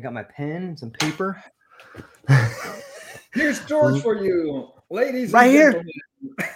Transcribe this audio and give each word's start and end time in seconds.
Got 0.00 0.12
my 0.12 0.22
pen 0.22 0.62
and 0.62 0.78
some 0.78 0.90
paper. 0.90 1.42
Here's 3.34 3.64
George 3.66 4.02
for 4.02 4.16
you, 4.16 4.68
ladies. 4.90 5.32
Right 5.32 5.50
here. 5.50 5.84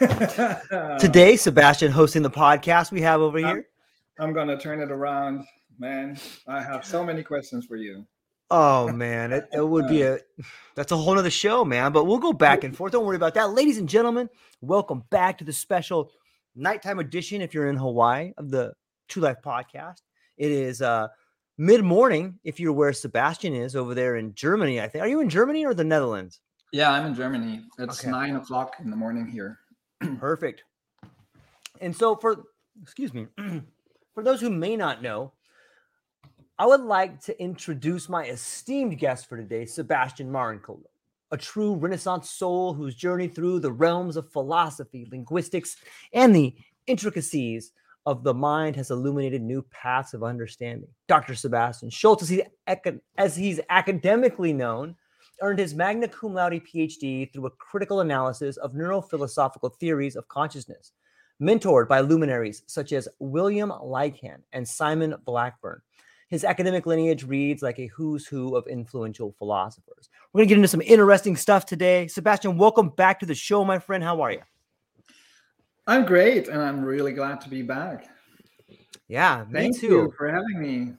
Today, 0.98 1.36
Sebastian 1.36 1.92
hosting 1.92 2.22
the 2.22 2.30
podcast 2.30 2.90
we 2.90 3.00
have 3.02 3.20
over 3.20 3.38
here. 3.38 3.68
I'm 4.18 4.32
gonna 4.32 4.58
turn 4.58 4.80
it 4.80 4.90
around, 4.90 5.44
man. 5.78 6.18
I 6.46 6.62
have 6.62 6.84
so 6.84 7.04
many 7.04 7.22
questions 7.22 7.66
for 7.66 7.76
you. 7.76 8.06
Oh 8.50 8.92
man, 8.92 9.32
it, 9.32 9.48
it 9.52 9.66
would 9.66 9.88
be 9.88 10.02
a 10.02 10.18
that's 10.74 10.92
a 10.92 10.96
whole 10.96 11.14
nother 11.14 11.30
show, 11.30 11.64
man. 11.64 11.92
But 11.92 12.04
we'll 12.04 12.18
go 12.18 12.32
back 12.32 12.64
and 12.64 12.76
forth. 12.76 12.92
Don't 12.92 13.06
worry 13.06 13.16
about 13.16 13.34
that. 13.34 13.52
Ladies 13.52 13.78
and 13.78 13.88
gentlemen, 13.88 14.28
welcome 14.60 15.04
back 15.10 15.38
to 15.38 15.44
the 15.44 15.52
special 15.52 16.10
nighttime 16.54 16.98
edition 16.98 17.40
if 17.40 17.54
you're 17.54 17.68
in 17.68 17.76
Hawaii 17.76 18.32
of 18.36 18.50
the 18.50 18.74
True 19.08 19.22
Life 19.22 19.38
podcast. 19.44 20.02
It 20.36 20.50
is 20.50 20.82
uh 20.82 21.08
mid-morning 21.58 22.39
if 22.45 22.58
you're 22.58 22.73
where 22.73 22.92
Sebastian 22.92 23.55
is 23.55 23.77
over 23.77 23.95
there 23.95 24.17
in 24.17 24.34
Germany, 24.34 24.80
I 24.80 24.89
think. 24.89 25.02
Are 25.05 25.08
you 25.08 25.20
in 25.20 25.28
Germany 25.28 25.64
or 25.64 25.74
the 25.74 25.84
Netherlands? 25.84 26.40
Yeah, 26.73 26.90
I'm 26.90 27.06
in 27.06 27.14
Germany. 27.14 27.62
It's 27.78 28.01
Okay. 28.01 28.11
nine 28.11 28.36
o'clock 28.36 28.77
in 28.83 28.90
the 28.90 28.96
morning 28.96 29.27
here. 29.27 29.61
Perfect. 30.18 30.64
And 31.80 31.95
so 31.95 32.17
for 32.17 32.45
excuse 32.83 33.14
me, 33.14 33.27
for 34.14 34.23
those 34.24 34.40
who 34.40 34.51
may 34.51 34.77
not 34.77 35.02
know, 35.02 35.33
I 36.58 36.67
would 36.67 36.80
like 36.80 37.20
to 37.23 37.40
introduce 37.40 38.08
my 38.08 38.24
esteemed 38.27 38.98
guest 38.98 39.27
for 39.28 39.36
today, 39.36 39.64
Sebastian 39.64 40.30
Marincolo, 40.30 40.83
a 41.30 41.36
true 41.36 41.74
Renaissance 41.74 42.30
soul 42.30 42.74
whose 42.74 42.95
journey 42.95 43.28
through 43.28 43.61
the 43.61 43.73
realms 43.73 44.17
of 44.17 44.30
philosophy, 44.30 45.07
linguistics, 45.11 45.77
and 46.12 46.34
the 46.34 46.55
intricacies 46.86 47.73
of 48.06 48.22
the 48.22 48.34
mind 48.34 48.76
has 48.76 48.90
illuminated 48.90 49.42
new 49.42 49.62
paths 49.70 50.14
of 50.14 50.22
understanding. 50.22 50.88
Dr. 51.08 51.34
Sebastian 51.34 51.90
Schulz, 51.90 52.22
as, 52.22 52.28
he, 52.28 52.42
as 53.16 53.36
he's 53.36 53.60
academically 53.70 54.52
known, 54.52 54.94
earned 55.40 55.58
his 55.58 55.74
magna 55.74 56.08
cum 56.08 56.34
laude 56.34 56.60
PhD 56.64 57.32
through 57.32 57.46
a 57.46 57.50
critical 57.50 58.00
analysis 58.00 58.56
of 58.58 58.72
neurophilosophical 58.72 59.74
theories 59.78 60.16
of 60.16 60.28
consciousness, 60.28 60.92
mentored 61.40 61.88
by 61.88 62.00
luminaries 62.00 62.62
such 62.66 62.92
as 62.92 63.08
William 63.18 63.70
Lycan 63.70 64.38
and 64.52 64.68
Simon 64.68 65.14
Blackburn. 65.24 65.80
His 66.28 66.44
academic 66.44 66.86
lineage 66.86 67.24
reads 67.24 67.62
like 67.62 67.78
a 67.78 67.86
who's 67.88 68.26
who 68.26 68.56
of 68.56 68.66
influential 68.66 69.34
philosophers. 69.38 70.08
We're 70.32 70.40
going 70.40 70.48
to 70.48 70.54
get 70.54 70.58
into 70.58 70.68
some 70.68 70.82
interesting 70.82 71.36
stuff 71.36 71.66
today. 71.66 72.06
Sebastian, 72.08 72.58
welcome 72.58 72.88
back 72.88 73.20
to 73.20 73.26
the 73.26 73.34
show, 73.34 73.64
my 73.64 73.78
friend. 73.78 74.02
How 74.02 74.20
are 74.20 74.32
you? 74.32 74.40
I'm 75.86 76.05
great, 76.06 76.48
and 76.48 76.61
I'm 76.62 76.84
really 76.84 77.12
glad 77.12 77.40
to 77.42 77.48
be 77.48 77.62
back. 77.62 78.08
Yeah, 79.08 79.45
me 79.48 79.52
Thank 79.52 79.80
too. 79.80 79.86
you 79.89 80.12
for 80.17 80.28
having 80.28 80.61
me. 80.61 80.95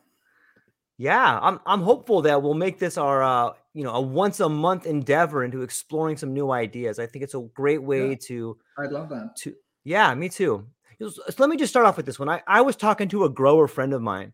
Yeah, 0.97 1.39
I'm 1.41 1.59
I'm 1.65 1.81
hopeful 1.81 2.21
that 2.21 2.41
we'll 2.41 2.53
make 2.53 2.79
this 2.79 2.97
our 2.97 3.21
uh, 3.21 3.53
you 3.73 3.83
know, 3.83 3.91
a 3.91 4.01
once 4.01 4.39
a 4.39 4.47
month 4.47 4.85
endeavor 4.85 5.43
into 5.43 5.61
exploring 5.61 6.15
some 6.17 6.33
new 6.33 6.51
ideas. 6.51 6.99
I 6.99 7.05
think 7.05 7.23
it's 7.23 7.33
a 7.33 7.41
great 7.53 7.83
way 7.83 8.11
Yeah. 8.11 8.15
to 8.27 8.57
I 8.77 8.85
love 8.87 9.09
that. 9.09 9.35
to 9.37 9.55
yeah 9.83 10.13
me 10.15 10.29
too 10.29 10.67
so 10.99 11.11
let 11.37 11.49
me 11.49 11.57
just 11.57 11.71
start 11.71 11.85
off 11.85 11.95
with 11.97 12.05
this 12.07 12.17
one 12.17 12.27
I, 12.27 12.41
I 12.47 12.61
was 12.61 12.75
talking 12.75 13.07
to 13.09 13.25
a 13.25 13.29
grower 13.29 13.67
friend 13.67 13.93
of 13.93 14.01
mine 14.01 14.33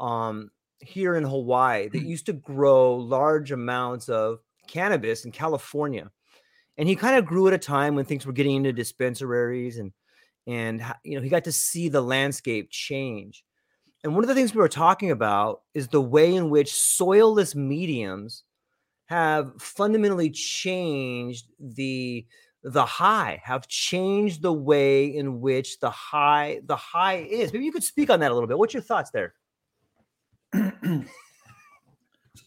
um 0.00 0.50
here 0.80 1.14
in 1.14 1.22
hawaii 1.22 1.88
that 1.88 2.00
used 2.02 2.26
to 2.26 2.32
grow 2.32 2.96
large 2.96 3.52
amounts 3.52 4.08
of 4.08 4.40
cannabis 4.66 5.24
in 5.24 5.30
california 5.30 6.10
and 6.78 6.88
he 6.88 6.94
kind 6.96 7.16
of 7.16 7.26
grew 7.26 7.48
at 7.48 7.54
a 7.54 7.58
time 7.58 7.96
when 7.96 8.04
things 8.04 8.24
were 8.24 8.32
getting 8.32 8.56
into 8.56 8.72
dispensaries 8.72 9.78
and 9.78 9.92
and 10.46 10.82
you 11.04 11.16
know 11.16 11.22
he 11.22 11.28
got 11.28 11.44
to 11.44 11.52
see 11.52 11.88
the 11.88 12.00
landscape 12.00 12.68
change. 12.70 13.44
And 14.04 14.14
one 14.14 14.22
of 14.22 14.28
the 14.28 14.34
things 14.34 14.54
we 14.54 14.60
were 14.60 14.68
talking 14.68 15.10
about 15.10 15.62
is 15.74 15.88
the 15.88 16.00
way 16.00 16.34
in 16.34 16.50
which 16.50 16.72
soilless 16.72 17.54
mediums 17.54 18.44
have 19.06 19.60
fundamentally 19.60 20.30
changed 20.30 21.46
the 21.58 22.24
the 22.62 22.84
high 22.84 23.40
have 23.44 23.66
changed 23.68 24.42
the 24.42 24.52
way 24.52 25.06
in 25.06 25.40
which 25.40 25.80
the 25.80 25.90
high 25.90 26.60
the 26.64 26.76
high 26.76 27.16
is. 27.16 27.52
Maybe 27.52 27.64
you 27.64 27.72
could 27.72 27.84
speak 27.84 28.08
on 28.08 28.20
that 28.20 28.30
a 28.30 28.34
little 28.34 28.48
bit. 28.48 28.58
What's 28.58 28.74
your 28.74 28.82
thoughts 28.82 29.10
there 29.10 29.34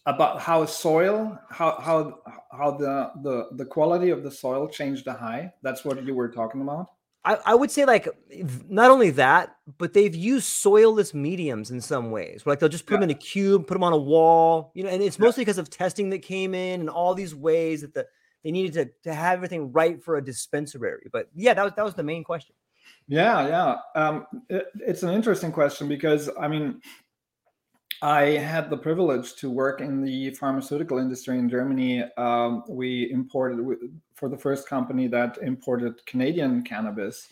About 0.05 0.41
how 0.41 0.65
soil, 0.65 1.37
how 1.49 1.79
how 1.79 2.19
how 2.51 2.71
the 2.71 3.11
the 3.21 3.49
the 3.55 3.65
quality 3.65 4.09
of 4.09 4.23
the 4.23 4.31
soil 4.31 4.67
changed 4.67 5.05
the 5.05 5.13
high. 5.13 5.53
That's 5.61 5.85
what 5.85 6.03
you 6.05 6.13
were 6.15 6.29
talking 6.29 6.61
about. 6.61 6.87
I, 7.23 7.37
I 7.45 7.53
would 7.55 7.69
say 7.69 7.85
like 7.85 8.07
not 8.67 8.89
only 8.89 9.11
that 9.11 9.55
but 9.77 9.93
they've 9.93 10.15
used 10.15 10.47
soilless 10.47 11.13
mediums 11.13 11.69
in 11.69 11.79
some 11.79 12.09
ways 12.09 12.47
like 12.47 12.57
they'll 12.57 12.67
just 12.67 12.87
put 12.87 12.95
them 12.95 13.03
in 13.03 13.11
a 13.11 13.13
cube 13.13 13.67
put 13.67 13.75
them 13.75 13.83
on 13.83 13.93
a 13.93 13.97
wall 13.97 14.71
you 14.73 14.83
know 14.83 14.89
and 14.89 15.03
it's 15.03 15.19
Yeah. 15.19 15.25
mostly 15.25 15.41
because 15.45 15.59
of 15.59 15.69
testing 15.69 16.09
that 16.09 16.23
came 16.23 16.55
in 16.55 16.79
and 16.79 16.89
all 16.89 17.13
these 17.13 17.35
ways 17.35 17.81
that 17.81 17.93
the 17.93 18.07
they 18.43 18.49
needed 18.49 18.73
to, 18.73 19.09
to 19.11 19.13
have 19.13 19.33
everything 19.37 19.71
right 19.71 20.01
for 20.03 20.15
a 20.17 20.25
dispensary 20.25 21.09
but 21.13 21.29
yeah 21.35 21.53
that 21.53 21.63
was 21.63 21.73
that 21.75 21.85
was 21.85 21.93
the 21.93 22.01
main 22.01 22.23
question 22.23 22.55
Yeah, 23.07 23.47
yeah. 23.47 23.75
Um, 23.95 24.25
it, 24.49 24.65
it's 24.79 25.03
an 25.03 25.09
interesting 25.11 25.51
question 25.51 25.87
because 25.87 26.27
I 26.39 26.47
mean, 26.47 26.81
I 28.01 28.21
had 28.31 28.69
the 28.69 28.77
privilege 28.77 29.35
to 29.35 29.51
work 29.51 29.79
in 29.79 30.01
the 30.01 30.31
pharmaceutical 30.31 30.97
industry 30.97 31.37
in 31.37 31.47
Germany. 31.47 32.03
Um, 32.17 32.63
we 32.67 33.11
imported 33.11 33.59
for 34.15 34.27
the 34.27 34.37
first 34.37 34.67
company 34.67 35.07
that 35.07 35.37
imported 35.41 36.03
Canadian 36.07 36.63
cannabis, 36.63 37.27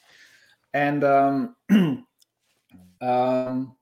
and 0.73 1.03
um, 1.03 1.55
um, 3.01 3.75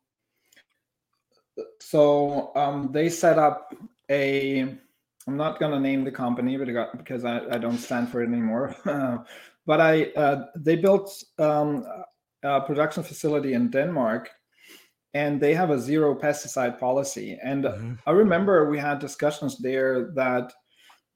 so 1.81 2.51
um, 2.56 2.89
they 2.94 3.10
set 3.10 3.38
up 3.38 3.74
a. 4.10 4.62
I'm 5.28 5.36
not 5.36 5.60
going 5.60 5.74
to 5.74 5.80
name 5.80 6.06
the 6.06 6.12
company, 6.12 6.56
but 6.56 6.98
because 6.98 7.25
I, 7.25 7.42
I 7.51 7.57
don't 7.57 7.78
stand 7.78 8.07
for 8.07 8.24
it 8.24 8.28
anymore. 8.28 8.74
but 9.66 9.81
I 9.81 10.04
uh, 10.16 10.45
they 10.56 10.78
built 10.78 11.22
um, 11.38 11.86
a 12.44 12.62
production 12.62 13.04
facility 13.04 13.54
in 13.54 13.69
Denmark, 13.69 14.30
and 15.13 15.39
they 15.39 15.54
have 15.54 15.69
a 15.69 15.80
zero 15.80 16.13
pesticide 16.15 16.80
policy. 16.80 17.39
And 17.44 17.63
Mhm. 17.65 17.98
I 18.06 18.12
remember 18.12 18.69
we 18.69 18.77
had 18.77 19.00
discussions 19.00 19.57
there 19.57 20.12
that 20.15 20.54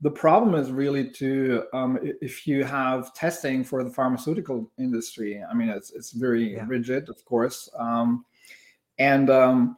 the 0.01 0.11
problem 0.11 0.55
is 0.55 0.71
really 0.71 1.09
to 1.11 1.63
um, 1.73 1.99
if 2.21 2.47
you 2.47 2.63
have 2.63 3.13
testing 3.13 3.63
for 3.63 3.83
the 3.83 3.89
pharmaceutical 3.89 4.71
industry. 4.79 5.43
I 5.43 5.53
mean, 5.53 5.69
it's 5.69 5.91
it's 5.91 6.11
very 6.11 6.53
yeah. 6.55 6.65
rigid, 6.67 7.09
of 7.09 7.23
course, 7.25 7.69
um, 7.77 8.25
and 8.97 9.29
um, 9.29 9.77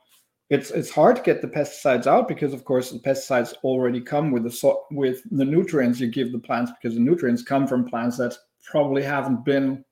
it's 0.50 0.72
it's 0.72 0.90
hard 0.90 1.18
to 1.18 1.22
get 1.22 1.42
the 1.42 1.48
pesticides 1.48 2.08
out 2.08 2.28
because, 2.28 2.54
of 2.54 2.64
course, 2.64 2.92
the 2.92 3.00
pesticides 3.00 3.54
already 3.64 4.00
come 4.00 4.32
with 4.32 4.44
the 4.44 4.52
so- 4.52 4.86
with 4.92 5.22
the 5.32 5.46
nutrients 5.46 6.00
you 6.00 6.08
give 6.08 6.32
the 6.32 6.40
plants 6.40 6.72
because 6.72 6.96
the 6.96 7.02
nutrients 7.02 7.44
come 7.44 7.68
from 7.68 7.84
plants 7.84 8.18
that 8.18 8.34
probably 8.64 9.04
haven't 9.04 9.44
been 9.44 9.84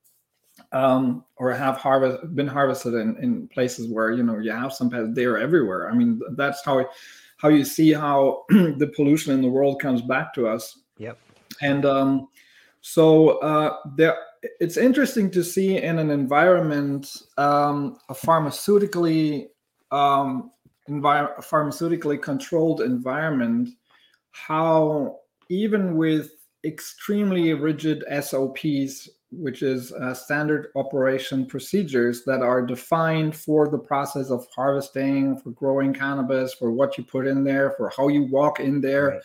um, 0.72 1.24
or 1.36 1.52
have 1.52 1.76
harvest 1.76 2.34
been 2.34 2.46
harvested 2.46 2.94
in, 2.94 3.16
in 3.18 3.48
places 3.48 3.88
where 3.88 4.10
you 4.10 4.22
know 4.22 4.38
you 4.38 4.52
have 4.52 4.72
some 4.72 4.90
pests. 4.90 5.10
They're 5.12 5.38
everywhere. 5.38 5.90
I 5.90 5.94
mean, 5.94 6.20
that's 6.36 6.64
how 6.64 6.86
how 7.36 7.48
you 7.48 7.64
see 7.64 7.92
how 7.92 8.44
the 8.48 8.92
pollution 8.94 9.32
in 9.32 9.42
the 9.42 9.48
world 9.48 9.80
comes 9.80 10.00
back 10.02 10.32
to 10.34 10.46
us. 10.46 10.78
Yep. 10.98 11.18
And 11.60 11.84
um, 11.84 12.28
so 12.80 13.38
uh, 13.38 13.76
there, 13.96 14.16
it's 14.60 14.76
interesting 14.76 15.30
to 15.32 15.44
see 15.44 15.76
in 15.76 15.98
an 15.98 16.10
environment, 16.10 17.08
um, 17.38 17.98
a 18.08 18.14
pharmaceutically 18.14 19.48
um, 19.90 20.50
envir- 20.88 21.36
pharmaceutically 21.38 22.20
controlled 22.20 22.80
environment, 22.80 23.70
how 24.30 25.18
even 25.48 25.96
with 25.96 26.30
extremely 26.64 27.52
rigid 27.54 28.04
SOPs 28.22 29.08
which 29.32 29.62
is 29.62 29.92
uh, 29.92 30.14
standard 30.14 30.68
operation 30.76 31.46
procedures 31.46 32.24
that 32.24 32.42
are 32.42 32.64
defined 32.64 33.34
for 33.34 33.68
the 33.68 33.78
process 33.78 34.30
of 34.30 34.46
harvesting, 34.54 35.38
for 35.38 35.50
growing 35.50 35.92
cannabis, 35.92 36.54
for 36.54 36.70
what 36.70 36.98
you 36.98 37.04
put 37.04 37.26
in 37.26 37.42
there, 37.42 37.70
for 37.72 37.90
how 37.96 38.08
you 38.08 38.24
walk 38.24 38.60
in 38.60 38.80
there. 38.80 39.08
Right. 39.08 39.22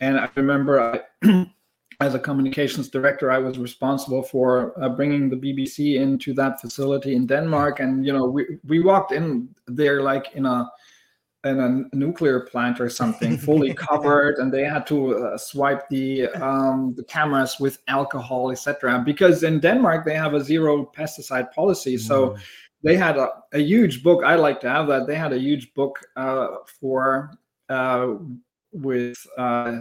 And 0.00 0.18
I 0.18 0.28
remember 0.34 0.80
I, 0.80 1.50
as 2.00 2.14
a 2.14 2.18
communications 2.18 2.88
director, 2.88 3.30
I 3.30 3.38
was 3.38 3.58
responsible 3.58 4.22
for 4.22 4.72
uh, 4.82 4.88
bringing 4.88 5.28
the 5.28 5.36
BBC 5.36 5.96
into 5.96 6.32
that 6.34 6.60
facility 6.60 7.14
in 7.14 7.26
Denmark. 7.26 7.80
And, 7.80 8.04
you 8.06 8.12
know, 8.12 8.24
we, 8.24 8.58
we 8.66 8.80
walked 8.80 9.12
in 9.12 9.48
there 9.66 10.02
like 10.02 10.32
in 10.34 10.46
a 10.46 10.70
in 11.44 11.60
a 11.92 11.96
nuclear 11.96 12.40
plant 12.40 12.80
or 12.80 12.88
something, 12.88 13.38
fully 13.38 13.74
covered, 13.88 14.36
and 14.38 14.52
they 14.52 14.64
had 14.64 14.86
to 14.88 15.16
uh, 15.16 15.38
swipe 15.38 15.88
the 15.88 16.28
um, 16.28 16.94
the 16.96 17.04
cameras 17.04 17.58
with 17.58 17.78
alcohol, 17.88 18.50
etc. 18.50 19.02
Because 19.04 19.42
in 19.42 19.60
Denmark 19.60 20.04
they 20.04 20.14
have 20.14 20.34
a 20.34 20.42
zero 20.42 20.90
pesticide 20.96 21.52
policy, 21.52 21.96
so 21.96 22.30
mm. 22.30 22.38
they 22.82 22.96
had 22.96 23.16
a, 23.16 23.30
a, 23.52 23.58
huge 23.58 24.02
book. 24.02 24.22
I 24.24 24.34
like 24.34 24.60
to 24.60 24.68
have 24.68 24.86
that. 24.88 25.06
They 25.06 25.16
had 25.16 25.32
a 25.32 25.38
huge 25.38 25.72
book 25.74 26.00
uh, 26.16 26.48
for 26.80 27.32
uh, 27.68 28.14
with 28.72 29.26
uh, 29.38 29.80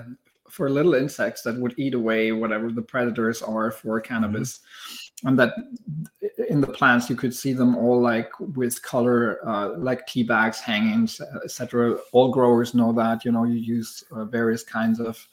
for 0.50 0.70
little 0.70 0.96
insects 0.96 1.42
that 1.44 1.60
would 1.60 1.74
eat 1.78 1.94
away 1.94 2.32
whatever 2.32 2.72
the 2.72 2.82
predators 2.82 3.42
are 3.42 3.72
for 3.72 4.00
cannabis. 4.00 4.60
Mm 4.60 5.09
and 5.26 5.38
that 5.38 5.54
in 6.48 6.62
the 6.62 6.68
plants 6.68 7.10
you 7.10 7.16
could 7.16 7.34
see 7.34 7.52
them 7.52 7.76
all 7.76 8.02
like 8.02 8.32
with 8.40 8.82
color 8.82 9.40
uh, 9.48 9.78
like 9.78 10.08
tea 10.08 10.24
bags 10.24 10.60
hangings 10.60 11.20
etc 11.44 11.98
all 12.14 12.32
growers 12.32 12.74
know 12.74 12.94
that 12.94 13.26
you 13.26 13.32
know 13.32 13.44
you 13.44 13.56
use 13.56 14.04
uh, 14.12 14.26
various 14.26 14.64
kinds 14.64 15.00
of 15.00 15.28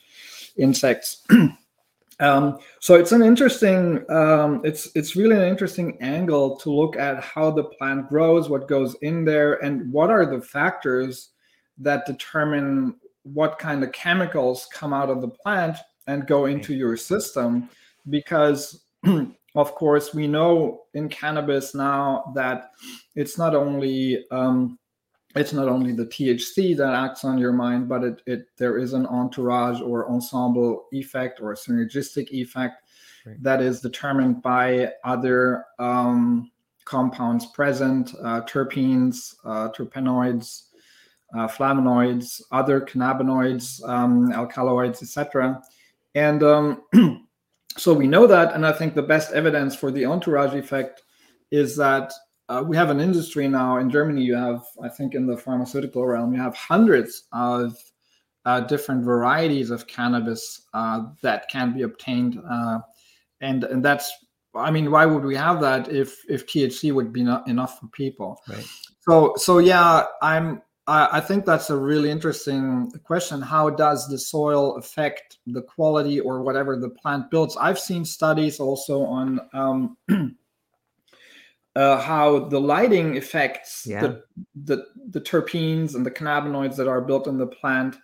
insects. 0.57 1.25
Um, 2.19 2.61
so 2.81 2.95
it's 2.95 3.13
an 3.13 3.23
interesting 3.23 4.11
um, 4.11 4.63
it's 4.65 4.89
it's 4.95 5.17
really 5.17 5.37
an 5.37 5.43
interesting 5.43 5.99
angle 6.01 6.57
to 6.61 6.71
look 6.71 6.97
at 6.97 7.23
how 7.23 7.51
the 7.51 7.65
plant 7.65 8.09
grows 8.09 8.49
what 8.49 8.69
goes 8.69 8.97
in 9.03 9.27
there 9.27 9.63
and 9.63 9.93
what 9.93 10.09
are 10.09 10.25
the 10.25 10.41
factors 10.41 11.33
that 11.77 12.07
determine 12.07 12.97
what 13.23 13.59
kind 13.59 13.85
of 13.85 13.93
chemicals 13.93 14.67
come 14.73 14.95
out 14.95 15.11
of 15.11 15.21
the 15.21 15.29
plant 15.29 15.77
and 16.07 16.27
go 16.27 16.47
into 16.47 16.73
your 16.73 16.97
system. 16.97 17.69
Because 18.09 18.85
of 19.57 19.75
course, 19.75 20.15
we 20.15 20.27
know 20.27 20.83
in 20.95 21.09
cannabis 21.09 21.75
now 21.75 22.31
that 22.35 22.73
it's 23.15 23.39
not 23.39 23.55
only 23.55 24.27
um, 24.31 24.79
it's 25.35 25.53
not 25.53 25.69
only 25.69 25.93
the 25.93 26.07
THC 26.07 26.77
that 26.77 26.95
acts 26.95 27.25
on 27.25 27.39
your 27.39 27.53
mind, 27.53 27.89
but 27.89 28.05
it, 28.05 28.23
it 28.27 28.47
there 28.57 28.79
is 28.79 28.93
an 28.93 29.07
entourage 29.07 29.81
or 29.81 30.09
ensemble 30.11 30.87
effect 30.93 31.41
or 31.41 31.55
synergistic 31.55 32.31
effect 32.31 32.83
right. 33.27 33.43
that 33.43 33.61
is 33.61 33.81
determined 33.81 34.43
by 34.43 34.93
other 35.05 35.65
um, 35.79 36.51
compounds 36.85 37.47
present, 37.47 38.15
uh, 38.23 38.43
terpenes, 38.43 39.35
uh, 39.45 39.69
terpenoids, 39.71 40.69
uh, 41.37 41.49
flavonoids, 41.49 42.41
other 42.53 42.81
cannabinoids, 42.81 43.87
um, 43.89 44.33
alkaloids, 44.33 45.03
etc. 45.03 45.61
And 46.15 46.43
um, 46.43 46.83
so 47.77 47.93
we 47.93 48.07
know 48.07 48.27
that, 48.27 48.55
and 48.55 48.67
I 48.67 48.73
think 48.73 48.95
the 48.95 49.03
best 49.03 49.33
evidence 49.33 49.75
for 49.75 49.91
the 49.91 50.07
entourage 50.07 50.55
effect 50.55 51.03
is 51.51 51.77
that 51.77 52.13
uh, 52.49 52.63
we 52.65 52.77
have 52.77 52.91
an 52.91 53.01
industry 53.01 53.49
now 53.49 53.79
in 53.79 53.91
Germany. 53.91 54.23
You 54.23 54.37
have, 54.37 54.63
I 54.83 54.89
think, 54.89 55.15
in 55.15 55.27
the 55.27 55.37
pharmaceutical 55.37 56.07
realm, 56.07 56.33
you 56.33 56.41
have 56.41 56.55
hundreds 56.55 57.25
of 57.33 57.77
uh, 58.45 58.61
different 58.61 59.05
varieties 59.05 59.71
of 59.71 59.87
cannabis 59.87 60.63
uh, 60.73 61.07
that 61.23 61.49
can 61.49 61.75
be 61.75 61.83
obtained, 61.83 62.41
uh, 62.49 62.79
and 63.41 63.65
and 63.65 63.85
that's, 63.85 64.11
I 64.55 64.71
mean, 64.71 64.91
why 64.91 65.05
would 65.07 65.25
we 65.25 65.35
have 65.35 65.61
that 65.61 65.89
if 65.89 66.17
if 66.29 66.47
THC 66.47 66.95
would 66.95 67.13
be 67.13 67.25
not 67.25 67.49
enough 67.49 67.81
for 67.81 67.89
people? 67.89 68.41
Right. 68.49 68.65
So 69.01 69.35
so 69.37 69.59
yeah, 69.59 70.05
I'm 70.23 70.63
I 70.89 71.21
think 71.21 71.45
that's 71.45 71.71
a 71.71 71.77
really 71.77 72.11
interesting 72.11 72.93
question. 73.03 73.43
How 73.43 73.71
does 73.71 74.09
the 74.09 74.19
soil 74.19 74.77
affect 74.77 75.39
the 75.47 75.63
quality 75.63 76.21
or 76.21 76.43
whatever 76.43 76.77
the 76.77 76.91
plant 76.91 77.29
builds? 77.31 77.57
I've 77.57 77.79
seen 77.79 78.05
studies 78.05 78.61
also 78.61 79.03
on 79.03 79.41
um, 79.53 79.97
uh, 81.77 82.01
how 82.01 82.39
the 82.39 82.61
lighting 82.61 83.17
affects 83.17 83.85
yeah. 83.85 84.01
the, 84.01 84.23
the, 84.55 84.87
the 85.11 85.21
terpenes 85.21 85.97
and 85.97 86.07
the 86.07 86.11
cannabinoids 86.11 86.77
that 86.77 86.87
are 86.87 87.01
built 87.01 87.27
in 87.27 87.37
the 87.37 87.49
plant. 87.49 87.97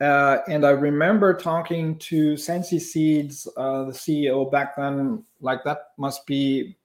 Uh, 0.00 0.38
and 0.48 0.64
I 0.64 0.70
remember 0.70 1.34
talking 1.34 1.98
to 1.98 2.36
Sensi 2.36 2.78
Seeds, 2.78 3.48
uh, 3.56 3.84
the 3.84 3.92
CEO 3.92 4.50
back 4.50 4.76
then, 4.76 5.24
like 5.40 5.64
that 5.64 5.88
must 5.98 6.24
be 6.26 6.76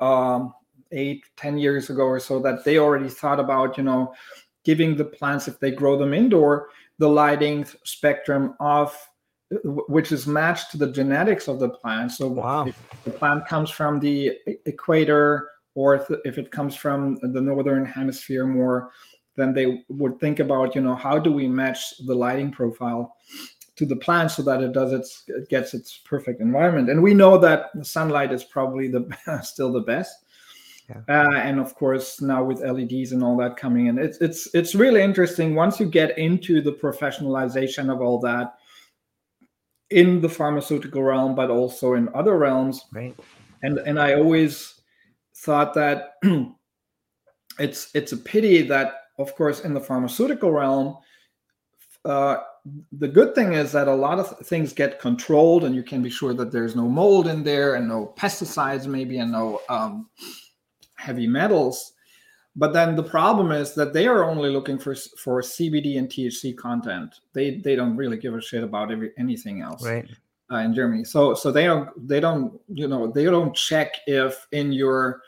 um, 0.00 0.54
eight, 0.90 1.24
ten 1.36 1.58
years 1.58 1.90
ago 1.90 2.02
or 2.02 2.18
so, 2.18 2.40
that 2.40 2.64
they 2.64 2.78
already 2.78 3.08
thought 3.08 3.38
about, 3.38 3.76
you 3.76 3.84
know, 3.84 4.14
giving 4.64 4.96
the 4.96 5.04
plants, 5.04 5.48
if 5.48 5.60
they 5.60 5.70
grow 5.70 5.96
them 5.96 6.14
indoor, 6.14 6.68
the 6.98 7.08
lighting 7.08 7.66
spectrum 7.84 8.54
of 8.60 8.96
which 9.62 10.10
is 10.10 10.26
matched 10.26 10.70
to 10.70 10.78
the 10.78 10.90
genetics 10.90 11.48
of 11.48 11.60
the 11.60 11.68
plant. 11.68 12.12
So 12.12 12.28
wow. 12.28 12.66
if 12.66 12.76
the 13.04 13.10
plant 13.10 13.46
comes 13.46 13.70
from 13.70 14.00
the 14.00 14.32
equator 14.66 15.50
or 15.74 15.94
if, 15.94 16.06
if 16.24 16.38
it 16.38 16.50
comes 16.50 16.74
from 16.74 17.18
the 17.22 17.40
northern 17.40 17.84
hemisphere 17.84 18.46
more, 18.46 18.90
then 19.36 19.52
they 19.52 19.84
would 19.88 20.18
think 20.20 20.38
about, 20.38 20.74
you 20.74 20.80
know, 20.80 20.94
how 20.94 21.18
do 21.18 21.32
we 21.32 21.48
match 21.48 21.94
the 22.06 22.14
lighting 22.14 22.50
profile 22.50 23.16
to 23.76 23.84
the 23.84 23.96
plant 23.96 24.30
so 24.30 24.42
that 24.42 24.62
it 24.62 24.72
does 24.72 24.92
its 24.92 25.24
it 25.26 25.48
gets 25.48 25.74
its 25.74 25.98
perfect 26.04 26.40
environment. 26.40 26.90
And 26.90 27.02
we 27.02 27.12
know 27.12 27.36
that 27.38 27.70
the 27.74 27.84
sunlight 27.84 28.32
is 28.32 28.44
probably 28.44 28.88
the 28.88 29.08
still 29.42 29.72
the 29.72 29.80
best. 29.80 30.23
Yeah. 30.88 31.00
Uh, 31.08 31.36
and 31.36 31.58
of 31.58 31.74
course 31.74 32.20
now 32.20 32.44
with 32.44 32.60
LEDs 32.60 33.12
and 33.12 33.22
all 33.22 33.36
that 33.38 33.56
coming 33.56 33.86
in, 33.86 33.98
it's 33.98 34.18
it's 34.18 34.54
it's 34.54 34.74
really 34.74 35.02
interesting 35.02 35.54
once 35.54 35.80
you 35.80 35.86
get 35.86 36.16
into 36.18 36.60
the 36.60 36.72
professionalization 36.72 37.92
of 37.92 38.00
all 38.00 38.18
that 38.20 38.54
in 39.90 40.20
the 40.20 40.28
pharmaceutical 40.28 41.02
realm, 41.02 41.34
but 41.34 41.50
also 41.50 41.94
in 41.94 42.08
other 42.14 42.36
realms. 42.36 42.84
Right. 42.92 43.16
And 43.62 43.78
and 43.78 43.98
I 43.98 44.14
always 44.14 44.80
thought 45.36 45.74
that 45.74 46.14
it's 47.58 47.90
it's 47.94 48.12
a 48.12 48.16
pity 48.16 48.62
that 48.62 48.94
of 49.18 49.34
course 49.34 49.60
in 49.60 49.74
the 49.74 49.80
pharmaceutical 49.80 50.52
realm 50.52 50.96
uh, 52.04 52.36
the 52.92 53.08
good 53.08 53.34
thing 53.34 53.52
is 53.52 53.72
that 53.72 53.88
a 53.88 53.94
lot 53.94 54.18
of 54.18 54.38
things 54.46 54.72
get 54.72 55.00
controlled 55.00 55.64
and 55.64 55.74
you 55.74 55.82
can 55.82 56.02
be 56.02 56.10
sure 56.10 56.34
that 56.34 56.52
there's 56.52 56.76
no 56.76 56.88
mold 56.88 57.26
in 57.26 57.42
there 57.42 57.74
and 57.74 57.88
no 57.88 58.14
pesticides 58.16 58.86
maybe 58.86 59.18
and 59.18 59.32
no 59.32 59.60
um, 59.68 60.08
heavy 61.04 61.26
metals. 61.26 61.92
But 62.56 62.72
then 62.72 62.94
the 62.94 63.02
problem 63.02 63.50
is 63.52 63.74
that 63.74 63.92
they 63.92 64.06
are 64.06 64.24
only 64.24 64.50
looking 64.50 64.78
for 64.78 64.94
for 64.94 65.42
CBD 65.42 65.98
and 65.98 66.08
THC 66.08 66.56
content. 66.56 67.20
They 67.32 67.58
they 67.58 67.76
don't 67.76 67.96
really 67.96 68.16
give 68.16 68.34
a 68.34 68.40
shit 68.40 68.62
about 68.62 68.92
every, 68.92 69.10
anything 69.18 69.60
else. 69.60 69.84
Right. 69.84 70.08
Uh, 70.52 70.58
in 70.58 70.74
Germany, 70.74 71.04
so 71.04 71.34
so 71.34 71.50
they 71.50 71.64
don't 71.64 71.88
they 72.06 72.20
don't 72.20 72.60
you 72.68 72.86
know 72.86 73.10
they 73.10 73.24
don't 73.24 73.56
check 73.56 73.94
if 74.06 74.46
in 74.52 74.72
your 74.72 75.22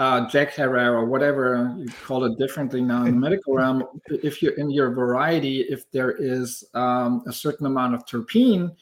uh, 0.00 0.26
Jack 0.28 0.54
Herer 0.54 0.94
or 0.94 1.06
whatever 1.06 1.74
you 1.78 1.88
call 2.04 2.24
it 2.24 2.38
differently 2.38 2.80
now 2.80 3.04
in 3.04 3.14
the 3.14 3.20
medical 3.20 3.54
realm, 3.54 3.84
if 4.06 4.40
you're 4.42 4.54
in 4.54 4.70
your 4.70 4.90
variety, 4.90 5.60
if 5.62 5.90
there 5.90 6.12
is 6.12 6.64
um, 6.74 7.22
a 7.26 7.32
certain 7.32 7.66
amount 7.66 7.94
of 7.94 8.06
terpene, 8.06 8.74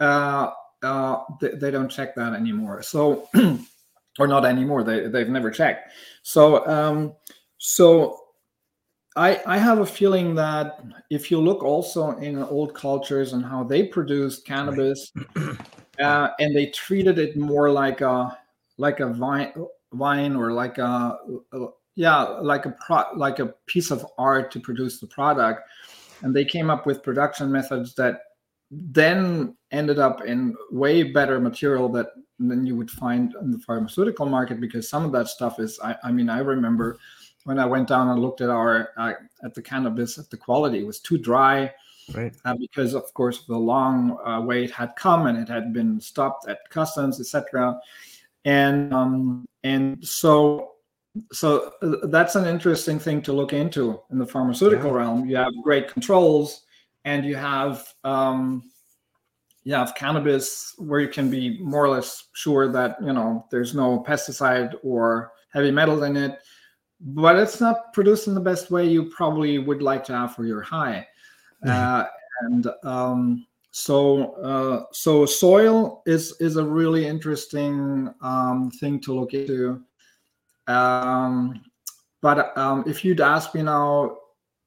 uh, 0.00 0.50
uh, 0.82 1.18
they, 1.40 1.50
they, 1.50 1.70
don't 1.70 1.88
check 1.88 2.14
that 2.16 2.32
anymore. 2.32 2.82
So 2.82 3.28
or 4.18 4.26
not 4.26 4.44
anymore. 4.44 4.82
They 4.82 5.08
they've 5.08 5.28
never 5.28 5.50
checked. 5.50 5.90
So 6.22 6.66
um, 6.66 7.14
so 7.58 8.24
I, 9.16 9.40
I 9.46 9.58
have 9.58 9.78
a 9.78 9.86
feeling 9.86 10.34
that 10.34 10.80
if 11.08 11.30
you 11.30 11.40
look 11.40 11.62
also 11.62 12.16
in 12.18 12.42
old 12.42 12.74
cultures 12.74 13.32
and 13.32 13.44
how 13.44 13.62
they 13.62 13.84
produced 13.84 14.44
cannabis, 14.44 15.12
right. 15.36 15.56
uh, 16.00 16.30
and 16.40 16.54
they 16.54 16.66
treated 16.66 17.18
it 17.18 17.36
more 17.36 17.70
like 17.70 18.00
a 18.00 18.36
like 18.76 18.98
a 18.98 19.06
vine, 19.06 19.52
vine 19.92 20.34
or 20.34 20.52
like 20.52 20.78
a, 20.78 21.16
a 21.52 21.66
yeah 21.94 22.22
like 22.22 22.66
a 22.66 22.74
pro, 22.84 23.04
like 23.14 23.38
a 23.38 23.54
piece 23.66 23.92
of 23.92 24.04
art 24.18 24.50
to 24.50 24.58
produce 24.58 24.98
the 24.98 25.06
product, 25.06 25.68
and 26.22 26.34
they 26.34 26.44
came 26.44 26.68
up 26.68 26.84
with 26.84 27.02
production 27.02 27.52
methods 27.52 27.94
that 27.94 28.20
then 28.92 29.56
ended 29.70 29.98
up 29.98 30.24
in 30.24 30.56
way 30.70 31.02
better 31.02 31.40
material 31.40 31.88
that 31.90 32.08
than 32.38 32.66
you 32.66 32.74
would 32.76 32.90
find 32.90 33.34
in 33.40 33.50
the 33.50 33.58
pharmaceutical 33.58 34.26
market 34.26 34.60
because 34.60 34.88
some 34.88 35.04
of 35.04 35.12
that 35.12 35.28
stuff 35.28 35.60
is 35.60 35.78
I, 35.82 35.96
I 36.02 36.12
mean 36.12 36.28
I 36.28 36.38
remember 36.38 36.98
when 37.44 37.58
I 37.58 37.66
went 37.66 37.88
down 37.88 38.08
and 38.08 38.20
looked 38.20 38.40
at 38.40 38.50
our 38.50 38.90
uh, 38.96 39.12
at 39.44 39.54
the 39.54 39.62
cannabis 39.62 40.18
at 40.18 40.30
the 40.30 40.36
quality 40.36 40.80
it 40.80 40.86
was 40.86 41.00
too 41.00 41.18
dry 41.18 41.72
right. 42.12 42.34
uh, 42.44 42.56
because 42.58 42.94
of 42.94 43.12
course 43.14 43.44
the 43.46 43.56
long 43.56 44.18
uh, 44.26 44.40
wait 44.40 44.70
had 44.72 44.96
come 44.96 45.26
and 45.26 45.38
it 45.38 45.48
had 45.48 45.72
been 45.72 46.00
stopped 46.00 46.48
at 46.48 46.68
customs 46.70 47.20
etc 47.20 47.78
and 48.44 48.92
um, 48.92 49.46
and 49.62 50.04
so 50.04 50.72
so 51.32 51.72
uh, 51.82 52.06
that's 52.08 52.34
an 52.34 52.46
interesting 52.46 52.98
thing 52.98 53.22
to 53.22 53.32
look 53.32 53.52
into 53.52 54.00
in 54.10 54.18
the 54.18 54.26
pharmaceutical 54.26 54.90
yeah. 54.90 54.96
realm. 54.96 55.28
You 55.28 55.36
have 55.36 55.52
great 55.62 55.88
controls 55.88 56.63
and 57.04 57.24
you 57.24 57.36
have 57.36 57.86
um, 58.04 58.62
you 59.64 59.74
have 59.74 59.94
cannabis 59.94 60.74
where 60.78 61.00
you 61.00 61.08
can 61.08 61.30
be 61.30 61.58
more 61.60 61.84
or 61.84 61.88
less 61.88 62.28
sure 62.34 62.70
that 62.70 62.96
you 63.00 63.12
know 63.12 63.46
there's 63.50 63.74
no 63.74 64.02
pesticide 64.06 64.74
or 64.82 65.32
heavy 65.52 65.70
metals 65.70 66.02
in 66.02 66.16
it 66.16 66.38
but 67.00 67.36
it's 67.36 67.60
not 67.60 67.92
produced 67.92 68.28
in 68.28 68.34
the 68.34 68.40
best 68.40 68.70
way 68.70 68.86
you 68.86 69.04
probably 69.10 69.58
would 69.58 69.82
like 69.82 70.04
to 70.04 70.12
have 70.12 70.34
for 70.34 70.44
your 70.44 70.62
high. 70.62 71.06
Mm-hmm. 71.64 71.72
Uh, 71.72 72.04
and 72.42 72.66
um, 72.82 73.46
so 73.70 74.34
uh, 74.34 74.84
so 74.92 75.24
soil 75.24 76.02
is 76.04 76.36
is 76.38 76.56
a 76.56 76.64
really 76.64 77.06
interesting 77.06 78.12
um, 78.20 78.70
thing 78.70 79.00
to 79.00 79.14
look 79.14 79.32
into. 79.32 79.82
Um, 80.66 81.62
but 82.20 82.54
um, 82.58 82.84
if 82.86 83.02
you'd 83.02 83.22
ask 83.22 83.54
me 83.54 83.62
now, 83.62 84.18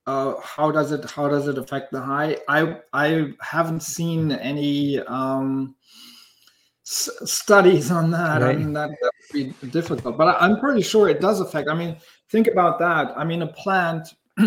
uh, 0.08 0.40
how 0.42 0.72
does 0.72 0.94
it 0.94 1.10
how 1.12 1.28
does 1.28 1.48
it 1.50 1.58
affect 1.58 1.92
the 1.92 2.00
high? 2.00 2.38
I 2.48 2.78
I 2.94 3.34
haven't 3.42 3.82
seen 3.82 4.32
any 4.32 5.02
um, 5.02 5.76
s- 6.86 7.10
studies 7.26 7.92
on 7.92 8.10
that. 8.12 8.42
Right. 8.42 8.56
I 8.56 8.58
mean 8.58 8.72
that, 8.72 8.90
would 8.90 9.12
be 9.34 9.68
difficult, 9.68 10.18
but 10.18 10.30
I, 10.30 10.38
I'm 10.40 10.60
pretty 10.62 10.82
sure 10.82 11.10
it 11.10 11.20
does 11.20 11.42
affect. 11.42 11.68
I 11.70 11.76
mean, 11.76 11.98
think 12.30 12.48
about 12.48 12.80
that. 12.80 13.14
I 13.18 13.26
mean, 13.26 13.42
a 13.42 13.48
plant. 13.48 14.08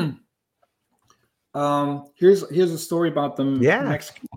um, 1.55 2.07
here's 2.15 2.49
here's 2.51 2.73
a 2.73 2.79
story 2.79 3.11
about 3.11 3.37
the 3.37 3.45
yeah. 3.61 3.83
Mexican 3.83 4.29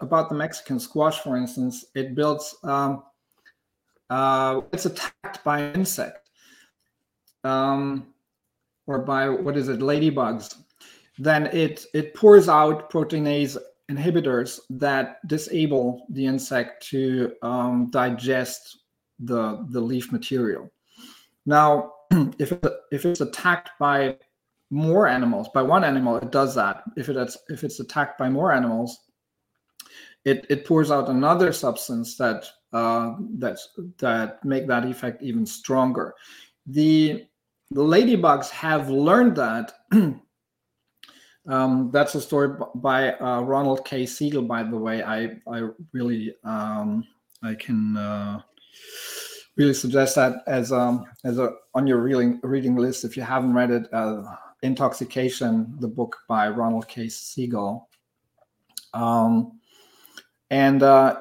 about 0.00 0.28
the 0.28 0.34
Mexican 0.34 0.80
squash, 0.80 1.20
for 1.20 1.36
instance. 1.36 1.84
It 1.94 2.16
builds. 2.16 2.56
Um, 2.64 3.04
uh, 4.10 4.62
it's 4.72 4.86
attacked 4.86 5.42
by 5.44 5.60
an 5.60 5.74
insect, 5.76 6.28
um, 7.44 8.12
or 8.86 8.98
by 9.00 9.28
what 9.28 9.56
is 9.56 9.68
it, 9.68 9.80
ladybugs. 9.80 10.56
Then 11.18 11.46
it 11.46 11.86
it 11.94 12.14
pours 12.14 12.48
out 12.48 12.90
proteinase 12.90 13.56
inhibitors 13.90 14.60
that 14.70 15.26
disable 15.26 16.06
the 16.10 16.26
insect 16.26 16.86
to 16.88 17.32
um, 17.42 17.90
digest 17.90 18.78
the 19.18 19.66
the 19.70 19.80
leaf 19.80 20.10
material. 20.12 20.72
Now, 21.46 21.92
if 22.38 22.52
it's, 22.52 22.68
if 22.90 23.04
it's 23.04 23.20
attacked 23.20 23.70
by 23.78 24.16
more 24.70 25.06
animals, 25.06 25.48
by 25.52 25.62
one 25.62 25.84
animal, 25.84 26.16
it 26.16 26.32
does 26.32 26.54
that. 26.54 26.82
If 26.96 27.08
it's 27.08 27.36
if 27.48 27.64
it's 27.64 27.80
attacked 27.80 28.18
by 28.18 28.30
more 28.30 28.52
animals, 28.52 28.98
it 30.24 30.46
it 30.48 30.64
pours 30.64 30.90
out 30.90 31.08
another 31.08 31.52
substance 31.52 32.16
that 32.16 32.46
uh, 32.72 33.14
that 33.38 33.58
that 33.98 34.44
make 34.44 34.66
that 34.66 34.86
effect 34.86 35.22
even 35.22 35.44
stronger. 35.44 36.14
The 36.66 37.26
the 37.74 37.82
ladybugs 37.82 38.50
have 38.50 38.88
learned 38.90 39.36
that. 39.36 39.72
um, 41.48 41.90
that's 41.90 42.14
a 42.14 42.20
story 42.20 42.56
by 42.76 43.12
uh, 43.14 43.40
Ronald 43.40 43.84
K. 43.84 44.06
Siegel, 44.06 44.42
by 44.42 44.62
the 44.62 44.76
way. 44.76 45.02
I 45.02 45.36
I 45.50 45.68
really 45.92 46.34
um, 46.44 47.04
I 47.42 47.54
can. 47.54 47.96
Uh, 47.96 48.40
really 49.56 49.74
suggest 49.74 50.16
that 50.16 50.36
as 50.46 50.72
um 50.72 51.04
as 51.24 51.38
a 51.38 51.50
on 51.74 51.86
your 51.86 51.98
reading 51.98 52.40
reading 52.42 52.76
list 52.76 53.04
if 53.04 53.16
you 53.16 53.22
haven't 53.22 53.52
read 53.52 53.70
it 53.70 53.92
uh, 53.92 54.22
intoxication 54.62 55.74
the 55.80 55.88
book 55.88 56.16
by 56.28 56.48
ronald 56.48 56.88
k 56.88 57.08
siegel 57.08 57.88
um 58.94 59.60
and 60.50 60.82
uh 60.82 61.20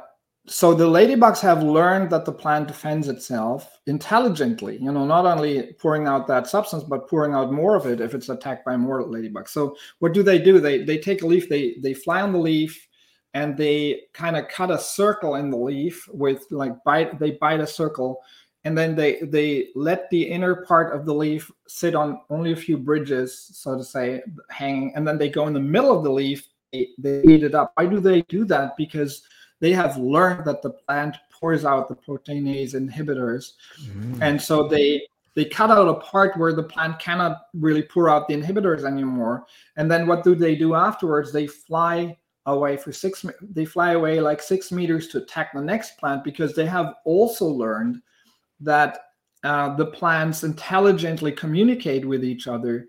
so 0.52 0.74
the 0.74 0.86
ladybugs 0.86 1.40
have 1.40 1.64
learned 1.64 2.10
that 2.10 2.26
the 2.26 2.32
plant 2.32 2.68
defends 2.68 3.08
itself 3.08 3.80
intelligently 3.88 4.78
you 4.82 4.92
know 4.92 5.06
not 5.06 5.26
only 5.26 5.74
pouring 5.80 6.08
out 6.08 6.28
that 6.28 6.46
substance 6.46 6.84
but 6.84 7.08
pouring 7.08 7.34
out 7.34 7.54
more 7.54 7.76
of 7.76 7.86
it 7.86 8.02
if 8.02 8.14
it's 8.14 8.28
attacked 8.28 8.66
by 8.66 8.76
more 8.76 9.02
ladybugs. 9.04 9.50
So 9.50 9.76
what 10.00 10.14
do 10.14 10.24
they 10.24 10.40
do? 10.40 10.60
They 10.60 10.84
they 10.84 10.98
take 10.98 11.22
a 11.22 11.28
leaf 11.28 11.48
they 11.48 11.76
they 11.80 11.94
fly 11.94 12.22
on 12.22 12.34
the 12.34 12.40
leaf 12.40 12.88
and 13.34 13.56
they 13.56 14.02
kind 14.14 14.36
of 14.36 14.50
cut 14.50 14.72
a 14.72 14.78
circle 14.78 15.36
in 15.36 15.50
the 15.50 15.58
leaf 15.58 16.06
with 16.12 16.46
like 16.52 16.84
bite 16.84 17.18
they 17.18 17.32
bite 17.32 17.62
a 17.62 17.68
circle 17.68 18.20
and 18.66 18.78
then 18.78 18.94
they 18.94 19.20
they 19.22 19.70
let 19.74 20.10
the 20.10 20.22
inner 20.22 20.66
part 20.66 20.94
of 20.94 21.06
the 21.06 21.14
leaf 21.14 21.50
sit 21.68 21.96
on 21.96 22.20
only 22.30 22.52
a 22.52 22.56
few 22.68 22.78
bridges 22.78 23.52
so 23.54 23.78
to 23.78 23.84
say 23.86 24.22
hanging 24.50 24.92
and 24.96 25.08
then 25.08 25.18
they 25.18 25.30
go 25.30 25.48
in 25.48 25.54
the 25.54 25.60
middle 25.60 25.98
of 25.98 26.04
the 26.04 26.12
leaf 26.12 26.48
they, 26.72 26.90
they 26.98 27.22
eat 27.24 27.44
it 27.44 27.56
up. 27.56 27.74
Why 27.76 27.86
do 27.86 28.00
they 28.00 28.22
do 28.24 28.46
that? 28.46 28.76
Because 28.78 29.24
they 29.62 29.72
have 29.72 29.96
learned 29.98 30.44
that 30.46 30.62
the 30.62 30.72
plant 30.72 31.16
pours 31.32 31.64
out 31.64 31.88
the 31.88 31.96
proteinase 31.96 32.76
inhibitors. 32.76 33.54
Mm. 33.80 34.22
and 34.22 34.42
so 34.42 34.68
they 34.68 35.02
they 35.34 35.46
cut 35.46 35.72
out 35.72 35.88
a 35.88 35.94
part 35.94 36.38
where 36.38 36.52
the 36.52 36.64
plant 36.64 37.00
cannot 37.00 37.44
really 37.54 37.84
pour 37.84 38.10
out 38.10 38.28
the 38.28 38.34
inhibitors 38.34 38.84
anymore. 38.84 39.46
And 39.78 39.90
then 39.90 40.06
what 40.06 40.26
do 40.26 40.36
they 40.36 40.56
do 40.56 40.76
afterwards? 40.76 41.32
They 41.32 41.48
fly 41.48 42.18
away 42.48 42.76
for 42.76 42.92
six 42.92 43.24
they 43.42 43.66
fly 43.66 43.92
away 43.92 44.20
like 44.20 44.42
six 44.42 44.72
meters 44.72 45.08
to 45.08 45.20
attack 45.20 45.54
the 45.54 45.62
next 45.62 45.98
plant 45.98 46.24
because 46.24 46.54
they 46.54 46.66
have 46.66 46.96
also 47.06 47.46
learned 47.46 48.02
that 48.60 49.00
uh, 49.44 49.76
the 49.76 49.86
plants 49.86 50.44
intelligently 50.44 51.32
communicate 51.32 52.06
with 52.06 52.24
each 52.24 52.48
other. 52.48 52.88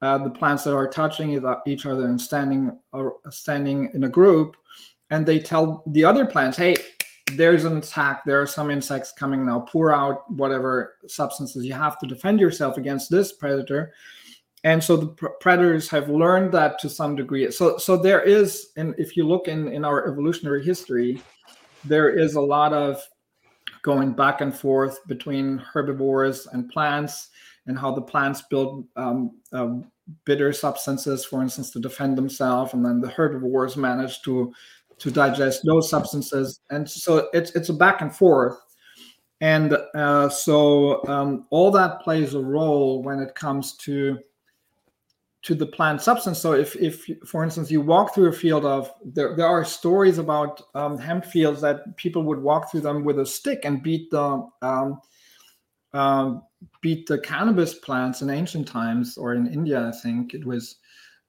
Uh, 0.00 0.18
the 0.18 0.30
plants 0.30 0.64
that 0.64 0.74
are 0.74 0.88
touching 0.88 1.30
each 1.64 1.86
other 1.86 2.06
and 2.06 2.20
standing 2.20 2.76
or 2.92 3.18
standing 3.30 3.88
in 3.94 4.04
a 4.04 4.08
group 4.08 4.56
and 5.12 5.24
they 5.24 5.38
tell 5.38 5.84
the 5.86 6.04
other 6.04 6.26
plants 6.26 6.56
hey 6.56 6.74
there's 7.36 7.64
an 7.64 7.78
attack. 7.78 8.24
There 8.24 8.40
are 8.40 8.46
some 8.46 8.70
insects 8.70 9.12
coming 9.12 9.46
now. 9.46 9.60
Pour 9.60 9.92
out 9.92 10.30
whatever 10.30 10.96
substances 11.06 11.64
you 11.64 11.72
have 11.72 11.98
to 12.00 12.06
defend 12.06 12.40
yourself 12.40 12.76
against 12.76 13.10
this 13.10 13.32
predator. 13.32 13.92
And 14.64 14.82
so 14.82 14.96
the 14.96 15.06
pr- 15.08 15.26
predators 15.40 15.88
have 15.90 16.08
learned 16.08 16.52
that 16.52 16.78
to 16.80 16.88
some 16.88 17.16
degree. 17.16 17.50
So 17.50 17.78
so 17.78 17.96
there 17.96 18.22
is 18.22 18.68
and 18.76 18.94
if 18.98 19.16
you 19.16 19.26
look 19.26 19.48
in 19.48 19.68
in 19.68 19.84
our 19.84 20.08
evolutionary 20.10 20.64
history 20.64 21.20
there 21.84 22.10
is 22.16 22.36
a 22.36 22.40
lot 22.40 22.72
of 22.72 23.02
going 23.82 24.12
back 24.12 24.40
and 24.40 24.54
forth 24.54 25.04
between 25.08 25.58
herbivores 25.58 26.46
and 26.46 26.68
plants 26.68 27.30
and 27.66 27.76
how 27.76 27.92
the 27.92 28.02
plants 28.02 28.42
build 28.42 28.86
um, 28.94 29.32
um, 29.52 29.90
bitter 30.24 30.52
substances 30.52 31.24
for 31.24 31.42
instance 31.42 31.70
to 31.70 31.80
defend 31.80 32.16
themselves 32.16 32.72
and 32.74 32.84
then 32.84 33.00
the 33.00 33.08
herbivores 33.08 33.76
manage 33.76 34.22
to 34.22 34.52
to 35.02 35.10
digest 35.10 35.62
those 35.64 35.90
substances. 35.90 36.60
And 36.70 36.88
so 36.88 37.28
it's 37.32 37.50
it's 37.52 37.70
a 37.70 37.74
back 37.74 38.00
and 38.02 38.14
forth. 38.14 38.56
And 39.40 39.76
uh, 39.96 40.28
so 40.28 41.04
um, 41.08 41.46
all 41.50 41.72
that 41.72 42.00
plays 42.02 42.34
a 42.34 42.40
role 42.40 43.02
when 43.02 43.18
it 43.18 43.34
comes 43.34 43.76
to 43.78 44.18
to 45.42 45.56
the 45.56 45.66
plant 45.66 46.00
substance. 46.00 46.38
So 46.38 46.52
if, 46.52 46.76
if 46.76 47.04
for 47.26 47.42
instance, 47.42 47.68
you 47.68 47.80
walk 47.80 48.14
through 48.14 48.28
a 48.28 48.32
field 48.32 48.64
of, 48.64 48.92
there, 49.04 49.34
there 49.34 49.48
are 49.48 49.64
stories 49.64 50.18
about 50.18 50.62
um, 50.76 50.96
hemp 50.96 51.24
fields 51.24 51.60
that 51.62 51.96
people 51.96 52.22
would 52.22 52.38
walk 52.38 52.70
through 52.70 52.82
them 52.82 53.02
with 53.02 53.18
a 53.18 53.26
stick 53.26 53.64
and 53.64 53.82
beat 53.82 54.08
the, 54.12 54.48
um, 54.62 55.00
um, 55.94 56.42
beat 56.80 57.08
the 57.08 57.18
cannabis 57.18 57.74
plants 57.74 58.22
in 58.22 58.30
ancient 58.30 58.68
times 58.68 59.18
or 59.18 59.34
in 59.34 59.52
India, 59.52 59.88
I 59.88 59.90
think 60.00 60.32
it 60.32 60.46
was, 60.46 60.76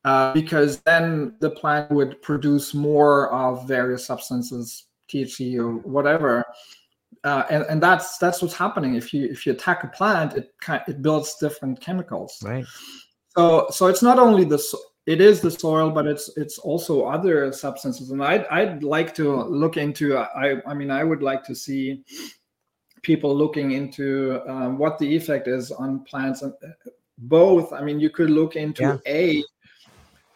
uh, 0.06 0.34
because 0.34 0.82
then 0.82 1.36
the 1.40 1.50
plant 1.50 1.90
would 1.92 2.22
produce 2.22 2.74
more 2.74 3.32
of 3.32 3.68
various 3.68 4.06
substances, 4.06 4.86
THC 5.10 5.58
or 5.58 5.78
whatever. 5.78 6.44
Uh, 7.24 7.44
and, 7.50 7.64
and 7.70 7.82
that's 7.82 8.18
that's 8.18 8.42
what's 8.42 8.56
happening. 8.56 8.96
If 8.96 9.14
you 9.14 9.26
if 9.30 9.46
you 9.46 9.54
attack 9.54 9.84
a 9.84 9.88
plant, 9.88 10.34
it 10.34 10.52
it 10.88 11.02
builds 11.02 11.36
different 11.40 11.80
chemicals. 11.80 12.38
Right. 12.44 12.66
So 13.38 13.68
so 13.72 13.88
it's 13.88 14.02
not 14.04 14.20
only 14.20 14.44
the 14.44 14.62
it 15.06 15.22
is 15.22 15.40
the 15.40 15.52
soil, 15.52 15.90
but 15.90 16.06
it's 16.06 16.30
it's 16.38 16.58
also 16.58 17.06
other 17.06 17.54
substances. 17.54 18.12
And 18.12 18.22
I'd 18.22 18.46
I'd 18.48 18.84
like 18.84 19.16
to 19.16 19.44
look 19.44 19.78
into. 19.78 20.18
I 20.18 20.58
I 20.66 20.74
mean 20.74 20.92
I 20.92 21.04
would 21.04 21.24
like 21.24 21.44
to 21.46 21.56
see 21.56 22.04
people 23.04 23.36
looking 23.36 23.72
into 23.72 24.42
um, 24.48 24.78
what 24.78 24.98
the 24.98 25.16
effect 25.16 25.48
is 25.48 25.72
on 25.72 26.04
plants 26.06 26.42
and 26.42 26.54
both. 27.18 27.72
I 27.72 27.82
mean, 27.82 28.00
you 28.00 28.10
could 28.10 28.30
look 28.30 28.56
into 28.56 28.82
Yeah. 28.84 28.98
a 29.06 29.44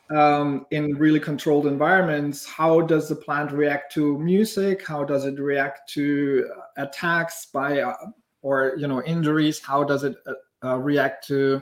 um, 0.09 0.65
in 0.71 0.95
really 0.95 1.19
controlled 1.19 1.67
environments. 1.67 2.45
How 2.45 2.81
does 2.81 3.09
the 3.09 3.15
plant 3.15 3.51
react 3.51 3.93
to 3.93 4.17
music? 4.19 4.85
How 4.85 5.03
does 5.03 5.25
it 5.25 5.39
react 5.39 5.89
to 5.91 6.49
attacks 6.77 7.47
by 7.47 7.81
uh, 7.81 7.95
or 8.41 8.73
you 8.77 8.87
know 8.87 9.03
injuries? 9.03 9.59
How 9.59 9.83
does 9.83 10.03
it 10.03 10.15
uh, 10.25 10.33
uh, 10.67 10.77
react 10.77 11.27
to 11.27 11.61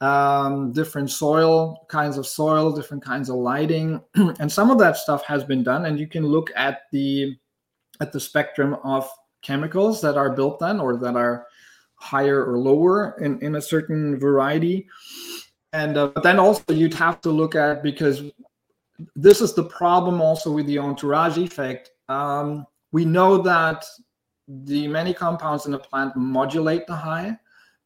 um, 0.00 0.72
different 0.72 1.10
soil 1.10 1.86
kinds 1.88 2.18
of 2.18 2.26
soil, 2.26 2.72
different 2.72 3.04
kinds 3.04 3.28
of 3.28 3.36
lighting, 3.36 4.02
and 4.14 4.50
some 4.50 4.70
of 4.70 4.78
that 4.78 4.96
stuff 4.96 5.24
has 5.24 5.44
been 5.44 5.62
done. 5.62 5.86
And 5.86 5.98
you 5.98 6.08
can 6.08 6.26
look 6.26 6.50
at 6.56 6.82
the 6.90 7.36
at 8.00 8.12
the 8.12 8.18
spectrum 8.18 8.76
of 8.82 9.08
chemicals 9.42 10.00
that 10.00 10.16
are 10.16 10.30
built 10.30 10.58
then 10.58 10.80
or 10.80 10.96
that 10.96 11.14
are 11.14 11.46
higher 11.94 12.44
or 12.44 12.58
lower 12.58 13.16
in, 13.20 13.38
in 13.40 13.54
a 13.54 13.62
certain 13.62 14.18
variety. 14.18 14.88
And 15.72 15.96
uh, 15.96 16.08
but 16.08 16.22
then 16.22 16.38
also 16.38 16.72
you'd 16.72 16.94
have 16.94 17.20
to 17.22 17.30
look 17.30 17.54
at 17.54 17.82
because 17.82 18.22
this 19.16 19.40
is 19.40 19.54
the 19.54 19.64
problem 19.64 20.20
also 20.20 20.50
with 20.50 20.66
the 20.66 20.78
entourage 20.78 21.38
effect. 21.38 21.90
Um, 22.08 22.66
we 22.92 23.04
know 23.04 23.38
that 23.38 23.84
the 24.46 24.86
many 24.88 25.14
compounds 25.14 25.66
in 25.66 25.72
the 25.72 25.78
plant 25.78 26.14
modulate 26.14 26.86
the 26.86 26.96
high, 26.96 27.36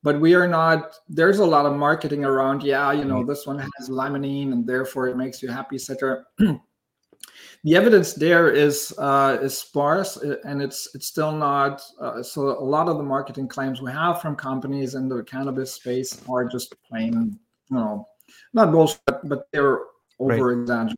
but 0.02 0.20
we 0.20 0.34
are 0.34 0.48
not. 0.48 0.96
There's 1.08 1.38
a 1.38 1.46
lot 1.46 1.66
of 1.66 1.76
marketing 1.76 2.24
around. 2.24 2.62
Yeah, 2.62 2.92
you 2.92 3.04
know 3.04 3.24
this 3.24 3.46
one 3.46 3.58
has 3.58 3.88
limonene 3.88 4.52
and 4.52 4.66
therefore 4.66 5.08
it 5.08 5.16
makes 5.16 5.42
you 5.42 5.48
happy, 5.48 5.76
etc. 5.76 6.24
the 6.38 7.76
evidence 7.76 8.14
there 8.14 8.50
is 8.50 8.94
uh, 8.98 9.38
is 9.40 9.56
sparse 9.56 10.16
uh, 10.16 10.36
and 10.44 10.60
it's 10.60 10.88
it's 10.94 11.06
still 11.06 11.32
not 11.32 11.82
uh, 12.00 12.22
so 12.22 12.58
a 12.58 12.64
lot 12.64 12.88
of 12.88 12.96
the 12.96 13.02
marketing 13.02 13.48
claims 13.48 13.80
we 13.80 13.92
have 13.92 14.20
from 14.20 14.34
companies 14.34 14.94
in 14.94 15.08
the 15.08 15.22
cannabis 15.24 15.72
space 15.72 16.20
are 16.28 16.44
just 16.44 16.74
plain 16.82 17.38
you 17.70 17.76
know 17.76 18.06
not 18.54 18.72
bullshit 18.72 19.00
but 19.24 19.46
they're 19.52 19.80
Right. 20.18 20.40
over 20.40 20.52
exaggerated 20.62 20.96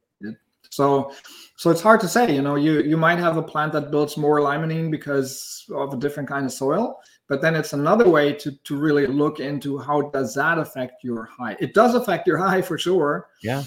so 0.70 1.12
so 1.56 1.70
it's 1.70 1.80
hard 1.80 1.98
to 2.00 2.08
say 2.08 2.32
you 2.32 2.40
know 2.42 2.54
you 2.54 2.82
you 2.82 2.96
might 2.96 3.18
have 3.18 3.36
a 3.36 3.42
plant 3.42 3.72
that 3.72 3.90
builds 3.90 4.16
more 4.16 4.38
limonene 4.38 4.92
because 4.92 5.64
of 5.74 5.92
a 5.92 5.96
different 5.96 6.28
kind 6.28 6.46
of 6.46 6.52
soil 6.52 7.00
but 7.28 7.42
then 7.42 7.56
it's 7.56 7.72
another 7.72 8.08
way 8.08 8.32
to 8.32 8.52
to 8.62 8.76
really 8.76 9.06
look 9.08 9.40
into 9.40 9.76
how 9.76 10.02
does 10.10 10.34
that 10.34 10.56
affect 10.58 11.02
your 11.02 11.24
high 11.24 11.56
it 11.58 11.74
does 11.74 11.94
affect 11.96 12.28
your 12.28 12.38
high 12.46 12.62
for 12.62 12.78
sure 12.78 13.26
Yeah. 13.42 13.64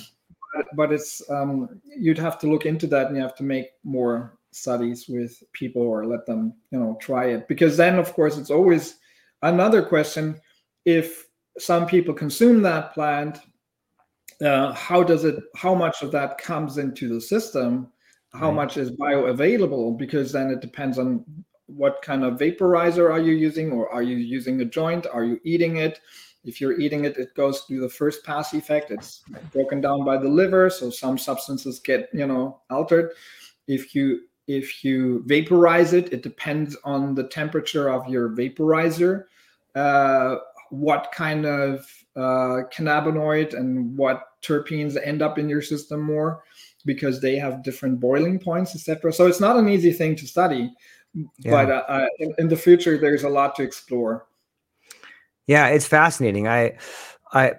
but, 0.56 0.66
but 0.78 0.94
it's 0.94 1.22
um, 1.30 1.82
you'd 1.84 2.18
have 2.20 2.40
to 2.40 2.48
look 2.48 2.66
into 2.66 2.88
that 2.88 3.08
and 3.08 3.16
you 3.18 3.22
have 3.22 3.36
to 3.36 3.44
make 3.44 3.72
more 3.84 4.38
studies 4.52 5.08
with 5.10 5.42
people 5.52 5.82
or 5.82 6.06
let 6.06 6.26
them 6.26 6.54
you 6.72 6.80
know 6.80 6.98
try 7.02 7.26
it 7.26 7.48
because 7.50 7.76
then 7.76 8.00
of 8.00 8.14
course 8.14 8.38
it's 8.38 8.52
always 8.52 8.96
another 9.42 9.82
question 9.82 10.40
if 10.86 11.28
some 11.58 11.86
people 11.86 12.14
consume 12.14 12.62
that 12.62 12.94
plant 12.94 13.40
uh, 14.42 14.74
how 14.74 15.04
does 15.04 15.24
it 15.24 15.44
how 15.56 15.76
much 15.76 16.02
of 16.02 16.12
that 16.12 16.38
comes 16.38 16.78
into 16.78 17.08
the 17.08 17.22
system? 17.22 17.92
How 18.34 18.48
Right. 18.48 18.56
much 18.56 18.78
is 18.78 18.92
bioavailable? 18.92 19.98
Because 19.98 20.32
then 20.32 20.50
it 20.50 20.62
depends 20.62 20.98
on 20.98 21.26
what 21.68 22.02
kind 22.02 22.24
of 22.24 22.40
vaporizer 22.40 23.10
are 23.12 23.20
you 23.20 23.34
using 23.34 23.72
or 23.72 23.90
are 23.90 24.04
you 24.04 24.18
using 24.18 24.60
a 24.62 24.66
joint? 24.66 25.06
Are 25.12 25.24
you 25.24 25.40
eating 25.44 25.78
it? 25.78 26.00
If 26.44 26.60
you're 26.60 26.80
eating 26.80 27.06
it 27.06 27.18
it 27.18 27.36
goes 27.36 27.62
through 27.62 27.82
the 27.82 27.90
first 27.90 28.26
pass 28.26 28.54
effect. 28.54 28.90
It's 28.90 29.24
broken 29.54 29.80
down 29.80 30.04
by 30.04 30.18
the 30.18 30.30
liver 30.30 30.70
so 30.70 30.90
some 30.90 31.18
substances 31.18 31.80
get 31.80 32.10
you 32.14 32.26
know 32.26 32.62
altered. 32.70 33.12
If 33.68 33.94
you 33.94 34.22
if 34.48 34.84
you 34.84 35.24
vaporize 35.28 35.94
it 35.94 36.12
it 36.12 36.24
depends 36.24 36.76
on 36.84 37.14
the 37.14 37.28
temperature 37.28 37.90
of 37.90 38.08
your 38.10 38.30
vaporizer 38.30 39.26
uh, 39.76 40.38
what 40.72 41.12
kind 41.14 41.46
of 41.46 41.86
uh, 42.16 42.64
cannabinoid 42.74 43.54
and 43.54 43.96
what 43.98 44.24
terpenes 44.42 44.98
end 45.06 45.22
up 45.22 45.38
in 45.38 45.48
your 45.48 45.62
system 45.62 46.02
more 46.02 46.44
because 46.86 47.22
they 47.22 47.36
have 47.36 47.64
different 47.64 48.00
boiling 48.00 48.40
points 48.40 48.74
etc 48.76 49.14
so 49.14 49.28
it's 49.28 49.40
not 49.40 49.56
an 49.58 49.70
easy 49.70 49.94
thing 49.94 50.16
to 50.16 50.26
study 50.26 50.74
Yeah. 51.14 51.52
but 51.52 51.70
uh, 51.70 51.84
uh, 51.88 52.08
in, 52.20 52.34
in 52.40 52.48
the 52.48 52.58
future 52.58 52.98
there's 52.98 53.24
a 53.24 53.30
lot 53.30 53.56
to 53.56 53.64
explore 53.64 54.26
Yeah, 55.48 55.68
it's 55.68 55.88
fascinating. 55.88 56.48
I, 56.48 56.78
I, 57.34 57.54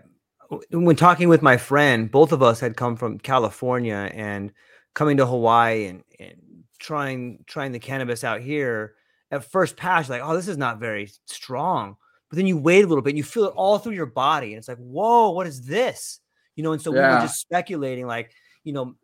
when 0.70 0.96
talking 0.96 1.28
with 1.28 1.42
my 1.42 1.56
friend, 1.56 2.10
both 2.10 2.32
of 2.32 2.42
us 2.42 2.60
had 2.60 2.76
come 2.76 2.96
from 2.96 3.18
California 3.18 4.10
and 4.14 4.52
coming 4.94 5.16
to 5.18 5.26
Hawaii 5.26 5.86
and, 5.86 6.04
and 6.18 6.64
trying 6.78 7.44
trying 7.46 7.72
the 7.72 7.78
cannabis 7.80 8.24
out 8.24 8.40
here. 8.40 8.94
At 9.30 9.44
first 9.44 9.76
pass, 9.76 10.08
like, 10.08 10.22
oh, 10.22 10.36
this 10.36 10.48
is 10.48 10.58
not 10.58 10.78
very 10.78 11.10
strong. 11.26 11.96
But 12.32 12.36
then 12.38 12.46
you 12.46 12.56
wait 12.56 12.82
a 12.82 12.86
little 12.88 13.02
bit, 13.02 13.10
and 13.10 13.18
you 13.18 13.24
feel 13.24 13.44
it 13.44 13.52
all 13.54 13.78
through 13.78 13.92
your 13.92 14.06
body, 14.06 14.54
and 14.54 14.56
it's 14.58 14.66
like, 14.66 14.78
whoa, 14.78 15.32
what 15.32 15.46
is 15.46 15.60
this? 15.66 16.18
You 16.56 16.62
know. 16.62 16.72
And 16.72 16.80
so 16.80 16.90
we 16.90 16.96
were 16.98 17.20
just 17.20 17.38
speculating, 17.40 18.06
like, 18.06 18.32
you 18.64 18.72
know, 18.72 18.94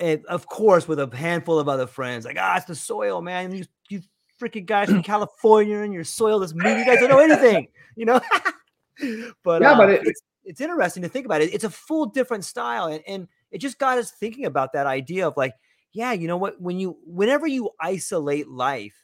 and 0.00 0.26
of 0.26 0.46
course, 0.48 0.88
with 0.88 0.98
a 0.98 1.08
handful 1.16 1.60
of 1.60 1.68
other 1.68 1.86
friends, 1.86 2.24
like, 2.24 2.38
ah, 2.40 2.56
it's 2.56 2.64
the 2.66 2.74
soil, 2.74 3.22
man. 3.22 3.52
You 3.54 3.64
you 3.88 4.00
freaking 4.40 4.66
guys 4.66 4.88
from 4.90 5.02
California 5.04 5.78
and 5.78 5.94
your 5.94 6.02
soil 6.02 6.42
is 6.42 6.56
mean. 6.56 6.76
You 6.76 6.84
guys 6.84 6.98
don't 6.98 7.08
know 7.08 7.20
anything, 7.20 7.68
you 7.96 8.04
know. 8.04 8.20
but 9.44 9.62
Yeah, 9.62 9.72
uh, 9.72 9.76
but 9.78 9.90
it- 9.90 10.02
it's 10.04 10.22
it's 10.44 10.60
interesting 10.60 11.04
to 11.04 11.08
think 11.08 11.24
about 11.24 11.40
it. 11.40 11.54
It's 11.54 11.62
a 11.62 11.70
full 11.70 12.06
different 12.06 12.44
style, 12.44 12.86
and, 12.86 13.00
and 13.06 13.28
it 13.52 13.58
just 13.58 13.78
got 13.78 13.98
us 13.98 14.10
thinking 14.10 14.46
about 14.46 14.72
that 14.72 14.88
idea 14.88 15.28
of 15.28 15.36
like, 15.36 15.54
yeah, 15.92 16.10
you 16.10 16.26
know 16.26 16.36
what? 16.36 16.60
When 16.60 16.80
you 16.80 16.98
whenever 17.06 17.46
you 17.46 17.70
isolate 17.78 18.48
life, 18.48 18.96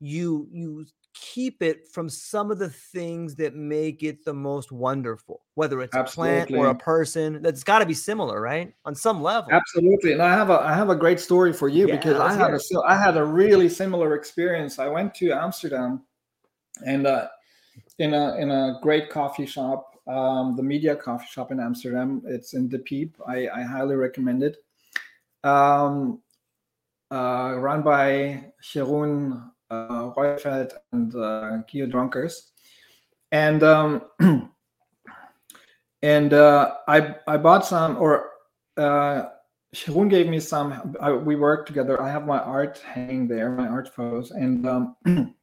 you 0.00 0.48
you 0.50 0.86
keep 1.14 1.62
it 1.62 1.88
from 1.88 2.08
some 2.08 2.50
of 2.50 2.58
the 2.58 2.68
things 2.68 3.34
that 3.36 3.54
make 3.54 4.02
it 4.02 4.24
the 4.24 4.34
most 4.34 4.72
wonderful, 4.72 5.42
whether 5.54 5.80
it's 5.80 5.96
a 5.96 6.04
plant 6.04 6.50
or 6.50 6.68
a 6.68 6.74
person. 6.74 7.42
That's 7.42 7.64
got 7.64 7.80
to 7.80 7.86
be 7.86 7.94
similar, 7.94 8.40
right? 8.40 8.72
On 8.84 8.94
some 8.94 9.22
level. 9.22 9.52
Absolutely, 9.52 10.12
and 10.12 10.22
I 10.22 10.32
have 10.32 10.50
a 10.50 10.60
I 10.60 10.74
have 10.74 10.90
a 10.90 10.94
great 10.94 11.20
story 11.20 11.52
for 11.52 11.68
you 11.68 11.88
Yeah, 11.88 11.96
because 11.96 12.20
I 12.20 12.32
had 12.32 12.52
a 12.52 12.56
it. 12.56 12.62
si- 12.62 12.82
I 12.86 12.96
had 12.96 13.16
a 13.16 13.24
really 13.24 13.68
similar 13.68 14.14
experience. 14.14 14.78
I 14.78 14.88
went 14.88 15.14
to 15.16 15.32
Amsterdam, 15.32 16.02
and 16.86 17.06
uh, 17.06 17.28
in 17.98 18.14
a 18.14 18.36
in 18.36 18.50
a 18.50 18.78
great 18.82 19.10
coffee 19.10 19.46
shop, 19.46 20.00
um, 20.06 20.56
the 20.56 20.62
Media 20.62 20.96
Coffee 20.96 21.28
Shop 21.30 21.52
in 21.52 21.60
Amsterdam. 21.60 22.22
It's 22.26 22.54
in 22.54 22.68
De 22.68 22.78
Pijp. 22.78 23.12
I, 23.26 23.48
I 23.48 23.62
highly 23.62 23.96
recommend 23.96 24.42
it. 24.42 24.56
Um, 25.44 26.20
uh, 27.10 27.54
run 27.58 27.82
by 27.82 28.52
Jeroen 28.62 29.50
uh, 29.70 30.10
Royfeld 30.16 30.72
and 30.92 31.14
uh, 31.14 31.58
Guido 31.70 31.86
Dronkers, 31.86 32.50
and 33.32 33.62
um, 33.62 34.02
and 36.02 36.32
uh, 36.32 36.74
I 36.88 37.14
I 37.26 37.36
bought 37.36 37.64
some 37.64 37.96
or. 37.96 38.30
Uh, 38.76 39.28
Sharon 39.72 40.08
gave 40.08 40.26
me 40.26 40.40
some. 40.40 40.96
I, 41.00 41.12
we 41.12 41.36
worked 41.36 41.68
together. 41.68 42.02
I 42.02 42.10
have 42.10 42.26
my 42.26 42.40
art 42.40 42.78
hanging 42.78 43.28
there, 43.28 43.50
my 43.50 43.68
art 43.68 43.88
photos, 43.94 44.32
and 44.32 44.66
um, 44.66 44.96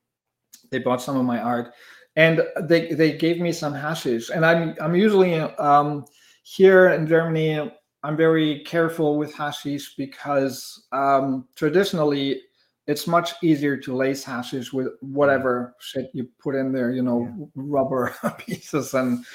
they 0.69 0.79
bought 0.79 1.01
some 1.01 1.15
of 1.15 1.23
my 1.23 1.39
art, 1.39 1.73
and 2.17 2.41
they 2.63 2.93
they 2.93 3.13
gave 3.13 3.39
me 3.39 3.53
some 3.53 3.73
hashish. 3.73 4.29
And 4.29 4.45
I'm 4.45 4.75
I'm 4.81 4.95
usually 4.95 5.35
um, 5.35 6.05
here 6.43 6.89
in 6.89 7.07
Germany. 7.07 7.71
I'm 8.03 8.17
very 8.17 8.63
careful 8.65 9.17
with 9.17 9.33
hashish 9.33 9.95
because 9.95 10.87
um, 10.91 11.47
traditionally 11.55 12.41
it's 12.87 13.05
much 13.05 13.33
easier 13.43 13.77
to 13.77 13.95
lace 13.95 14.23
hashes 14.23 14.73
with 14.73 14.87
whatever 15.01 15.75
shit 15.79 16.09
you 16.13 16.27
put 16.39 16.55
in 16.55 16.71
there. 16.71 16.91
You 16.91 17.03
know, 17.03 17.51
rubber 17.55 18.15
pieces. 18.37 18.93
And 18.93 19.25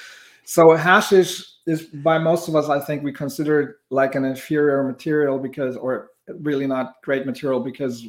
so 0.45 0.75
hashish 0.75 1.43
is 1.65 1.83
by 1.83 2.17
most 2.17 2.47
of 2.47 2.55
us 2.55 2.69
i 2.69 2.79
think 2.79 3.03
we 3.03 3.11
consider 3.11 3.61
it 3.61 3.75
like 3.89 4.15
an 4.15 4.25
inferior 4.25 4.83
material 4.83 5.39
because 5.39 5.77
or 5.77 6.09
really 6.39 6.67
not 6.67 6.95
great 7.03 7.25
material 7.25 7.59
because 7.59 8.07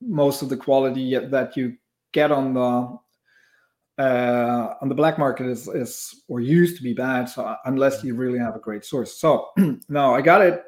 most 0.00 0.42
of 0.42 0.48
the 0.48 0.56
quality 0.56 1.16
that 1.18 1.56
you 1.56 1.76
get 2.12 2.30
on 2.32 2.54
the 2.54 2.98
uh, 3.98 4.74
on 4.80 4.88
the 4.88 4.94
black 4.94 5.18
market 5.18 5.46
is 5.46 5.68
is 5.68 6.22
or 6.28 6.40
used 6.40 6.76
to 6.76 6.82
be 6.82 6.94
bad 6.94 7.28
so 7.28 7.54
unless 7.66 8.02
you 8.02 8.14
really 8.14 8.38
have 8.38 8.56
a 8.56 8.58
great 8.58 8.82
source. 8.82 9.18
So 9.18 9.50
no 9.90 10.14
i 10.14 10.22
got 10.22 10.40
it 10.40 10.62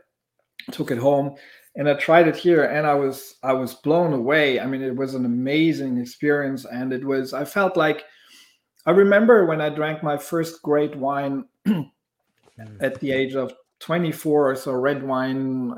took 0.70 0.90
it 0.90 0.98
home 0.98 1.34
and 1.76 1.88
i 1.88 1.94
tried 1.94 2.28
it 2.28 2.36
here 2.36 2.64
and 2.64 2.86
i 2.86 2.94
was 2.94 3.36
i 3.42 3.52
was 3.52 3.74
blown 3.74 4.12
away 4.12 4.60
i 4.60 4.66
mean 4.66 4.82
it 4.82 4.94
was 4.94 5.14
an 5.14 5.24
amazing 5.24 5.98
experience 5.98 6.64
and 6.66 6.92
it 6.92 7.04
was 7.04 7.32
i 7.32 7.44
felt 7.44 7.76
like 7.76 8.04
I 8.84 8.90
remember 8.90 9.46
when 9.46 9.60
I 9.60 9.68
drank 9.68 10.02
my 10.02 10.18
first 10.18 10.60
great 10.62 10.96
wine 10.96 11.44
at 12.80 12.98
the 13.00 13.12
age 13.12 13.34
of 13.34 13.54
24 13.78 14.50
or 14.50 14.56
so, 14.56 14.72
red 14.72 15.02
wine, 15.02 15.68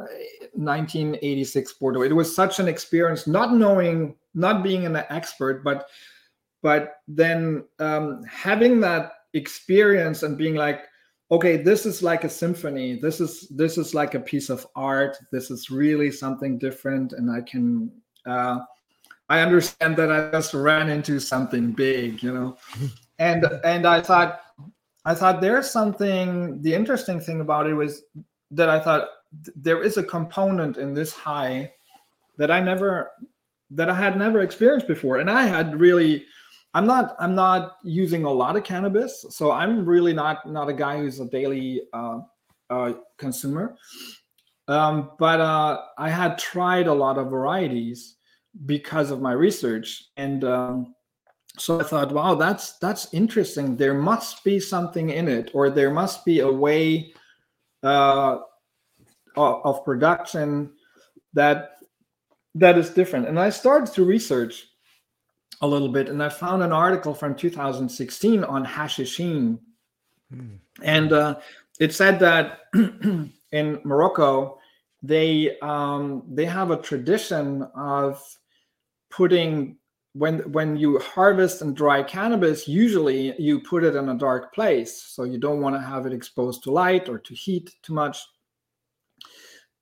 1986 0.53 1.73
Bordeaux. 1.75 2.03
It 2.03 2.15
was 2.15 2.35
such 2.35 2.59
an 2.59 2.69
experience, 2.69 3.27
not 3.27 3.55
knowing, 3.55 4.15
not 4.35 4.63
being 4.63 4.87
an 4.87 4.97
expert, 5.11 5.63
but 5.63 5.87
but 6.63 7.01
then 7.07 7.65
um, 7.79 8.23
having 8.25 8.81
that 8.81 9.13
experience 9.35 10.23
and 10.23 10.39
being 10.39 10.55
like, 10.55 10.85
okay, 11.35 11.57
this 11.57 11.85
is 11.85 12.01
like 12.03 12.23
a 12.23 12.29
symphony. 12.29 12.97
This 13.01 13.21
is 13.21 13.49
this 13.49 13.77
is 13.77 13.93
like 13.93 14.15
a 14.15 14.21
piece 14.21 14.51
of 14.51 14.67
art. 14.77 15.17
This 15.33 15.51
is 15.51 15.69
really 15.69 16.11
something 16.11 16.59
different, 16.59 17.13
and 17.13 17.31
I 17.31 17.41
can. 17.41 17.91
Uh, 18.25 18.61
I 19.29 19.41
understand 19.41 19.97
that 19.97 20.13
I 20.13 20.31
just 20.31 20.55
ran 20.55 20.91
into 20.91 21.19
something 21.19 21.73
big, 21.73 22.23
you 22.23 22.33
know, 22.33 22.57
and 23.19 23.45
and 23.65 23.87
I 23.87 24.01
thought 24.01 24.43
I 25.05 25.15
thought 25.15 25.41
there's 25.41 25.71
something. 25.71 26.63
The 26.63 26.73
interesting 26.73 27.21
thing 27.21 27.41
about 27.41 27.67
it 27.67 27.75
was 27.75 28.03
that 28.53 28.69
I 28.69 28.79
thought 28.79 29.09
there 29.57 29.83
is 29.83 29.97
a 29.97 30.05
component 30.05 30.77
in 30.77 30.95
this 30.95 31.13
high 31.13 31.73
that 32.39 32.51
I 32.53 32.61
never 32.61 33.11
that 33.71 33.91
I 33.91 33.95
had 33.95 34.17
never 34.17 34.43
experienced 34.43 34.87
before, 34.87 35.19
and 35.19 35.31
I 35.31 35.45
had 35.45 35.81
really. 35.81 36.27
I'm 36.75 36.87
not. 36.87 37.15
I'm 37.21 37.37
not 37.37 37.77
using 37.85 38.25
a 38.25 38.31
lot 38.31 38.57
of 38.57 38.65
cannabis, 38.65 39.25
so 39.31 39.53
I'm 39.53 39.87
really 39.87 40.13
not 40.13 40.51
not 40.51 40.69
a 40.69 40.73
guy 40.73 40.99
who's 40.99 41.21
a 41.21 41.27
daily 41.27 41.83
uh, 41.93 42.19
uh, 42.69 42.95
consumer. 43.17 43.77
Um, 44.67 45.13
but 45.19 45.41
uh, 45.41 45.83
I 45.99 46.09
had 46.11 46.37
tried 46.37 46.89
a 46.89 46.93
lot 46.93 47.17
of 47.17 47.31
varieties 47.31 48.17
because 48.67 49.13
of 49.13 49.21
my 49.21 49.33
research, 49.33 50.05
and 50.17 50.43
um, 50.43 50.95
so 51.59 51.81
I 51.81 51.85
thought, 51.85 52.11
wow, 52.11 52.35
that's 52.35 52.77
that's 52.79 53.15
interesting. 53.15 53.77
There 53.77 53.95
must 53.95 54.43
be 54.43 54.59
something 54.59 55.11
in 55.11 55.29
it, 55.29 55.53
or 55.55 55.71
there 55.71 55.91
must 55.91 56.25
be 56.25 56.41
a 56.41 56.51
way 56.51 57.15
uh, 57.85 58.39
of, 59.37 59.61
of 59.65 59.85
production 59.85 60.73
that 61.35 61.77
that 62.57 62.79
is 62.79 62.91
different. 62.91 63.29
And 63.29 63.39
I 63.39 63.51
started 63.51 63.95
to 63.95 64.05
research 64.05 64.67
a 65.61 65.67
little 65.67 65.89
bit, 65.89 66.09
and 66.09 66.23
I 66.23 66.29
found 66.29 66.63
an 66.63 66.73
article 66.73 67.15
from 67.15 67.35
2016 67.35 68.45
on 68.45 68.65
hashishene, 68.65 69.59
hmm. 70.33 70.55
and 70.83 71.13
uh, 71.13 71.37
it 71.81 71.95
said 71.95 72.19
that 72.21 72.61
in 73.53 73.81
Morocco 73.85 74.59
they 75.05 75.59
um, 75.61 76.23
they 76.33 76.47
have 76.47 76.71
a 76.71 76.81
tradition 76.81 77.63
of 77.77 78.23
putting 79.11 79.77
when 80.15 80.39
when 80.53 80.77
you 80.77 80.99
harvest 80.99 81.61
and 81.61 81.77
dry 81.77 82.03
cannabis 82.03 82.67
usually 82.67 83.39
you 83.41 83.61
put 83.61 83.85
it 83.85 83.95
in 83.97 84.09
a 84.09 84.19
dark 84.19 84.55
place 84.55 85.03
so 85.03 85.25
you 85.25 85.39
don't 85.39 85.61
want 85.61 85.75
to 85.75 85.81
have 85.81 86.07
it 86.07 86.13
exposed 86.13 86.63
to 86.63 86.71
light 86.71 87.09
or 87.09 87.19
to 87.19 87.35
heat 87.35 87.75
too 87.83 87.93
much 87.93 88.19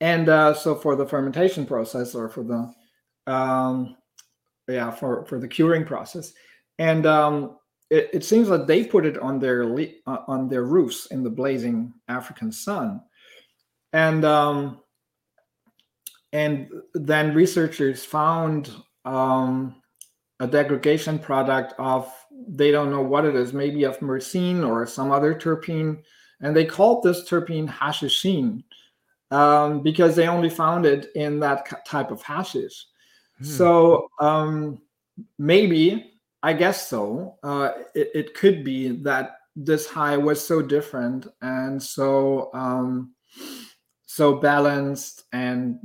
and 0.01 0.29
uh, 0.29 0.53
so 0.53 0.75
for 0.75 0.97
the 0.97 1.07
fermentation 1.07 1.65
process 1.65 2.15
or 2.15 2.29
for 2.29 2.43
the 2.43 3.33
um, 3.33 3.97
yeah 4.68 4.90
for 4.90 5.25
for 5.27 5.38
the 5.38 5.48
curing 5.48 5.85
process. 5.85 6.33
And 6.79 7.07
um, 7.07 7.59
it, 7.90 8.09
it, 8.12 8.25
seems 8.25 8.48
that 8.48 8.66
they 8.66 8.85
put 8.85 9.05
it 9.05 9.18
on 9.18 9.38
their 9.38 9.64
uh, 10.07 10.18
on 10.27 10.48
their 10.48 10.64
roofs 10.64 11.07
in 11.07 11.22
the 11.22 11.31
blazing 11.31 11.92
african 12.09 12.51
sun. 12.51 13.01
And 13.92 14.25
um, 14.25 14.81
and 16.33 16.68
then 16.94 17.35
researchers 17.35 18.05
found 18.05 18.70
um, 19.05 19.83
a 20.40 20.46
degradation 20.46 21.18
product 21.18 21.75
of 21.79 22.11
they 22.48 22.70
don't 22.70 22.90
know 22.90 23.03
what 23.03 23.25
it 23.25 23.37
is 23.37 23.53
maybe 23.53 23.85
of 23.85 23.98
myrcene 24.01 24.66
or 24.66 24.87
some 24.87 25.12
other 25.12 25.35
terpene. 25.35 26.03
And 26.40 26.57
they 26.57 26.64
called 26.64 27.03
this 27.03 27.29
terpene 27.29 27.68
hashishene 27.68 28.64
um, 29.31 29.83
because 29.83 30.16
they 30.16 30.27
only 30.27 30.51
found 30.51 30.87
it 30.87 31.11
in 31.14 31.38
that 31.40 31.87
type 31.87 32.11
of 32.11 32.22
hashish. 32.22 32.87
Hmm. 33.42 33.48
So 33.48 34.09
um, 34.20 34.78
maybe, 35.38 36.12
I 36.42 36.52
guess 36.52 36.88
so. 36.88 37.38
Uh, 37.42 37.72
it, 37.94 38.11
it, 38.14 38.35
could 38.35 38.64
be 38.64 38.88
that 39.02 39.37
this 39.55 39.87
high 39.87 40.16
was 40.16 40.44
so 40.44 40.62
different 40.62 41.26
and 41.42 41.83
so 41.83 42.50
um, 42.55 43.14
so 44.07 44.37
balanced 44.37 45.24
and 45.33 45.78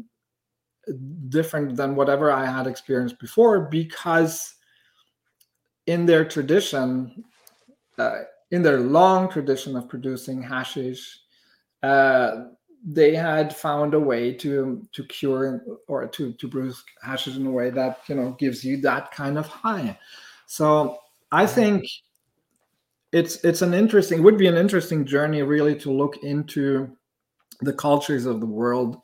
different 1.29 1.75
than 1.75 1.95
whatever 1.95 2.31
I 2.31 2.45
had 2.45 2.67
experienced 2.67 3.19
before 3.19 3.61
because 3.61 4.53
in 5.85 6.05
their 6.05 6.25
tradition, 6.25 7.23
uh, 7.97 8.21
in 8.51 8.61
their 8.61 8.79
long 8.79 9.29
tradition 9.29 9.75
of 9.75 9.89
producing 9.89 10.41
hashish, 10.41 11.19
uh, 11.83 12.45
they 12.85 13.15
had 13.15 13.55
found 13.55 13.93
a 13.93 13.99
way 13.99 14.33
to 14.33 14.85
to 14.93 15.03
cure 15.05 15.63
or 15.87 16.07
to 16.07 16.33
to 16.33 16.47
brew 16.47 16.73
hashes 17.01 17.37
in 17.37 17.47
a 17.47 17.51
way 17.51 17.69
that 17.69 17.99
you 18.07 18.15
know 18.15 18.35
gives 18.39 18.63
you 18.63 18.79
that 18.81 19.11
kind 19.11 19.37
of 19.37 19.47
high. 19.47 19.97
So 20.45 20.99
I 21.31 21.45
think 21.45 21.83
it's 23.11 23.43
it's 23.43 23.61
an 23.61 23.73
interesting 23.73 24.23
would 24.23 24.37
be 24.37 24.47
an 24.47 24.57
interesting 24.57 25.05
journey 25.05 25.41
really 25.41 25.75
to 25.79 25.91
look 25.91 26.17
into 26.23 26.89
the 27.61 27.73
cultures 27.73 28.25
of 28.25 28.39
the 28.39 28.45
world 28.45 29.01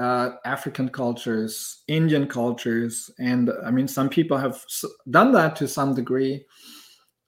uh, 0.00 0.36
African 0.46 0.88
cultures, 0.88 1.82
Indian 1.86 2.26
cultures, 2.26 3.10
and 3.18 3.50
I 3.64 3.70
mean, 3.70 3.86
some 3.86 4.08
people 4.08 4.38
have 4.38 4.64
done 5.10 5.32
that 5.32 5.56
to 5.56 5.68
some 5.68 5.94
degree 5.94 6.46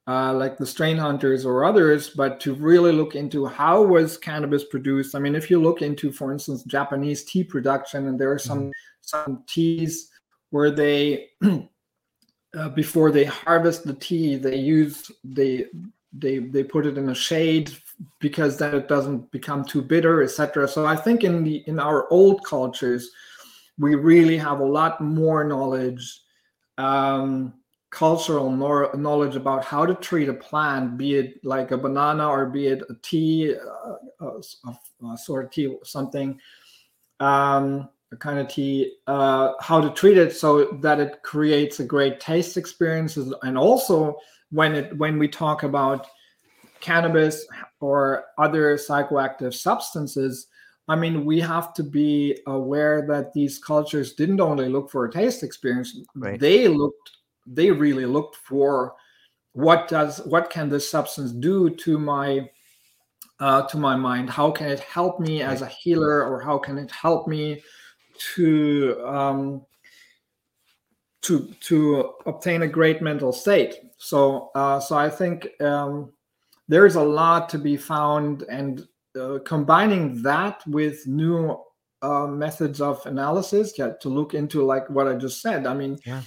uh, 0.09 0.35
like 0.35 0.59
the 0.59 0.67
strain 0.67 0.97
hunters 0.97 1.47
or 1.47 1.65
others, 1.65 2.11
but 2.11 2.41
to 2.41 2.55
really 2.55 2.93
look 2.93 3.15
into 3.15 3.47
how 3.47 3.83
was 3.83 4.19
cannabis 4.19 4.65
produced. 4.65 5.15
I 5.15 5.21
mean, 5.21 5.35
if 5.35 5.49
you 5.51 5.61
look 5.61 5.81
into, 5.81 6.11
for 6.11 6.33
instance, 6.33 6.65
Japanese 6.65 7.25
tea 7.25 7.45
production, 7.45 8.09
and 8.09 8.19
there 8.19 8.33
are 8.33 8.39
some 8.39 8.61
mm-hmm. 8.61 8.71
some 9.01 9.45
teas 9.47 10.11
where 10.51 10.71
they 10.71 11.29
uh, 12.59 12.69
before 12.71 13.11
they 13.13 13.25
harvest 13.25 13.85
the 13.85 13.95
tea, 13.95 14.37
they 14.37 14.57
use 14.57 15.11
they 15.23 15.67
they 16.13 16.39
they 16.39 16.65
put 16.65 16.87
it 16.87 16.99
in 16.99 17.11
a 17.11 17.15
shade 17.15 17.71
because 18.19 18.59
then 18.59 18.75
it 18.75 18.89
doesn't 18.89 19.31
become 19.31 19.65
too 19.65 19.83
bitter, 19.83 20.23
etc. 20.23 20.67
So 20.67 20.85
I 20.85 20.97
think 20.97 21.23
in 21.23 21.45
the 21.45 21.63
in 21.69 21.79
our 21.79 22.11
old 22.11 22.45
cultures, 22.45 23.11
we 23.79 23.95
really 23.95 24.37
have 24.37 24.59
a 24.59 24.65
lot 24.65 25.01
more 25.01 25.45
knowledge. 25.45 26.23
Um, 26.77 27.55
cultural 27.93 28.51
knowledge 28.51 29.37
about 29.37 29.65
how 29.65 29.85
to 29.85 29.95
treat 29.97 30.29
a 30.29 30.35
plant, 30.35 30.97
be 30.97 31.15
it 31.15 31.45
like 31.45 31.73
a 31.73 31.79
banana 31.79 32.27
or 32.27 32.47
be 32.47 32.67
it 32.67 32.83
a 32.89 32.95
tea, 33.03 33.55
uh, 33.55 34.31
a, 34.67 35.07
a 35.13 35.19
sort 35.19 35.45
of 35.45 35.51
tea, 35.51 35.77
something, 35.85 36.41
um, 37.21 37.91
a 38.11 38.17
kind 38.17 38.39
of 38.39 38.49
tea, 38.49 38.97
uh, 39.07 39.53
how 39.61 39.79
to 39.79 39.91
treat 39.91 40.17
it 40.17 40.35
so 40.35 40.79
that 40.81 41.01
it 41.01 41.23
creates 41.23 41.81
a 41.81 41.85
great 41.85 42.19
taste 42.19 42.57
experience. 42.57 43.19
And 43.43 43.59
also 43.59 44.17
when 44.51 44.75
it 44.75 44.97
when 44.97 45.19
we 45.19 45.29
talk 45.29 45.63
about 45.63 46.07
cannabis 46.81 47.47
or 47.81 48.25
other 48.39 48.77
psychoactive 48.77 49.53
substances, 49.53 50.47
I 50.89 50.97
mean, 50.97 51.27
we 51.27 51.41
have 51.41 51.75
to 51.75 51.83
be 51.83 52.39
aware 52.47 53.07
that 53.07 53.35
these 53.35 53.59
cultures 53.59 54.15
didn't 54.15 54.41
only 54.41 54.71
look 54.71 54.91
for 54.91 55.05
a 55.05 55.13
taste 55.13 55.43
experience; 55.43 55.95
right. 56.15 56.41
they 56.41 56.69
looked 56.69 57.11
they 57.47 57.71
really 57.71 58.07
looked 58.07 58.37
for 58.37 58.95
what 59.53 59.89
does 59.89 60.19
what 60.25 60.51
can 60.51 60.69
this 60.69 60.89
substance 60.89 61.31
do 61.33 61.71
to 61.71 61.99
my 61.99 62.49
uh, 63.41 63.63
to 63.67 63.77
my 63.77 63.97
mind? 63.97 64.31
How 64.31 64.51
can 64.51 64.69
it 64.69 64.81
help 64.81 65.19
me 65.21 65.43
as 65.43 65.63
a 65.63 65.67
healer 65.67 66.25
or 66.25 66.41
how 66.41 66.59
can 66.59 66.79
it 66.79 66.91
help 66.91 67.27
me 67.27 67.63
to 68.35 69.03
um, 69.05 69.63
to 71.23 71.53
to 71.61 72.15
obtain 72.27 72.63
a 72.63 72.69
great 72.69 73.03
mental 73.03 73.33
state? 73.33 73.75
So 73.99 74.51
uh, 74.55 74.81
so 74.81 74.97
i 74.97 75.09
think 75.09 75.49
um, 75.61 76.13
there's 76.69 76.97
a 76.97 77.03
lot 77.03 77.49
to 77.51 77.59
be 77.59 77.77
found 77.77 78.43
and 78.45 78.87
uh, 79.21 79.39
combining 79.45 80.23
that 80.23 80.63
with 80.67 81.07
new 81.07 81.61
uh, 82.01 82.27
methods 82.27 82.81
of 82.81 83.05
analysis 83.07 83.75
yeah, 83.77 83.91
to 84.01 84.09
look 84.09 84.35
into 84.35 84.65
like 84.65 84.89
what 84.89 85.07
i 85.07 85.15
just 85.15 85.43
said. 85.43 85.67
I 85.67 85.75
mean 85.75 85.99
yeah 86.07 86.23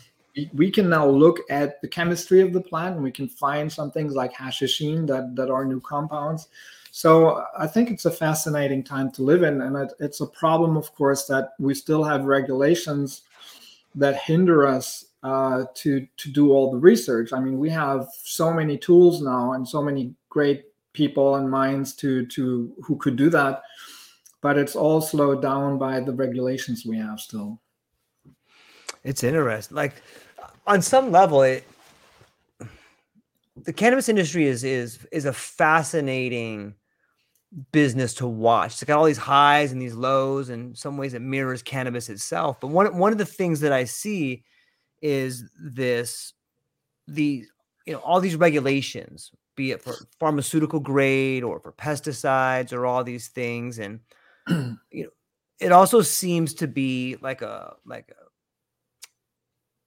we 0.54 0.69
can 0.69 0.89
now 0.89 1.08
look 1.08 1.39
at 1.50 1.82
the 1.82 1.88
chemistry 1.88 2.41
of 2.41 2.54
the 2.54 2.62
plant 2.62 2.95
and 2.95 3.04
we 3.04 3.12
can 3.12 3.28
find 3.28 3.71
some 3.71 3.91
things 3.91 4.13
like 4.13 4.34
hashishene 4.34 5.08
that, 5.08 5.36
that 5.36 5.50
are 5.50 5.65
new 5.65 5.80
compounds. 5.80 6.50
So 6.91 7.43
I 7.58 7.67
think 7.67 7.91
it's 7.91 8.06
a 8.06 8.12
fascinating 8.12 8.84
time 8.84 9.12
to 9.12 9.21
live 9.24 9.43
in. 9.43 9.62
And 9.62 9.91
it's 10.00 10.21
a 10.21 10.28
problem, 10.28 10.78
of 10.78 10.93
course, 10.95 11.26
that 11.26 11.50
we 11.60 11.74
still 11.74 12.04
have 12.04 12.24
regulations 12.24 13.24
that 13.95 14.21
hinder 14.21 14.65
us 14.67 15.06
uh, 15.24 15.65
to, 15.74 16.08
to 16.17 16.32
do 16.32 16.52
all 16.52 16.71
the 16.71 16.78
research. 16.78 17.34
I 17.34 17.39
mean, 17.39 17.58
we 17.58 17.69
have 17.69 18.08
so 18.24 18.54
many 18.54 18.78
tools 18.78 19.21
now 19.21 19.54
and 19.54 19.67
so 19.67 19.82
many 19.82 20.13
great 20.30 20.65
people 20.93 21.36
and 21.36 21.50
minds 21.50 21.93
to, 21.95 22.26
to 22.28 22.74
who 22.84 22.98
could 22.98 23.15
do 23.15 23.30
that. 23.30 23.63
But 24.41 24.58
it's 24.58 24.76
all 24.76 25.02
slowed 25.02 25.41
down 25.41 25.78
by 25.78 26.00
the 26.00 26.13
regulations 26.13 26.86
we 26.86 26.98
have 26.98 27.19
still. 27.19 27.60
It's 29.04 29.24
interesting. 29.24 29.76
Like 29.76 30.02
on 30.67 30.82
some 30.82 31.12
level, 31.12 31.41
it 31.41 31.65
the 33.63 33.73
cannabis 33.73 34.10
industry 34.10 34.45
is 34.45 34.63
is 34.63 35.06
is 35.12 35.25
a 35.25 35.34
fascinating 35.34 36.75
business 37.71 38.13
to 38.15 38.28
watch. 38.28 38.73
It's 38.73 38.84
got 38.84 38.97
all 38.97 39.06
these 39.06 39.17
highs 39.17 39.71
and 39.71 39.82
these 39.82 39.95
lows, 39.95 40.49
and 40.49 40.71
in 40.71 40.75
some 40.75 40.97
ways 40.97 41.13
it 41.13 41.21
mirrors 41.21 41.62
cannabis 41.62 42.10
itself. 42.10 42.60
But 42.60 42.67
one 42.67 42.97
one 42.97 43.12
of 43.12 43.17
the 43.17 43.25
things 43.25 43.60
that 43.62 43.71
I 43.71 43.86
see 43.86 44.43
is 45.01 45.49
this 45.60 46.34
the 47.08 47.45
you 47.86 47.93
know 47.93 47.99
all 47.99 48.19
these 48.19 48.36
regulations, 48.36 49.32
be 49.56 49.71
it 49.71 49.82
for 49.82 49.95
pharmaceutical 50.19 50.80
grade 50.80 51.43
or 51.43 51.60
for 51.60 51.71
pesticides 51.71 52.73
or 52.73 52.86
all 52.86 53.04
these 53.04 53.30
things, 53.30 53.80
and 53.80 53.99
you 54.49 55.04
know 55.04 55.10
it 55.60 55.71
also 55.71 56.01
seems 56.01 56.54
to 56.56 56.67
be 56.67 57.15
like 57.21 57.41
a 57.41 57.75
like 57.86 58.12
a 58.12 58.24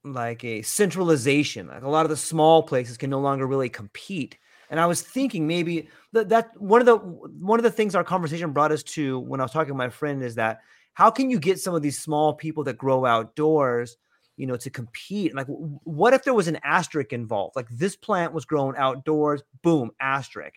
like 0.03 0.43
a 0.43 0.61
centralization. 0.61 1.67
Like 1.67 1.83
a 1.83 1.89
lot 1.89 2.05
of 2.05 2.09
the 2.09 2.17
small 2.17 2.63
places 2.63 2.97
can 2.97 3.09
no 3.09 3.19
longer 3.19 3.45
really 3.47 3.69
compete 3.69 4.37
And 4.69 4.79
I 4.79 4.85
was 4.85 5.01
thinking 5.01 5.47
maybe 5.47 5.89
that, 6.13 6.29
that 6.29 6.51
one 6.59 6.79
of 6.81 6.85
the 6.85 6.97
one 6.97 7.59
of 7.59 7.63
the 7.63 7.71
things 7.71 7.95
our 7.95 8.03
conversation 8.03 8.51
brought 8.51 8.71
us 8.71 8.83
to 8.83 9.19
when 9.19 9.39
I 9.39 9.43
was 9.43 9.51
talking 9.51 9.73
to 9.73 9.77
my 9.77 9.89
friend 9.89 10.23
is 10.23 10.35
that 10.35 10.59
how 10.93 11.09
can 11.11 11.29
you 11.29 11.39
get 11.39 11.59
some 11.59 11.75
of 11.75 11.81
these 11.81 11.99
small 11.99 12.33
people 12.33 12.63
that 12.65 12.77
grow 12.77 13.05
outdoors, 13.05 13.97
you 14.37 14.45
know, 14.47 14.57
to 14.57 14.69
compete? 14.69 15.33
Like, 15.35 15.47
what 15.47 16.13
if 16.13 16.23
there 16.23 16.33
was 16.33 16.47
an 16.47 16.59
asterisk 16.63 17.13
involved? 17.13 17.55
Like 17.55 17.69
this 17.69 17.95
plant 17.95 18.33
was 18.33 18.45
grown 18.45 18.75
outdoors, 18.77 19.43
boom, 19.63 19.91
asterisk 19.99 20.55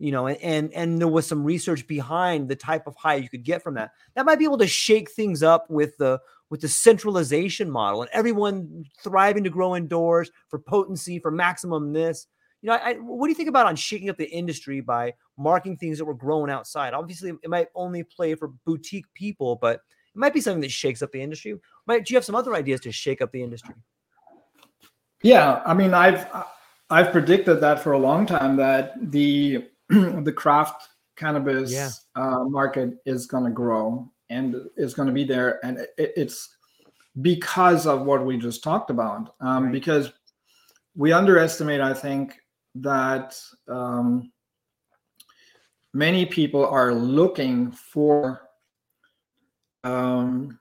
you 0.00 0.10
know, 0.10 0.26
and 0.26 0.72
and 0.74 0.98
there 1.00 1.08
was 1.08 1.26
some 1.26 1.44
research 1.44 1.86
behind 1.86 2.48
the 2.48 2.56
type 2.56 2.86
of 2.86 2.96
high 2.96 3.14
you 3.14 3.28
could 3.28 3.44
get 3.44 3.62
from 3.62 3.74
that. 3.74 3.92
That 4.14 4.26
might 4.26 4.38
be 4.38 4.44
able 4.44 4.58
to 4.58 4.66
shake 4.66 5.10
things 5.10 5.42
up 5.42 5.70
with 5.70 5.96
the 5.98 6.20
with 6.54 6.60
the 6.60 6.68
centralization 6.68 7.68
model 7.68 8.02
and 8.02 8.10
everyone 8.12 8.84
thriving 9.02 9.42
to 9.42 9.50
grow 9.50 9.74
indoors 9.74 10.30
for 10.48 10.60
potency, 10.60 11.18
for 11.18 11.32
maximum 11.32 11.92
this. 11.92 12.28
You 12.62 12.68
know, 12.68 12.74
I, 12.76 12.94
what 12.94 13.26
do 13.26 13.30
you 13.32 13.34
think 13.34 13.48
about 13.48 13.66
on 13.66 13.74
shaking 13.74 14.08
up 14.08 14.16
the 14.16 14.30
industry 14.30 14.80
by 14.80 15.14
marking 15.36 15.76
things 15.76 15.98
that 15.98 16.04
were 16.04 16.14
grown 16.14 16.50
outside? 16.50 16.94
Obviously, 16.94 17.32
it 17.42 17.50
might 17.50 17.70
only 17.74 18.04
play 18.04 18.36
for 18.36 18.52
boutique 18.64 19.06
people, 19.14 19.56
but 19.56 19.80
it 19.80 19.80
might 20.14 20.32
be 20.32 20.40
something 20.40 20.60
that 20.60 20.70
shakes 20.70 21.02
up 21.02 21.10
the 21.10 21.20
industry. 21.20 21.58
Might, 21.88 22.06
do 22.06 22.14
you 22.14 22.16
have 22.18 22.24
some 22.24 22.36
other 22.36 22.54
ideas 22.54 22.80
to 22.82 22.92
shake 22.92 23.20
up 23.20 23.32
the 23.32 23.42
industry? 23.42 23.74
Yeah, 25.24 25.60
I 25.66 25.74
mean, 25.74 25.92
I've 25.92 26.24
I've 26.88 27.10
predicted 27.10 27.60
that 27.62 27.80
for 27.80 27.94
a 27.94 27.98
long 27.98 28.26
time 28.26 28.54
that 28.58 28.92
the 29.10 29.66
the 29.88 30.32
craft 30.32 30.86
cannabis 31.16 31.72
yeah. 31.72 31.90
uh, 32.14 32.44
market 32.44 32.90
is 33.06 33.26
going 33.26 33.42
to 33.42 33.50
grow 33.50 34.08
and 34.30 34.56
is 34.76 34.94
going 34.94 35.08
to 35.08 35.14
be 35.14 35.24
there, 35.24 35.64
and 35.64 35.78
it, 35.78 36.12
it's 36.16 36.56
because 37.22 37.86
of 37.86 38.02
what 38.02 38.24
we 38.24 38.36
just 38.36 38.62
talked 38.64 38.90
about. 38.90 39.34
Um, 39.40 39.64
right. 39.64 39.72
Because 39.72 40.12
we 40.96 41.12
underestimate, 41.12 41.80
I 41.80 41.94
think, 41.94 42.34
that 42.76 43.38
um, 43.68 44.32
many 45.92 46.26
people 46.26 46.66
are 46.66 46.92
looking 46.92 47.70
for 47.70 48.42
um, 49.84 50.58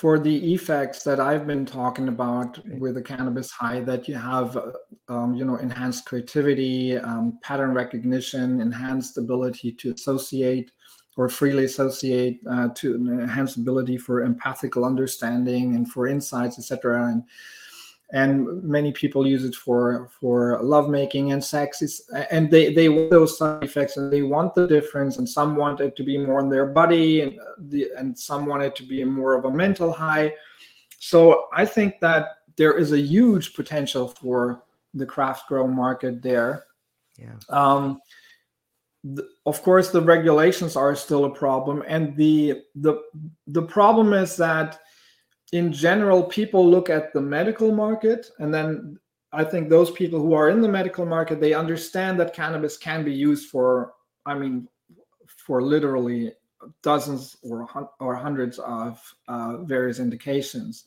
for 0.00 0.18
the 0.18 0.54
effects 0.54 1.02
that 1.02 1.20
I've 1.20 1.46
been 1.46 1.66
talking 1.66 2.08
about 2.08 2.58
with 2.78 2.94
the 2.94 3.02
cannabis 3.02 3.50
high, 3.50 3.80
that 3.80 4.08
you 4.08 4.14
have, 4.14 4.56
uh, 4.56 4.72
um, 5.10 5.34
you 5.34 5.44
know, 5.44 5.56
enhanced 5.56 6.06
creativity, 6.06 6.96
um, 6.96 7.38
pattern 7.42 7.74
recognition, 7.74 8.62
enhanced 8.62 9.18
ability 9.18 9.72
to 9.72 9.92
associate 9.92 10.72
or 11.16 11.28
freely 11.28 11.64
associate, 11.64 12.40
uh, 12.48 12.68
to 12.74 12.94
enhance 12.94 13.56
ability 13.56 13.98
for 13.98 14.26
empathical 14.26 14.86
understanding 14.86 15.74
and 15.74 15.90
for 15.90 16.06
insights, 16.06 16.58
etc. 16.58 17.06
And 17.06 17.24
and 18.12 18.62
many 18.64 18.92
people 18.92 19.26
use 19.26 19.44
it 19.44 19.54
for 19.54 20.08
for 20.20 20.60
lovemaking 20.62 21.32
and 21.32 21.42
sex. 21.42 21.82
Is 21.82 22.08
and 22.30 22.50
they 22.50 22.72
they 22.74 22.88
want 22.88 23.10
those 23.10 23.38
side 23.38 23.62
effects 23.62 23.96
and 23.96 24.12
they 24.12 24.22
want 24.22 24.54
the 24.54 24.66
difference 24.66 25.18
and 25.18 25.28
some 25.28 25.56
want 25.56 25.80
it 25.80 25.96
to 25.96 26.02
be 26.02 26.18
more 26.18 26.40
in 26.40 26.48
their 26.48 26.66
body 26.66 27.20
and 27.20 27.38
the 27.58 27.88
and 27.96 28.18
some 28.18 28.46
want 28.46 28.62
it 28.62 28.74
to 28.76 28.82
be 28.82 29.04
more 29.04 29.34
of 29.34 29.44
a 29.44 29.50
mental 29.50 29.92
high. 29.92 30.34
So 30.98 31.46
i 31.52 31.64
think 31.64 32.00
that 32.00 32.38
there 32.56 32.76
is 32.76 32.92
a 32.92 33.00
huge 33.00 33.54
potential 33.54 34.08
for 34.08 34.64
the 34.92 35.06
craft 35.06 35.48
grow 35.48 35.66
market 35.66 36.20
there. 36.22 36.64
Yeah. 37.16 37.36
Um 37.48 38.00
of 39.46 39.62
course 39.62 39.90
the 39.90 40.00
regulations 40.00 40.76
are 40.76 40.94
still 40.94 41.24
a 41.24 41.34
problem 41.34 41.82
and 41.88 42.14
the 42.16 42.60
the 42.74 43.00
the 43.46 43.62
problem 43.62 44.12
is 44.12 44.36
that 44.36 44.78
in 45.52 45.72
general, 45.72 46.22
people 46.22 46.68
look 46.68 46.90
at 46.90 47.12
the 47.12 47.20
medical 47.20 47.72
market, 47.72 48.30
and 48.38 48.54
then 48.54 48.98
I 49.32 49.44
think 49.44 49.68
those 49.68 49.90
people 49.90 50.20
who 50.20 50.32
are 50.34 50.50
in 50.50 50.60
the 50.60 50.68
medical 50.68 51.04
market 51.06 51.40
they 51.40 51.54
understand 51.54 52.18
that 52.20 52.34
cannabis 52.34 52.76
can 52.76 53.04
be 53.04 53.12
used 53.12 53.48
for, 53.48 53.92
I 54.26 54.34
mean, 54.34 54.68
for 55.36 55.62
literally 55.62 56.32
dozens 56.82 57.36
or 57.42 57.66
or 57.98 58.14
hundreds 58.14 58.58
of 58.60 59.00
uh, 59.28 59.58
various 59.58 59.98
indications. 59.98 60.84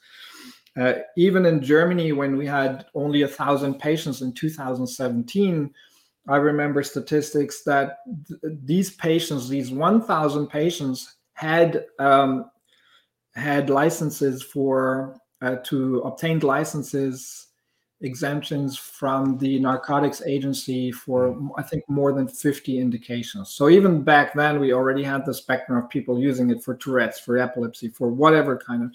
Uh, 0.75 0.93
even 1.17 1.45
in 1.45 1.61
Germany, 1.61 2.13
when 2.13 2.35
we 2.35 2.47
had 2.47 2.85
only 2.95 3.21
a 3.23 3.27
thousand 3.27 3.79
patients 3.79 4.21
in 4.21 4.33
2017, 4.33 5.71
I 6.27 6.37
remember 6.37 6.83
statistics 6.83 7.63
that 7.63 7.97
th- 8.27 8.57
these 8.63 8.91
patients, 8.91 9.49
these 9.49 9.71
1,000 9.71 10.47
patients, 10.47 11.15
had 11.33 11.85
um, 11.99 12.49
had 13.35 13.69
licenses 13.69 14.43
for 14.43 15.19
uh, 15.41 15.57
to 15.63 15.99
obtained 15.99 16.43
licenses 16.43 17.47
exemptions 18.01 18.77
from 18.77 19.37
the 19.37 19.59
narcotics 19.59 20.21
agency 20.25 20.91
for 20.91 21.29
mm. 21.29 21.49
i 21.57 21.61
think 21.63 21.83
more 21.87 22.11
than 22.11 22.27
50 22.27 22.77
indications 22.77 23.49
so 23.49 23.69
even 23.69 24.03
back 24.03 24.33
then 24.33 24.59
we 24.59 24.73
already 24.73 25.03
had 25.03 25.25
the 25.25 25.33
spectrum 25.33 25.77
of 25.77 25.89
people 25.89 26.19
using 26.19 26.49
it 26.49 26.61
for 26.61 26.75
tourette's 26.75 27.19
for 27.19 27.37
epilepsy 27.37 27.87
for 27.87 28.09
whatever 28.09 28.57
kind 28.57 28.83
of 28.83 28.91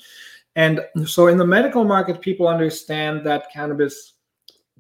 and 0.57 0.81
so 1.07 1.29
in 1.29 1.39
the 1.39 1.47
medical 1.47 1.85
market 1.85 2.21
people 2.21 2.47
understand 2.47 3.25
that 3.25 3.51
cannabis 3.53 4.15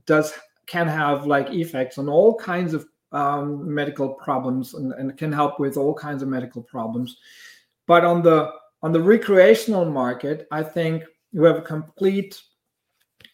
does 0.05 0.35
can 0.69 0.87
have 0.87 1.27
like 1.27 1.51
effects 1.51 1.99
on 1.99 2.09
all 2.09 2.37
kinds 2.37 2.75
of 2.75 2.87
um, 3.11 3.75
medical 3.75 4.11
problems 4.11 4.75
and, 4.75 4.93
and 4.93 5.17
can 5.17 5.33
help 5.33 5.59
with 5.59 5.77
all 5.77 5.95
kinds 5.95 6.23
of 6.23 6.29
medical 6.29 6.63
problems 6.63 7.17
but 7.89 8.05
on 8.05 8.23
the 8.23 8.53
on 8.83 8.93
the 8.93 9.01
recreational 9.01 9.85
market, 9.85 10.47
I 10.53 10.63
think 10.63 11.03
you 11.33 11.43
have 11.45 11.57
a 11.57 11.63
complete 11.63 12.41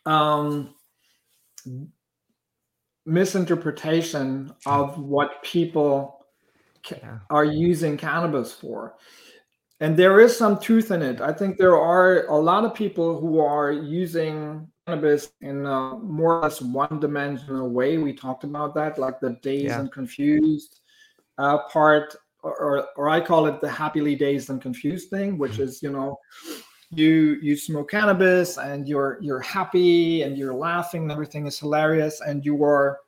um, 0.06 0.74
misinterpretation 3.04 4.54
of 4.64 4.98
what 4.98 5.42
people 5.42 6.24
ca- 6.86 7.20
are 7.30 7.44
using 7.44 7.96
cannabis 7.96 8.52
for. 8.52 8.94
And 9.80 9.96
there 9.96 10.20
is 10.20 10.36
some 10.36 10.58
truth 10.58 10.90
in 10.90 11.02
it. 11.02 11.20
I 11.20 11.32
think 11.32 11.58
there 11.58 11.76
are 11.76 12.26
a 12.26 12.36
lot 12.36 12.64
of 12.64 12.74
people 12.74 13.20
who 13.20 13.40
are 13.40 13.72
using 13.72 14.68
cannabis 14.86 15.30
in 15.40 15.66
a 15.66 15.96
more 15.98 16.38
or 16.38 16.42
less 16.42 16.60
one 16.60 17.00
dimensional 17.00 17.70
way. 17.70 17.98
We 17.98 18.12
talked 18.12 18.44
about 18.44 18.74
that, 18.74 18.98
like 18.98 19.20
the 19.20 19.38
dazed 19.42 19.66
yeah. 19.66 19.80
and 19.80 19.92
confused 19.92 20.80
uh, 21.38 21.58
part 21.68 22.14
or, 22.44 22.86
or 22.96 23.08
I 23.08 23.20
call 23.20 23.46
it 23.46 23.60
the 23.60 23.70
happily 23.70 24.14
dazed 24.14 24.50
and 24.50 24.60
confused 24.60 25.08
thing, 25.08 25.38
which 25.38 25.58
is, 25.58 25.82
you 25.82 25.90
know, 25.90 26.18
you 26.90 27.38
you 27.42 27.56
smoke 27.56 27.90
cannabis 27.90 28.58
and 28.58 28.86
you're 28.86 29.18
you're 29.20 29.40
happy 29.40 30.22
and 30.22 30.36
you're 30.36 30.54
laughing 30.54 31.02
and 31.02 31.12
everything 31.12 31.46
is 31.46 31.58
hilarious 31.58 32.20
and 32.20 32.44
you 32.44 32.62
are 32.62 32.98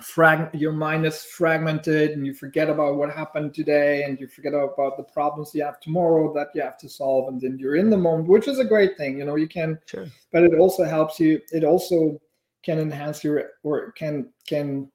frag 0.00 0.48
your 0.52 0.72
mind 0.72 1.06
is 1.06 1.22
fragmented 1.22 2.10
and 2.10 2.26
you 2.26 2.34
forget 2.34 2.68
about 2.68 2.96
what 2.96 3.12
happened 3.12 3.54
today 3.54 4.02
and 4.04 4.18
you 4.18 4.26
forget 4.26 4.52
about 4.52 4.96
the 4.96 5.02
problems 5.02 5.54
you 5.54 5.62
have 5.62 5.78
tomorrow 5.80 6.32
that 6.32 6.48
you 6.54 6.62
have 6.62 6.78
to 6.78 6.88
solve 6.88 7.28
and 7.28 7.40
then 7.40 7.56
you're 7.58 7.76
in 7.76 7.90
the 7.90 7.96
moment 7.96 8.28
which 8.28 8.48
is 8.48 8.58
a 8.58 8.64
great 8.64 8.96
thing 8.96 9.18
you 9.18 9.24
know 9.24 9.36
you 9.36 9.46
can 9.46 9.78
sure. 9.86 10.06
but 10.32 10.42
it 10.42 10.58
also 10.58 10.82
helps 10.82 11.20
you 11.20 11.40
it 11.52 11.62
also 11.62 12.20
can 12.64 12.78
enhance 12.78 13.22
your 13.22 13.50
or 13.62 13.92
can 13.92 14.28
can 14.46 14.90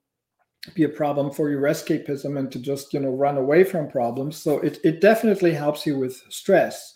be 0.74 0.84
a 0.84 0.90
problem 0.90 1.32
for 1.32 1.50
your 1.50 1.62
escapism 1.62 2.38
and 2.38 2.52
to 2.52 2.60
just 2.60 2.94
you 2.94 3.00
know 3.00 3.10
run 3.10 3.38
away 3.38 3.64
from 3.64 3.90
problems. 3.90 4.38
So 4.38 4.60
it, 4.60 4.80
it 4.84 5.02
definitely 5.02 5.54
helps 5.54 5.86
you 5.86 5.98
with 5.98 6.22
stress. 6.30 6.96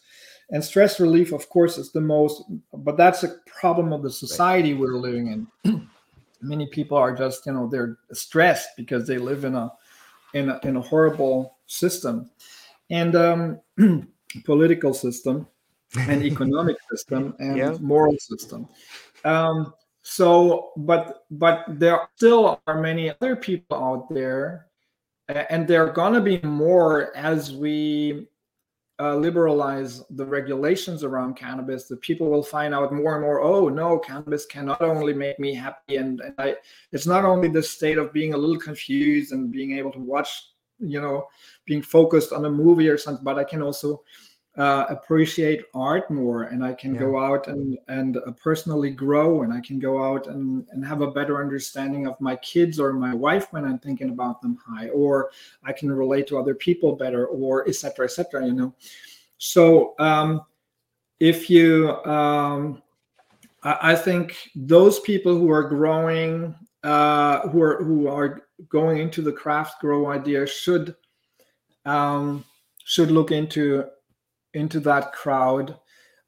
And 0.50 0.64
stress 0.64 1.00
relief 1.00 1.32
of 1.32 1.48
course 1.50 1.78
is 1.78 1.92
the 1.92 2.02
most 2.02 2.44
but 2.74 2.98
that's 2.98 3.24
a 3.24 3.36
problem 3.46 3.94
of 3.94 4.04
the 4.04 4.12
society 4.12 4.74
we're 4.74 4.98
living 4.98 5.48
in 5.64 5.90
many 6.41 6.65
people 6.67 6.97
are 6.97 7.15
just 7.15 7.45
you 7.45 7.54
know 7.54 7.67
they're 7.67 7.97
stressed 8.12 8.69
because 8.77 9.08
they 9.08 9.17
live 9.17 9.45
in 9.45 9.56
a 9.56 9.71
in 10.34 10.49
a, 10.49 10.60
in 10.63 10.77
a 10.77 10.82
horrible 10.82 11.58
system 11.67 12.30
and 12.89 13.15
um 13.15 13.60
political 14.45 14.93
system 14.93 15.47
and 15.99 16.23
economic 16.32 16.77
system 16.89 17.36
and 17.39 17.58
yeah. 17.58 17.77
moral 17.80 18.15
system 18.17 18.67
um 19.25 19.73
so 20.01 20.71
but 20.77 21.25
but 21.32 21.65
there 21.67 22.08
still 22.15 22.60
are 22.67 22.82
many 22.82 23.10
other 23.10 23.36
people 23.36 23.77
out 23.77 24.10
there 24.10 24.67
and 25.30 25.67
there 25.67 25.86
are 25.86 25.93
going 25.93 26.13
to 26.13 26.21
be 26.21 26.39
more 26.41 27.15
as 27.15 27.54
we 27.54 28.27
uh, 29.02 29.16
liberalize 29.16 30.04
the 30.12 30.26
regulations 30.26 31.04
around 31.04 31.36
cannabis 31.36 31.86
that 31.88 32.00
people 32.02 32.30
will 32.30 32.44
find 32.44 32.72
out 32.72 32.94
more 32.94 33.14
and 33.16 33.24
more 33.24 33.42
oh 33.42 33.68
no 33.68 33.98
cannabis 33.98 34.46
can 34.46 34.66
not 34.66 34.82
only 34.82 35.12
make 35.12 35.40
me 35.40 35.56
happy 35.56 35.96
and, 35.96 36.22
and 36.22 36.36
I, 36.38 36.56
it's 36.92 37.08
not 37.08 37.26
only 37.26 37.48
the 37.48 37.64
state 37.64 37.98
of 37.98 38.14
being 38.14 38.36
a 38.36 38.38
little 38.38 38.60
confused 38.60 39.32
and 39.32 39.52
being 39.52 39.76
able 39.76 39.92
to 39.94 40.00
watch 40.00 40.50
you 40.78 41.02
know 41.02 41.28
being 41.66 41.82
focused 41.82 42.32
on 42.32 42.46
a 42.46 42.50
movie 42.50 42.90
or 42.90 42.98
something 42.98 43.24
but 43.24 43.40
i 43.40 43.44
can 43.44 43.64
also 43.64 44.04
uh, 44.58 44.86
appreciate 44.90 45.64
art 45.74 46.12
more 46.12 46.44
and 46.44 46.64
i 46.64 46.74
can 46.74 46.94
yeah. 46.94 47.00
go 47.00 47.18
out 47.18 47.48
and 47.48 47.78
and 47.88 48.18
uh, 48.18 48.32
personally 48.32 48.90
grow 48.90 49.44
and 49.44 49.54
i 49.54 49.62
can 49.62 49.80
go 49.80 50.04
out 50.04 50.28
and 50.28 50.68
and 50.72 50.86
have 50.86 51.02
a 51.02 51.12
better 51.12 51.42
understanding 51.42 52.06
of 52.06 52.20
my 52.20 52.36
kids 52.38 52.80
or 52.80 52.92
my 52.92 53.14
wife 53.14 53.52
when 53.54 53.64
i'm 53.64 53.80
thinking 53.80 54.10
about 54.10 54.42
them 54.42 54.58
high 54.58 54.90
or 54.90 55.32
i 55.64 55.72
can 55.72 55.90
relate 55.92 56.28
to 56.28 56.38
other 56.38 56.54
people 56.54 56.96
better 56.96 57.28
or 57.28 57.68
etc 57.68 58.06
etc 58.06 58.46
you 58.46 58.54
know 58.54 58.74
so 59.38 59.96
um 60.00 60.42
if 61.22 61.50
you 61.50 61.92
um 62.04 62.82
I, 63.64 63.94
I 63.94 63.96
think 63.96 64.36
those 64.54 65.00
people 65.00 65.38
who 65.38 65.50
are 65.50 65.64
growing 65.64 66.54
uh 66.84 67.48
who 67.50 67.62
are 67.62 67.82
who 67.84 68.10
are 68.10 68.48
going 68.68 68.98
into 68.98 69.22
the 69.22 69.32
craft 69.32 69.80
grow 69.80 70.12
idea 70.12 70.46
should 70.46 70.96
um, 71.86 72.46
should 72.84 73.12
look 73.12 73.32
into 73.32 73.86
into 74.54 74.80
that 74.82 75.14
crowd, 75.14 75.78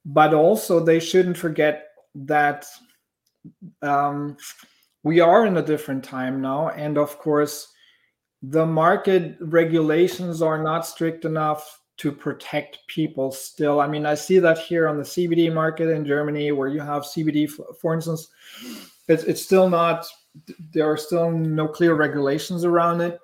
but 0.06 0.34
also 0.34 0.80
they 0.80 1.00
shouldn't 1.00 1.38
forget 1.38 1.88
that 2.16 2.66
um, 3.82 4.38
we 5.04 5.20
are 5.20 5.46
in 5.46 5.58
a 5.58 5.62
different 5.62 6.04
time 6.04 6.42
now, 6.42 6.70
and 6.70 6.98
of 6.98 7.18
course, 7.20 7.68
the 8.42 8.66
market 8.66 9.38
regulations 9.40 10.42
are 10.42 10.62
not 10.62 10.86
strict 10.86 11.26
enough 11.26 11.80
to 11.98 12.12
protect 12.12 12.80
people 12.88 13.32
still. 13.32 13.80
I 13.80 13.88
mean, 13.88 14.06
I 14.06 14.16
see 14.16 14.40
that 14.40 14.58
here 14.58 14.88
on 14.88 14.98
the 14.98 15.04
CBD 15.04 15.54
market 15.54 15.90
in 15.90 16.06
Germany, 16.06 16.52
where 16.52 16.68
you 16.68 16.82
have 16.82 17.04
CBD, 17.04 17.50
for 17.80 17.94
instance, 17.94 18.28
it's, 19.08 19.24
it's 19.24 19.42
still 19.42 19.70
not, 19.70 20.06
there 20.74 20.90
are 20.90 20.98
still 20.98 21.32
no 21.32 21.68
clear 21.68 21.94
regulations 21.94 22.66
around 22.66 23.02
it. 23.02 23.20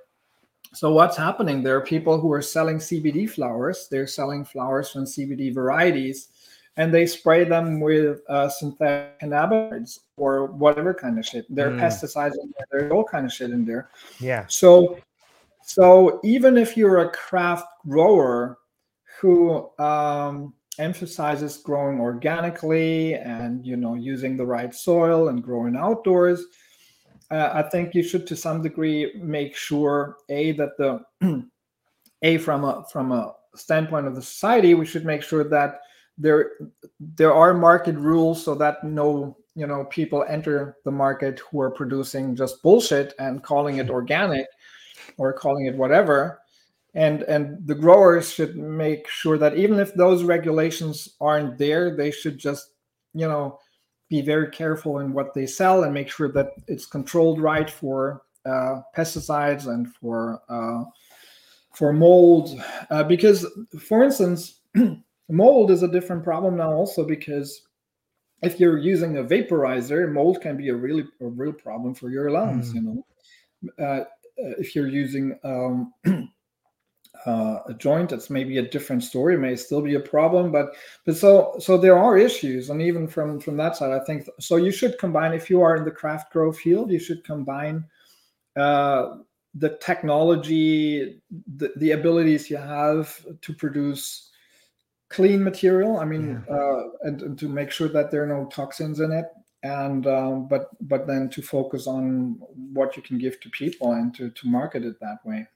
So, 0.74 0.92
what's 0.92 1.18
happening? 1.18 1.64
There 1.64 1.76
are 1.76 1.82
people 1.82 2.20
who 2.20 2.32
are 2.32 2.42
selling 2.42 2.78
CBD 2.78 3.30
flowers, 3.30 3.88
they're 3.90 4.08
selling 4.08 4.46
flowers 4.46 4.92
from 4.92 5.06
CBD 5.06 5.54
varieties, 5.54 6.30
and 6.78 6.94
they 6.94 7.08
spray 7.08 7.44
them 7.44 7.80
with 7.80 8.22
uh, 8.30 8.50
synthetic 8.50 9.20
cannabinoids 9.20 10.00
or 10.16 10.46
whatever 10.46 10.94
kind 10.94 11.18
of 11.18 11.26
shit. 11.26 11.46
There 11.54 11.70
are 11.70 11.72
mm. 11.72 11.80
pesticides 11.80 12.34
in 12.42 12.54
there, 12.58 12.68
there's 12.72 12.92
all 12.92 13.04
kind 13.04 13.26
of 13.26 13.34
shit 13.34 13.50
in 13.50 13.66
there. 13.66 13.90
Yeah. 14.20 14.46
So, 14.48 15.00
so 15.64 16.20
even 16.24 16.56
if 16.56 16.78
you're 16.78 17.00
a 17.00 17.12
craft 17.12 17.66
grower 17.88 18.60
who 19.20 19.70
um, 19.80 20.54
emphasizes 20.78 21.58
growing 21.58 22.00
organically 22.00 23.16
and 23.16 23.66
you 23.66 23.76
know 23.76 23.96
using 23.96 24.38
the 24.38 24.46
right 24.46 24.74
soil 24.74 25.30
and 25.30 25.44
growing 25.44 25.76
outdoors, 25.76 26.46
uh, 27.32 27.52
I 27.54 27.64
think 27.64 27.94
you 27.94 28.04
should 28.04 28.26
to 28.28 28.36
some 28.36 28.62
degree 28.62 29.14
make 29.16 29.56
sure 29.56 30.18
a 30.30 30.54
that 30.54 30.78
the 30.78 31.04
a 32.22 32.38
from 32.38 32.64
a 32.64 32.86
from 32.92 33.12
a 33.12 33.36
standpoint 33.56 34.08
of 34.08 34.16
the 34.16 34.22
society 34.22 34.74
we 34.74 34.86
should 34.86 35.06
make 35.06 35.24
sure 35.24 35.44
that 35.44 35.82
there 36.18 36.52
there 37.00 37.34
are 37.34 37.54
market 37.54 37.96
rules 37.96 38.44
so 38.44 38.54
that 38.56 38.84
no 38.84 39.38
you 39.56 39.68
know 39.68 39.86
people 39.86 40.26
enter 40.28 40.78
the 40.86 40.92
market 40.92 41.40
who 41.40 41.62
are 41.62 41.72
producing 41.72 42.36
just 42.36 42.62
bullshit 42.62 43.14
and 43.20 43.44
calling 43.44 43.78
it 43.78 43.90
organic 43.90 44.48
or 45.18 45.34
calling 45.34 45.66
it 45.66 45.76
whatever. 45.76 46.40
And 46.96 47.24
and 47.24 47.66
the 47.68 47.76
growers 47.76 48.32
should 48.32 48.58
make 48.58 49.08
sure 49.08 49.38
that 49.38 49.58
even 49.58 49.80
if 49.80 49.94
those 49.94 50.24
regulations 50.24 51.16
aren't 51.22 51.58
there 51.58 51.96
they 51.96 52.10
should 52.10 52.38
just 52.38 52.72
you 53.14 53.28
know 53.28 53.60
be 54.10 54.22
very 54.22 54.50
careful 54.50 55.00
in 55.00 55.14
what 55.14 55.34
they 55.34 55.46
sell 55.46 55.84
and 55.84 55.94
make 55.94 56.10
sure 56.10 56.32
that 56.32 56.52
it's 56.68 56.86
controlled 56.86 57.40
right 57.40 57.70
for 57.70 58.24
uh, 58.46 58.82
pesticides 58.96 59.68
and 59.68 59.94
for 59.96 60.42
uh, 60.50 60.84
for 61.74 61.94
mold 61.94 62.62
uh, 62.90 63.04
because 63.04 63.46
for 63.80 64.04
instance 64.04 64.62
mold 65.30 65.72
is 65.72 65.84
a 65.84 65.88
different 65.88 66.24
problem 66.24 66.58
now 66.58 66.72
also 66.72 67.06
because 67.06 67.62
if 68.42 68.60
you're 68.60 68.78
using 68.78 69.18
a 69.18 69.24
vaporizer 69.24 70.12
mold 70.12 70.42
can 70.42 70.58
be 70.58 70.70
a 70.70 70.76
really 70.76 71.04
a 71.22 71.28
real 71.28 71.54
problem 71.54 71.94
for 71.94 72.10
your 72.10 72.32
lungs 72.32 72.72
mm. 72.72 72.76
you 72.76 72.82
know 72.82 73.06
uh, 73.80 74.04
uh, 74.44 74.56
if 74.58 74.76
you're 74.76 74.88
using 74.88 75.38
um, 75.44 75.94
uh, 77.26 77.60
a 77.68 77.74
joint, 77.74 78.12
it's 78.12 78.30
maybe 78.30 78.58
a 78.58 78.70
different 78.70 79.04
story. 79.04 79.36
It 79.36 79.40
may 79.40 79.56
still 79.56 79.82
be 79.82 79.96
a 79.96 80.00
problem, 80.00 80.52
but 80.52 80.76
but 81.06 81.18
so 81.18 81.56
so 81.60 81.78
there 81.78 81.98
are 81.98 82.18
issues, 82.18 82.70
and 82.70 82.82
even 82.82 83.08
from 83.08 83.40
from 83.40 83.58
that 83.58 83.76
side, 83.76 83.92
I 83.92 84.04
think 84.06 84.28
so. 84.40 84.56
You 84.56 84.72
should 84.72 84.98
combine 84.98 85.34
if 85.34 85.50
you 85.50 85.62
are 85.62 85.76
in 85.76 85.84
the 85.84 85.92
craft 85.92 86.32
grow 86.32 86.52
field, 86.52 86.92
you 86.92 87.00
should 87.00 87.24
combine 87.24 87.86
uh, 88.56 89.18
the 89.56 89.78
technology, 89.82 91.22
the, 91.56 91.72
the 91.78 91.92
abilities 91.92 92.50
you 92.50 92.58
have 92.58 93.26
to 93.42 93.54
produce 93.54 94.30
clean 95.10 95.44
material. 95.44 95.98
I 95.98 96.06
mean, 96.06 96.44
yeah. 96.48 96.56
uh, 96.56 96.84
and, 97.02 97.22
and, 97.22 97.40
to 97.40 97.50
make 97.50 97.72
sure 97.72 97.90
that 97.90 98.12
there 98.12 98.24
are 98.24 98.28
no 98.28 98.46
toxins 98.46 99.00
in 99.00 99.12
it, 99.12 99.26
and 99.64 100.08
um, 100.08 100.48
but 100.48 100.70
but 100.88 101.06
then 101.06 101.30
to 101.32 101.42
focus 101.42 101.86
on 101.88 102.40
what 102.74 102.96
you 102.96 103.04
can 103.04 103.18
give 103.18 103.42
to 103.42 103.50
people 103.50 103.92
and 103.92 104.16
to 104.16 104.30
to 104.30 104.48
market 104.48 104.86
it 104.86 105.00
that 105.02 105.18
way. 105.26 105.48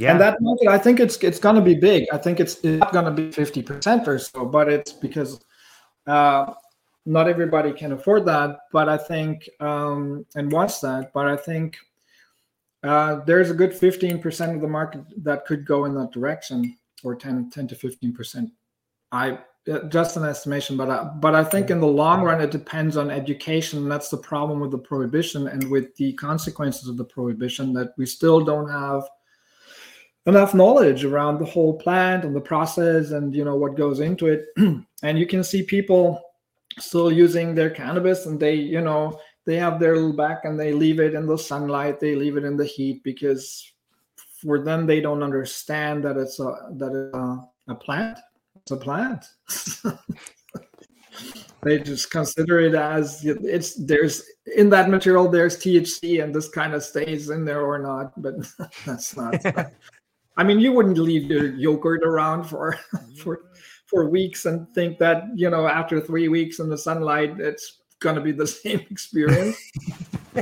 Yeah. 0.00 0.12
And 0.12 0.20
that 0.22 0.40
market, 0.40 0.68
I 0.68 0.78
think 0.78 0.98
it's 0.98 1.18
it's 1.18 1.38
going 1.38 1.56
to 1.56 1.60
be 1.60 1.74
big. 1.74 2.06
I 2.10 2.16
think 2.16 2.40
it's, 2.40 2.54
it's 2.64 2.80
not 2.80 2.94
going 2.94 3.04
to 3.04 3.10
be 3.10 3.30
fifty 3.30 3.60
percent 3.62 4.08
or 4.08 4.18
so, 4.18 4.46
but 4.46 4.66
it's 4.66 4.92
because 4.94 5.44
uh, 6.06 6.54
not 7.04 7.28
everybody 7.28 7.70
can 7.72 7.92
afford 7.92 8.24
that. 8.24 8.60
But 8.72 8.88
I 8.88 8.96
think 8.96 9.46
um, 9.60 10.24
and 10.34 10.50
wants 10.50 10.80
that. 10.80 11.12
But 11.12 11.26
I 11.26 11.36
think 11.36 11.76
uh, 12.82 13.16
there's 13.26 13.50
a 13.50 13.54
good 13.54 13.74
fifteen 13.74 14.18
percent 14.22 14.54
of 14.54 14.62
the 14.62 14.68
market 14.68 15.02
that 15.22 15.44
could 15.44 15.66
go 15.66 15.84
in 15.84 15.94
that 15.96 16.12
direction, 16.12 16.78
or 17.04 17.14
10, 17.14 17.50
10 17.50 17.68
to 17.68 17.74
fifteen 17.74 18.14
percent. 18.14 18.50
I 19.12 19.38
uh, 19.70 19.80
just 19.88 20.16
an 20.16 20.24
estimation, 20.24 20.78
but 20.78 20.88
I, 20.88 21.04
but 21.20 21.34
I 21.34 21.44
think 21.44 21.68
in 21.68 21.78
the 21.78 21.86
long 21.86 22.22
run 22.22 22.40
it 22.40 22.50
depends 22.50 22.96
on 22.96 23.10
education. 23.10 23.86
That's 23.86 24.08
the 24.08 24.16
problem 24.16 24.60
with 24.60 24.70
the 24.70 24.78
prohibition 24.78 25.48
and 25.48 25.70
with 25.70 25.94
the 25.96 26.14
consequences 26.14 26.88
of 26.88 26.96
the 26.96 27.04
prohibition 27.04 27.74
that 27.74 27.92
we 27.98 28.06
still 28.06 28.42
don't 28.42 28.70
have 28.70 29.04
enough 30.26 30.54
knowledge 30.54 31.04
around 31.04 31.38
the 31.38 31.44
whole 31.44 31.78
plant 31.78 32.24
and 32.24 32.34
the 32.36 32.40
process 32.40 33.10
and 33.10 33.34
you 33.34 33.44
know 33.44 33.56
what 33.56 33.76
goes 33.76 34.00
into 34.00 34.26
it. 34.26 34.46
and 35.02 35.18
you 35.18 35.26
can 35.26 35.42
see 35.42 35.62
people 35.62 36.20
still 36.78 37.10
using 37.10 37.54
their 37.54 37.70
cannabis 37.70 38.26
and 38.26 38.38
they 38.38 38.54
you 38.54 38.80
know 38.80 39.18
they 39.46 39.56
have 39.56 39.80
their 39.80 39.94
little 39.94 40.12
back 40.12 40.44
and 40.44 40.60
they 40.60 40.72
leave 40.72 41.00
it 41.00 41.14
in 41.14 41.26
the 41.26 41.36
sunlight, 41.36 41.98
they 41.98 42.14
leave 42.14 42.36
it 42.36 42.44
in 42.44 42.56
the 42.56 42.66
heat 42.66 43.02
because 43.02 43.72
for 44.40 44.62
them 44.62 44.86
they 44.86 45.00
don't 45.00 45.22
understand 45.22 46.04
that 46.04 46.16
it's 46.16 46.38
a 46.40 46.54
that 46.72 46.92
it's 46.92 47.16
a, 47.16 47.72
a 47.72 47.74
plant 47.74 48.18
it's 48.62 48.70
a 48.70 48.76
plant. 48.76 49.24
they 51.62 51.78
just 51.78 52.10
consider 52.10 52.60
it 52.60 52.74
as 52.74 53.24
it's 53.24 53.74
there's 53.74 54.22
in 54.56 54.70
that 54.70 54.88
material 54.88 55.28
there's 55.28 55.58
THC 55.58 56.22
and 56.22 56.34
this 56.34 56.48
kind 56.48 56.74
of 56.74 56.82
stays 56.82 57.30
in 57.30 57.44
there 57.44 57.62
or 57.62 57.78
not, 57.78 58.20
but 58.20 58.34
that's 58.86 59.16
not. 59.16 59.34
I 60.36 60.44
mean, 60.44 60.60
you 60.60 60.72
wouldn't 60.72 60.98
leave 60.98 61.24
your 61.24 61.54
yogurt 61.54 62.02
around 62.02 62.44
for 62.44 62.72
for 63.18 63.38
mm-hmm. 63.38 63.58
for 63.86 64.08
weeks 64.08 64.46
and 64.46 64.68
think 64.70 64.98
that 64.98 65.24
you 65.34 65.50
know 65.50 65.66
after 65.66 66.00
three 66.00 66.28
weeks 66.28 66.58
in 66.58 66.68
the 66.68 66.78
sunlight 66.78 67.38
it's 67.38 67.80
going 68.00 68.16
to 68.16 68.22
be 68.22 68.32
the 68.32 68.46
same 68.46 68.80
experience. 68.90 69.56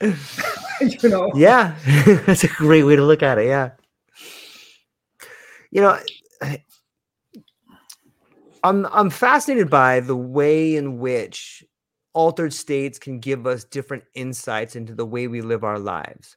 you 0.00 1.08
know. 1.08 1.30
Yeah, 1.34 1.76
that's 2.26 2.44
a 2.44 2.48
great 2.48 2.84
way 2.84 2.96
to 2.96 3.04
look 3.04 3.22
at 3.22 3.38
it. 3.38 3.46
Yeah. 3.46 3.70
You 5.70 5.82
know, 5.82 5.98
I'm 8.62 8.86
I'm 8.86 9.10
fascinated 9.10 9.70
by 9.70 10.00
the 10.00 10.16
way 10.16 10.76
in 10.76 10.98
which 10.98 11.64
altered 12.12 12.52
states 12.52 12.98
can 12.98 13.20
give 13.20 13.46
us 13.46 13.64
different 13.64 14.04
insights 14.14 14.74
into 14.74 14.94
the 14.94 15.06
way 15.06 15.28
we 15.28 15.40
live 15.40 15.64
our 15.64 15.78
lives. 15.78 16.36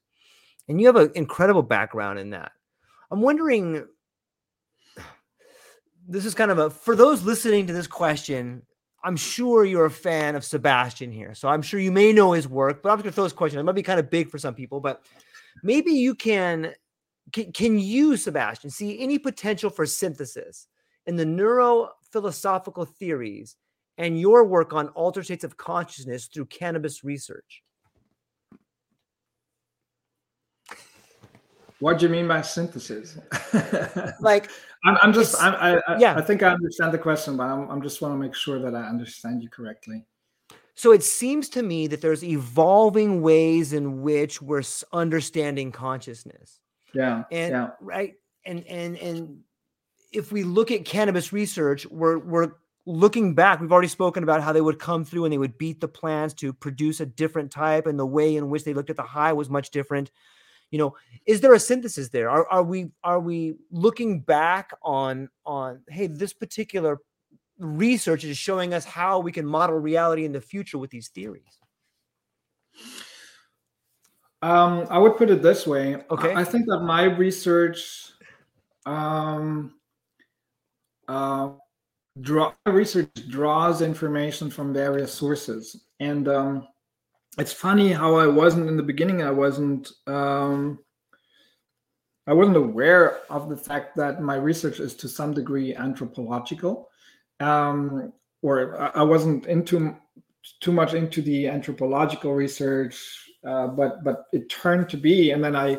And 0.67 0.80
you 0.80 0.88
have 0.88 0.95
an 0.95 1.12
incredible 1.15 1.63
background 1.63 2.19
in 2.19 2.32
that. 2.32 2.52
I'm 3.12 3.21
wondering 3.21 3.86
this 6.08 6.26
is 6.26 6.34
kind 6.34 6.52
of 6.52 6.58
a 6.58 6.69
for 6.69 6.95
those 6.95 7.23
listening 7.23 7.67
to 7.67 7.73
this 7.73 7.88
question, 7.88 8.63
I'm 9.04 9.15
sure 9.15 9.65
you're 9.65 9.86
a 9.86 9.91
fan 9.91 10.36
of 10.36 10.43
Sebastian 10.43 11.12
here. 11.12 11.34
So 11.34 11.47
I'm 11.47 11.62
sure 11.62 11.80
you 11.80 11.91
may 11.91 12.13
know 12.13 12.32
his 12.32 12.47
work, 12.47 12.82
but 12.82 12.89
I'm 12.89 12.97
just 12.97 13.04
gonna 13.04 13.13
throw 13.13 13.23
this 13.23 13.34
question. 13.34 13.60
It 13.60 13.63
might 13.63 13.76
be 13.76 13.84
kind 13.84 13.99
of 13.99 14.10
big 14.10 14.30
for 14.30 14.38
some 14.38 14.54
people, 14.54 14.80
but 14.80 15.04
maybe 15.62 15.91
you 15.91 16.15
can 16.15 16.73
can, 17.32 17.52
can 17.52 17.80
you, 17.80 18.17
Sebastian, 18.17 18.69
see 18.69 18.99
any 18.99 19.17
potential 19.17 19.69
for 19.69 19.86
synthesis 19.86 20.67
in 21.06 21.15
the 21.15 21.26
neurophilosophical 21.26 22.88
theories 22.88 23.56
and 23.97 24.19
your 24.19 24.43
work 24.43 24.73
on 24.73 24.89
altered 24.89 25.23
states 25.26 25.43
of 25.43 25.58
consciousness 25.58 26.28
through 26.28 26.45
cannabis 26.45 27.04
research? 27.04 27.62
What 31.79 31.99
do 31.99 32.05
you 32.05 32.12
mean 32.12 32.27
by 32.27 32.41
synthesis? 32.41 33.17
like, 34.19 34.50
I'm, 34.85 34.98
I'm 35.02 35.13
just, 35.13 35.41
I'm, 35.41 35.54
I, 35.56 35.81
I, 35.87 35.98
yeah, 35.98 36.15
I 36.15 36.21
think 36.21 36.43
I 36.43 36.52
understand 36.52 36.93
the 36.93 36.98
question, 36.98 37.37
but 37.37 37.43
I'm, 37.43 37.69
I'm 37.69 37.81
just 37.81 38.02
want 38.02 38.13
to 38.13 38.17
make 38.17 38.35
sure 38.35 38.60
that 38.60 38.75
I 38.75 38.87
understand 38.87 39.43
you 39.43 39.50
correctly. 39.50 40.06
So 40.75 40.91
it 40.91 41.04
seems 41.04 41.50
to 41.50 41.63
me 41.63 41.87
that 41.87 42.02
there's 42.02 42.23
evolving 42.23 43.21
ways 43.21 43.73
in 43.73 44.02
which 44.02 44.41
we're 44.41 44.63
understanding 44.91 45.71
consciousness. 45.71 46.60
Yeah. 46.93 47.23
And 47.31 47.52
yeah. 47.52 47.69
right. 47.79 48.15
And 48.45 48.65
and 48.67 48.98
and 48.98 49.39
if 50.12 50.31
we 50.31 50.43
look 50.43 50.71
at 50.71 50.85
cannabis 50.85 51.31
research, 51.31 51.85
we're 51.85 52.17
we're 52.17 52.54
looking 52.85 53.35
back. 53.35 53.62
We've 53.62 53.71
already 53.71 53.87
spoken 53.87 54.23
about 54.23 54.41
how 54.41 54.52
they 54.52 54.62
would 54.62 54.79
come 54.79 55.06
through 55.06 55.25
and 55.25 55.33
they 55.33 55.37
would 55.37 55.58
beat 55.58 55.79
the 55.79 55.87
plants 55.87 56.33
to 56.35 56.54
produce 56.54 57.00
a 57.00 57.06
different 57.06 57.52
type, 57.52 57.87
and 57.87 57.98
the 57.98 58.06
way 58.06 58.35
in 58.35 58.50
which 58.50 58.63
they 58.63 58.73
looked 58.73 58.89
at 58.89 58.98
the 58.98 59.04
high 59.04 59.33
was 59.33 59.50
much 59.50 59.69
different. 59.69 60.12
You 60.74 60.80
know, 60.80 60.96
is 61.28 61.40
there 61.40 61.54
a 61.54 61.60
synthesis 61.60 62.10
there? 62.10 62.32
Are, 62.32 62.48
are 62.48 62.63
we 62.63 62.90
are 63.04 63.19
we 63.19 63.54
looking 63.69 64.21
back 64.21 64.71
on 64.82 65.30
on 65.46 65.82
hey, 65.88 66.08
this 66.08 66.34
particular 66.34 66.98
research 67.60 68.24
is 68.24 68.40
showing 68.40 68.74
us 68.74 68.84
how 68.84 69.19
we 69.19 69.32
can 69.32 69.46
model 69.46 69.78
reality 69.78 70.26
in 70.26 70.32
the 70.32 70.42
future 70.42 70.80
with 70.80 70.90
these 70.90 71.10
theories? 71.10 71.60
Um, 74.42 74.88
I 74.90 74.98
would 74.98 75.15
put 75.15 75.30
it 75.30 75.44
this 75.44 75.67
way. 75.67 75.98
Okay. 76.10 76.34
I, 76.34 76.44
think 76.44 76.65
that 76.65 76.80
my 76.80 77.04
research, 77.04 78.10
um, 78.88 79.76
uh, 81.08 81.52
draw 82.19 82.52
research 82.65 83.12
draws 83.30 83.84
information 83.84 84.50
from 84.50 84.74
various 84.74 85.13
sources, 85.13 85.86
and 86.00 86.28
um, 86.28 86.67
it's 87.38 87.54
funny 87.54 87.92
how 87.92 88.15
I 88.15 88.27
wasn't 88.27 88.69
in 88.69 88.77
the 88.77 88.84
beginning. 88.84 89.21
I 89.21 89.31
wasn't. 89.31 89.92
Um, 90.08 90.79
I 92.25 92.31
wasn't 92.31 92.56
aware 92.56 93.19
of 93.29 93.50
the 93.50 93.58
fact 93.58 93.98
that 93.98 94.21
my 94.21 94.36
research 94.36 94.79
is 94.79 94.96
to 94.96 95.10
some 95.10 95.34
degree 95.34 95.75
anthropological, 95.75 96.90
um, 97.42 98.13
or 98.42 98.98
I 98.98 99.04
wasn't 99.04 99.46
into 99.48 99.96
too 100.62 100.71
much 100.71 100.94
into 100.94 101.21
the 101.21 101.48
anthropological 101.48 102.34
research 102.34 103.23
uh, 103.46 103.67
but 103.67 104.04
but 104.04 104.25
it 104.31 104.50
turned 104.50 104.90
to 104.90 104.98
be, 104.98 105.31
and 105.31 105.44
then 105.44 105.56
I 105.56 105.77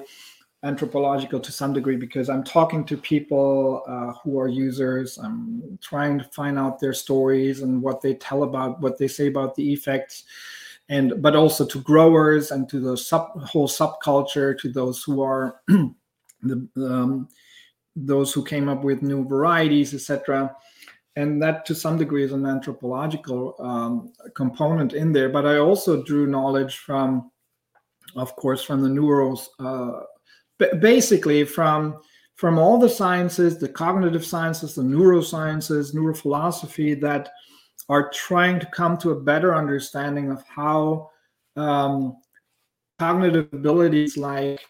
anthropological 0.62 1.40
to 1.40 1.52
some 1.52 1.72
degree 1.74 1.96
because 1.96 2.30
I'm 2.30 2.44
talking 2.44 2.84
to 2.86 2.96
people 2.96 3.82
uh, 3.86 4.12
who 4.22 4.38
are 4.38 4.48
users. 4.48 5.18
I'm 5.18 5.78
trying 5.82 6.18
to 6.18 6.24
find 6.24 6.58
out 6.58 6.80
their 6.80 6.94
stories 6.94 7.60
and 7.60 7.82
what 7.82 8.00
they 8.00 8.14
tell 8.14 8.44
about 8.44 8.80
what 8.80 8.98
they 8.98 9.08
say 9.08 9.28
about 9.28 9.54
the 9.54 9.72
effects, 9.72 10.24
and 10.88 11.22
but 11.22 11.34
also 11.34 11.64
to 11.66 11.80
growers 11.80 12.50
and 12.50 12.68
to 12.68 12.80
the 12.80 12.96
sub 12.96 13.40
whole 13.42 13.68
subculture, 13.68 14.58
to 14.58 14.70
those 14.70 15.02
who 15.02 15.22
are 15.22 15.60
the 16.42 16.68
um, 16.76 17.28
those 17.96 18.32
who 18.32 18.44
came 18.44 18.68
up 18.68 18.84
with 18.84 19.02
new 19.02 19.26
varieties, 19.26 19.94
etc. 19.94 20.54
And 21.16 21.40
that, 21.40 21.64
to 21.66 21.76
some 21.76 21.96
degree, 21.96 22.24
is 22.24 22.32
an 22.32 22.44
anthropological 22.44 23.54
um, 23.60 24.12
component 24.34 24.94
in 24.94 25.12
there. 25.12 25.28
But 25.28 25.46
I 25.46 25.58
also 25.58 26.02
drew 26.02 26.26
knowledge 26.26 26.78
from 26.78 27.30
of 28.16 28.36
course, 28.36 28.62
from 28.62 28.82
the 28.82 28.88
neurals, 28.88 29.50
uh, 29.58 30.00
basically 30.80 31.44
from 31.44 31.98
from 32.34 32.58
all 32.58 32.78
the 32.78 32.88
sciences, 32.88 33.58
the 33.58 33.68
cognitive 33.68 34.24
sciences, 34.24 34.74
the 34.74 34.82
neurosciences, 34.82 35.94
neurophilosophy 35.94 37.00
that 37.00 37.30
are 37.88 38.10
trying 38.10 38.58
to 38.60 38.66
come 38.66 38.96
to 38.98 39.10
a 39.10 39.20
better 39.20 39.54
understanding 39.54 40.30
of 40.30 40.42
how 40.46 41.10
um, 41.56 42.16
cognitive 42.98 43.48
abilities 43.52 44.16
like 44.16 44.60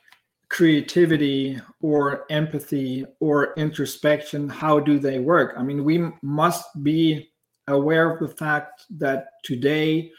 creativity 0.48 1.58
or 1.80 2.26
empathy 2.30 3.04
or 3.20 3.54
introspection 3.54 4.48
how 4.48 4.78
do 4.78 4.98
they 4.98 5.18
work 5.18 5.54
i 5.56 5.62
mean 5.62 5.82
we 5.84 6.06
must 6.22 6.66
be 6.82 7.30
aware 7.68 8.10
of 8.10 8.20
the 8.20 8.28
fact 8.28 8.84
that 8.90 9.28
today 9.42 10.10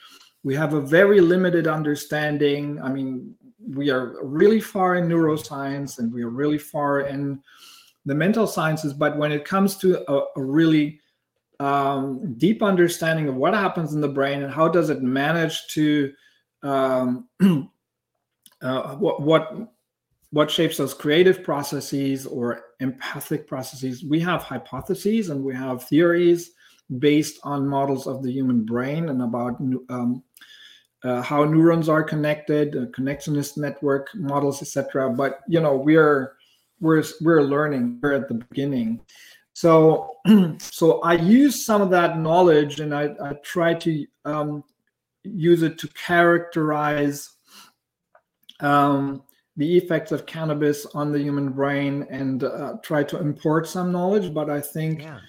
we 0.45 0.55
have 0.55 0.75
a 0.75 0.81
very 0.81 1.19
limited 1.19 1.67
understanding. 1.67 2.79
I 2.79 2.89
mean, 2.89 3.33
we 3.67 3.89
are 3.89 4.23
really 4.23 4.61
far 4.61 4.95
in 4.95 5.09
neuroscience 5.09 5.97
and 5.97 6.13
we 6.13 6.23
are 6.23 6.29
really 6.29 6.59
far 6.59 7.01
in 7.01 7.41
the 8.05 8.13
mental 8.13 8.45
sciences, 8.45 8.93
but 8.93 9.17
when 9.17 9.31
it 9.31 9.43
comes 9.43 9.75
to 9.77 10.05
a, 10.07 10.23
a 10.35 10.43
really 10.43 10.99
um, 11.59 12.35
deep 12.37 12.61
understanding 12.61 13.27
of 13.27 13.35
what 13.35 13.53
happens 13.53 13.93
in 13.93 14.01
the 14.01 14.07
brain 14.07 14.43
and 14.43 14.53
how 14.53 14.67
does 14.67 14.89
it 14.89 15.01
manage 15.01 15.67
to 15.67 16.11
um, 16.63 17.27
uh, 18.61 18.95
what 18.95 19.21
what 19.21 19.53
what 20.31 20.51
shapes 20.51 20.77
those 20.77 20.93
creative 20.93 21.43
processes 21.43 22.25
or 22.25 22.65
empathic 22.79 23.47
processes 23.47 24.03
we 24.03 24.19
have 24.19 24.43
hypotheses 24.43 25.29
and 25.29 25.43
we 25.43 25.53
have 25.53 25.83
theories 25.83 26.51
based 26.99 27.39
on 27.43 27.67
models 27.67 28.07
of 28.07 28.21
the 28.21 28.31
human 28.31 28.65
brain 28.65 29.09
and 29.09 29.21
about 29.21 29.59
um, 29.89 30.23
uh, 31.03 31.21
how 31.21 31.43
neurons 31.43 31.87
are 31.87 32.03
connected, 32.03 32.75
uh, 32.75 32.85
connectionist 32.87 33.57
network 33.57 34.09
models, 34.15 34.61
etc. 34.61 35.09
But 35.11 35.41
you 35.47 35.59
know, 35.59 35.75
we're 35.75 36.33
we're 36.79 37.03
we're 37.21 37.43
learning. 37.43 37.99
We're 38.01 38.13
at 38.13 38.27
the 38.27 38.35
beginning. 38.35 39.01
So 39.55 40.17
so 40.59 40.99
I 41.01 41.13
use 41.13 41.65
some 41.65 41.81
of 41.81 41.89
that 41.91 42.19
knowledge 42.19 42.81
and 42.81 42.93
I, 42.93 43.15
I 43.23 43.33
try 43.41 43.73
to 43.73 44.05
um, 44.25 44.63
use 45.23 45.63
it 45.63 45.77
to 45.77 45.87
characterize 45.87 47.31
um, 48.59 49.23
the 49.55 49.77
effects 49.77 50.11
of 50.11 50.25
cannabis 50.25 50.85
on 50.87 51.13
the 51.13 51.19
human 51.19 51.53
brain 51.53 52.05
and 52.09 52.43
uh, 52.43 52.73
try 52.83 53.01
to 53.05 53.17
import 53.17 53.65
some 53.65 53.93
knowledge. 53.93 54.33
But 54.33 54.49
I 54.49 54.59
think 54.59 55.03
yeah. 55.03 55.19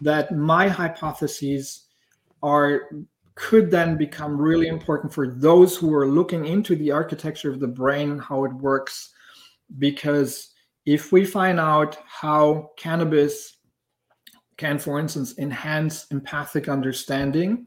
that 0.00 0.36
my 0.36 0.68
hypotheses 0.68 1.86
are 2.42 2.90
could 3.36 3.70
then 3.70 3.96
become 3.96 4.38
really 4.38 4.68
important 4.68 5.14
for 5.14 5.26
those 5.26 5.74
who 5.78 5.94
are 5.94 6.06
looking 6.06 6.44
into 6.44 6.76
the 6.76 6.90
architecture 6.90 7.50
of 7.50 7.58
the 7.58 7.66
brain, 7.66 8.18
how 8.18 8.44
it 8.44 8.52
works. 8.52 9.14
Because 9.78 10.50
if 10.84 11.10
we 11.10 11.24
find 11.24 11.58
out 11.58 11.96
how 12.06 12.72
cannabis 12.76 13.56
can, 14.56 14.78
for 14.78 14.98
instance, 14.98 15.38
enhance 15.38 16.06
empathic 16.10 16.68
understanding 16.68 17.66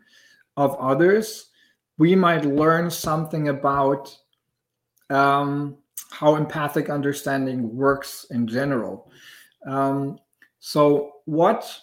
of 0.57 0.75
others, 0.75 1.49
we 1.97 2.15
might 2.15 2.45
learn 2.45 2.89
something 2.89 3.49
about 3.49 4.15
um, 5.09 5.77
how 6.11 6.35
empathic 6.35 6.89
understanding 6.89 7.75
works 7.75 8.25
in 8.31 8.47
general. 8.47 9.11
Um, 9.67 10.19
so, 10.59 11.13
what 11.25 11.79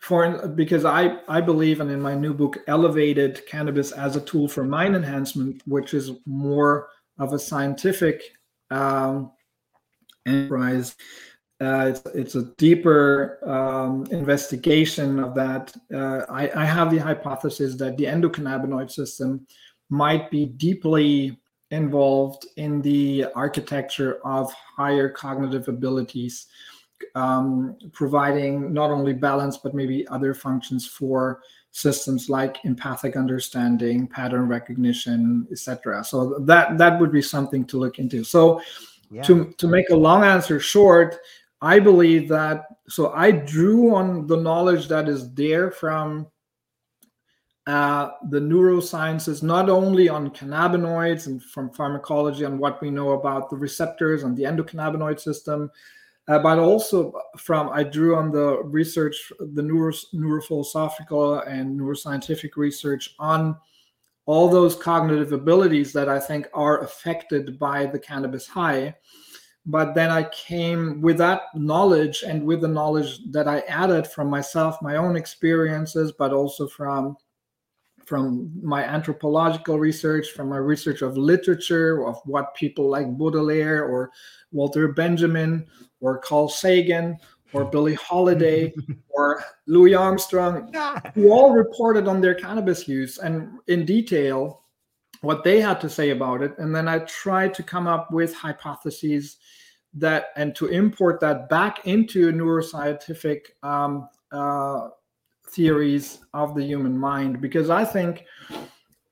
for 0.00 0.46
because 0.48 0.84
I 0.84 1.18
I 1.28 1.40
believe 1.40 1.80
and 1.80 1.90
in 1.90 2.00
my 2.00 2.14
new 2.14 2.32
book 2.32 2.58
elevated 2.68 3.44
cannabis 3.46 3.90
as 3.92 4.14
a 4.14 4.20
tool 4.20 4.46
for 4.46 4.62
mind 4.62 4.94
enhancement, 4.94 5.62
which 5.66 5.94
is 5.94 6.12
more 6.26 6.88
of 7.18 7.32
a 7.32 7.38
scientific 7.38 8.22
um, 8.70 9.32
enterprise. 10.26 10.96
Uh, 11.60 11.86
it's, 11.94 12.02
it's 12.14 12.34
a 12.34 12.42
deeper 12.58 13.38
um, 13.48 14.06
investigation 14.10 15.18
of 15.18 15.34
that. 15.34 15.74
Uh, 15.92 16.22
I, 16.28 16.50
I 16.54 16.64
have 16.64 16.90
the 16.90 16.98
hypothesis 16.98 17.76
that 17.76 17.96
the 17.96 18.04
endocannabinoid 18.04 18.90
system 18.90 19.46
might 19.88 20.30
be 20.30 20.46
deeply 20.46 21.38
involved 21.70 22.46
in 22.56 22.82
the 22.82 23.26
architecture 23.34 24.20
of 24.24 24.52
higher 24.76 25.08
cognitive 25.08 25.68
abilities 25.68 26.46
um, 27.14 27.76
providing 27.92 28.72
not 28.72 28.90
only 28.90 29.12
balance 29.12 29.56
but 29.56 29.74
maybe 29.74 30.06
other 30.08 30.34
functions 30.34 30.86
for 30.86 31.40
systems 31.70 32.30
like 32.30 32.64
empathic 32.64 33.16
understanding, 33.16 34.06
pattern 34.06 34.48
recognition, 34.48 35.46
etc. 35.50 36.02
So 36.04 36.38
that 36.40 36.78
that 36.78 36.98
would 37.00 37.12
be 37.12 37.22
something 37.22 37.64
to 37.66 37.78
look 37.78 37.98
into. 37.98 38.24
So 38.24 38.60
yeah. 39.10 39.22
to 39.22 39.52
to 39.58 39.68
make 39.68 39.90
a 39.90 39.96
long 39.96 40.24
answer 40.24 40.58
short, 40.58 41.18
I 41.62 41.78
believe 41.78 42.28
that 42.28 42.66
so 42.88 43.12
I 43.12 43.30
drew 43.30 43.94
on 43.94 44.26
the 44.26 44.36
knowledge 44.36 44.88
that 44.88 45.08
is 45.08 45.32
there 45.34 45.70
from 45.70 46.26
uh, 47.66 48.10
the 48.30 48.38
neurosciences, 48.38 49.42
not 49.42 49.68
only 49.68 50.08
on 50.08 50.30
cannabinoids 50.30 51.26
and 51.26 51.42
from 51.42 51.70
pharmacology 51.70 52.44
on 52.44 52.58
what 52.58 52.80
we 52.80 52.90
know 52.90 53.10
about 53.12 53.50
the 53.50 53.56
receptors 53.56 54.22
and 54.22 54.36
the 54.36 54.44
endocannabinoid 54.44 55.18
system, 55.18 55.68
uh, 56.28 56.38
but 56.38 56.58
also 56.58 57.12
from 57.36 57.70
I 57.70 57.82
drew 57.82 58.16
on 58.16 58.30
the 58.30 58.62
research, 58.62 59.32
the 59.40 59.62
neuro, 59.62 59.92
neurophilosophical 60.14 61.46
and 61.48 61.78
neuroscientific 61.78 62.56
research 62.56 63.14
on 63.18 63.56
all 64.26 64.48
those 64.48 64.76
cognitive 64.76 65.32
abilities 65.32 65.92
that 65.92 66.08
I 66.08 66.18
think 66.18 66.48
are 66.52 66.82
affected 66.82 67.58
by 67.58 67.86
the 67.86 67.98
cannabis 67.98 68.46
high. 68.46 68.94
But 69.66 69.94
then 69.94 70.10
I 70.10 70.24
came 70.30 71.00
with 71.00 71.18
that 71.18 71.42
knowledge 71.54 72.22
and 72.22 72.44
with 72.44 72.60
the 72.60 72.68
knowledge 72.68 73.18
that 73.32 73.48
I 73.48 73.60
added 73.60 74.06
from 74.06 74.30
myself, 74.30 74.80
my 74.80 74.96
own 74.96 75.16
experiences, 75.16 76.12
but 76.12 76.32
also 76.32 76.68
from 76.68 77.16
from 78.04 78.52
my 78.62 78.84
anthropological 78.84 79.80
research, 79.80 80.30
from 80.30 80.48
my 80.48 80.58
research 80.58 81.02
of 81.02 81.16
literature, 81.16 82.06
of 82.06 82.20
what 82.24 82.54
people 82.54 82.88
like 82.88 83.08
Baudelaire 83.18 83.84
or 83.84 84.12
Walter 84.52 84.86
Benjamin 84.86 85.66
or 86.00 86.18
Carl 86.18 86.48
Sagan 86.48 87.18
or 87.52 87.64
Billie 87.64 87.94
Holiday 87.94 88.72
or 89.08 89.42
Louis 89.66 89.94
Armstrong, 89.94 90.72
who 91.14 91.32
all 91.32 91.52
reported 91.52 92.06
on 92.06 92.20
their 92.20 92.36
cannabis 92.36 92.86
use 92.86 93.18
and 93.18 93.58
in 93.66 93.84
detail 93.84 94.62
what 95.20 95.44
they 95.44 95.60
had 95.60 95.80
to 95.80 95.88
say 95.88 96.10
about 96.10 96.42
it. 96.42 96.56
And 96.58 96.74
then 96.74 96.88
I 96.88 97.00
tried 97.00 97.54
to 97.54 97.62
come 97.62 97.86
up 97.86 98.12
with 98.12 98.34
hypotheses 98.34 99.38
that 99.94 100.26
and 100.36 100.54
to 100.56 100.66
import 100.66 101.20
that 101.20 101.48
back 101.48 101.86
into 101.86 102.30
neuroscientific 102.32 103.40
um, 103.62 104.08
uh, 104.32 104.88
theories 105.50 106.20
of 106.34 106.54
the 106.54 106.64
human 106.64 106.96
mind 106.96 107.40
because 107.40 107.70
I 107.70 107.84
think. 107.84 108.24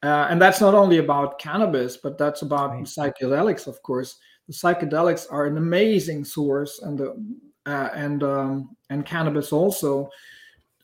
Uh, 0.03 0.27
and 0.29 0.43
that's 0.43 0.61
not 0.61 0.75
only 0.75 0.99
about 0.99 1.39
cannabis, 1.39 1.97
but 1.97 2.19
that's 2.19 2.43
about 2.43 2.73
right. 2.73 2.85
psychedelics, 2.85 3.67
of 3.67 3.83
course 3.83 4.19
the 4.47 4.53
psychedelics 4.53 5.27
are 5.31 5.47
an 5.47 5.57
amazing 5.57 6.25
source, 6.25 6.81
and 6.83 6.99
the 6.99 7.39
uh, 7.67 7.89
and 7.95 8.23
um, 8.23 8.77
and 8.91 9.07
cannabis 9.07 9.53
also 9.53 10.09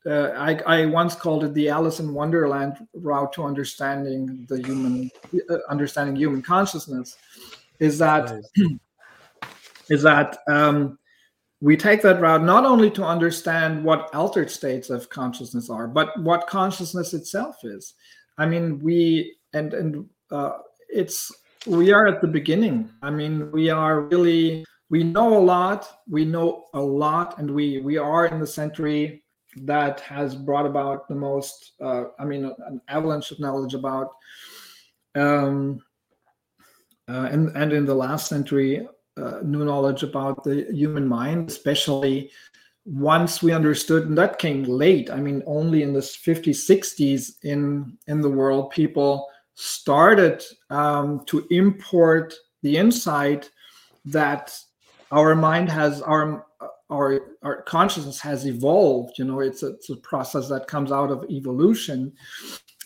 uh, 0.06 0.30
I, 0.36 0.54
I, 0.66 0.86
once 0.86 1.14
called 1.14 1.44
it 1.44 1.52
the 1.52 1.68
Alice 1.68 2.00
in 2.00 2.14
Wonderland 2.14 2.86
route 2.94 3.32
to 3.34 3.44
understanding 3.44 4.46
the 4.48 4.62
human, 4.62 5.10
uh, 5.50 5.58
understanding 5.68 6.16
human 6.16 6.40
consciousness. 6.40 7.16
Is 7.80 7.98
that 7.98 8.32
is 9.90 10.02
that 10.02 10.38
um, 10.48 10.98
we 11.60 11.76
take 11.76 12.00
that 12.02 12.20
route 12.20 12.42
not 12.42 12.64
only 12.64 12.90
to 12.92 13.04
understand 13.04 13.84
what 13.84 14.14
altered 14.14 14.50
states 14.50 14.88
of 14.88 15.10
consciousness 15.10 15.68
are, 15.68 15.86
but 15.86 16.18
what 16.22 16.46
consciousness 16.46 17.12
itself 17.12 17.56
is. 17.62 17.94
I 18.38 18.46
mean, 18.46 18.78
we 18.78 19.36
and 19.52 19.74
and 19.74 20.08
uh, 20.30 20.58
it's 20.88 21.30
we 21.66 21.92
are 21.92 22.06
at 22.06 22.22
the 22.22 22.28
beginning. 22.28 22.88
I 23.02 23.10
mean, 23.10 23.52
we 23.52 23.68
are 23.68 24.00
really 24.00 24.64
we 24.88 25.04
know 25.04 25.36
a 25.36 25.44
lot. 25.44 26.00
We 26.08 26.24
know 26.24 26.64
a 26.72 26.80
lot, 26.80 27.38
and 27.38 27.50
we 27.50 27.80
we 27.80 27.98
are 27.98 28.26
in 28.26 28.40
the 28.40 28.46
century 28.46 29.22
that 29.56 30.00
has 30.00 30.34
brought 30.34 30.66
about 30.66 31.08
the 31.08 31.14
most. 31.14 31.72
Uh, 31.80 32.04
I 32.18 32.24
mean, 32.24 32.44
an 32.44 32.80
avalanche 32.88 33.30
of 33.30 33.40
knowledge 33.40 33.74
about. 33.74 34.10
Um, 35.14 35.80
uh, 37.08 37.28
and 37.32 37.56
and 37.56 37.72
in 37.72 37.84
the 37.84 37.94
last 37.94 38.28
century, 38.28 38.86
uh, 39.16 39.40
new 39.42 39.64
knowledge 39.64 40.02
about 40.02 40.44
the 40.44 40.66
human 40.70 41.06
mind, 41.06 41.48
especially 41.50 42.30
once 42.84 43.42
we 43.42 43.52
understood, 43.52 44.06
and 44.06 44.16
that 44.16 44.38
came 44.38 44.62
late. 44.62 45.10
I 45.10 45.16
mean, 45.16 45.42
only 45.46 45.82
in 45.82 45.92
the 45.92 46.00
50s, 46.00 46.68
60s 46.68 47.32
in 47.42 47.98
in 48.06 48.20
the 48.20 48.30
world, 48.30 48.70
people 48.70 49.28
started 49.54 50.42
um, 50.70 51.24
to 51.26 51.46
import 51.50 52.34
the 52.62 52.76
insight 52.76 53.50
that 54.04 54.56
our 55.10 55.34
mind 55.34 55.68
has 55.68 56.00
our 56.02 56.46
our 56.90 57.20
our 57.42 57.62
consciousness 57.62 58.20
has 58.20 58.46
evolved. 58.46 59.18
You 59.18 59.24
know, 59.24 59.40
it's 59.40 59.62
a, 59.62 59.68
it's 59.68 59.90
a 59.90 59.96
process 59.96 60.48
that 60.48 60.66
comes 60.66 60.92
out 60.92 61.10
of 61.10 61.24
evolution, 61.30 62.12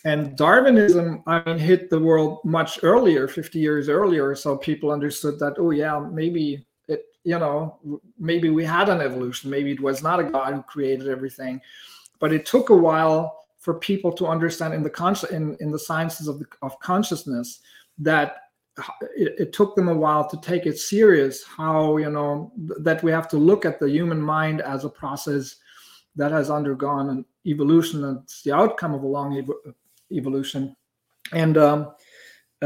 and 0.05 0.37
Darwinism, 0.37 1.23
I 1.25 1.41
mean, 1.45 1.57
hit 1.57 1.89
the 1.89 1.99
world 1.99 2.39
much 2.45 2.79
earlier, 2.83 3.27
50 3.27 3.57
years 3.57 3.89
earlier. 3.89 4.35
So 4.35 4.55
people 4.55 4.91
understood 4.91 5.39
that, 5.39 5.55
oh, 5.57 5.71
yeah, 5.71 5.99
maybe 5.99 6.63
it, 6.87 7.05
you 7.23 7.39
know, 7.39 7.79
maybe 8.19 8.51
we 8.51 8.63
had 8.63 8.87
an 8.87 9.01
evolution. 9.01 9.49
Maybe 9.49 9.71
it 9.71 9.81
was 9.81 10.03
not 10.03 10.19
a 10.19 10.25
God 10.25 10.53
who 10.53 10.61
created 10.61 11.07
everything. 11.07 11.59
But 12.19 12.31
it 12.31 12.45
took 12.45 12.69
a 12.69 12.75
while 12.75 13.45
for 13.57 13.73
people 13.73 14.11
to 14.13 14.27
understand 14.27 14.75
in 14.75 14.83
the 14.83 14.91
conscious 14.91 15.31
in, 15.31 15.57
in 15.59 15.71
the 15.71 15.79
sciences 15.79 16.27
of, 16.27 16.37
the, 16.37 16.45
of 16.61 16.79
consciousness 16.79 17.61
that 17.97 18.44
it, 19.15 19.35
it, 19.39 19.53
took 19.53 19.75
them 19.75 19.87
a 19.87 19.95
while 19.95 20.27
to 20.27 20.37
take 20.41 20.65
it 20.65 20.77
serious 20.77 21.43
how 21.43 21.95
you 21.97 22.09
know 22.09 22.51
that 22.57 23.01
we 23.03 23.11
have 23.11 23.27
to 23.29 23.37
look 23.37 23.65
at 23.65 23.79
the 23.79 23.89
human 23.89 24.21
mind 24.21 24.61
as 24.61 24.83
a 24.83 24.89
process 24.89 25.55
that 26.15 26.31
has 26.31 26.49
undergone 26.49 27.09
an 27.09 27.25
evolution 27.45 28.03
and 28.03 28.19
it's 28.23 28.41
the 28.43 28.51
outcome 28.51 28.93
of 28.93 29.03
a 29.03 29.07
long 29.07 29.47
evolution 30.11 30.75
and 31.31 31.57
um, 31.57 31.91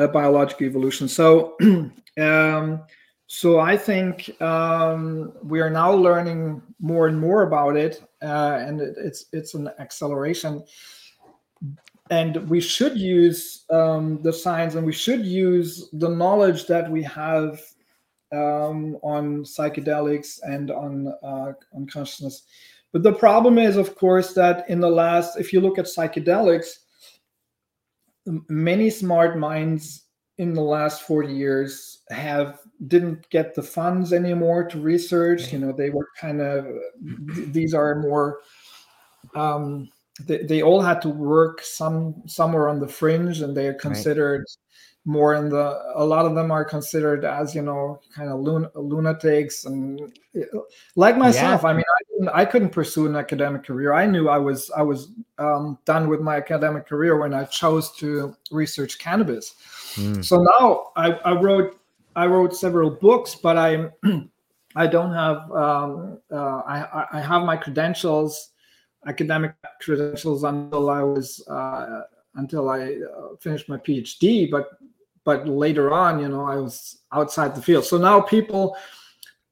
biological 0.07 0.66
evolution. 0.66 1.07
So, 1.07 1.55
um, 2.20 2.82
so 3.28 3.60
I 3.60 3.78
think 3.78 4.41
um, 4.41 5.34
we 5.43 5.62
are 5.62 5.70
now 5.70 5.91
learning 5.93 6.62
more 6.80 7.07
and 7.07 7.20
more 7.20 7.43
about 7.43 7.78
it, 7.78 8.01
uh, 8.22 8.57
and 8.60 8.82
it, 8.82 8.95
it's 8.97 9.26
it's 9.34 9.53
an 9.53 9.70
acceleration. 9.80 10.64
And 12.10 12.49
we 12.49 12.60
should 12.60 12.97
use 12.97 13.66
um, 13.70 14.22
the 14.24 14.34
science, 14.34 14.76
and 14.76 14.86
we 14.86 14.93
should 14.93 15.26
use 15.26 15.89
the 15.93 16.10
knowledge 16.10 16.66
that 16.68 16.89
we 16.89 17.03
have 17.03 17.62
um, 18.32 18.97
on 19.03 19.43
psychedelics 19.43 20.39
and 20.43 20.72
on 20.72 21.14
uh, 21.24 21.53
on 21.74 21.88
consciousness. 21.88 22.43
But 22.91 23.03
the 23.03 23.14
problem 23.14 23.60
is, 23.60 23.78
of 23.78 23.95
course, 23.95 24.34
that 24.34 24.68
in 24.70 24.80
the 24.80 24.89
last, 24.89 25.39
if 25.39 25.53
you 25.53 25.62
look 25.62 25.78
at 25.78 25.86
psychedelics, 25.86 26.80
many 28.47 28.89
smart 28.89 29.38
minds 29.38 30.05
in 30.39 30.53
the 30.53 30.62
last 30.62 31.03
40 31.03 31.34
years 31.34 31.99
have 32.10 32.60
didn't 32.88 33.30
get 33.30 33.53
the 33.53 33.62
funds 33.62 34.14
anymore 34.14 34.64
to 34.64 34.80
research 34.80 35.51
you 35.51 35.60
know 35.60 35.74
they 35.74 35.89
were 35.89 36.07
kind 36.18 36.41
of 36.41 36.66
these 37.51 37.74
are 37.74 37.95
more 37.95 38.39
um, 39.36 39.89
they, 40.26 40.44
they 40.44 40.62
all 40.62 40.82
had 40.82 41.02
to 41.02 41.10
work 41.10 41.62
some 41.62 42.22
somewhere 42.26 42.70
on 42.70 42.80
the 42.80 42.88
fringe 42.88 43.42
and 43.42 43.56
they 43.56 43.68
are 43.68 43.74
considered 43.74 44.46
more 45.06 45.34
in 45.34 45.50
the 45.50 45.82
a 45.96 46.04
lot 46.04 46.26
of 46.26 46.36
them 46.36 46.52
are 46.52 46.66
considered 46.66 47.24
as 47.24 47.56
you 47.56 47.62
know 47.62 48.00
kind 48.14 48.30
of 48.30 48.40
lun- 48.42 48.70
lunatics 48.76 49.66
and 49.66 50.14
like 50.96 51.18
myself 51.18 51.64
yeah. 51.64 51.70
i 51.70 51.74
mean 51.74 51.84
I 51.84 52.04
couldn't, 52.12 52.30
I 52.30 52.46
couldn't 52.46 52.70
pursue 52.70 53.06
an 53.08 53.16
academic 53.16 53.64
career 53.64 53.94
i 53.94 54.06
knew 54.06 54.30
i 54.30 54.38
was 54.38 54.70
i 54.72 54.82
was 54.82 55.12
um, 55.38 55.80
done 55.86 56.10
with 56.10 56.20
my 56.20 56.36
academic 56.36 56.86
career 56.86 57.18
when 57.18 57.34
i 57.34 57.46
chose 57.46 57.92
to 57.98 58.36
research 58.52 59.00
cannabis 59.00 59.56
mm. 59.96 60.24
so 60.24 60.44
now 60.60 60.92
I, 60.98 61.14
I 61.14 61.32
wrote 61.40 61.80
i 62.16 62.26
wrote 62.26 62.56
several 62.56 62.90
books 62.92 63.36
but 63.36 63.58
i'm 63.58 63.92
i 64.76 64.86
don't 64.86 65.14
have 65.14 65.50
um, 65.52 66.20
uh, 66.32 66.58
I, 66.68 67.06
I 67.14 67.22
have 67.22 67.44
my 67.44 67.56
credentials 67.56 68.50
academic 69.08 69.54
credentials 69.82 70.43
until 70.43 70.89
i 70.89 71.02
was 71.02 71.45
uh, 71.47 72.02
until 72.36 72.70
I 72.70 72.95
uh, 72.95 73.36
finished 73.39 73.70
my 73.70 73.78
PhD. 73.78 74.50
But 74.50 74.70
but 75.26 75.47
later 75.47 75.91
on, 75.91 76.20
you 76.20 76.30
know, 76.30 76.45
I 76.45 76.56
was 76.56 77.02
outside 77.12 77.56
the 77.56 77.62
field. 77.62 77.86
So 77.86 77.97
now 77.97 78.20
people, 78.22 78.76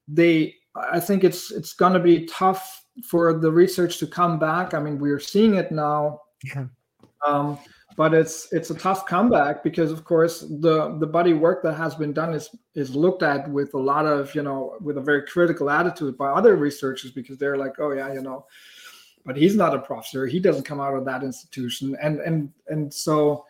they, 0.08 0.56
I 0.76 1.00
think 1.00 1.24
it's 1.24 1.52
it's 1.52 1.74
going 1.74 1.94
to 1.94 2.00
be 2.00 2.26
tough 2.26 2.86
for 3.08 3.38
the 3.38 3.52
research 3.52 4.00
to 4.00 4.08
come 4.08 4.40
back. 4.40 4.74
I 4.74 4.80
mean, 4.80 4.98
we're 4.98 5.20
seeing 5.20 5.56
it 5.56 5.72
now. 5.72 6.22
Yeah. 6.44 6.68
Um, 7.26 7.60
but 7.96 8.14
it's 8.14 8.54
it's 8.54 8.70
a 8.70 8.76
tough 8.76 9.08
comeback 9.08 9.64
because 9.64 9.92
of 9.92 10.04
course 10.04 10.42
the 10.42 10.96
the 11.00 11.08
body 11.08 11.34
work 11.34 11.64
that 11.64 11.74
has 11.74 11.96
been 11.96 12.14
done 12.14 12.34
is 12.34 12.56
is 12.76 12.96
looked 12.96 13.24
at 13.24 13.50
with 13.50 13.74
a 13.74 13.80
lot 13.80 14.06
of 14.06 14.34
you 14.36 14.44
know 14.44 14.78
with 14.82 15.00
a 15.00 15.02
very 15.02 15.24
critical 15.26 15.68
attitude 15.68 16.16
by 16.16 16.28
other 16.28 16.56
researchers 16.56 17.12
because 17.12 17.40
they're 17.40 17.58
like 17.58 17.74
oh 17.80 17.92
yeah 17.92 18.14
you 18.14 18.22
know 18.22 18.46
but 19.28 19.38
he's 19.38 19.56
not 19.56 19.76
a 19.76 19.80
professor 19.80 20.26
he 20.26 20.40
doesn't 20.40 20.64
come 20.64 20.80
out 20.80 20.96
of 20.96 21.06
that 21.06 21.22
institution 21.22 21.96
and 22.02 22.20
and 22.22 22.52
and 22.70 22.92
so 22.92 23.46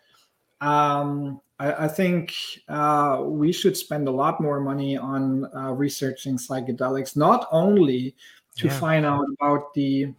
um 0.60 1.40
I, 1.60 1.86
I 1.86 1.88
think 1.88 2.36
uh, 2.68 3.22
we 3.24 3.52
should 3.52 3.76
spend 3.76 4.08
a 4.08 4.12
lot 4.12 4.42
more 4.42 4.60
money 4.60 4.98
on 4.98 5.50
uh, 5.56 5.72
researching 5.72 6.38
psychedelics, 6.38 7.16
not 7.16 7.48
only 7.52 8.16
to 8.58 8.68
yeah. 8.68 8.80
find 8.80 9.06
out 9.06 9.26
about 9.40 9.74
the 9.74 10.14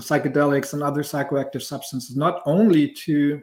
psychedelics 0.00 0.72
and 0.72 0.82
other 0.82 1.02
psychoactive 1.02 1.62
substances, 1.62 2.16
not 2.16 2.42
only 2.46 2.88
to 2.88 3.42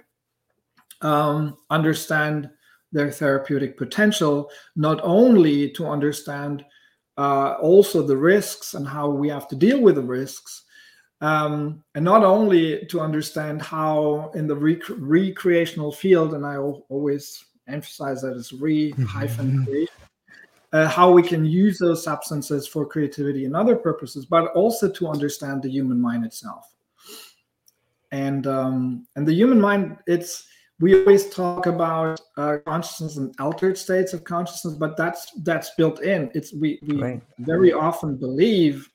um, 1.01 1.57
understand 1.70 2.49
their 2.91 3.11
therapeutic 3.11 3.78
potential, 3.78 4.49
not 4.76 4.99
only 5.03 5.70
to 5.72 5.88
understand 5.88 6.65
uh, 7.17 7.53
also 7.61 8.01
the 8.01 8.17
risks 8.17 8.74
and 8.74 8.88
how 8.88 9.09
we 9.09 9.30
have 9.30 9.47
to 9.47 9.55
deal 9.55 9.80
with 9.80 9.95
the 9.95 10.01
risks, 10.01 10.63
um, 11.22 11.84
and 11.95 12.05
not 12.05 12.24
only 12.24 12.86
to 12.86 13.01
understand 13.01 13.61
how 13.61 14.32
in 14.36 14.47
the 14.47 14.55
rec- 14.55 14.89
recreational 14.89 15.91
field, 15.91 16.34
and 16.34 16.45
I 16.45 16.57
always 16.57 17.45
emphasize 17.67 18.22
that 18.22 18.38
it's 18.38 18.53
re 18.53 18.91
hyphen 18.91 19.88
uh, 20.72 20.88
how 20.88 21.11
we 21.11 21.24
can 21.24 21.45
use 21.45 21.78
those 21.78 22.03
substances 22.03 22.67
for 22.67 22.86
creativity 22.86 23.45
and 23.45 23.55
other 23.55 23.76
purposes, 23.76 24.26
but 24.26 24.51
also 24.53 24.89
to 24.89 25.07
understand 25.07 25.63
the 25.63 25.70
human 25.70 25.99
mind 25.99 26.24
itself. 26.26 26.74
And 28.11 28.47
um, 28.47 29.07
and 29.15 29.28
the 29.28 29.34
human 29.34 29.59
mind, 29.59 29.97
it's 30.07 30.47
we 30.80 30.97
always 30.99 31.30
talk 31.30 31.65
about 31.65 32.22
uh, 32.38 32.57
consciousness 32.65 33.17
and 33.17 33.36
altered 33.39 33.78
states 33.78 34.13
of 34.13 34.24
consciousness, 34.24 34.76
but 34.76 34.95
that's 34.95 35.32
that's 35.43 35.72
built 35.76 36.01
in. 36.01 36.32
It's 36.34 36.53
we 36.53 36.80
we 36.84 37.01
right. 37.01 37.22
very 37.39 37.74
often 37.74 38.15
believe 38.15 38.89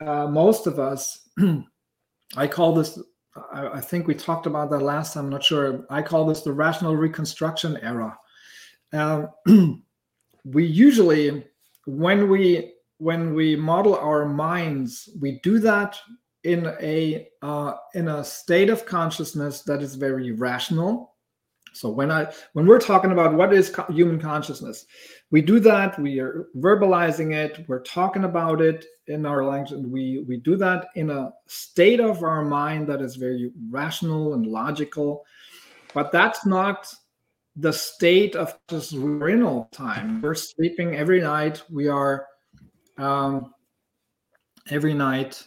uh, 0.00 0.26
most 0.26 0.66
of 0.66 0.78
us, 0.78 1.28
I 2.36 2.46
call 2.46 2.74
this, 2.74 2.98
I, 3.52 3.68
I, 3.68 3.80
think 3.80 4.06
we 4.06 4.14
talked 4.14 4.46
about 4.46 4.70
that 4.70 4.80
last 4.80 5.14
time, 5.14 5.24
I'm 5.26 5.30
not 5.30 5.44
sure. 5.44 5.86
I 5.90 6.02
call 6.02 6.26
this 6.26 6.42
the 6.42 6.52
rational 6.52 6.96
reconstruction 6.96 7.78
era. 7.82 8.18
Um, 8.92 9.28
we 10.44 10.64
usually, 10.64 11.44
when 11.86 12.28
we 12.28 12.72
when 12.98 13.32
we 13.32 13.54
model 13.54 13.96
our 13.96 14.26
minds, 14.26 15.08
we 15.20 15.38
do 15.42 15.58
that 15.60 15.98
in 16.44 16.74
a 16.80 17.28
uh, 17.42 17.74
in 17.94 18.08
a 18.08 18.24
state 18.24 18.70
of 18.70 18.86
consciousness 18.86 19.62
that 19.62 19.82
is 19.82 19.94
very 19.94 20.32
rational. 20.32 21.14
So 21.72 21.88
when 21.88 22.10
I 22.10 22.32
when 22.52 22.66
we're 22.66 22.80
talking 22.80 23.12
about 23.12 23.34
what 23.34 23.52
is 23.52 23.70
co- 23.70 23.90
human 23.92 24.20
consciousness, 24.20 24.86
we 25.30 25.42
do 25.42 25.60
that 25.60 25.98
we 25.98 26.20
are 26.20 26.48
verbalizing 26.56 27.34
it 27.34 27.64
we're 27.68 27.82
talking 27.82 28.24
about 28.24 28.60
it 28.60 28.86
in 29.08 29.26
our 29.26 29.44
language 29.44 29.84
we 29.86 30.24
we 30.26 30.38
do 30.38 30.56
that 30.56 30.86
in 30.94 31.10
a 31.10 31.30
state 31.46 32.00
of 32.00 32.22
our 32.22 32.42
mind 32.42 32.86
that 32.88 33.00
is 33.02 33.16
very 33.16 33.50
rational 33.70 34.34
and 34.34 34.46
logical. 34.46 35.24
But 35.94 36.12
that's 36.12 36.44
not 36.46 36.86
the 37.56 37.72
state 37.72 38.36
of 38.36 38.56
just 38.68 38.92
we're 38.92 39.30
in 39.30 39.42
all 39.42 39.68
time. 39.72 40.22
We're 40.22 40.34
sleeping 40.34 40.94
every 40.94 41.20
night. 41.20 41.62
We 41.70 41.88
are 41.88 42.26
um, 42.98 43.52
every 44.70 44.94
night 44.94 45.42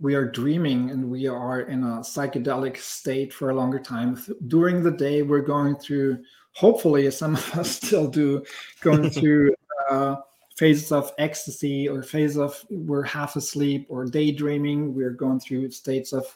we 0.00 0.14
are 0.14 0.24
dreaming 0.24 0.90
and 0.90 1.10
we 1.10 1.26
are 1.26 1.60
in 1.60 1.84
a 1.84 2.00
psychedelic 2.00 2.78
state 2.78 3.32
for 3.32 3.50
a 3.50 3.54
longer 3.54 3.78
time. 3.78 4.20
During 4.46 4.82
the 4.82 4.90
day, 4.90 5.22
we're 5.22 5.40
going 5.40 5.76
through, 5.76 6.22
hopefully, 6.52 7.10
some 7.10 7.34
of 7.34 7.54
us 7.58 7.70
still 7.70 8.08
do, 8.08 8.42
going 8.80 9.10
through 9.10 9.54
uh, 9.90 10.16
phases 10.56 10.90
of 10.90 11.12
ecstasy 11.18 11.88
or 11.88 12.02
phase 12.02 12.36
of 12.36 12.64
we're 12.70 13.02
half 13.02 13.36
asleep 13.36 13.86
or 13.88 14.06
daydreaming. 14.06 14.94
We're 14.94 15.10
going 15.10 15.40
through 15.40 15.70
states 15.70 16.12
of 16.12 16.26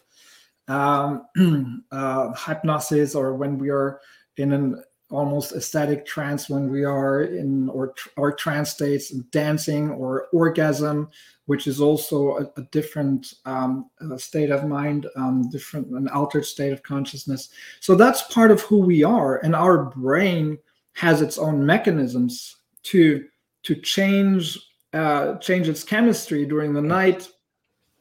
um, 0.69 1.85
uh, 1.93 2.33
hypnosis 2.35 3.15
or 3.15 3.35
when 3.35 3.59
we 3.59 3.71
are 3.71 4.01
in 4.37 4.53
an 4.53 4.83
almost 5.11 5.53
ecstatic 5.53 6.07
trance 6.07 6.49
when 6.49 6.71
we 6.71 6.85
are 6.85 7.23
in 7.23 7.69
or 7.69 7.95
our 8.17 8.33
trance 8.33 8.71
states 8.71 9.11
dancing 9.11 9.91
or 9.91 10.29
orgasm 10.33 11.09
which 11.47 11.67
is 11.67 11.79
also 11.79 12.39
a, 12.39 12.61
a 12.61 12.63
different 12.73 13.35
um, 13.45 13.91
uh, 14.01 14.17
state 14.17 14.51
of 14.51 14.67
mind 14.67 15.07
um, 15.17 15.49
different 15.51 15.89
an 15.89 16.09
altered 16.09 16.45
state 16.45 16.73
of 16.73 16.83
consciousness. 16.83 17.51
So 17.81 17.95
that's 17.95 18.23
part 18.23 18.51
of 18.51 18.63
who 18.63 18.79
we 18.79 19.05
are 19.05 19.39
and 19.39 19.55
our 19.55 19.85
brain 19.85 20.59
has 20.95 21.21
its 21.21 21.39
own 21.39 21.65
mechanisms 21.65 22.57
to 22.85 23.27
to 23.65 23.75
change 23.75 24.59
uh, 24.95 25.37
change 25.37 25.69
its 25.69 25.85
chemistry 25.85 26.47
during 26.47 26.73
the 26.73 26.83
night 26.83 27.29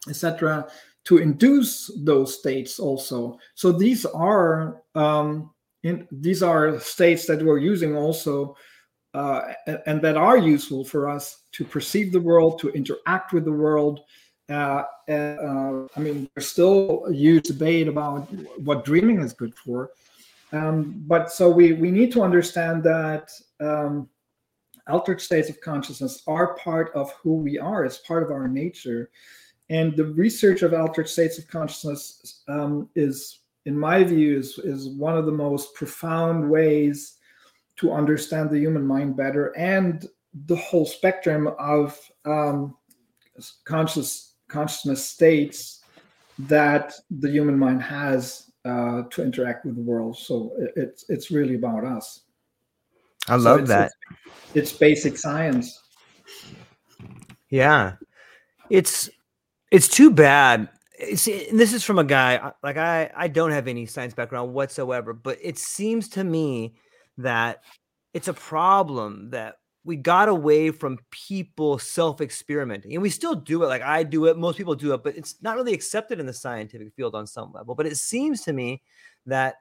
etc 0.09 0.67
to 1.05 1.17
induce 1.17 1.91
those 1.97 2.37
states 2.37 2.79
also. 2.79 3.37
So 3.55 3.71
these 3.71 4.05
are 4.05 4.81
um, 4.95 5.51
in, 5.83 6.07
these 6.11 6.41
are 6.41 6.79
states 6.79 7.27
that 7.27 7.43
we're 7.43 7.59
using 7.59 7.95
also 7.95 8.55
uh, 9.13 9.53
and, 9.85 10.01
that 10.01 10.17
are 10.17 10.37
useful 10.37 10.83
for 10.83 11.07
us 11.07 11.43
to 11.51 11.63
perceive 11.63 12.11
the 12.11 12.19
world, 12.19 12.59
to 12.59 12.69
interact 12.69 13.31
with 13.31 13.45
the 13.45 13.51
world. 13.51 13.99
Uh, 14.49 14.83
uh, 15.09 15.87
I 15.95 15.99
mean, 15.99 16.27
there's 16.33 16.47
still 16.47 17.05
a 17.05 17.13
huge 17.13 17.43
debate 17.43 17.87
about 17.87 18.31
what 18.57 18.85
dreaming 18.85 19.19
is 19.21 19.33
good 19.33 19.53
for. 19.53 19.91
Um, 20.51 21.03
but 21.07 21.31
so 21.31 21.49
we, 21.49 21.73
we 21.73 21.91
need 21.91 22.11
to 22.13 22.23
understand 22.23 22.83
that 22.83 23.31
um, 23.59 24.09
altered 24.87 25.21
states 25.21 25.49
of 25.49 25.61
consciousness 25.61 26.23
are 26.27 26.55
part 26.55 26.91
of 26.95 27.11
who 27.13 27.35
we 27.35 27.59
are, 27.59 27.85
it's 27.85 27.99
part 27.99 28.23
of 28.23 28.31
our 28.31 28.47
nature. 28.47 29.09
And 29.69 29.95
the 29.95 30.05
research 30.05 30.61
of 30.61 30.73
altered 30.73 31.09
states 31.09 31.37
of 31.37 31.47
consciousness 31.47 32.43
um, 32.47 32.89
is 32.95 33.39
in 33.65 33.77
my 33.77 34.03
view, 34.03 34.37
is, 34.37 34.59
is 34.59 34.89
one 34.89 35.17
of 35.17 35.25
the 35.25 35.31
most 35.31 35.73
profound 35.75 36.49
ways 36.49 37.17
to 37.77 37.91
understand 37.91 38.49
the 38.49 38.59
human 38.59 38.85
mind 38.85 39.15
better 39.15 39.47
and 39.57 40.07
the 40.45 40.55
whole 40.55 40.85
spectrum 40.85 41.49
of 41.59 41.99
um, 42.25 42.75
conscious 43.65 44.35
consciousness 44.47 45.03
states 45.03 45.83
that 46.37 46.93
the 47.09 47.29
human 47.29 47.57
mind 47.57 47.81
has 47.81 48.51
uh, 48.65 49.03
to 49.09 49.23
interact 49.23 49.65
with 49.65 49.75
the 49.75 49.81
world. 49.81 50.17
So 50.17 50.51
it, 50.59 50.73
it's 50.75 51.09
it's 51.09 51.31
really 51.31 51.55
about 51.55 51.83
us. 51.83 52.21
I 53.27 53.35
love 53.35 53.57
so 53.57 53.61
it's, 53.61 53.69
that. 53.69 53.91
It's, 54.53 54.55
it's 54.55 54.73
basic 54.73 55.17
science. 55.17 55.79
Yeah, 57.49 57.93
it's 58.69 59.09
it's 59.71 59.87
too 59.87 60.11
bad 60.11 60.69
Eh, 60.99 61.15
see, 61.15 61.47
this 61.51 61.73
is 61.73 61.83
from 61.83 61.99
a 61.99 62.03
guy 62.03 62.51
like 62.61 62.77
I 62.77 63.11
I 63.15 63.27
don't 63.27 63.51
have 63.51 63.67
any 63.67 63.85
science 63.85 64.13
background 64.13 64.53
whatsoever, 64.53 65.13
but 65.13 65.37
it 65.41 65.57
seems 65.57 66.09
to 66.09 66.23
me 66.23 66.75
that 67.17 67.63
it's 68.13 68.27
a 68.27 68.33
problem 68.33 69.31
that 69.31 69.55
we 69.85 69.95
got 69.97 70.29
away 70.29 70.71
from 70.71 70.97
people 71.11 71.77
self-experimenting 71.77 72.93
and 72.93 73.01
we 73.01 73.09
still 73.09 73.35
do 73.35 73.63
it 73.63 73.67
like 73.67 73.81
i 73.81 74.01
do 74.01 74.25
it 74.25 74.37
most 74.37 74.57
people 74.57 74.75
do 74.75 74.93
it 74.93 75.03
but 75.03 75.15
it's 75.17 75.35
not 75.41 75.55
really 75.55 75.73
accepted 75.73 76.19
in 76.19 76.25
the 76.25 76.33
scientific 76.33 76.93
field 76.95 77.15
on 77.15 77.27
some 77.27 77.51
level 77.51 77.75
but 77.75 77.85
it 77.85 77.97
seems 77.97 78.41
to 78.41 78.53
me 78.53 78.81
that 79.25 79.55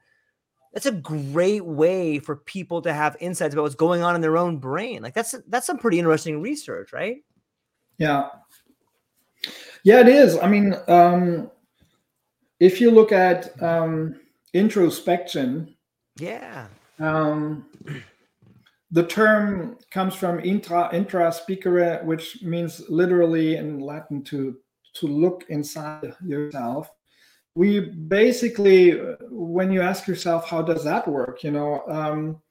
that's 0.72 0.86
a 0.86 0.92
great 0.92 1.64
way 1.64 2.18
for 2.18 2.36
people 2.36 2.80
to 2.80 2.92
have 2.92 3.16
insights 3.20 3.52
about 3.52 3.62
what's 3.62 3.74
going 3.74 4.02
on 4.02 4.14
in 4.14 4.20
their 4.20 4.38
own 4.38 4.58
brain 4.58 5.02
like 5.02 5.14
that's 5.14 5.34
that's 5.48 5.66
some 5.66 5.78
pretty 5.78 5.98
interesting 5.98 6.40
research 6.40 6.92
right? 6.92 7.18
Yeah 7.98 8.28
yeah, 9.84 10.00
it 10.00 10.08
is. 10.08 10.38
I 10.38 10.48
mean, 10.48 10.74
um, 10.88 11.50
if 12.60 12.80
you 12.80 12.90
look 12.90 13.12
at 13.12 13.60
um, 13.62 14.20
introspection, 14.52 15.74
yeah, 16.16 16.66
um, 16.98 17.66
the 18.90 19.06
term 19.06 19.78
comes 19.90 20.14
from 20.14 20.40
intra 20.40 20.94
intra 20.94 21.30
spicere, 21.32 22.04
which 22.04 22.42
means 22.42 22.82
literally 22.88 23.56
in 23.56 23.80
Latin 23.80 24.22
to 24.24 24.56
to 24.94 25.06
look 25.06 25.44
inside 25.48 26.14
yourself. 26.24 26.90
We 27.54 27.80
basically, 27.80 28.92
when 29.30 29.70
you 29.70 29.82
ask 29.82 30.06
yourself, 30.06 30.48
how 30.48 30.62
does 30.62 30.84
that 30.84 31.06
work? 31.08 31.42
You 31.42 31.50
know, 31.50 31.82
um, 31.88 32.41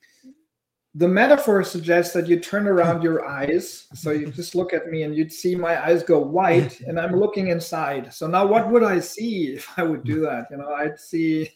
the 0.95 1.07
metaphor 1.07 1.63
suggests 1.63 2.13
that 2.13 2.27
you 2.27 2.39
turn 2.39 2.67
around 2.67 3.01
your 3.01 3.25
eyes. 3.25 3.87
So 3.93 4.11
you 4.11 4.27
just 4.31 4.55
look 4.55 4.73
at 4.73 4.87
me 4.87 5.03
and 5.03 5.15
you'd 5.15 5.31
see 5.31 5.55
my 5.55 5.83
eyes 5.83 6.03
go 6.03 6.19
white 6.19 6.81
and 6.81 6.99
i'm 6.99 7.15
looking 7.15 7.47
inside. 7.47 8.13
So 8.13 8.27
now 8.27 8.45
what 8.45 8.69
would 8.69 8.83
i 8.83 8.99
see 8.99 9.47
if 9.55 9.67
i 9.77 9.83
would 9.83 10.03
do 10.03 10.21
that? 10.21 10.47
You 10.51 10.57
know 10.57 10.73
i'd 10.75 10.99
see 10.99 11.51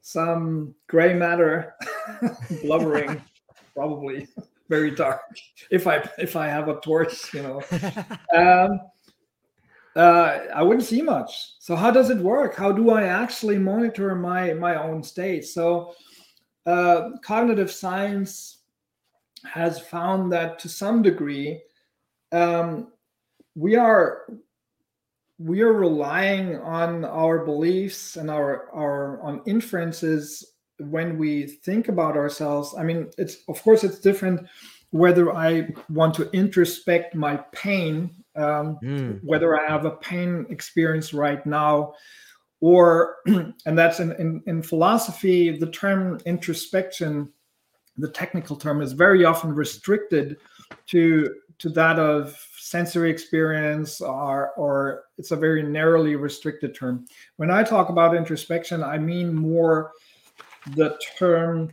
some 0.00 0.74
gray 0.86 1.12
matter 1.12 1.74
blubbering 2.62 3.20
probably 3.74 4.26
very 4.70 4.90
dark 4.90 5.20
if 5.70 5.86
i 5.86 6.02
if 6.18 6.34
i 6.34 6.46
have 6.46 6.68
a 6.68 6.80
torch 6.80 7.32
you 7.34 7.42
know. 7.42 7.62
Um, 8.34 8.80
uh, 9.96 10.46
i 10.54 10.62
wouldn't 10.62 10.86
see 10.86 11.02
much. 11.02 11.54
So 11.58 11.74
how 11.74 11.90
does 11.90 12.10
it 12.10 12.18
work? 12.18 12.54
How 12.56 12.72
do 12.72 12.90
i 12.90 13.04
actually 13.04 13.58
monitor 13.58 14.14
my 14.14 14.52
my 14.54 14.76
own 14.76 15.02
state? 15.02 15.44
So 15.44 15.94
uh, 16.68 17.16
cognitive 17.22 17.70
science 17.70 18.58
has 19.44 19.80
found 19.80 20.30
that 20.30 20.58
to 20.58 20.68
some 20.68 21.00
degree 21.00 21.62
um, 22.32 22.92
we 23.54 23.74
are 23.74 24.26
we 25.38 25.62
are 25.62 25.72
relying 25.72 26.56
on 26.56 27.06
our 27.06 27.44
beliefs 27.44 28.16
and 28.16 28.30
our 28.30 28.68
our 28.74 29.18
on 29.22 29.40
inferences 29.46 30.52
when 30.78 31.16
we 31.16 31.46
think 31.46 31.88
about 31.88 32.16
ourselves 32.16 32.74
i 32.78 32.82
mean 32.82 33.08
it's 33.16 33.38
of 33.48 33.62
course 33.62 33.82
it's 33.82 33.98
different 33.98 34.46
whether 34.90 35.34
i 35.34 35.66
want 35.88 36.14
to 36.14 36.30
introspect 36.32 37.14
my 37.14 37.36
pain 37.52 38.10
um, 38.36 38.78
mm. 38.82 39.18
whether 39.24 39.58
i 39.58 39.66
have 39.66 39.86
a 39.86 39.96
pain 39.96 40.44
experience 40.50 41.14
right 41.14 41.46
now 41.46 41.94
or 42.60 43.16
and 43.26 43.78
that's 43.78 44.00
in, 44.00 44.12
in, 44.12 44.42
in 44.46 44.62
philosophy 44.62 45.56
the 45.56 45.70
term 45.70 46.18
introspection 46.26 47.30
the 47.98 48.08
technical 48.08 48.56
term 48.56 48.80
is 48.80 48.92
very 48.92 49.24
often 49.24 49.54
restricted 49.54 50.36
to 50.86 51.34
to 51.58 51.68
that 51.68 51.98
of 51.98 52.36
sensory 52.56 53.10
experience 53.10 54.00
or 54.00 54.52
or 54.52 55.04
it's 55.18 55.32
a 55.32 55.36
very 55.36 55.62
narrowly 55.62 56.16
restricted 56.16 56.74
term. 56.74 57.04
When 57.36 57.50
i 57.50 57.62
talk 57.62 57.88
about 57.88 58.16
introspection 58.16 58.82
i 58.82 58.98
mean 58.98 59.34
more 59.34 59.92
the 60.74 60.98
term 61.18 61.70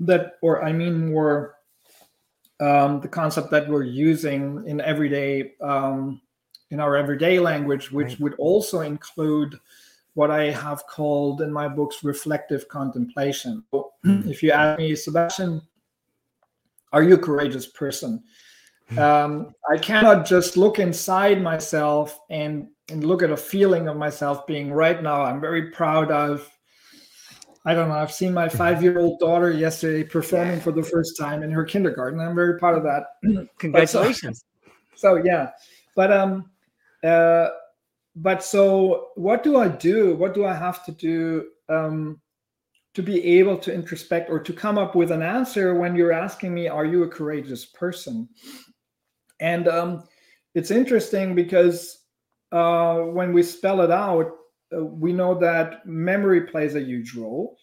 that 0.00 0.32
or 0.42 0.64
i 0.64 0.72
mean 0.72 1.10
more 1.10 1.56
um, 2.60 3.00
the 3.00 3.08
concept 3.08 3.50
that 3.52 3.68
we're 3.68 3.84
using 3.84 4.62
in 4.66 4.82
everyday 4.82 5.54
um, 5.62 6.20
in 6.70 6.80
our 6.80 6.96
everyday 6.96 7.38
language 7.38 7.90
which 7.90 8.10
right. 8.10 8.20
would 8.20 8.34
also 8.34 8.80
include 8.80 9.58
what 10.14 10.30
I 10.30 10.50
have 10.50 10.86
called 10.86 11.40
in 11.40 11.52
my 11.52 11.68
books 11.68 12.02
reflective 12.02 12.68
contemplation. 12.68 13.64
Mm. 13.72 14.28
If 14.28 14.42
you 14.42 14.50
ask 14.50 14.78
me, 14.78 14.94
Sebastian, 14.96 15.62
are 16.92 17.02
you 17.02 17.14
a 17.14 17.18
courageous 17.18 17.66
person? 17.66 18.22
Mm. 18.90 18.98
Um, 18.98 19.54
I 19.70 19.78
cannot 19.78 20.26
just 20.26 20.56
look 20.56 20.78
inside 20.78 21.40
myself 21.40 22.18
and, 22.28 22.68
and 22.90 23.04
look 23.04 23.22
at 23.22 23.30
a 23.30 23.36
feeling 23.36 23.88
of 23.88 23.96
myself 23.96 24.46
being 24.46 24.72
right 24.72 25.00
now. 25.00 25.22
I'm 25.22 25.40
very 25.40 25.70
proud 25.70 26.10
of. 26.10 26.48
I 27.64 27.74
don't 27.74 27.88
know. 27.88 27.94
I've 27.94 28.12
seen 28.12 28.32
my 28.32 28.48
five-year-old 28.48 29.20
daughter 29.20 29.50
yesterday 29.50 30.02
performing 30.02 30.60
for 30.60 30.72
the 30.72 30.82
first 30.82 31.18
time 31.18 31.42
in 31.42 31.50
her 31.50 31.62
kindergarten. 31.62 32.18
I'm 32.18 32.34
very 32.34 32.58
proud 32.58 32.74
of 32.78 32.82
that. 32.84 33.48
Congratulations. 33.58 34.44
so, 34.94 35.16
so, 35.16 35.22
yeah, 35.22 35.50
but 35.94 36.10
um, 36.10 36.50
uh, 37.02 37.48
but 38.16 38.42
so 38.42 39.08
what 39.14 39.42
do 39.42 39.56
I 39.56 39.68
do? 39.68 40.14
What 40.16 40.34
do 40.34 40.44
I 40.44 40.54
have 40.54 40.84
to 40.84 40.92
do 40.92 41.46
um, 41.68 42.20
to 42.94 43.02
be 43.02 43.38
able 43.38 43.56
to 43.58 43.72
introspect 43.72 44.30
or 44.30 44.40
to 44.40 44.52
come 44.52 44.78
up 44.78 44.94
with 44.94 45.10
an 45.10 45.22
answer 45.22 45.74
when 45.74 45.94
you're 45.94 46.12
asking 46.12 46.52
me, 46.52 46.68
are 46.68 46.84
you 46.84 47.04
a 47.04 47.08
courageous 47.08 47.64
person? 47.64 48.28
And 49.38 49.68
um, 49.68 50.04
it's 50.54 50.70
interesting 50.70 51.34
because 51.34 51.98
uh, 52.52 52.98
when 52.98 53.32
we 53.32 53.42
spell 53.42 53.80
it 53.82 53.90
out, 53.90 54.32
uh, 54.76 54.84
we 54.84 55.12
know 55.12 55.38
that 55.38 55.86
memory 55.86 56.42
plays 56.42 56.74
a 56.74 56.82
huge 56.82 57.14
role. 57.14 57.56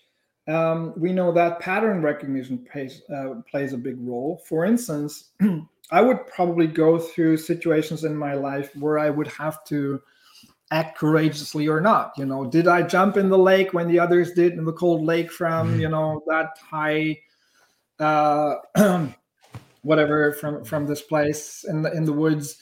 Um, 0.47 0.93
we 0.95 1.11
know 1.11 1.31
that 1.33 1.59
pattern 1.59 2.01
recognition 2.01 2.65
plays, 2.71 3.01
uh, 3.13 3.41
plays 3.49 3.73
a 3.73 3.77
big 3.77 3.97
role. 3.99 4.41
For 4.45 4.65
instance, 4.65 5.31
I 5.91 6.01
would 6.01 6.25
probably 6.27 6.67
go 6.67 6.97
through 6.97 7.37
situations 7.37 8.03
in 8.03 8.15
my 8.15 8.33
life 8.33 8.75
where 8.75 8.97
I 8.99 9.09
would 9.09 9.27
have 9.27 9.63
to 9.65 10.01
act 10.71 10.97
courageously 10.97 11.67
or 11.67 11.79
not 11.79 12.11
you 12.17 12.25
know 12.25 12.45
did 12.45 12.67
i 12.67 12.81
jump 12.81 13.15
in 13.15 13.29
the 13.29 13.37
lake 13.37 13.73
when 13.73 13.87
the 13.87 13.97
others 13.97 14.33
did 14.33 14.51
in 14.51 14.65
the 14.65 14.73
cold 14.73 15.01
lake 15.01 15.31
from 15.31 15.69
mm-hmm. 15.69 15.79
you 15.79 15.87
know 15.87 16.21
that 16.27 16.57
high 16.59 17.17
uh 17.99 18.55
whatever 19.83 20.33
from 20.33 20.65
from 20.65 20.85
this 20.85 21.01
place 21.01 21.63
in 21.69 21.81
the 21.81 21.91
in 21.93 22.03
the 22.03 22.11
woods 22.11 22.57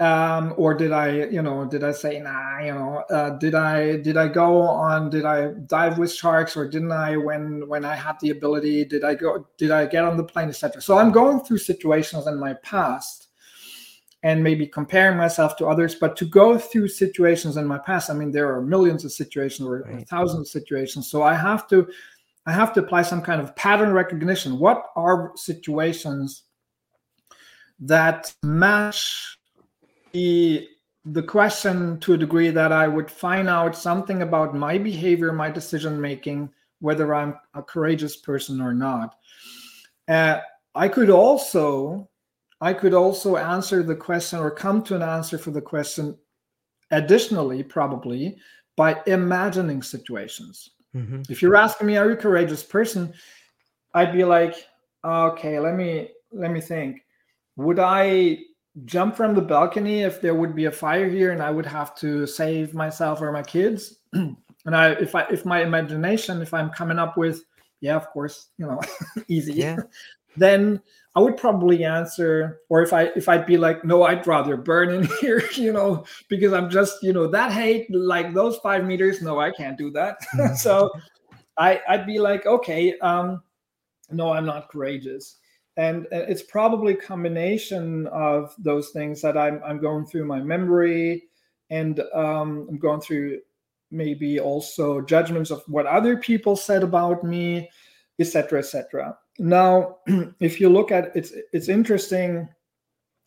um 0.00 0.52
or 0.58 0.74
did 0.74 0.92
i 0.92 1.10
you 1.10 1.40
know 1.40 1.64
did 1.64 1.82
i 1.82 1.90
say 1.90 2.20
nah 2.20 2.58
you 2.58 2.72
know 2.72 3.02
uh, 3.08 3.30
did 3.38 3.54
i 3.54 3.96
did 3.96 4.18
i 4.18 4.28
go 4.28 4.60
on 4.60 5.08
did 5.08 5.24
i 5.24 5.52
dive 5.66 5.96
with 5.96 6.12
sharks 6.12 6.54
or 6.54 6.68
didn't 6.68 6.92
i 6.92 7.16
when 7.16 7.66
when 7.66 7.82
i 7.82 7.94
had 7.96 8.20
the 8.20 8.28
ability? 8.28 8.84
Did 8.84 9.04
i 9.04 9.14
go 9.14 9.46
did 9.56 9.70
i 9.70 9.86
get 9.86 10.04
on 10.04 10.18
the 10.18 10.24
plane 10.24 10.48
etc 10.48 10.82
so 10.82 10.98
i'm 10.98 11.10
going 11.10 11.40
through 11.40 11.58
situations 11.58 12.26
in 12.26 12.38
my 12.38 12.52
past 12.62 13.28
and 14.22 14.44
maybe 14.44 14.66
comparing 14.66 15.16
myself 15.16 15.56
to 15.56 15.66
others 15.66 15.94
but 15.94 16.14
to 16.16 16.26
go 16.26 16.58
through 16.58 16.88
situations 16.88 17.56
in 17.56 17.66
my 17.66 17.78
past 17.78 18.10
i 18.10 18.12
mean 18.12 18.30
there 18.30 18.52
are 18.52 18.60
millions 18.60 19.02
of 19.02 19.12
situations 19.12 19.66
or 19.66 19.80
right. 19.80 20.06
thousands 20.08 20.40
of 20.40 20.48
situations. 20.48 21.08
So 21.10 21.22
i 21.22 21.34
have 21.34 21.66
to 21.68 21.88
i 22.44 22.52
have 22.52 22.74
to 22.74 22.80
apply 22.80 23.02
some 23.02 23.22
kind 23.22 23.40
of 23.40 23.56
pattern 23.56 23.92
recognition. 23.92 24.58
What 24.58 24.86
are 24.94 25.32
situations 25.36 26.42
that 27.80 28.34
match 28.42 29.35
the 30.16 30.68
the 31.04 31.22
question 31.22 32.00
to 32.00 32.14
a 32.14 32.18
degree 32.18 32.50
that 32.50 32.72
I 32.72 32.88
would 32.88 33.10
find 33.10 33.48
out 33.48 33.76
something 33.76 34.22
about 34.22 34.56
my 34.56 34.76
behavior, 34.78 35.30
my 35.32 35.50
decision 35.50 36.00
making, 36.00 36.50
whether 36.80 37.14
I'm 37.14 37.34
a 37.54 37.62
courageous 37.62 38.16
person 38.16 38.60
or 38.60 38.74
not. 38.74 39.14
Uh, 40.08 40.40
I 40.74 40.88
could 40.88 41.10
also 41.10 42.08
I 42.62 42.72
could 42.72 42.94
also 42.94 43.36
answer 43.36 43.82
the 43.82 43.94
question 43.94 44.38
or 44.38 44.50
come 44.50 44.82
to 44.84 44.96
an 44.96 45.02
answer 45.02 45.36
for 45.36 45.50
the 45.50 45.60
question 45.60 46.16
additionally, 46.90 47.62
probably 47.62 48.38
by 48.74 48.98
imagining 49.06 49.82
situations. 49.82 50.70
Mm-hmm. 50.94 51.22
If 51.28 51.42
you're 51.42 51.56
asking 51.56 51.88
me, 51.88 51.98
are 51.98 52.06
you 52.06 52.14
a 52.14 52.16
courageous 52.16 52.62
person? 52.62 53.12
I'd 53.92 54.14
be 54.14 54.24
like, 54.24 54.54
okay, 55.04 55.60
let 55.60 55.74
me 55.76 56.08
let 56.32 56.50
me 56.50 56.62
think. 56.62 57.02
Would 57.56 57.78
I 57.78 58.38
jump 58.84 59.16
from 59.16 59.34
the 59.34 59.42
balcony 59.42 60.02
if 60.02 60.20
there 60.20 60.34
would 60.34 60.54
be 60.54 60.66
a 60.66 60.72
fire 60.72 61.08
here 61.08 61.32
and 61.32 61.42
I 61.42 61.50
would 61.50 61.66
have 61.66 61.94
to 61.96 62.26
save 62.26 62.74
myself 62.74 63.22
or 63.22 63.32
my 63.32 63.42
kids. 63.42 63.98
and 64.12 64.36
I 64.66 64.90
if 64.92 65.14
I 65.14 65.22
if 65.30 65.44
my 65.44 65.62
imagination, 65.62 66.42
if 66.42 66.52
I'm 66.52 66.70
coming 66.70 66.98
up 66.98 67.16
with, 67.16 67.44
yeah, 67.80 67.96
of 67.96 68.08
course, 68.10 68.48
you 68.58 68.66
know, 68.66 68.80
easy, 69.28 69.54
yeah. 69.54 69.76
then 70.36 70.82
I 71.14 71.20
would 71.20 71.38
probably 71.38 71.84
answer, 71.84 72.60
or 72.68 72.82
if 72.82 72.92
I 72.92 73.04
if 73.16 73.28
I'd 73.28 73.46
be 73.46 73.56
like, 73.56 73.84
no, 73.84 74.02
I'd 74.02 74.26
rather 74.26 74.56
burn 74.56 74.90
in 74.90 75.08
here, 75.20 75.42
you 75.54 75.72
know, 75.72 76.04
because 76.28 76.52
I'm 76.52 76.68
just, 76.68 77.02
you 77.02 77.14
know, 77.14 77.26
that 77.28 77.52
hate 77.52 77.90
like 77.90 78.34
those 78.34 78.58
five 78.58 78.84
meters. 78.84 79.22
No, 79.22 79.40
I 79.40 79.50
can't 79.50 79.78
do 79.78 79.90
that. 79.92 80.18
Mm-hmm. 80.34 80.54
so 80.56 80.90
I 81.56 81.80
I'd 81.88 82.06
be 82.06 82.18
like, 82.18 82.44
okay, 82.44 82.98
um, 82.98 83.42
no, 84.10 84.32
I'm 84.32 84.44
not 84.44 84.68
courageous 84.68 85.38
and 85.76 86.06
it's 86.10 86.42
probably 86.42 86.94
a 86.94 86.96
combination 86.96 88.06
of 88.08 88.54
those 88.58 88.90
things 88.90 89.20
that 89.20 89.36
I'm, 89.36 89.60
I'm 89.64 89.78
going 89.80 90.06
through 90.06 90.24
my 90.24 90.40
memory 90.40 91.24
and 91.68 92.00
um, 92.14 92.66
I'm 92.70 92.78
going 92.78 93.00
through 93.00 93.40
maybe 93.90 94.40
also 94.40 95.00
judgments 95.00 95.50
of 95.50 95.62
what 95.66 95.86
other 95.86 96.16
people 96.16 96.56
said 96.56 96.82
about 96.82 97.22
me, 97.24 97.68
etc., 98.18 98.60
etc. 98.60 99.18
Now, 99.38 99.98
if 100.40 100.60
you 100.60 100.70
look 100.70 100.90
at 100.90 101.14
it's 101.14 101.32
it's 101.52 101.68
interesting 101.68 102.48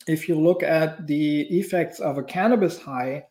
if 0.06 0.28
you 0.28 0.34
look 0.34 0.62
at 0.62 1.06
the 1.06 1.42
effects 1.42 2.00
of 2.00 2.18
a 2.18 2.22
cannabis 2.22 2.80
high. 2.80 3.24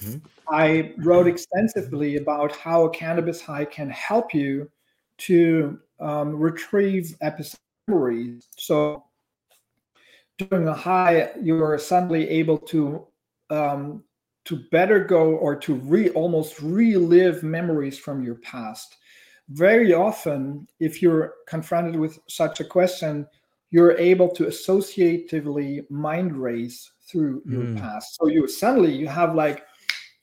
Mm-hmm. 0.00 0.18
I 0.52 0.94
wrote 0.98 1.26
extensively 1.26 2.16
about 2.16 2.54
how 2.54 2.84
a 2.84 2.90
cannabis 2.90 3.40
high 3.40 3.64
can 3.64 3.90
help 3.90 4.34
you 4.34 4.70
to 5.18 5.78
um, 6.00 6.36
retrieve 6.36 7.16
episodes 7.20 7.60
memories. 7.90 8.48
So 8.56 9.04
during 10.38 10.68
a 10.68 10.74
high, 10.74 11.30
you 11.40 11.62
are 11.62 11.78
suddenly 11.78 12.28
able 12.28 12.58
to 12.58 13.06
um, 13.50 14.04
to 14.44 14.62
better 14.70 15.04
go 15.04 15.32
or 15.36 15.54
to 15.56 15.74
re 15.74 16.10
almost 16.10 16.60
relive 16.60 17.42
memories 17.42 17.98
from 17.98 18.22
your 18.22 18.36
past. 18.36 18.96
Very 19.48 19.92
often, 19.92 20.66
if 20.78 21.02
you're 21.02 21.34
confronted 21.46 21.96
with 21.96 22.18
such 22.28 22.60
a 22.60 22.64
question, 22.64 23.26
you're 23.70 23.98
able 23.98 24.28
to 24.28 24.44
associatively 24.44 25.88
mind 25.90 26.36
race 26.36 26.90
through 27.08 27.42
your 27.44 27.64
mm. 27.64 27.78
past. 27.78 28.16
So 28.16 28.28
you 28.28 28.46
suddenly 28.48 28.92
you 28.92 29.08
have 29.08 29.34
like 29.34 29.64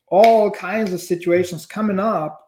all 0.07 0.49
kinds 0.49 0.93
of 0.93 1.01
situations 1.01 1.65
coming 1.65 1.99
up 1.99 2.46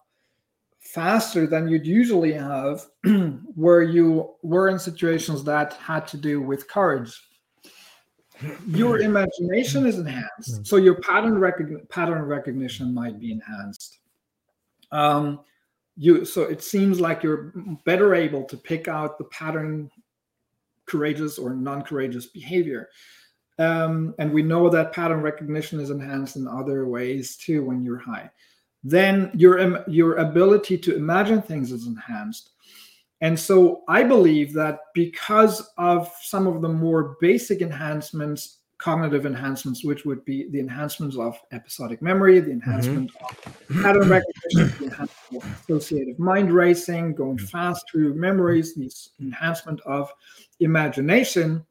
faster 0.93 1.45
than 1.45 1.67
you'd 1.67 1.85
usually 1.85 2.33
have 2.33 2.85
where 3.55 3.83
you 3.83 4.31
were 4.41 4.69
in 4.69 4.79
situations 4.79 5.43
that 5.43 5.73
had 5.73 6.07
to 6.07 6.17
do 6.17 6.41
with 6.41 6.67
courage. 6.67 7.13
Your 8.67 8.99
imagination 8.99 9.85
is 9.85 9.99
enhanced 9.99 10.65
so 10.65 10.77
your 10.77 10.95
pattern 11.01 11.41
pattern 11.89 12.21
recognition 12.23 12.93
might 12.93 13.19
be 13.19 13.33
enhanced. 13.33 13.99
Um, 14.91 15.41
you 15.97 16.23
so 16.23 16.43
it 16.43 16.63
seems 16.63 17.01
like 17.01 17.21
you're 17.21 17.53
better 17.83 18.15
able 18.15 18.45
to 18.45 18.55
pick 18.55 18.87
out 18.87 19.17
the 19.17 19.25
pattern 19.25 19.91
courageous 20.85 21.37
or 21.37 21.53
non-courageous 21.53 22.27
behavior. 22.27 22.89
Um, 23.59 24.15
and 24.19 24.31
we 24.31 24.41
know 24.41 24.69
that 24.69 24.93
pattern 24.93 25.21
recognition 25.21 25.81
is 25.81 25.89
enhanced 25.89 26.37
in 26.37 26.47
other 26.47 26.87
ways 26.87 27.35
too 27.35 27.65
when 27.65 27.83
you're 27.83 27.99
high 27.99 28.31
then 28.83 29.31
your 29.33 29.83
your 29.89 30.15
ability 30.17 30.77
to 30.77 30.95
imagine 30.95 31.41
things 31.41 31.71
is 31.71 31.87
enhanced 31.87 32.51
and 33.21 33.37
so 33.37 33.83
i 33.87 34.03
believe 34.03 34.53
that 34.53 34.79
because 34.93 35.69
of 35.77 36.11
some 36.21 36.47
of 36.47 36.61
the 36.61 36.69
more 36.69 37.17
basic 37.19 37.61
enhancements 37.61 38.59
cognitive 38.77 39.25
enhancements 39.25 39.83
which 39.83 40.05
would 40.05 40.23
be 40.23 40.49
the 40.51 40.59
enhancements 40.59 41.17
of 41.17 41.37
episodic 41.51 42.01
memory 42.01 42.39
the 42.39 42.51
mm-hmm. 42.51 42.69
enhancement 42.69 43.11
mm-hmm. 43.13 43.77
of 43.79 43.83
pattern 43.83 44.09
recognition 44.09 44.79
the 44.79 44.85
enhancement 44.85 45.43
of 45.43 45.59
associative 45.69 46.17
mind 46.17 46.51
racing 46.51 47.13
going 47.13 47.37
fast 47.37 47.85
through 47.91 48.13
memories 48.13 48.75
the 48.75 48.89
enhancement 49.19 49.81
of 49.81 50.11
imagination 50.61 51.65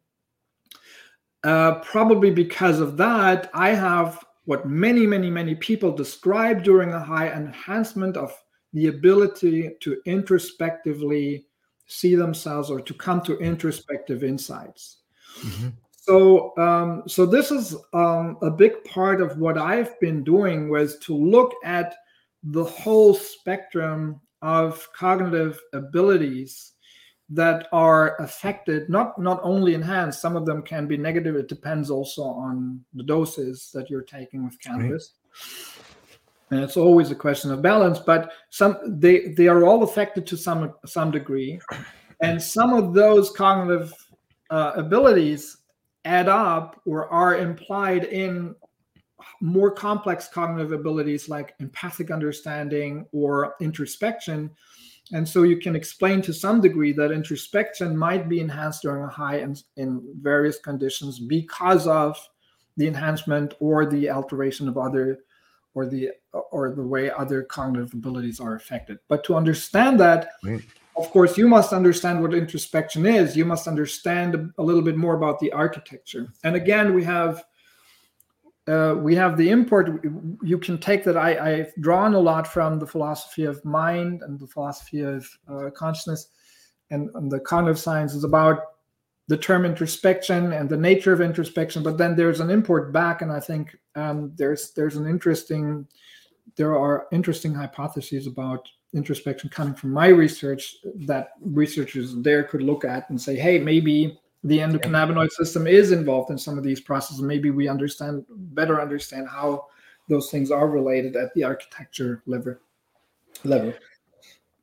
uh, 1.45 1.77
probably 1.77 2.31
because 2.31 2.81
of 2.81 2.99
that 2.99 3.51
i 3.55 3.71
have 3.71 4.23
what 4.49 4.67
many, 4.67 5.07
many, 5.07 5.29
many 5.29 5.55
people 5.55 5.93
describe 5.93 6.65
during 6.65 6.95
a 6.95 6.99
high 6.99 7.29
enhancement 7.29 8.17
of 8.17 8.33
the 8.73 8.87
ability 8.87 9.73
to 9.79 10.01
introspectively 10.07 11.45
see 11.87 12.15
themselves 12.15 12.71
or 12.71 12.81
to 12.81 12.95
come 12.95 13.21
to 13.21 13.37
introspective 13.41 14.25
insights. 14.25 15.01
Mm-hmm. 15.41 15.69
So, 15.91 16.57
um, 16.57 17.03
so 17.07 17.27
this 17.27 17.51
is 17.51 17.77
um, 17.93 18.39
a 18.41 18.51
big 18.51 18.83
part 18.85 19.21
of 19.21 19.37
what 19.37 19.59
I've 19.59 20.01
been 20.01 20.25
doing 20.25 20.71
was 20.71 20.99
to 21.01 21.15
look 21.15 21.53
at 21.63 21.97
the 22.43 22.65
whole 22.65 23.13
spectrum 23.13 24.19
of 24.41 24.89
cognitive 24.95 25.61
abilities 25.75 26.73
that 27.31 27.69
are 27.73 28.17
affected 28.23 28.89
not 28.89 29.19
not 29.21 29.41
only 29.43 29.75
enhanced 29.75 30.21
some 30.21 30.37
of 30.37 30.47
them 30.47 30.63
can 30.63 30.87
be 30.87 30.97
negative. 30.97 31.37
It 31.37 31.49
depends 31.49 31.91
also 31.91 32.23
on 32.23 32.83
the 32.95 33.03
doses 33.03 33.71
that 33.75 33.91
you're 33.91 34.03
taking 34.03 34.45
with 34.45 34.61
cannabis. 34.61 35.13
Right. 35.31 35.43
and 36.51 36.61
it's 36.61 36.79
always 36.79 37.11
a 37.11 37.15
question 37.15 37.53
of 37.53 37.61
balance 37.61 37.99
but 37.99 38.33
some 38.49 38.79
they 38.99 39.29
they 39.35 39.47
are 39.47 39.65
all 39.65 39.83
affected 39.83 40.27
to 40.27 40.37
some 40.37 40.75
some 40.87 41.11
degree. 41.11 41.61
And 42.21 42.43
some 42.43 42.73
of 42.73 42.95
those 42.95 43.31
cognitive 43.31 43.93
uh, 44.51 44.73
abilities 44.75 45.59
add 46.05 46.29
up 46.29 46.81
or 46.85 47.09
are 47.09 47.37
implied 47.37 48.05
in 48.05 48.55
more 49.41 49.71
complex 49.71 50.29
cognitive 50.29 50.73
abilities 50.73 51.29
like 51.29 51.55
empathic 51.61 52.11
understanding 52.11 53.07
or 53.13 53.55
introspection 53.61 54.51
and 55.13 55.29
so 55.29 55.43
you 55.43 55.57
can 55.59 55.75
explain 55.75 56.21
to 56.23 56.33
some 56.33 56.61
degree 56.61 56.93
that 56.93 57.13
introspection 57.13 57.97
might 57.97 58.29
be 58.29 58.41
enhanced 58.41 58.83
during 58.83 59.05
a 59.05 59.09
high 59.09 59.39
in, 59.39 59.57
in 59.77 60.03
various 60.21 60.59
conditions 60.59 61.19
because 61.19 61.87
of 61.87 62.19
the 62.77 62.87
enhancement 62.87 63.55
or 63.61 63.87
the 63.87 64.11
alteration 64.11 64.69
of 64.69 64.77
other 64.77 65.19
or 65.75 65.87
the 65.87 66.11
or 66.53 66.73
the 66.75 66.83
way 66.83 67.11
other 67.11 67.43
cognitive 67.43 67.93
abilities 67.95 68.41
are 68.41 68.55
affected. 68.55 68.99
But 69.09 69.25
to 69.25 69.35
understand 69.35 69.99
that, 70.01 70.31
right. 70.45 70.63
of 70.97 71.11
course, 71.11 71.37
you 71.39 71.49
must 71.49 71.73
understand 71.73 72.21
what 72.23 72.35
introspection 72.35 73.07
is. 73.07 73.37
You 73.37 73.45
must 73.45 73.67
understand 73.67 74.53
a 74.59 74.63
little 74.63 74.83
bit 74.83 74.97
more 74.97 75.15
about 75.15 75.41
the 75.41 75.53
architecture. 75.53 76.29
And 76.45 76.55
again, 76.55 76.95
we 76.95 77.05
have 77.05 77.45
uh, 78.69 78.95
we 78.95 79.15
have 79.15 79.37
the 79.37 79.49
import. 79.49 80.05
You 80.43 80.59
can 80.59 80.79
take 80.79 81.03
that. 81.05 81.17
I, 81.17 81.55
I've 81.55 81.75
drawn 81.77 82.15
a 82.15 82.19
lot 82.19 82.47
from 82.47 82.79
the 82.79 82.87
philosophy 82.87 83.45
of 83.45 83.65
mind 83.65 84.23
and 84.23 84.39
the 84.39 84.47
philosophy 84.47 85.01
of 85.01 85.29
uh, 85.49 85.71
consciousness, 85.71 86.29
and, 86.91 87.11
and, 87.15 87.31
the 87.31 87.41
cognitive 87.41 87.79
science 87.79 88.15
is 88.15 88.25
about 88.25 88.61
the 89.29 89.37
term 89.37 89.65
introspection 89.65 90.53
and 90.53 90.69
the 90.69 90.77
nature 90.77 91.13
of 91.13 91.21
introspection, 91.21 91.83
but 91.83 91.99
then 91.99 92.17
there's 92.17 92.41
an 92.41 92.51
import 92.51 92.93
back, 92.93 93.23
and 93.23 93.33
I 93.33 93.41
think 93.41 93.77
um, 93.95 94.33
there's 94.37 94.73
there's 94.73 94.97
an 94.97 95.07
interesting 95.07 95.87
there 96.57 96.77
are 96.77 97.07
interesting 97.13 97.55
hypotheses 97.55 98.27
about 98.27 98.69
introspection 98.95 99.51
coming 99.51 99.75
from 99.75 99.93
my 99.93 100.09
research 100.09 100.77
that 101.07 101.33
researchers 101.41 102.15
there 102.17 102.43
could 102.43 102.63
look 102.63 102.85
at 102.85 103.09
and 103.11 103.21
say, 103.21 103.37
hey, 103.37 103.59
maybe 103.59 104.19
the 104.45 104.59
endocannabinoid 104.59 105.31
system 105.31 105.67
is 105.67 105.93
involved 105.93 106.31
in 106.31 106.39
some 106.39 106.59
of 106.59 106.65
these 106.65 106.81
processes. 106.81 107.23
Maybe 107.23 107.51
we 107.51 107.69
understand 107.69 108.25
better 108.29 108.81
understand 108.81 109.29
how 109.29 109.67
those 110.09 110.31
things 110.31 110.51
are 110.51 110.69
related 110.69 111.17
at 111.17 111.35
the 111.35 111.45
architecture 111.45 112.23
level. 112.27 112.57
Level. 113.45 113.75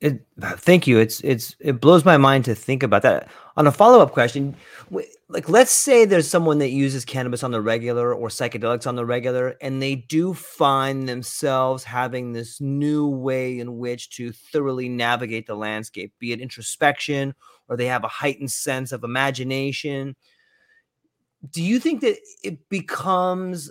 it, 0.00 0.26
thank 0.40 0.86
you. 0.86 0.98
It's 0.98 1.20
it's 1.20 1.56
it 1.60 1.80
blows 1.80 2.04
my 2.04 2.16
mind 2.16 2.44
to 2.46 2.54
think 2.54 2.82
about 2.82 3.02
that. 3.02 3.28
On 3.56 3.66
a 3.66 3.72
follow 3.72 4.00
up 4.00 4.12
question, 4.12 4.56
like 5.28 5.48
let's 5.48 5.72
say 5.72 6.06
there's 6.06 6.28
someone 6.28 6.58
that 6.58 6.70
uses 6.70 7.04
cannabis 7.04 7.42
on 7.42 7.50
the 7.50 7.60
regular 7.60 8.14
or 8.14 8.28
psychedelics 8.28 8.86
on 8.86 8.96
the 8.96 9.04
regular, 9.04 9.56
and 9.60 9.82
they 9.82 9.94
do 9.94 10.32
find 10.32 11.06
themselves 11.06 11.84
having 11.84 12.32
this 12.32 12.62
new 12.62 13.06
way 13.06 13.58
in 13.58 13.76
which 13.76 14.08
to 14.16 14.32
thoroughly 14.32 14.88
navigate 14.88 15.46
the 15.46 15.54
landscape, 15.54 16.14
be 16.18 16.32
it 16.32 16.40
introspection 16.40 17.34
or 17.68 17.76
they 17.76 17.86
have 17.86 18.04
a 18.04 18.08
heightened 18.08 18.50
sense 18.50 18.92
of 18.92 19.04
imagination. 19.04 20.16
Do 21.50 21.62
you 21.62 21.78
think 21.78 22.02
that 22.02 22.18
it 22.42 22.68
becomes 22.68 23.70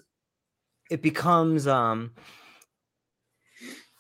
it 0.90 1.02
becomes 1.02 1.68
um 1.68 2.12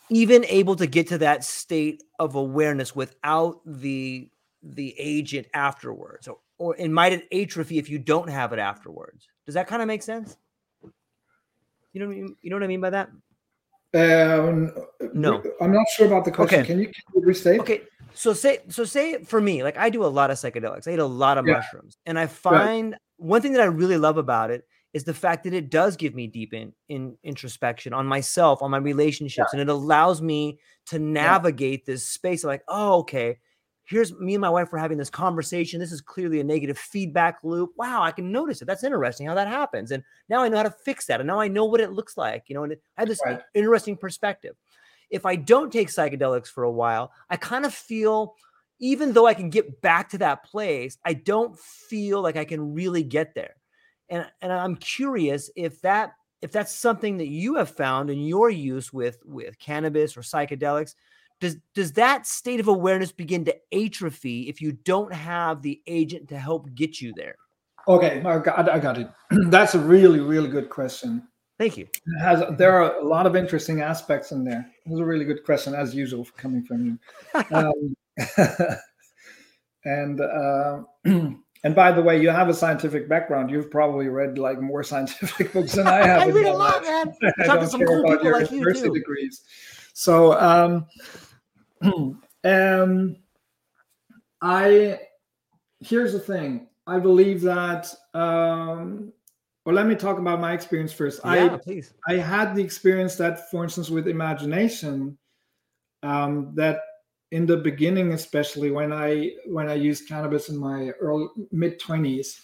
even 0.09 0.43
able 0.45 0.75
to 0.75 0.87
get 0.87 1.07
to 1.07 1.17
that 1.19 1.43
state 1.43 2.03
of 2.19 2.35
awareness 2.35 2.95
without 2.95 3.61
the 3.65 4.29
the 4.63 4.95
agent 4.97 5.47
afterwards 5.53 6.27
or, 6.27 6.37
or 6.57 6.75
it 6.77 6.89
might 6.89 7.13
it 7.13 7.27
atrophy 7.31 7.77
if 7.77 7.89
you 7.89 7.97
don't 7.97 8.29
have 8.29 8.53
it 8.53 8.59
afterwards 8.59 9.27
does 9.45 9.55
that 9.55 9.67
kind 9.67 9.81
of 9.81 9.87
make 9.87 10.03
sense 10.03 10.37
you 11.93 11.99
know 11.99 12.07
what 12.07 12.13
I 12.13 12.15
mean? 12.15 12.35
you 12.41 12.49
know 12.49 12.55
what 12.55 12.63
i 12.63 12.67
mean 12.67 12.81
by 12.81 12.89
that 12.91 13.09
um, 13.93 14.71
no 15.13 15.43
i'm 15.59 15.73
not 15.73 15.85
sure 15.95 16.07
about 16.07 16.25
the 16.25 16.31
question 16.31 16.59
okay. 16.59 16.67
can 16.67 16.79
you, 16.79 16.85
can 16.85 17.03
you 17.15 17.21
restate 17.21 17.59
okay 17.59 17.81
so 18.13 18.33
say 18.33 18.59
so 18.69 18.85
say 18.85 19.23
for 19.23 19.41
me 19.41 19.63
like 19.63 19.77
i 19.77 19.89
do 19.89 20.05
a 20.05 20.07
lot 20.07 20.31
of 20.31 20.37
psychedelics 20.37 20.87
i 20.87 20.91
eat 20.91 20.99
a 20.99 21.05
lot 21.05 21.37
of 21.37 21.47
yeah. 21.47 21.55
mushrooms 21.55 21.97
and 22.05 22.17
i 22.17 22.27
find 22.27 22.91
right. 22.91 23.01
one 23.17 23.41
thing 23.41 23.53
that 23.53 23.61
i 23.61 23.65
really 23.65 23.97
love 23.97 24.17
about 24.17 24.51
it 24.51 24.63
is 24.93 25.03
the 25.03 25.13
fact 25.13 25.43
that 25.43 25.53
it 25.53 25.69
does 25.69 25.95
give 25.95 26.13
me 26.13 26.27
deep 26.27 26.53
in, 26.53 26.73
in 26.89 27.17
introspection 27.23 27.93
on 27.93 28.05
myself, 28.05 28.61
on 28.61 28.71
my 28.71 28.77
relationships, 28.77 29.49
yeah. 29.53 29.59
and 29.59 29.69
it 29.69 29.71
allows 29.71 30.21
me 30.21 30.59
to 30.87 30.99
navigate 30.99 31.81
yeah. 31.81 31.93
this 31.93 32.07
space 32.07 32.43
of 32.43 32.49
like, 32.49 32.63
oh, 32.67 32.99
okay, 32.99 33.37
here's 33.85 34.13
me 34.13 34.35
and 34.35 34.41
my 34.41 34.49
wife 34.49 34.71
were 34.71 34.77
having 34.77 34.97
this 34.97 35.09
conversation. 35.09 35.79
This 35.79 35.91
is 35.91 36.01
clearly 36.01 36.39
a 36.39 36.43
negative 36.43 36.77
feedback 36.77 37.39
loop. 37.43 37.71
Wow, 37.77 38.03
I 38.03 38.11
can 38.11 38.31
notice 38.31 38.61
it. 38.61 38.65
That's 38.65 38.83
interesting 38.83 39.27
how 39.27 39.35
that 39.35 39.47
happens. 39.47 39.91
And 39.91 40.03
now 40.29 40.43
I 40.43 40.49
know 40.49 40.57
how 40.57 40.63
to 40.63 40.75
fix 40.85 41.05
that. 41.07 41.19
And 41.19 41.27
now 41.27 41.39
I 41.39 41.47
know 41.47 41.65
what 41.65 41.81
it 41.81 41.91
looks 41.91 42.17
like, 42.17 42.43
you 42.47 42.55
know, 42.55 42.63
and 42.63 42.73
I 42.97 43.01
have 43.01 43.09
this 43.09 43.21
right. 43.25 43.41
interesting 43.53 43.97
perspective. 43.97 44.55
If 45.09 45.25
I 45.25 45.35
don't 45.35 45.73
take 45.73 45.89
psychedelics 45.89 46.47
for 46.47 46.63
a 46.63 46.71
while, 46.71 47.11
I 47.29 47.37
kind 47.37 47.65
of 47.65 47.73
feel 47.73 48.35
even 48.79 49.13
though 49.13 49.27
I 49.27 49.35
can 49.35 49.49
get 49.49 49.81
back 49.81 50.09
to 50.09 50.17
that 50.19 50.43
place, 50.43 50.97
I 51.05 51.13
don't 51.13 51.59
feel 51.59 52.21
like 52.21 52.35
I 52.35 52.45
can 52.45 52.73
really 52.73 53.03
get 53.03 53.35
there 53.35 53.55
and 54.11 54.27
and 54.41 54.53
I'm 54.53 54.75
curious 54.75 55.49
if 55.55 55.81
that 55.81 56.13
if 56.41 56.51
that's 56.51 56.75
something 56.75 57.17
that 57.17 57.29
you 57.29 57.55
have 57.55 57.69
found 57.69 58.11
in 58.11 58.19
your 58.19 58.51
use 58.51 58.93
with 58.93 59.17
with 59.25 59.57
cannabis 59.57 60.15
or 60.15 60.21
psychedelics 60.21 60.93
does 61.41 61.57
does 61.75 61.91
that 61.93 62.25
state 62.25 62.61
of 62.61 62.67
awareness 62.67 63.11
begin 63.11 63.43
to 63.43 63.55
atrophy 63.73 64.47
if 64.47 64.61
you 64.61 64.71
don't 64.71 65.13
have 65.13 65.61
the 65.61 65.81
agent 65.87 66.29
to 66.29 66.37
help 66.37 66.73
get 66.73 67.01
you 67.01 67.11
there 67.15 67.35
okay 67.87 68.21
i 68.25 68.37
got, 68.37 68.69
I 68.69 68.79
got 68.79 68.97
it 68.97 69.09
that's 69.49 69.75
a 69.75 69.79
really 69.79 70.19
really 70.19 70.49
good 70.49 70.69
question 70.69 71.27
thank 71.59 71.75
you 71.77 71.87
has 72.21 72.43
there 72.57 72.73
are 72.73 72.95
a 72.99 73.05
lot 73.05 73.25
of 73.25 73.35
interesting 73.35 73.81
aspects 73.81 74.31
in 74.31 74.45
there 74.45 74.65
it 74.85 74.89
was 74.89 74.99
a 74.99 75.05
really 75.05 75.25
good 75.25 75.43
question 75.43 75.75
as 75.75 75.93
usual 75.93 76.25
coming 76.37 76.63
from 76.63 76.85
you 76.85 76.99
um, 77.51 77.95
and 79.83 80.21
uh, 80.21 80.81
And 81.63 81.75
by 81.75 81.91
the 81.91 82.01
way, 82.01 82.19
you 82.19 82.29
have 82.29 82.49
a 82.49 82.53
scientific 82.53 83.07
background. 83.07 83.51
You've 83.51 83.69
probably 83.69 84.07
read 84.07 84.37
like 84.37 84.59
more 84.59 84.83
scientific 84.91 85.53
books 85.53 85.73
than 85.73 85.87
I 85.87 86.05
have. 86.05 86.21
I 86.23 86.27
read 86.27 86.47
a 86.47 86.53
lot, 86.53 86.81
man. 86.81 87.13
I 87.39 87.47
don't 87.47 87.71
care 87.71 87.87
cool 87.87 88.05
about 88.05 88.23
your 88.23 88.39
like 88.39 88.51
university 88.51 88.87
you 88.87 88.93
degrees. 88.93 89.43
So, 89.93 90.39
um, 90.39 90.87
um, 92.43 93.15
I 94.41 94.99
here's 95.79 96.13
the 96.13 96.19
thing. 96.19 96.67
I 96.87 96.99
believe 96.99 97.41
that. 97.41 97.93
Um, 98.13 99.13
well, 99.65 99.75
let 99.75 99.85
me 99.85 99.95
talk 99.95 100.17
about 100.17 100.39
my 100.39 100.53
experience 100.53 100.91
first. 100.91 101.21
Yeah, 101.23 101.53
I 101.53 101.57
please. 101.57 101.93
I 102.07 102.15
had 102.15 102.55
the 102.55 102.63
experience 102.63 103.15
that, 103.17 103.51
for 103.51 103.63
instance, 103.63 103.89
with 103.89 104.07
imagination, 104.07 105.17
um, 106.01 106.53
that 106.55 106.81
in 107.31 107.45
the 107.45 107.57
beginning 107.57 108.13
especially 108.13 108.71
when 108.71 108.91
i 108.91 109.31
when 109.45 109.69
i 109.69 109.73
used 109.73 110.07
cannabis 110.07 110.49
in 110.49 110.57
my 110.57 110.89
early 110.99 111.27
mid 111.51 111.79
20s 111.79 112.41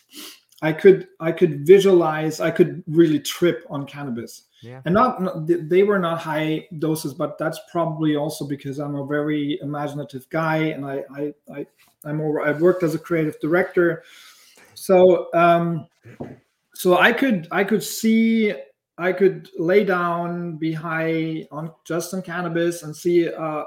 i 0.62 0.72
could 0.72 1.08
i 1.20 1.32
could 1.32 1.66
visualize 1.66 2.40
i 2.40 2.50
could 2.50 2.84
really 2.88 3.20
trip 3.20 3.66
on 3.70 3.86
cannabis 3.86 4.44
yeah. 4.62 4.82
and 4.86 4.94
not, 4.94 5.46
they 5.46 5.84
were 5.84 6.00
not 6.00 6.20
high 6.20 6.68
doses 6.80 7.14
but 7.14 7.38
that's 7.38 7.60
probably 7.72 8.16
also 8.16 8.46
because 8.46 8.80
i'm 8.80 8.96
a 8.96 9.06
very 9.06 9.60
imaginative 9.62 10.28
guy 10.30 10.58
and 10.58 10.86
i 10.86 11.04
i, 11.16 11.34
I 11.54 11.66
i'm 12.06 12.22
over 12.22 12.42
i've 12.42 12.62
worked 12.62 12.84
as 12.84 12.96
a 12.96 13.00
creative 13.00 13.40
director 13.40 14.04
so 14.74 15.34
um 15.34 15.88
so 16.74 16.98
i 16.98 17.12
could 17.12 17.48
i 17.52 17.64
could 17.64 17.84
see 17.84 18.54
i 18.98 19.12
could 19.12 19.50
lay 19.58 19.84
down 19.84 20.58
be 20.58 20.74
high 20.74 21.46
on 21.52 21.72
just 21.86 22.14
on 22.14 22.22
cannabis 22.22 22.84
and 22.84 22.96
see 22.96 23.30
uh 23.30 23.64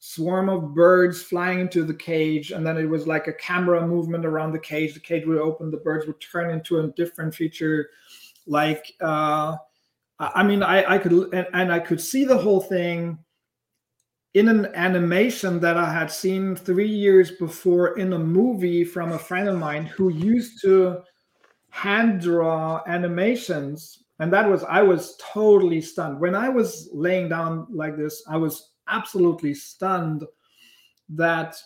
swarm 0.00 0.48
of 0.48 0.74
birds 0.74 1.22
flying 1.22 1.60
into 1.60 1.84
the 1.84 1.94
cage 1.94 2.52
and 2.52 2.66
then 2.66 2.78
it 2.78 2.86
was 2.86 3.06
like 3.06 3.26
a 3.26 3.32
camera 3.34 3.86
movement 3.86 4.24
around 4.24 4.52
the 4.52 4.58
cage. 4.58 4.94
The 4.94 5.00
cage 5.00 5.26
would 5.26 5.38
open 5.38 5.70
the 5.70 5.76
birds 5.76 6.06
would 6.06 6.20
turn 6.20 6.50
into 6.50 6.80
a 6.80 6.88
different 6.88 7.34
feature. 7.34 7.90
Like 8.46 8.94
uh 9.00 9.56
i 10.18 10.42
mean 10.42 10.62
i 10.62 10.84
i 10.94 10.98
could 10.98 11.12
and, 11.32 11.46
and 11.54 11.72
i 11.72 11.78
could 11.78 12.00
see 12.00 12.24
the 12.24 12.36
whole 12.36 12.60
thing 12.60 13.18
in 14.34 14.48
an 14.48 14.66
animation 14.74 15.58
that 15.60 15.78
i 15.78 15.90
had 15.90 16.10
seen 16.10 16.54
three 16.54 16.88
years 16.88 17.32
before 17.32 17.98
in 17.98 18.12
a 18.12 18.18
movie 18.18 18.84
from 18.84 19.12
a 19.12 19.18
friend 19.18 19.48
of 19.48 19.58
mine 19.58 19.86
who 19.86 20.10
used 20.10 20.60
to 20.60 21.00
hand 21.70 22.20
draw 22.20 22.82
animations. 22.86 24.04
And 24.18 24.32
that 24.32 24.48
was 24.48 24.64
i 24.64 24.82
was 24.82 25.16
totally 25.18 25.80
stunned. 25.80 26.20
When 26.20 26.34
i 26.34 26.48
was 26.48 26.90
laying 26.92 27.28
down 27.28 27.66
like 27.70 27.96
this 27.96 28.22
i 28.28 28.36
was 28.36 28.69
absolutely 28.90 29.54
stunned 29.54 30.24
that 31.10 31.56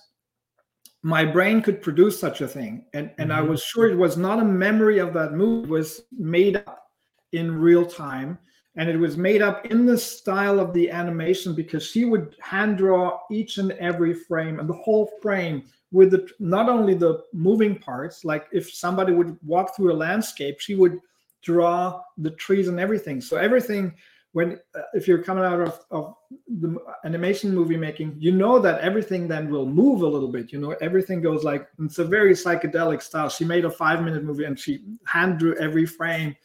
my 1.02 1.24
brain 1.24 1.60
could 1.60 1.82
produce 1.82 2.18
such 2.18 2.40
a 2.40 2.48
thing. 2.48 2.86
And 2.94 3.10
and 3.18 3.30
mm-hmm. 3.30 3.38
i 3.38 3.42
was 3.42 3.62
sure 3.62 3.88
it 3.88 3.96
was 3.96 4.16
not 4.16 4.40
a 4.40 4.44
memory 4.44 4.98
of 4.98 5.12
that 5.14 5.32
movie. 5.32 5.64
It 5.64 5.70
was 5.70 6.02
made 6.12 6.56
up 6.56 6.88
in 7.32 7.58
real 7.58 7.84
time. 7.84 8.38
And 8.76 8.88
it 8.88 8.96
was 8.96 9.16
made 9.16 9.40
up 9.40 9.66
in 9.66 9.86
the 9.86 9.96
style 9.96 10.58
of 10.58 10.72
the 10.72 10.90
animation 10.90 11.54
because 11.54 11.86
she 11.86 12.04
would 12.04 12.34
hand 12.40 12.78
draw 12.78 13.20
each 13.30 13.58
and 13.58 13.70
every 13.72 14.14
frame 14.14 14.58
and 14.58 14.68
the 14.68 14.74
whole 14.74 15.12
frame 15.22 15.62
with 15.92 16.10
the, 16.10 16.28
not 16.40 16.68
only 16.68 16.94
the 16.94 17.22
moving 17.32 17.78
parts 17.78 18.24
like 18.24 18.46
if 18.50 18.68
somebody 18.74 19.12
would 19.12 19.38
walk 19.46 19.76
through 19.76 19.92
a 19.92 19.94
landscape 19.94 20.58
she 20.58 20.74
would 20.74 20.98
draw 21.44 22.00
the 22.18 22.30
trees 22.30 22.68
and 22.68 22.80
everything. 22.80 23.20
So 23.20 23.36
everything 23.36 23.94
when 24.34 24.58
uh, 24.74 24.82
if 24.94 25.06
you're 25.06 25.22
coming 25.22 25.44
out 25.44 25.60
of, 25.60 25.80
of 25.92 26.16
the 26.58 26.76
animation 27.04 27.54
movie 27.54 27.76
making 27.76 28.16
you 28.18 28.32
know 28.32 28.58
that 28.58 28.80
everything 28.80 29.28
then 29.28 29.48
will 29.48 29.64
move 29.64 30.02
a 30.02 30.06
little 30.06 30.28
bit 30.28 30.52
you 30.52 30.60
know 30.60 30.72
everything 30.80 31.22
goes 31.22 31.44
like 31.44 31.68
it's 31.78 32.00
a 32.00 32.04
very 32.04 32.32
psychedelic 32.32 33.00
style. 33.00 33.28
She 33.28 33.44
made 33.44 33.64
a 33.64 33.70
five 33.70 34.02
minute 34.02 34.24
movie 34.24 34.44
and 34.44 34.58
she 34.58 34.82
hand 35.06 35.38
drew 35.38 35.56
every 35.58 35.86
frame. 35.86 36.36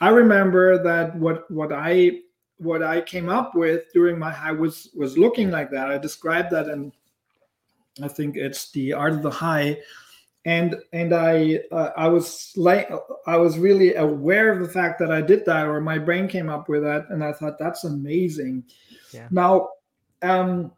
I 0.00 0.08
remember 0.08 0.82
that 0.82 1.14
what 1.14 1.48
what 1.50 1.72
i 1.72 2.20
what 2.56 2.82
i 2.82 3.00
came 3.02 3.28
up 3.28 3.54
with 3.54 3.92
during 3.92 4.18
my 4.18 4.32
high 4.32 4.52
was 4.52 4.88
was 4.94 5.18
looking 5.18 5.50
like 5.50 5.70
that. 5.70 5.90
I 5.90 5.98
described 5.98 6.50
that 6.52 6.66
and 6.66 6.90
i 8.02 8.08
think 8.08 8.36
it's 8.36 8.70
the 8.70 8.94
art 8.94 9.12
of 9.12 9.22
the 9.22 9.30
high 9.30 9.76
and 10.44 10.76
and 10.92 11.12
I 11.12 11.60
uh, 11.70 11.90
I 11.96 12.08
was 12.08 12.52
like 12.56 12.90
I 13.26 13.36
was 13.36 13.58
really 13.58 13.94
aware 13.94 14.52
of 14.52 14.60
the 14.60 14.72
fact 14.72 14.98
that 15.00 15.12
I 15.12 15.20
did 15.20 15.44
that, 15.46 15.66
or 15.66 15.80
my 15.80 15.98
brain 15.98 16.28
came 16.28 16.48
up 16.48 16.68
with 16.68 16.82
that, 16.82 17.06
and 17.10 17.22
I 17.22 17.32
thought 17.32 17.58
that's 17.58 17.84
amazing. 17.84 18.64
Yeah. 19.12 19.28
Now, 19.30 19.70
um, 20.22 20.72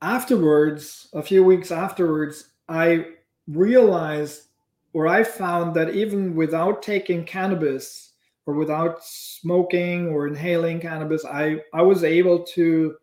afterwards, 0.00 1.08
a 1.12 1.22
few 1.22 1.42
weeks 1.42 1.72
afterwards, 1.72 2.50
I 2.68 3.06
realized, 3.48 4.48
or 4.92 5.08
I 5.08 5.24
found 5.24 5.74
that 5.74 5.94
even 5.94 6.36
without 6.36 6.82
taking 6.82 7.24
cannabis, 7.24 8.12
or 8.46 8.54
without 8.54 9.04
smoking 9.04 10.08
or 10.08 10.28
inhaling 10.28 10.78
cannabis, 10.78 11.24
I 11.24 11.62
I 11.74 11.82
was 11.82 12.04
able 12.04 12.44
to 12.54 12.94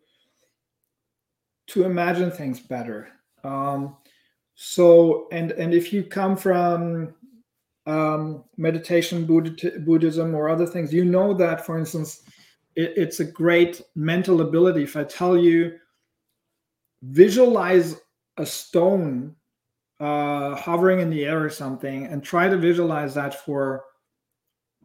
to 1.66 1.84
imagine 1.84 2.30
things 2.30 2.60
better. 2.60 3.08
Um, 3.44 3.98
so 4.60 5.28
and 5.30 5.52
and 5.52 5.72
if 5.72 5.92
you 5.92 6.02
come 6.02 6.36
from 6.36 7.14
um, 7.86 8.42
meditation 8.56 9.24
buddhism 9.24 10.34
or 10.34 10.48
other 10.48 10.66
things 10.66 10.92
you 10.92 11.04
know 11.04 11.32
that 11.32 11.64
for 11.64 11.78
instance 11.78 12.22
it, 12.74 12.92
it's 12.96 13.20
a 13.20 13.24
great 13.24 13.80
mental 13.94 14.40
ability. 14.40 14.82
If 14.82 14.96
i 14.96 15.04
tell 15.04 15.36
you 15.36 15.78
visualize 17.02 18.00
a 18.36 18.44
stone 18.44 19.36
uh, 20.00 20.56
hovering 20.56 20.98
in 20.98 21.10
the 21.10 21.24
air 21.24 21.42
or 21.42 21.50
something 21.50 22.06
and 22.06 22.24
try 22.24 22.48
to 22.48 22.56
visualize 22.56 23.14
that 23.14 23.44
for 23.44 23.84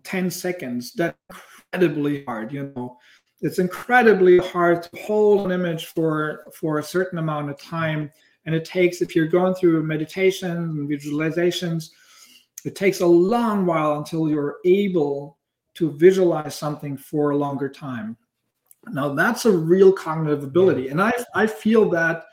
10 0.03 0.29
seconds 0.29 0.93
that's 0.93 1.17
incredibly 1.71 2.23
hard 2.25 2.53
you 2.53 2.71
know. 2.75 2.95
It's 3.41 3.57
incredibly 3.57 4.37
hard 4.37 4.83
to 4.83 5.01
hold 5.01 5.47
an 5.47 5.51
image 5.51 5.87
for 5.87 6.45
for 6.53 6.77
a 6.77 6.83
certain 6.83 7.17
amount 7.17 7.49
of 7.49 7.59
time 7.59 8.11
and 8.45 8.53
it 8.53 8.65
takes 8.65 9.01
if 9.01 9.15
you're 9.15 9.27
going 9.27 9.55
through 9.55 9.83
meditation 9.83 10.51
and 10.51 10.89
visualizations 10.89 11.89
it 12.65 12.75
takes 12.75 13.01
a 13.01 13.05
long 13.05 13.65
while 13.65 13.97
until 13.97 14.29
you're 14.29 14.57
able 14.65 15.37
to 15.75 15.91
visualize 15.91 16.55
something 16.55 16.95
for 16.95 17.31
a 17.31 17.37
longer 17.37 17.67
time. 17.69 18.15
Now 18.91 19.13
that's 19.13 19.45
a 19.45 19.51
real 19.51 19.91
cognitive 19.91 20.43
ability. 20.43 20.89
And 20.89 21.01
i 21.01 21.11
i 21.35 21.47
feel 21.47 21.89
that 21.89 22.25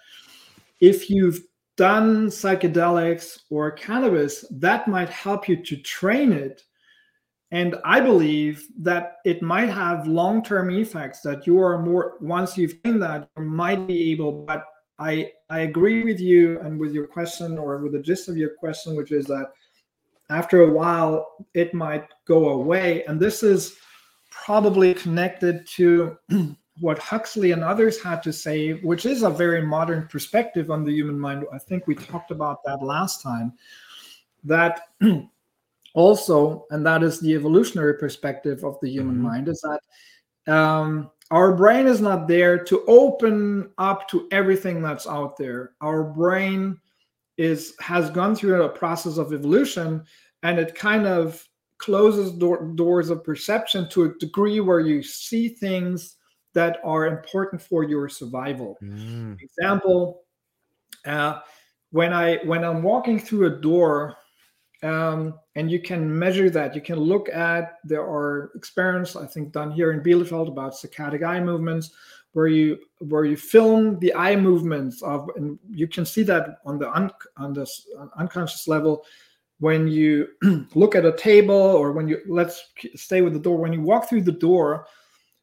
if 0.81 1.11
you've 1.11 1.41
done 1.77 2.27
psychedelics 2.27 3.41
or 3.51 3.71
cannabis 3.71 4.45
that 4.51 4.87
might 4.89 5.09
help 5.09 5.49
you 5.49 5.57
to 5.65 5.77
train 5.77 6.33
it. 6.33 6.63
And 7.53 7.77
i 7.85 8.01
believe 8.01 8.67
that 8.79 9.17
it 9.25 9.43
might 9.43 9.71
have 9.71 10.07
long-term 10.07 10.71
effects 10.71 11.21
that 11.23 11.47
you 11.47 11.61
are 11.61 11.83
more 11.83 12.17
once 12.21 12.57
you've 12.59 12.83
done 12.83 13.01
that 13.01 13.29
you 13.37 13.45
might 13.45 13.87
be 13.87 14.13
able 14.13 14.45
but 14.45 14.65
i 15.01 15.31
i 15.49 15.61
agree 15.61 16.05
with 16.05 16.21
you 16.21 16.61
and 16.61 16.79
with 16.79 16.93
your 16.93 17.07
question 17.07 17.59
or 17.59 17.79
with 17.79 17.93
the 17.93 17.99
gist 17.99 18.29
of 18.29 18.37
your 18.37 18.51
question 18.51 18.95
which 18.95 19.13
is 19.13 19.27
that 19.27 19.53
after 20.31 20.63
a 20.63 20.71
while 20.71 21.47
it 21.55 21.75
might 21.75 22.07
go 22.27 22.51
away 22.51 23.05
and 23.05 23.19
this 23.19 23.43
is 23.43 23.77
probably 24.31 24.95
connected 24.95 25.67
to 25.67 26.17
what 26.81 26.99
huxley 26.99 27.51
and 27.53 27.65
others 27.65 28.01
had 28.01 28.23
to 28.23 28.33
say 28.33 28.73
which 28.75 29.05
is 29.05 29.23
a 29.23 29.31
very 29.31 29.67
modern 29.67 30.07
perspective 30.07 30.71
on 30.71 30.85
the 30.85 30.93
human 30.93 31.19
mind 31.19 31.45
i 31.53 31.59
think 31.59 31.87
we 31.87 31.95
talked 31.95 32.31
about 32.31 32.63
that 32.65 32.83
last 32.83 33.23
time 33.23 33.53
that 34.45 34.89
also, 35.95 36.67
and 36.71 36.85
that 36.87 37.03
is 37.03 37.21
the 37.21 37.35
evolutionary 37.35 37.95
perspective 37.95 38.65
of 38.65 38.79
the 38.81 38.89
human 38.89 39.17
mm-hmm. 39.17 39.25
mind, 39.25 39.49
is 39.49 39.63
that 39.63 40.53
um, 40.53 41.11
our 41.31 41.55
brain 41.55 41.87
is 41.87 42.01
not 42.01 42.27
there 42.27 42.59
to 42.65 42.85
open 42.87 43.71
up 43.79 44.09
to 44.09 44.27
everything 44.33 44.83
that's 44.83 45.07
out 45.07 45.37
there. 45.37 45.73
Our 45.81 46.03
brain 46.03 46.79
is 47.39 47.75
has 47.81 48.11
gone 48.11 48.35
through 48.35 48.63
a 48.63 48.69
process 48.69 49.17
of 49.17 49.33
evolution, 49.33 50.05
and 50.43 50.59
it 50.59 50.75
kind 50.75 51.07
of 51.07 51.47
closes 51.79 52.33
door, 52.33 52.65
doors 52.75 53.11
of 53.11 53.25
perception 53.25 53.89
to 53.91 54.05
a 54.05 54.15
degree 54.19 54.61
where 54.61 54.81
you 54.81 55.03
see 55.03 55.49
things 55.49 56.17
that 56.53 56.79
are 56.85 57.07
important 57.07 57.63
for 57.63 57.85
your 57.85 58.09
survival. 58.09 58.77
Mm. 58.83 59.41
Example, 59.41 60.23
uh, 61.07 61.39
when 61.93 62.13
I 62.13 62.39
when 62.45 62.65
I'm 62.65 62.83
walking 62.83 63.21
through 63.21 63.47
a 63.47 63.61
door 63.61 64.17
um, 64.83 65.39
and 65.57 65.71
you 65.71 65.81
can 65.81 66.19
measure 66.19 66.51
that. 66.51 66.75
You 66.75 66.81
can 66.81 66.99
look 66.99 67.29
at 67.29 67.79
there 67.85 68.03
are 68.03 68.51
experiments 68.55 69.17
I 69.17 69.27
think 69.27 69.53
done 69.53 69.71
here 69.71 69.93
in 69.93 70.01
Bielefeld 70.01 70.49
about 70.49 70.75
saccadic 70.75 71.23
eye 71.23 71.41
movements, 71.41 71.91
where 72.33 72.47
you 72.47 72.79
where 72.99 73.25
you 73.25 73.37
film 73.37 73.99
the 73.99 74.15
eye 74.15 74.37
movements 74.37 75.03
of, 75.03 75.31
and 75.37 75.59
you 75.71 75.89
can 75.89 76.07
see 76.07 76.23
that 76.25 76.59
on 76.65 76.79
the 76.79 76.91
un, 76.91 77.11
on 77.37 77.53
the 77.53 77.69
unconscious 78.17 78.69
level 78.69 79.05
when 79.59 79.87
you 79.87 80.29
look 80.75 80.95
at 80.95 81.05
a 81.05 81.17
table 81.17 81.55
or 81.55 81.93
when 81.93 82.09
you 82.09 82.21
let's 82.27 82.73
stay 82.95 83.21
with 83.21 83.35
the 83.35 83.39
door 83.39 83.59
when 83.59 83.73
you 83.73 83.83
walk 83.83 84.09
through 84.09 84.23
the 84.23 84.33
door 84.33 84.87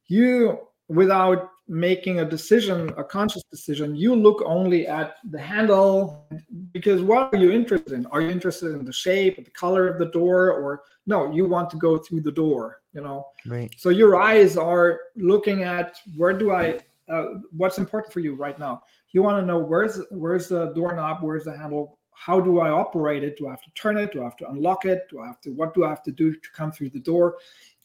you 0.08 0.60
without 0.88 1.52
making 1.68 2.20
a 2.20 2.26
decision, 2.26 2.90
a 2.98 3.04
conscious 3.04 3.44
decision, 3.52 3.96
you 3.96 4.16
look 4.16 4.42
only 4.46 4.88
at 4.88 5.16
the 5.32 5.40
handle 5.40 6.28
because 6.72 7.02
what 7.02 7.34
are 7.34 7.38
you 7.38 7.52
interested 7.52 7.94
in? 7.94 8.06
Are 8.08 8.22
you 8.22 8.30
interested 8.30 8.74
in 8.74 8.86
the 8.86 8.94
shape, 8.94 9.44
the 9.44 9.52
color 9.52 9.88
of 9.88 10.00
the 10.00 10.08
door, 10.08 10.52
or 10.52 10.84
no, 11.06 11.32
you 11.32 11.46
want 11.46 11.70
to 11.72 11.78
go 11.78 11.98
through 11.98 12.22
the 12.22 12.32
door, 12.32 12.82
you 12.94 13.02
know? 13.02 13.28
Right. 13.46 13.74
So 13.78 13.90
your 13.90 14.16
eyes 14.16 14.58
are 14.58 15.00
looking 15.16 15.64
at 15.64 15.98
where 16.16 16.34
do 16.34 16.52
I, 16.52 16.80
uh, 17.10 17.26
what's 17.52 17.78
important 17.78 18.14
for 18.14 18.20
you 18.20 18.36
right 18.36 18.58
now? 18.58 18.84
You 19.12 19.24
want 19.24 19.42
to 19.42 19.46
know 19.46 19.58
where's 19.58 20.02
where's 20.12 20.50
the 20.50 20.74
doorknob, 20.74 21.24
where's 21.24 21.46
the 21.46 21.58
handle, 21.58 21.98
how 22.12 22.42
do 22.42 22.60
I 22.60 22.70
operate 22.70 23.24
it? 23.24 23.38
Do 23.38 23.48
I 23.48 23.52
have 23.52 23.62
to 23.62 23.72
turn 23.76 23.98
it? 23.98 24.12
Do 24.12 24.22
I 24.22 24.26
have 24.26 24.38
to 24.38 24.50
unlock 24.50 24.86
it? 24.86 25.08
Do 25.10 25.22
I 25.22 25.28
have 25.28 25.40
to, 25.42 25.52
what 25.52 25.74
do 25.74 25.86
I 25.86 25.90
have 25.90 26.04
to 26.04 26.12
do 26.12 26.34
to 26.34 26.50
come 26.54 26.72
through 26.72 26.90
the 26.90 27.00
door? 27.00 27.38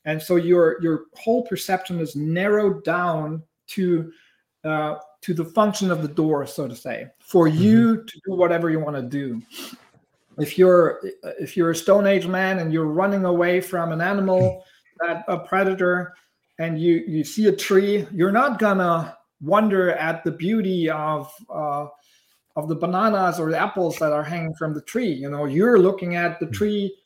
And 0.04 0.20
so 0.20 0.36
your 0.36 0.82
your 0.82 1.04
whole 1.14 1.44
perception 1.44 2.00
is 2.00 2.16
narrowed 2.16 2.82
down 2.82 3.42
to 3.74 4.12
uh, 4.64 4.96
to 5.22 5.34
the 5.34 5.44
function 5.44 5.90
of 5.90 6.02
the 6.02 6.08
door, 6.08 6.46
so 6.46 6.68
to 6.68 6.76
say, 6.76 7.08
for 7.20 7.48
mm-hmm. 7.48 7.62
you 7.62 7.96
to 8.04 8.20
do 8.26 8.34
whatever 8.34 8.70
you 8.70 8.80
want 8.80 8.96
to 8.96 9.02
do. 9.02 9.40
If 10.38 10.56
you're 10.56 11.00
if 11.38 11.56
you're 11.56 11.70
a 11.70 11.76
Stone 11.76 12.06
Age 12.06 12.26
man 12.26 12.58
and 12.58 12.72
you're 12.72 12.86
running 12.86 13.24
away 13.24 13.60
from 13.60 13.92
an 13.92 14.00
animal, 14.00 14.64
that 15.00 15.24
a 15.28 15.38
predator, 15.38 16.14
and 16.58 16.80
you 16.80 17.04
you 17.06 17.24
see 17.24 17.48
a 17.48 17.52
tree, 17.52 18.06
you're 18.12 18.32
not 18.32 18.58
gonna 18.58 19.16
wonder 19.40 19.90
at 19.90 20.24
the 20.24 20.30
beauty 20.30 20.88
of 20.88 21.32
uh, 21.50 21.86
of 22.56 22.68
the 22.68 22.76
bananas 22.76 23.38
or 23.38 23.50
the 23.50 23.58
apples 23.58 23.98
that 23.98 24.12
are 24.12 24.24
hanging 24.24 24.54
from 24.54 24.74
the 24.74 24.82
tree. 24.82 25.12
You 25.12 25.30
know, 25.30 25.44
you're 25.44 25.78
looking 25.78 26.16
at 26.16 26.40
the 26.40 26.46
mm. 26.46 26.52
tree 26.52 26.96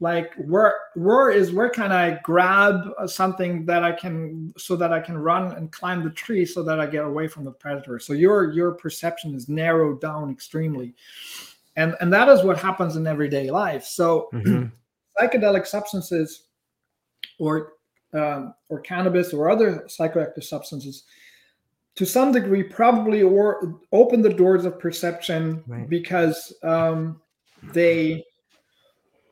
like 0.00 0.34
where 0.34 0.74
where 0.94 1.30
is 1.30 1.52
where 1.52 1.68
can 1.68 1.92
i 1.92 2.18
grab 2.22 2.90
something 3.06 3.64
that 3.64 3.84
i 3.84 3.92
can 3.92 4.52
so 4.58 4.74
that 4.76 4.92
i 4.92 5.00
can 5.00 5.16
run 5.16 5.52
and 5.52 5.70
climb 5.72 6.02
the 6.02 6.10
tree 6.10 6.44
so 6.44 6.62
that 6.62 6.80
i 6.80 6.86
get 6.86 7.04
away 7.04 7.28
from 7.28 7.44
the 7.44 7.50
predator 7.50 7.98
so 7.98 8.12
your 8.12 8.52
your 8.52 8.72
perception 8.72 9.34
is 9.34 9.48
narrowed 9.48 10.00
down 10.00 10.30
extremely 10.30 10.94
and 11.76 11.94
and 12.00 12.12
that 12.12 12.28
is 12.28 12.42
what 12.42 12.58
happens 12.58 12.96
in 12.96 13.06
everyday 13.06 13.50
life 13.50 13.84
so 13.84 14.28
mm-hmm. 14.34 14.66
psychedelic 15.18 15.66
substances 15.66 16.44
or 17.38 17.74
um, 18.14 18.54
or 18.68 18.80
cannabis 18.80 19.32
or 19.32 19.50
other 19.50 19.86
psychoactive 19.88 20.44
substances 20.44 21.04
to 21.96 22.04
some 22.04 22.32
degree 22.32 22.62
probably 22.62 23.22
or 23.22 23.80
open 23.92 24.22
the 24.22 24.32
doors 24.32 24.64
of 24.64 24.78
perception 24.78 25.62
right. 25.66 25.88
because 25.88 26.52
um, 26.62 27.20
they 27.72 28.24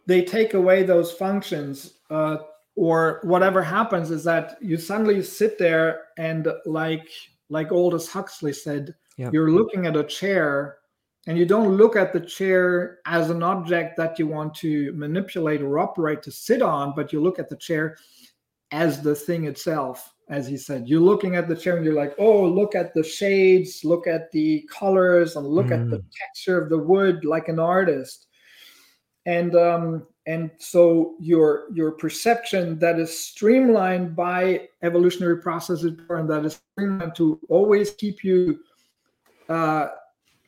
they 0.06 0.22
take 0.22 0.54
away 0.54 0.82
those 0.82 1.12
functions 1.12 1.94
uh, 2.10 2.38
or 2.74 3.20
whatever 3.22 3.62
happens 3.62 4.10
is 4.10 4.24
that 4.24 4.56
you 4.60 4.76
suddenly 4.76 5.22
sit 5.22 5.58
there 5.58 6.04
and 6.18 6.48
like 6.64 7.08
like 7.50 7.70
aldous 7.70 8.08
huxley 8.08 8.52
said 8.52 8.94
yep. 9.16 9.32
you're 9.32 9.50
looking 9.50 9.86
at 9.86 9.96
a 9.96 10.04
chair 10.04 10.78
and 11.26 11.38
you 11.38 11.46
don't 11.46 11.76
look 11.76 11.94
at 11.94 12.12
the 12.12 12.20
chair 12.20 12.98
as 13.06 13.30
an 13.30 13.42
object 13.42 13.96
that 13.96 14.18
you 14.18 14.26
want 14.26 14.54
to 14.54 14.92
manipulate 14.94 15.60
or 15.60 15.78
operate 15.78 16.22
to 16.22 16.32
sit 16.32 16.62
on 16.62 16.94
but 16.96 17.12
you 17.12 17.20
look 17.20 17.38
at 17.38 17.48
the 17.48 17.56
chair 17.56 17.96
as 18.70 19.02
the 19.02 19.14
thing 19.14 19.44
itself 19.44 20.14
as 20.30 20.46
he 20.46 20.56
said 20.56 20.88
you're 20.88 21.00
looking 21.00 21.36
at 21.36 21.48
the 21.48 21.56
chair 21.56 21.76
and 21.76 21.84
you're 21.84 21.94
like 21.94 22.14
oh 22.18 22.42
look 22.42 22.74
at 22.74 22.94
the 22.94 23.04
shades 23.04 23.84
look 23.84 24.06
at 24.06 24.32
the 24.32 24.66
colors 24.70 25.36
and 25.36 25.46
look 25.46 25.66
mm. 25.66 25.78
at 25.78 25.90
the 25.90 25.98
mm. 25.98 26.04
texture 26.18 26.58
of 26.58 26.70
the 26.70 26.78
wood 26.78 27.22
like 27.26 27.48
an 27.48 27.58
artist 27.58 28.28
and 29.26 29.54
um, 29.54 30.06
and 30.26 30.50
so 30.58 31.14
your 31.20 31.64
your 31.72 31.92
perception 31.92 32.78
that 32.78 32.98
is 32.98 33.16
streamlined 33.16 34.14
by 34.14 34.68
evolutionary 34.82 35.38
processes 35.38 35.92
and 36.08 36.30
that 36.30 36.44
is 36.44 36.60
streamlined 36.72 37.14
to 37.16 37.40
always 37.48 37.90
keep 37.92 38.22
you 38.22 38.60
uh, 39.48 39.88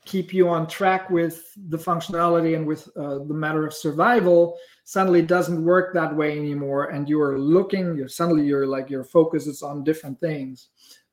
keep 0.05 0.35
you 0.35 0.49
on 0.49 0.67
track 0.67 1.09
with 1.11 1.53
the 1.69 1.79
functionality 1.79 2.57
and 2.57 2.67
with 2.67 2.89
uh, 2.97 3.19
the 3.25 3.35
matter 3.35 3.67
of 3.67 3.73
survival 3.73 4.57
suddenly 4.85 5.23
doesn't 5.23 5.65
work 5.65 5.95
that 5.95 6.15
way 6.15 6.39
anymore. 6.39 6.91
And 6.91 7.09
you 7.09 7.21
are 7.21 7.39
looking 7.39 7.97
you're 7.97 8.09
suddenly 8.09 8.45
you're 8.45 8.67
like 8.67 8.91
your 8.91 9.05
focus 9.05 9.47
is 9.47 9.63
on 9.63 9.83
different 9.83 10.21
things 10.21 10.69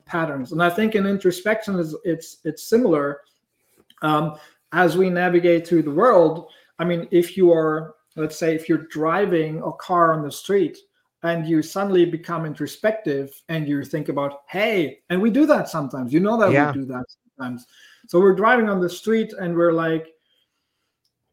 patterns. 0.05 0.51
And 0.51 0.62
i 0.62 0.70
think 0.70 0.95
in 0.95 1.05
introspection 1.05 1.80
is 1.80 1.95
it's 2.03 2.38
it's 2.43 2.64
similar 2.64 3.22
um, 4.01 4.36
as 4.74 4.97
we 4.97 5.09
navigate 5.09 5.68
through 5.68 5.84
the 5.84 5.91
world 5.91 6.51
I 6.82 6.84
mean, 6.84 7.07
if 7.11 7.38
you 7.38 7.53
are, 7.53 7.93
let's 8.15 8.36
say, 8.36 8.55
if 8.55 8.67
you're 8.67 8.88
driving 8.89 9.61
a 9.61 9.71
car 9.73 10.13
on 10.13 10.23
the 10.23 10.32
street 10.32 10.79
and 11.21 11.45
you 11.45 11.61
suddenly 11.61 12.05
become 12.05 12.43
introspective 12.43 13.39
and 13.49 13.67
you 13.67 13.86
think 13.86 14.09
about, 14.09 14.41
hey, 14.49 14.99
and 15.11 15.21
we 15.21 15.29
do 15.29 15.45
that 15.45 15.69
sometimes, 15.69 16.11
you 16.11 16.19
know 16.19 16.39
that 16.39 16.51
yeah. 16.51 16.71
we 16.71 16.79
do 16.79 16.86
that 16.86 17.05
sometimes. 17.38 17.67
So 18.07 18.19
we're 18.19 18.34
driving 18.34 18.67
on 18.67 18.82
the 18.82 18.89
street 18.89 19.32
and 19.39 19.55
we're 19.55 19.73
like, 19.73 20.07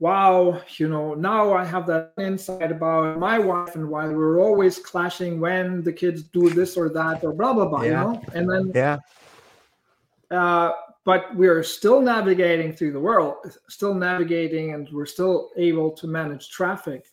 wow, 0.00 0.60
you 0.76 0.86
know, 0.86 1.14
now 1.14 1.54
I 1.54 1.64
have 1.64 1.86
that 1.86 2.12
insight 2.18 2.70
about 2.70 3.18
my 3.18 3.38
wife 3.38 3.74
and 3.74 3.88
why 3.88 4.06
we're 4.06 4.40
always 4.40 4.78
clashing 4.78 5.40
when 5.40 5.82
the 5.82 5.94
kids 5.94 6.24
do 6.24 6.50
this 6.50 6.76
or 6.76 6.90
that 6.90 7.24
or 7.24 7.32
blah 7.32 7.54
blah 7.54 7.64
blah, 7.66 7.82
yeah. 7.82 7.88
you 7.88 8.12
know, 8.12 8.22
and 8.34 8.50
then 8.50 8.72
yeah. 8.74 8.98
Uh, 10.30 10.72
but 11.08 11.34
we're 11.34 11.62
still 11.62 12.02
navigating 12.02 12.70
through 12.70 12.92
the 12.92 13.00
world, 13.00 13.36
still 13.70 13.94
navigating, 13.94 14.74
and 14.74 14.86
we're 14.92 15.06
still 15.06 15.48
able 15.56 15.90
to 15.90 16.06
manage 16.06 16.50
traffic. 16.50 17.06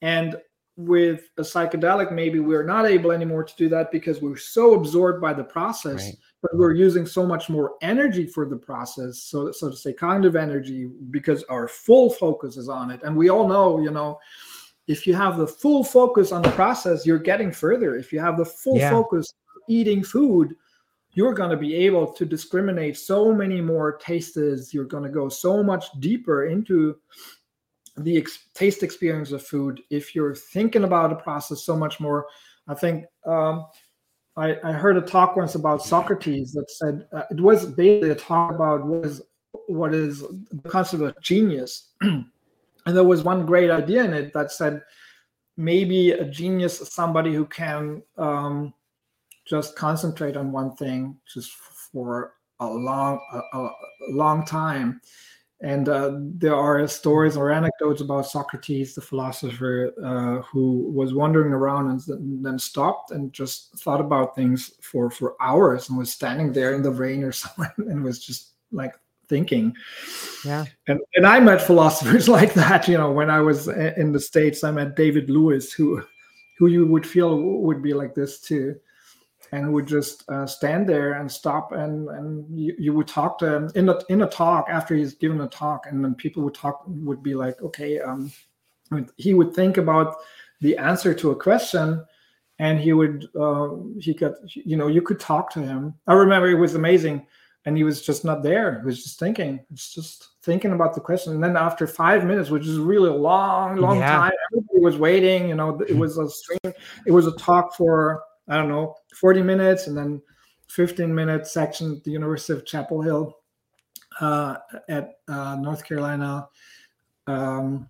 And 0.00 0.34
with 0.76 1.30
a 1.38 1.42
psychedelic, 1.42 2.10
maybe 2.10 2.40
we're 2.40 2.66
not 2.66 2.84
able 2.84 3.12
anymore 3.12 3.44
to 3.44 3.54
do 3.56 3.68
that 3.68 3.92
because 3.92 4.20
we're 4.20 4.36
so 4.36 4.74
absorbed 4.74 5.20
by 5.20 5.32
the 5.34 5.44
process, 5.44 6.02
right. 6.06 6.16
but 6.42 6.50
we're 6.56 6.74
using 6.74 7.06
so 7.06 7.24
much 7.24 7.48
more 7.48 7.74
energy 7.80 8.26
for 8.26 8.44
the 8.44 8.56
process. 8.56 9.20
So, 9.20 9.52
so 9.52 9.70
to 9.70 9.76
say, 9.76 9.92
cognitive 9.92 10.34
energy, 10.34 10.90
because 11.12 11.44
our 11.44 11.68
full 11.68 12.10
focus 12.10 12.56
is 12.56 12.68
on 12.68 12.90
it. 12.90 13.04
And 13.04 13.16
we 13.16 13.28
all 13.28 13.46
know, 13.46 13.78
you 13.78 13.92
know, 13.92 14.18
if 14.88 15.06
you 15.06 15.14
have 15.14 15.36
the 15.36 15.46
full 15.46 15.84
focus 15.84 16.32
on 16.32 16.42
the 16.42 16.50
process, 16.50 17.06
you're 17.06 17.20
getting 17.20 17.52
further. 17.52 17.94
If 17.94 18.12
you 18.12 18.18
have 18.18 18.36
the 18.36 18.44
full 18.44 18.78
yeah. 18.78 18.90
focus 18.90 19.32
eating 19.68 20.02
food, 20.02 20.56
you're 21.14 21.34
going 21.34 21.50
to 21.50 21.56
be 21.56 21.74
able 21.74 22.06
to 22.12 22.24
discriminate 22.24 22.96
so 22.96 23.32
many 23.32 23.60
more 23.60 23.98
tastes. 23.98 24.72
You're 24.72 24.84
going 24.84 25.02
to 25.02 25.10
go 25.10 25.28
so 25.28 25.62
much 25.62 25.86
deeper 26.00 26.46
into 26.46 26.96
the 27.96 28.16
ex- 28.16 28.46
taste 28.54 28.82
experience 28.82 29.32
of 29.32 29.42
food 29.46 29.82
if 29.90 30.14
you're 30.14 30.34
thinking 30.34 30.84
about 30.84 31.12
a 31.12 31.16
process 31.16 31.64
so 31.64 31.76
much 31.76 32.00
more. 32.00 32.26
I 32.66 32.74
think 32.74 33.04
um, 33.26 33.66
I, 34.36 34.56
I, 34.64 34.72
heard 34.72 34.96
a 34.96 35.02
talk 35.02 35.36
once 35.36 35.56
about 35.56 35.82
Socrates 35.82 36.52
that 36.52 36.70
said 36.70 37.06
uh, 37.12 37.24
it 37.30 37.40
was 37.40 37.66
basically 37.66 38.10
a 38.10 38.14
talk 38.14 38.54
about 38.54 38.86
what 38.86 39.04
is 39.04 39.20
what 39.66 39.94
is 39.94 40.20
the 40.20 40.68
concept 40.68 41.02
of 41.02 41.20
genius, 41.20 41.90
and 42.00 42.24
there 42.86 43.04
was 43.04 43.22
one 43.22 43.44
great 43.44 43.70
idea 43.70 44.04
in 44.04 44.14
it 44.14 44.32
that 44.32 44.50
said 44.52 44.80
maybe 45.56 46.12
a 46.12 46.24
genius 46.24 46.80
is 46.80 46.94
somebody 46.94 47.34
who 47.34 47.44
can 47.44 48.02
um, 48.16 48.72
just 49.44 49.76
concentrate 49.76 50.36
on 50.36 50.52
one 50.52 50.74
thing 50.76 51.16
just 51.32 51.52
for 51.52 52.34
a 52.60 52.66
long 52.66 53.20
a, 53.32 53.58
a 53.58 53.70
long 54.10 54.44
time 54.44 55.00
and 55.62 55.88
uh, 55.88 56.16
there 56.18 56.56
are 56.56 56.86
stories 56.88 57.36
or 57.36 57.52
anecdotes 57.52 58.00
about 58.00 58.26
Socrates, 58.26 58.96
the 58.96 59.00
philosopher, 59.00 59.92
uh, 60.04 60.42
who 60.42 60.90
was 60.92 61.14
wandering 61.14 61.52
around 61.52 61.88
and 61.88 62.44
then 62.44 62.58
stopped 62.58 63.12
and 63.12 63.32
just 63.32 63.78
thought 63.78 64.00
about 64.00 64.34
things 64.34 64.72
for 64.80 65.08
for 65.08 65.36
hours 65.40 65.88
and 65.88 65.96
was 65.96 66.10
standing 66.10 66.52
there 66.52 66.74
in 66.74 66.82
the 66.82 66.90
rain 66.90 67.22
or 67.22 67.30
something 67.32 67.70
and 67.78 68.02
was 68.02 68.18
just 68.18 68.54
like 68.72 68.94
thinking. 69.28 69.72
Yeah. 70.44 70.64
And 70.88 70.98
and 71.14 71.26
I 71.26 71.38
met 71.38 71.62
philosophers 71.62 72.28
like 72.38 72.54
that. 72.54 72.88
You 72.88 72.98
know, 72.98 73.12
when 73.12 73.30
I 73.30 73.40
was 73.40 73.68
in 73.68 74.10
the 74.10 74.20
states, 74.20 74.64
I 74.64 74.72
met 74.72 74.96
David 74.96 75.30
Lewis, 75.30 75.72
who 75.72 76.02
who 76.58 76.66
you 76.66 76.86
would 76.86 77.06
feel 77.06 77.40
would 77.40 77.82
be 77.82 77.94
like 77.94 78.16
this 78.16 78.40
too 78.40 78.74
and 79.52 79.72
would 79.72 79.86
just 79.86 80.28
uh, 80.30 80.46
stand 80.46 80.88
there 80.88 81.14
and 81.14 81.30
stop 81.30 81.72
and 81.72 82.08
and 82.08 82.58
you, 82.58 82.74
you 82.78 82.92
would 82.92 83.06
talk 83.06 83.38
to 83.38 83.54
him 83.54 83.70
in 83.74 83.88
a 83.88 83.98
in 84.08 84.22
a 84.22 84.26
talk 84.26 84.66
after 84.68 84.94
he's 84.94 85.14
given 85.14 85.40
a 85.42 85.48
talk 85.48 85.86
and 85.86 86.02
then 86.02 86.14
people 86.14 86.42
would 86.42 86.54
talk 86.54 86.82
would 86.86 87.22
be 87.22 87.34
like 87.34 87.60
okay 87.62 88.00
um 88.00 88.32
he 89.16 89.34
would 89.34 89.54
think 89.54 89.76
about 89.76 90.16
the 90.60 90.76
answer 90.76 91.14
to 91.14 91.30
a 91.30 91.36
question 91.36 92.04
and 92.58 92.78
he 92.78 92.92
would 92.92 93.28
uh, 93.38 93.70
he 93.98 94.14
could 94.14 94.34
you 94.54 94.76
know 94.76 94.86
you 94.86 95.02
could 95.02 95.20
talk 95.20 95.50
to 95.50 95.60
him. 95.60 95.94
I 96.06 96.14
remember 96.14 96.48
it 96.48 96.54
was 96.54 96.74
amazing 96.74 97.26
and 97.64 97.76
he 97.76 97.84
was 97.84 98.02
just 98.02 98.24
not 98.24 98.42
there. 98.42 98.80
He 98.80 98.86
was 98.86 99.02
just 99.02 99.18
thinking 99.18 99.60
it's 99.72 99.92
just 99.92 100.28
thinking 100.42 100.72
about 100.72 100.94
the 100.94 101.00
question 101.00 101.34
and 101.34 101.42
then 101.42 101.56
after 101.56 101.86
five 101.86 102.24
minutes 102.24 102.50
which 102.50 102.66
is 102.66 102.78
really 102.78 103.08
a 103.08 103.14
long 103.14 103.76
long 103.76 103.98
yeah. 103.98 104.16
time 104.16 104.32
everybody 104.52 104.80
was 104.80 104.96
waiting 104.96 105.48
you 105.48 105.54
know 105.54 105.80
it 105.88 105.96
was 105.96 106.18
a 106.18 106.28
stream 106.28 106.74
it 107.06 107.12
was 107.12 107.28
a 107.28 107.36
talk 107.36 107.76
for 107.76 108.24
I 108.48 108.56
don't 108.56 108.68
know, 108.68 108.96
40 109.14 109.42
minutes 109.42 109.86
and 109.86 109.96
then 109.96 110.20
15 110.68 111.14
minute 111.14 111.46
section 111.46 111.96
at 111.96 112.04
the 112.04 112.10
University 112.10 112.54
of 112.54 112.66
Chapel 112.66 113.02
Hill 113.02 113.36
uh, 114.20 114.56
at 114.88 115.18
uh, 115.28 115.56
North 115.56 115.84
Carolina. 115.84 116.48
Um, 117.26 117.88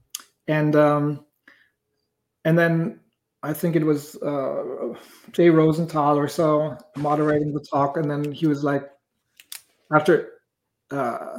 and 0.49 0.77
um, 0.77 1.25
and 2.45 2.59
then 2.59 3.01
I 3.43 3.53
think 3.53 3.77
it 3.77 3.85
was 3.85 4.17
uh, 4.17 4.95
Jay 5.33 5.51
Rosenberg 5.51 6.17
or 6.17 6.29
so 6.29 6.77
moderating 6.97 7.53
the 7.53 7.61
talk, 7.61 7.97
and 7.97 8.11
then 8.11 8.31
he 8.33 8.47
was 8.47 8.65
like, 8.65 8.91
after 9.95 10.33
uh, 10.91 11.39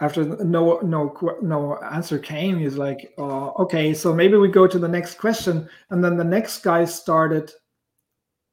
after 0.00 0.24
no 0.24 0.78
no 0.80 1.38
no 1.42 1.78
answer 1.78 2.18
came, 2.18 2.58
he's 2.58 2.76
like, 2.76 3.12
oh, 3.18 3.52
okay, 3.58 3.92
so 3.92 4.14
maybe 4.14 4.36
we 4.36 4.48
go 4.48 4.66
to 4.66 4.78
the 4.78 4.88
next 4.88 5.18
question, 5.18 5.68
and 5.90 6.02
then 6.02 6.16
the 6.16 6.24
next 6.24 6.62
guy 6.62 6.84
started 6.84 7.52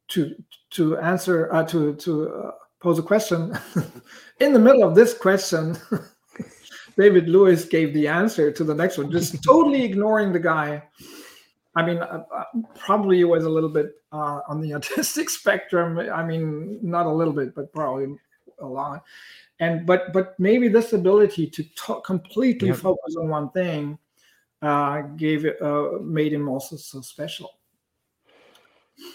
to 0.10 0.36
to 0.72 0.98
answer 0.98 1.52
uh, 1.54 1.64
to 1.64 1.96
to 1.96 2.30
uh, 2.30 2.52
pose 2.80 3.00
a 3.00 3.04
question. 3.04 3.58
In 4.40 4.54
the 4.54 4.60
middle 4.60 4.84
of 4.84 4.96
this 4.96 5.14
question 5.14 5.78
david 6.98 7.28
lewis 7.28 7.66
gave 7.66 7.94
the 7.94 8.08
answer 8.08 8.52
to 8.52 8.64
the 8.64 8.74
next 8.74 8.98
one 8.98 9.12
just 9.12 9.44
totally 9.48 9.84
ignoring 9.84 10.32
the 10.32 10.40
guy. 10.40 10.84
I 11.76 11.86
mean 11.86 11.98
uh, 11.98 12.24
uh 12.34 12.44
probably 12.76 13.24
was 13.24 13.46
a 13.46 13.50
little 13.50 13.70
bit 13.70 13.94
uh, 14.12 14.42
on 14.48 14.62
the 14.62 14.72
autistic 14.72 15.30
spectrum. 15.30 16.00
I 16.00 16.24
mean 16.24 16.80
not 16.82 17.06
a 17.06 17.12
little 17.12 17.34
bit 17.34 17.56
but 17.56 17.74
probably 17.74 18.16
a 18.60 18.66
lot. 18.66 19.04
And 19.60 19.86
but 19.86 20.12
but 20.12 20.38
maybe 20.38 20.68
this 20.68 20.94
ability 20.94 21.48
to 21.48 21.64
t- 21.64 22.02
completely 22.04 22.70
yep. 22.70 22.78
focus 22.78 23.16
on 23.18 23.30
one 23.30 23.50
thing 23.52 23.98
uh, 24.62 25.02
gave 25.16 25.46
it 25.46 25.62
made 26.04 26.34
him 26.34 26.50
also 26.50 26.76
so 26.76 27.02
special 27.02 27.56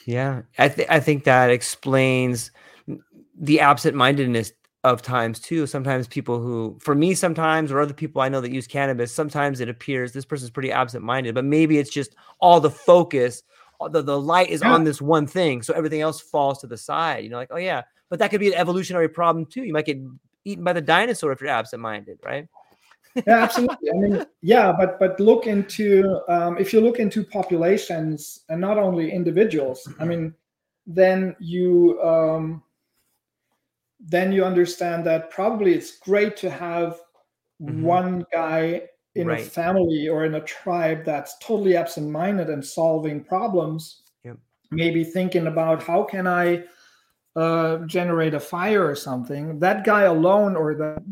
yeah, 0.07 0.43
I 0.59 0.68
think 0.68 0.91
I 0.91 1.01
think 1.01 1.24
that 1.24 1.51
explains 1.51 2.51
the 3.39 3.61
absent-mindedness 3.61 4.53
of 4.85 5.03
times 5.03 5.41
too. 5.41 5.66
Sometimes 5.66 6.07
people 6.09 6.41
who, 6.41 6.78
for 6.81 6.95
me, 6.95 7.14
sometimes 7.14 7.70
or 7.70 7.81
other 7.81 7.95
people 7.95 8.22
I 8.22 8.28
know 8.28 8.41
that 8.41 8.53
use 8.53 8.66
cannabis, 8.66 9.12
sometimes 9.12 9.61
it 9.61 9.68
appears 9.68 10.12
this 10.12 10.24
person's 10.24 10.51
pretty 10.51 10.72
absent-minded, 10.72 11.35
but 11.35 11.45
maybe 11.45 11.78
it's 11.78 11.91
just 11.91 12.16
all 12.41 12.61
the 12.61 12.70
focus, 12.70 13.43
all 13.78 13.89
the 13.89 14.03
the 14.03 14.20
light 14.20 14.51
is 14.51 14.62
yeah. 14.62 14.72
on 14.72 14.85
this 14.85 15.01
one 15.01 15.26
thing, 15.26 15.62
so 15.62 15.74
everything 15.74 16.01
else 16.01 16.20
falls 16.20 16.59
to 16.61 16.66
the 16.66 16.76
side. 16.76 17.24
You 17.24 17.31
know, 17.31 17.37
like 17.37 17.51
oh 17.51 17.59
yeah, 17.59 17.83
but 18.09 18.18
that 18.18 18.31
could 18.31 18.41
be 18.41 18.49
an 18.49 18.59
evolutionary 18.59 19.09
problem 19.09 19.47
too. 19.47 19.64
You 19.64 19.72
might 19.72 19.87
get 19.87 19.99
eaten 20.45 20.64
by 20.64 20.72
the 20.72 20.81
dinosaur 20.81 21.33
if 21.33 21.41
you're 21.41 21.51
absent-minded, 21.51 22.18
right? 22.24 22.49
Yeah, 23.14 23.42
absolutely. 23.42 23.90
I 23.90 23.94
mean, 23.94 24.26
yeah, 24.42 24.72
but 24.72 24.98
but 24.98 25.18
look 25.18 25.46
into 25.46 26.20
um, 26.28 26.58
if 26.58 26.72
you 26.72 26.80
look 26.80 26.98
into 26.98 27.24
populations 27.24 28.44
and 28.48 28.61
not 28.61 28.78
only 28.78 29.11
individuals. 29.11 29.88
I 29.98 30.04
mean, 30.04 30.34
then 30.86 31.34
you 31.40 32.00
um, 32.02 32.62
then 33.98 34.32
you 34.32 34.44
understand 34.44 35.04
that 35.06 35.30
probably 35.30 35.74
it's 35.74 35.98
great 35.98 36.36
to 36.38 36.50
have 36.50 37.00
mm-hmm. 37.61 37.82
one 37.82 38.26
guy 38.32 38.82
in 39.14 39.26
right. 39.26 39.40
a 39.40 39.44
family 39.44 40.08
or 40.08 40.24
in 40.24 40.36
a 40.36 40.40
tribe 40.40 41.04
that's 41.04 41.36
totally 41.38 41.76
absent-minded 41.76 42.48
and 42.48 42.64
solving 42.64 43.22
problems. 43.24 44.02
Yep. 44.24 44.38
Maybe 44.70 45.02
thinking 45.04 45.48
about 45.48 45.82
how 45.82 46.04
can 46.04 46.26
I 46.26 46.64
uh, 47.36 47.78
generate 47.86 48.34
a 48.34 48.40
fire 48.40 48.86
or 48.86 48.94
something. 48.94 49.58
That 49.58 49.84
guy 49.84 50.02
alone 50.02 50.56
or 50.56 50.74
the 50.74 51.02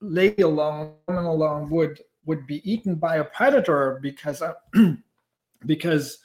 lady 0.00 0.42
alone, 0.42 0.94
woman 1.06 1.24
alone 1.24 1.70
would 1.70 2.00
would 2.24 2.46
be 2.46 2.70
eaten 2.70 2.94
by 2.94 3.16
a 3.16 3.24
predator 3.24 3.98
because 4.02 4.42
uh, 4.42 4.52
because 5.66 6.18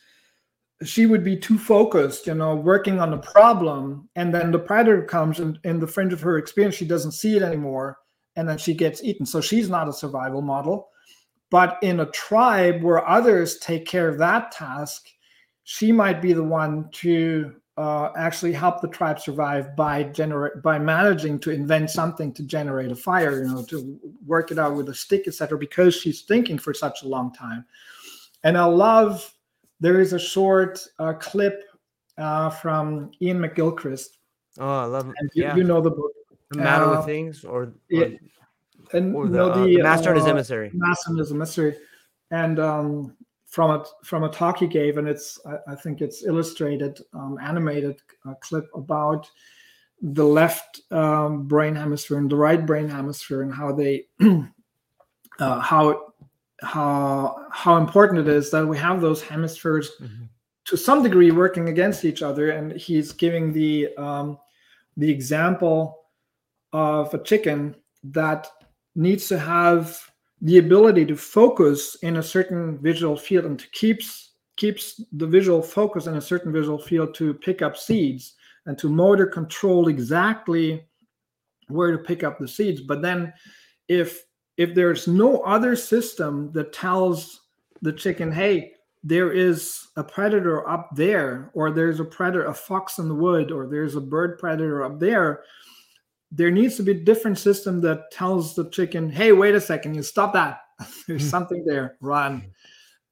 she 0.83 1.05
would 1.05 1.23
be 1.23 1.37
too 1.37 1.57
focused, 1.57 2.27
you 2.27 2.33
know, 2.33 2.55
working 2.55 2.99
on 2.99 3.11
the 3.11 3.17
problem, 3.17 4.09
and 4.15 4.33
then 4.33 4.51
the 4.51 4.59
predator 4.59 5.03
comes 5.03 5.39
and 5.39 5.59
in 5.63 5.79
the 5.79 5.87
fringe 5.87 6.11
of 6.11 6.21
her 6.21 6.37
experience, 6.37 6.75
she 6.75 6.85
doesn't 6.85 7.13
see 7.13 7.37
it 7.37 7.41
anymore, 7.41 7.97
and 8.35 8.47
then 8.47 8.57
she 8.57 8.73
gets 8.73 9.03
eaten. 9.03 9.25
So 9.25 9.39
she's 9.39 9.69
not 9.69 9.87
a 9.87 9.93
survival 9.93 10.41
model. 10.41 10.89
But 11.49 11.77
in 11.83 11.99
a 11.99 12.07
tribe 12.07 12.81
where 12.81 13.07
others 13.07 13.59
take 13.59 13.85
care 13.85 14.09
of 14.09 14.17
that 14.17 14.51
task, 14.51 15.07
she 15.63 15.91
might 15.91 16.21
be 16.21 16.33
the 16.33 16.43
one 16.43 16.89
to 16.93 17.55
uh, 17.77 18.11
actually 18.15 18.53
help 18.53 18.81
the 18.81 18.87
tribe 18.87 19.19
survive 19.19 19.75
by 19.75 20.03
generate 20.03 20.61
by 20.61 20.77
managing 20.77 21.39
to 21.39 21.49
invent 21.49 21.89
something 21.89 22.31
to 22.31 22.43
generate 22.43 22.91
a 22.91 22.95
fire 22.95 23.43
you 23.43 23.49
know 23.49 23.63
to 23.63 23.99
work 24.25 24.51
it 24.51 24.59
out 24.59 24.75
with 24.75 24.89
a 24.89 24.93
stick 24.93 25.27
etc 25.27 25.57
because 25.57 25.95
she's 25.95 26.21
thinking 26.21 26.57
for 26.57 26.73
such 26.73 27.01
a 27.03 27.07
long 27.07 27.33
time. 27.33 27.65
And 28.43 28.57
i 28.57 28.65
love 28.65 29.33
there 29.79 29.99
is 29.99 30.13
a 30.13 30.19
short 30.19 30.85
uh, 30.99 31.13
clip 31.13 31.63
uh, 32.17 32.51
from 32.51 33.11
ian 33.21 33.39
mcgilchrist. 33.39 34.17
Oh 34.59 34.67
i 34.67 34.85
love 34.85 35.09
it 35.09 35.15
you, 35.33 35.43
yeah. 35.43 35.55
you 35.55 35.63
know 35.63 35.81
the 35.81 35.91
book. 35.91 36.11
The 36.51 36.59
matter 36.59 36.87
with 36.87 36.99
uh, 36.99 37.03
things 37.03 37.43
or, 37.43 37.63
or 37.63 37.73
yeah. 37.89 38.05
and 38.93 39.15
or 39.15 39.27
the, 39.27 39.37
no, 39.37 39.65
the, 39.65 39.77
the 39.77 39.81
master 39.81 40.09
and 40.09 40.19
his 40.19 40.27
uh, 40.27 40.31
emissary. 40.31 40.69
Master 40.73 41.09
and 41.09 41.17
his 41.17 41.31
emissary. 41.31 41.75
And 42.29 42.59
um 42.59 43.15
from 43.53 43.69
a 43.69 43.85
from 44.03 44.23
a 44.23 44.29
talk 44.29 44.57
he 44.57 44.65
gave, 44.65 44.97
and 44.97 45.07
it's 45.07 45.39
I, 45.45 45.73
I 45.73 45.75
think 45.75 46.01
it's 46.01 46.25
illustrated, 46.25 46.99
um, 47.13 47.37
animated 47.39 48.01
uh, 48.27 48.33
clip 48.41 48.67
about 48.73 49.29
the 50.01 50.25
left 50.25 50.81
um, 50.91 51.43
brain 51.43 51.75
hemisphere 51.75 52.17
and 52.17 52.31
the 52.31 52.35
right 52.35 52.65
brain 52.65 52.89
hemisphere, 52.89 53.43
and 53.43 53.53
how 53.53 53.71
they 53.71 54.07
uh, 55.39 55.59
how 55.59 56.13
how 56.63 57.45
how 57.51 57.77
important 57.77 58.27
it 58.27 58.27
is 58.27 58.49
that 58.49 58.65
we 58.65 58.75
have 58.75 59.01
those 59.01 59.21
hemispheres 59.21 59.91
mm-hmm. 60.01 60.23
to 60.65 60.75
some 60.75 61.03
degree 61.03 61.29
working 61.29 61.69
against 61.69 62.05
each 62.05 62.23
other. 62.23 62.49
And 62.49 62.71
he's 62.71 63.11
giving 63.11 63.53
the 63.53 63.95
um, 63.97 64.39
the 64.97 65.11
example 65.11 65.99
of 66.71 67.13
a 67.13 67.19
chicken 67.19 67.75
that 68.05 68.47
needs 68.95 69.27
to 69.27 69.37
have 69.37 70.11
the 70.43 70.57
ability 70.57 71.05
to 71.05 71.15
focus 71.15 71.95
in 72.03 72.17
a 72.17 72.23
certain 72.23 72.77
visual 72.79 73.15
field 73.15 73.45
and 73.45 73.57
to 73.57 73.67
keeps 73.69 74.31
keeps 74.57 75.01
the 75.13 75.25
visual 75.25 75.63
focus 75.63 76.05
in 76.05 76.15
a 76.17 76.21
certain 76.21 76.51
visual 76.51 76.77
field 76.77 77.15
to 77.15 77.33
pick 77.33 77.61
up 77.61 77.75
seeds 77.75 78.35
and 78.65 78.77
to 78.77 78.87
motor 78.87 79.25
control 79.25 79.87
exactly 79.87 80.85
where 81.69 81.91
to 81.91 81.97
pick 81.97 82.23
up 82.23 82.37
the 82.37 82.47
seeds. 82.47 82.81
But 82.81 83.01
then 83.01 83.33
if 83.87 84.25
if 84.57 84.75
there's 84.75 85.07
no 85.07 85.39
other 85.39 85.75
system 85.75 86.51
that 86.51 86.73
tells 86.73 87.41
the 87.81 87.93
chicken 87.93 88.31
hey 88.31 88.71
there 89.03 89.31
is 89.31 89.87
a 89.97 90.03
predator 90.03 90.67
up 90.69 90.89
there 90.95 91.51
or 91.53 91.71
there's 91.71 91.99
a 91.99 92.05
predator 92.05 92.45
a 92.45 92.53
fox 92.53 92.99
in 92.99 93.07
the 93.07 93.15
wood 93.15 93.51
or 93.51 93.67
there's 93.67 93.95
a 93.95 94.01
bird 94.01 94.37
predator 94.37 94.83
up 94.83 94.99
there 94.99 95.43
there 96.35 96.51
needs 96.51 96.75
to 96.77 96.83
be 96.83 96.91
a 96.91 97.05
different 97.05 97.37
system 97.37 97.79
that 97.81 98.09
tells 98.11 98.55
the 98.55 98.69
chicken 98.71 99.09
hey 99.09 99.31
wait 99.31 99.55
a 99.55 99.61
second 99.61 99.93
you 99.95 100.03
stop 100.03 100.33
that. 100.33 100.59
There's 101.07 101.29
something 101.29 101.63
there 101.65 101.97
run. 102.01 102.51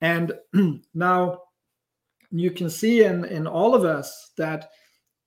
And 0.01 0.33
now 0.95 1.41
you 2.31 2.49
can 2.51 2.69
see 2.69 3.03
in 3.03 3.25
in 3.25 3.45
all 3.47 3.75
of 3.75 3.85
us 3.85 4.31
that 4.37 4.69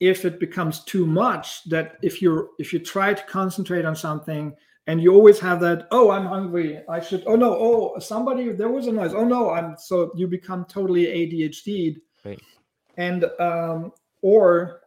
if 0.01 0.25
it 0.25 0.41
becomes 0.41 0.83
too 0.85 1.07
much 1.07 1.65
that 1.65 1.97
if 2.03 2.21
you're 2.21 2.49
if 2.59 2.73
you 2.73 2.79
try 2.79 3.15
to 3.15 3.23
concentrate 3.25 3.85
on 3.85 3.95
something 3.95 4.53
and 4.87 5.01
you 5.01 5.15
always 5.15 5.39
have 5.39 5.61
that 5.61 5.87
oh 5.93 6.11
i'm 6.11 6.27
hungry 6.27 6.83
i 6.89 6.99
should 7.01 7.23
oh 7.27 7.37
no 7.37 7.55
oh 7.55 7.99
somebody 8.01 8.51
there 8.51 8.69
was 8.71 8.87
a 8.87 8.93
noise 8.93 9.15
oh 9.15 9.25
no 9.25 9.51
i'm 9.51 9.77
so 9.79 10.11
you 10.16 10.27
become 10.27 10.65
totally 10.65 11.07
adhd 11.07 11.97
Right. 12.25 12.41
and 12.97 13.25
um 13.39 13.93
or 14.23 14.81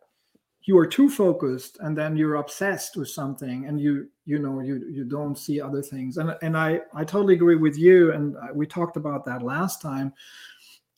you 0.67 0.77
are 0.77 0.85
too 0.85 1.09
focused 1.09 1.77
and 1.79 1.97
then 1.97 2.17
you're 2.17 2.35
obsessed 2.35 2.97
with 2.97 3.07
something 3.07 3.65
and 3.65 3.79
you 3.79 4.09
you 4.25 4.37
know 4.37 4.59
you 4.59 4.85
you 4.91 5.05
don't 5.05 5.37
see 5.37 5.61
other 5.61 5.81
things. 5.81 6.17
And 6.17 6.35
and 6.41 6.57
i 6.57 6.81
i 6.93 7.05
totally 7.05 7.35
agree 7.35 7.55
with 7.55 7.77
you. 7.77 8.11
And 8.11 8.35
we 8.53 8.67
talked 8.67 8.97
about 8.97 9.25
that 9.25 9.41
last 9.41 9.81
time. 9.81 10.13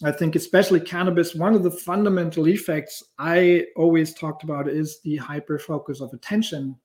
I 0.04 0.12
think 0.12 0.36
especially 0.36 0.80
cannabis 0.80 1.36
one 1.36 1.54
of 1.54 1.62
the 1.62 1.72
fundamental 1.72 2.48
effects 2.48 3.04
i 3.20 3.66
always 3.76 4.14
talked 4.14 4.44
about 4.44 4.68
is 4.68 5.02
the 5.02 5.18
hyper 5.18 5.60
focus 5.60 6.02
of 6.02 6.14
attention 6.14 6.76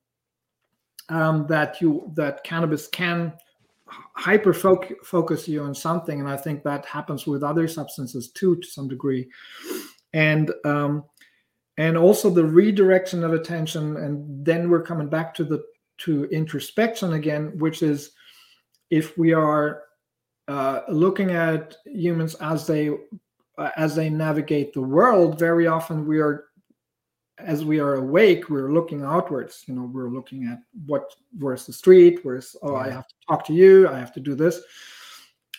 um, 1.08 1.46
that 1.46 1.80
you 1.80 2.12
that 2.16 2.44
cannabis 2.44 2.86
can 2.88 3.32
hyper 4.14 4.52
focus 4.52 5.48
you 5.48 5.62
on 5.62 5.74
something. 5.74 6.20
And 6.20 6.28
i 6.28 6.36
think 6.36 6.62
that 6.64 6.84
happens 6.84 7.26
with 7.26 7.42
other 7.42 7.66
substances 7.66 8.30
too 8.30 8.56
to 8.56 8.68
some 8.68 8.88
degree. 8.88 9.26
And 10.12 10.52
um, 10.64 11.04
and 11.76 11.96
also 11.96 12.30
the 12.30 12.44
redirection 12.44 13.24
of 13.24 13.32
attention 13.32 13.96
and 13.96 14.44
then 14.44 14.70
we're 14.70 14.82
coming 14.82 15.08
back 15.08 15.34
to 15.34 15.44
the 15.44 15.62
to 15.98 16.24
introspection 16.26 17.14
again 17.14 17.56
which 17.58 17.82
is 17.82 18.12
if 18.90 19.16
we 19.18 19.32
are 19.32 19.82
uh, 20.48 20.80
looking 20.88 21.30
at 21.30 21.76
humans 21.86 22.34
as 22.36 22.66
they 22.66 22.90
uh, 23.58 23.70
as 23.76 23.94
they 23.94 24.10
navigate 24.10 24.72
the 24.72 24.80
world 24.80 25.38
very 25.38 25.66
often 25.66 26.06
we 26.06 26.20
are 26.20 26.46
as 27.38 27.64
we 27.64 27.80
are 27.80 27.94
awake, 27.94 28.48
we're 28.48 28.72
looking 28.72 29.02
outwards. 29.02 29.64
You 29.66 29.74
know, 29.74 29.90
we're 29.92 30.10
looking 30.10 30.46
at 30.46 30.60
what 30.86 31.14
where's 31.38 31.66
the 31.66 31.72
street, 31.72 32.20
where's 32.22 32.54
oh, 32.62 32.76
I 32.76 32.90
have 32.90 33.08
to 33.08 33.14
talk 33.28 33.44
to 33.46 33.52
you, 33.52 33.88
I 33.88 33.98
have 33.98 34.12
to 34.14 34.20
do 34.20 34.34
this, 34.34 34.60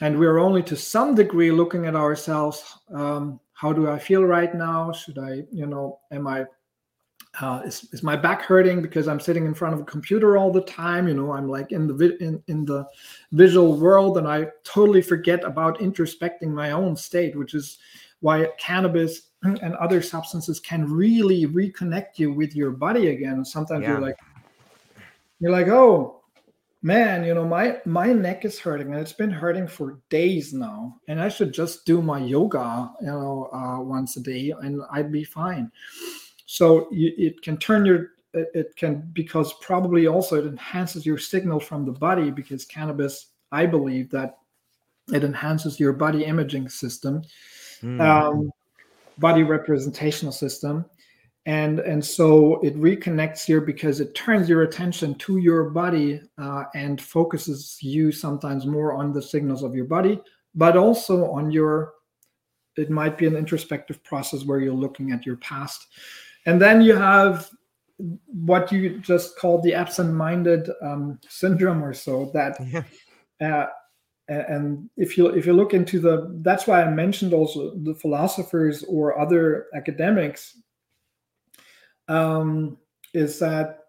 and 0.02 0.18
we're 0.18 0.38
only 0.38 0.64
to 0.64 0.76
some 0.76 1.16
degree 1.16 1.52
looking 1.52 1.86
at 1.86 1.96
ourselves. 1.96 2.64
Um, 2.94 3.40
how 3.56 3.72
do 3.72 3.90
I 3.90 3.98
feel 3.98 4.24
right 4.24 4.54
now? 4.54 4.92
Should 4.92 5.18
I, 5.18 5.44
you 5.52 5.66
know, 5.66 6.00
am 6.12 6.28
I 6.28 6.46
uh, 7.42 7.62
is, 7.66 7.88
is 7.92 8.04
my 8.04 8.16
back 8.16 8.42
hurting 8.42 8.82
because 8.82 9.08
I'm 9.08 9.20
sitting 9.20 9.46
in 9.46 9.54
front 9.54 9.74
of 9.74 9.82
a 9.82 9.86
computer 9.86 10.38
all 10.38 10.52
the 10.52 10.62
time? 10.62 11.08
You 11.08 11.14
know, 11.14 11.32
I'm 11.32 11.50
like 11.50 11.72
in 11.72 11.88
the 11.88 11.94
vi- 11.94 12.18
in, 12.20 12.44
in 12.48 12.66
the 12.66 12.86
visual 13.32 13.78
world, 13.78 14.18
and 14.18 14.28
I 14.28 14.48
totally 14.64 15.02
forget 15.02 15.44
about 15.44 15.80
introspecting 15.80 16.50
my 16.50 16.72
own 16.72 16.96
state, 16.96 17.36
which 17.38 17.54
is 17.54 17.78
why 18.20 18.48
cannabis 18.58 19.30
and 19.44 19.76
other 19.76 20.02
substances 20.02 20.60
can 20.60 20.90
really 20.90 21.46
reconnect 21.48 22.18
you 22.18 22.34
with 22.34 22.56
your 22.56 22.72
body 22.72 23.10
again. 23.10 23.44
Sometimes 23.44 23.84
yeah. 23.84 23.92
you're 23.92 24.02
like, 24.02 24.18
you're 25.40 25.52
like, 25.52 25.68
oh 25.68 26.15
man, 26.86 27.26
you 27.26 27.34
know, 27.34 27.44
my 27.44 27.80
my 27.86 28.14
neck 28.14 28.46
is 28.46 28.60
hurting 28.60 28.92
and 28.92 29.00
it's 29.02 29.12
been 29.12 29.32
hurting 29.32 29.68
for 29.68 30.00
days 30.10 30.54
now, 30.54 30.96
and 31.08 31.20
I 31.20 31.30
should 31.30 31.52
just 31.52 31.84
do 31.84 32.00
my 32.00 32.20
yoga, 32.20 32.92
you 33.02 33.08
know, 33.08 33.50
uh, 33.52 33.82
once 33.82 34.16
a 34.18 34.22
day, 34.22 34.54
and 34.62 34.82
I'd 34.92 35.12
be 35.12 35.24
fine. 35.24 35.72
So 36.46 36.88
you, 36.92 37.12
it 37.18 37.42
can 37.42 37.58
turn 37.58 37.86
your 37.86 38.12
it 38.36 38.76
can 38.76 39.10
because 39.14 39.54
probably 39.62 40.06
also 40.06 40.36
it 40.36 40.46
enhances 40.46 41.06
your 41.06 41.18
signal 41.18 41.60
from 41.60 41.86
the 41.86 41.92
body 41.92 42.30
because 42.30 42.66
cannabis 42.66 43.28
i 43.54 43.66
believe 43.66 44.10
that 44.10 44.40
it 45.14 45.24
enhances 45.24 45.80
your 45.80 45.94
body 45.94 46.26
imaging 46.26 46.68
system 46.68 47.22
mm. 47.82 48.02
um, 48.02 48.52
body 49.20 49.44
representational 49.44 50.34
system 50.34 50.84
and 51.46 51.80
and 51.80 52.04
so 52.04 52.60
it 52.62 52.76
reconnects 52.76 53.46
here 53.46 53.62
because 53.62 54.00
it 54.00 54.16
turns 54.16 54.50
your 54.50 54.64
attention 54.64 55.14
to 55.16 55.38
your 55.38 55.70
body 55.70 56.22
uh, 56.38 56.64
and 56.74 57.02
focuses 57.02 57.78
you 57.82 58.12
sometimes 58.12 58.66
more 58.66 58.94
on 58.94 59.14
the 59.14 59.22
signals 59.22 59.64
of 59.64 59.76
your 59.76 59.86
body 59.86 60.20
but 60.56 60.76
also 60.76 61.30
on 61.32 61.52
your 61.52 61.94
it 62.78 62.90
might 62.90 63.18
be 63.18 63.28
an 63.28 63.36
introspective 63.36 64.04
process 64.04 64.44
where 64.44 64.60
you're 64.60 64.74
looking 64.74 65.12
at 65.12 65.26
your 65.26 65.38
past 65.38 65.88
and 66.46 66.62
then 66.62 66.82
you 66.82 66.96
have 66.96 67.50
what 68.26 68.72
you 68.72 69.00
just 69.00 69.38
called 69.38 69.64
the 69.64 69.74
absent-minded 69.74 70.70
um, 70.82 71.18
syndrome 71.30 71.84
or 71.84 71.94
so 71.94 72.30
that 72.34 72.58
yeah. 73.40 73.62
uh, 73.62 73.68
and 74.28 74.90
if 74.98 75.16
you 75.16 75.28
if 75.28 75.46
you 75.46 75.54
look 75.54 75.76
into 75.76 76.00
the 76.00 76.36
that's 76.42 76.66
why 76.66 76.84
i 76.84 76.90
mentioned 76.90 77.32
also 77.32 77.76
the 77.84 77.94
philosophers 77.94 78.84
or 78.90 79.20
other 79.20 79.68
academics 79.76 80.58
um, 82.08 82.78
is 83.14 83.40
that 83.40 83.86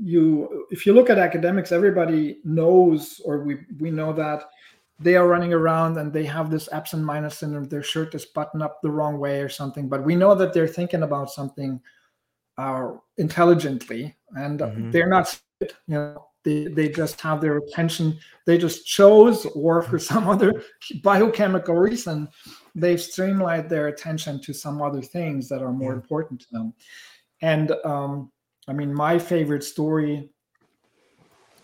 you 0.00 0.66
if 0.70 0.86
you 0.86 0.92
look 0.92 1.10
at 1.10 1.18
academics 1.18 1.72
everybody 1.72 2.38
knows 2.44 3.20
or 3.24 3.44
we 3.44 3.58
we 3.78 3.90
know 3.90 4.12
that 4.12 4.44
they 4.98 5.16
are 5.16 5.26
running 5.26 5.52
around 5.52 5.96
and 5.98 6.12
they 6.12 6.24
have 6.24 6.50
this 6.50 6.68
absent-minded 6.72 7.30
syndrome 7.30 7.64
their 7.64 7.82
shirt 7.82 8.14
is 8.14 8.24
buttoned 8.24 8.62
up 8.62 8.80
the 8.82 8.90
wrong 8.90 9.18
way 9.18 9.40
or 9.40 9.48
something 9.48 9.88
but 9.88 10.02
we 10.04 10.16
know 10.16 10.34
that 10.34 10.52
they're 10.52 10.68
thinking 10.68 11.02
about 11.02 11.30
something 11.30 11.80
uh, 12.58 12.92
intelligently 13.18 14.14
and 14.36 14.60
mm-hmm. 14.60 14.90
they're 14.90 15.08
not 15.08 15.40
you 15.60 15.70
know 15.88 16.26
they, 16.44 16.66
they 16.66 16.88
just 16.88 17.20
have 17.20 17.40
their 17.40 17.56
attention 17.56 18.18
they 18.46 18.58
just 18.58 18.86
chose 18.86 19.46
or 19.54 19.82
for 19.82 19.98
some 19.98 20.28
other 20.28 20.62
biochemical 21.02 21.74
reason 21.74 22.28
they've 22.74 23.00
streamlined 23.00 23.68
their 23.68 23.88
attention 23.88 24.40
to 24.40 24.52
some 24.52 24.82
other 24.82 25.02
things 25.02 25.48
that 25.48 25.62
are 25.62 25.72
more 25.72 25.92
yeah. 25.92 25.96
important 25.96 26.40
to 26.40 26.46
them 26.52 26.74
and 27.42 27.72
um, 27.84 28.30
i 28.68 28.72
mean 28.72 28.92
my 28.92 29.18
favorite 29.18 29.64
story 29.64 30.30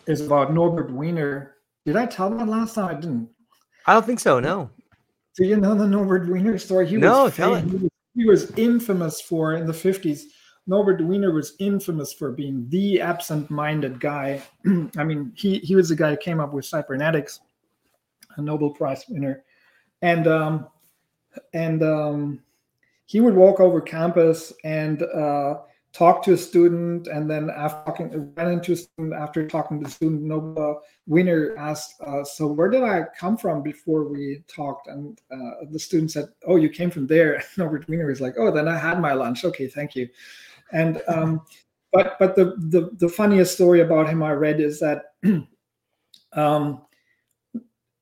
is 0.07 0.21
about 0.21 0.53
norbert 0.53 0.91
wiener. 0.91 1.55
Did 1.85 1.95
i 1.95 2.05
tell 2.05 2.29
that 2.31 2.47
last 2.47 2.75
time? 2.75 2.95
I 2.95 2.99
didn't. 2.99 3.29
I 3.85 3.93
don't 3.93 4.05
think 4.05 4.19
so 4.19 4.39
no. 4.39 4.69
Do 5.37 5.45
you 5.45 5.57
know 5.57 5.75
the 5.75 5.87
norbert 5.87 6.27
wiener 6.27 6.57
story? 6.57 6.87
He 6.87 6.97
no 6.97 7.25
was 7.25 7.35
tell 7.35 7.55
it. 7.55 7.63
He 7.65 7.75
was, 7.75 7.89
he 8.15 8.25
was 8.25 8.51
infamous 8.57 9.21
for 9.21 9.55
in 9.55 9.65
the 9.65 9.73
50s 9.73 10.23
Norbert 10.67 11.01
Wiener 11.01 11.31
was 11.31 11.55
infamous 11.59 12.13
for 12.13 12.31
being 12.31 12.67
the 12.69 13.01
absent-minded 13.01 13.99
guy. 13.99 14.41
I 14.97 15.03
mean, 15.03 15.31
he 15.35 15.59
he 15.59 15.75
was 15.75 15.89
the 15.89 15.95
guy 15.95 16.11
who 16.11 16.17
came 16.17 16.39
up 16.39 16.53
with 16.53 16.65
cybernetics, 16.65 17.39
a 18.37 18.41
Nobel 18.41 18.69
Prize 18.69 19.03
winner, 19.09 19.43
and 20.01 20.27
um, 20.27 20.67
and 21.53 21.83
um, 21.83 22.39
he 23.11 23.19
would 23.19 23.35
walk 23.35 23.59
over 23.59 23.81
campus 23.81 24.53
and 24.63 25.03
uh, 25.03 25.55
talk 25.91 26.23
to 26.23 26.31
a 26.31 26.37
student, 26.37 27.07
and 27.07 27.29
then 27.29 27.49
after 27.49 27.83
talking, 27.83 28.33
ran 28.37 28.53
into 28.53 28.71
a 28.71 28.75
student 28.77 29.13
after 29.13 29.45
talking 29.45 29.79
to 29.79 29.85
the 29.85 29.91
student. 29.91 30.21
Norbert 30.21 30.77
Wiener 31.07 31.53
asked, 31.57 31.95
uh, 32.07 32.23
"So 32.23 32.47
where 32.47 32.69
did 32.69 32.83
I 32.83 33.03
come 33.19 33.35
from 33.35 33.63
before 33.63 34.05
we 34.07 34.45
talked?" 34.47 34.87
And 34.87 35.19
uh, 35.29 35.65
the 35.69 35.77
student 35.77 36.11
said, 36.11 36.29
"Oh, 36.47 36.55
you 36.55 36.69
came 36.69 36.89
from 36.89 37.05
there." 37.05 37.43
Norbert 37.57 37.85
Wiener 37.89 38.07
was 38.07 38.21
like, 38.21 38.35
"Oh, 38.37 38.49
then 38.49 38.69
I 38.69 38.77
had 38.77 39.01
my 39.01 39.11
lunch. 39.11 39.43
Okay, 39.43 39.67
thank 39.67 39.93
you." 39.93 40.07
And 40.71 41.01
um, 41.09 41.41
but 41.91 42.15
but 42.17 42.37
the, 42.37 42.55
the 42.69 42.91
the 42.93 43.09
funniest 43.09 43.55
story 43.55 43.81
about 43.81 44.07
him 44.07 44.23
I 44.23 44.31
read 44.31 44.61
is 44.61 44.79
that 44.79 45.15
um, 46.31 46.83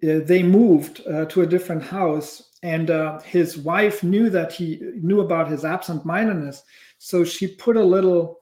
they 0.02 0.44
moved 0.44 1.02
uh, 1.08 1.26
to 1.26 1.42
a 1.42 1.48
different 1.48 1.82
house, 1.82 2.49
and 2.64 2.90
uh, 2.90 3.20
his 3.22 3.58
wife 3.58 4.04
knew 4.04 4.30
that 4.30 4.52
he 4.52 4.80
knew 4.96 5.22
about 5.22 5.50
his 5.50 5.64
absent-mindedness, 5.64 6.64
so 6.98 7.24
she 7.24 7.48
put 7.48 7.78
a 7.78 7.84
little 7.84 8.40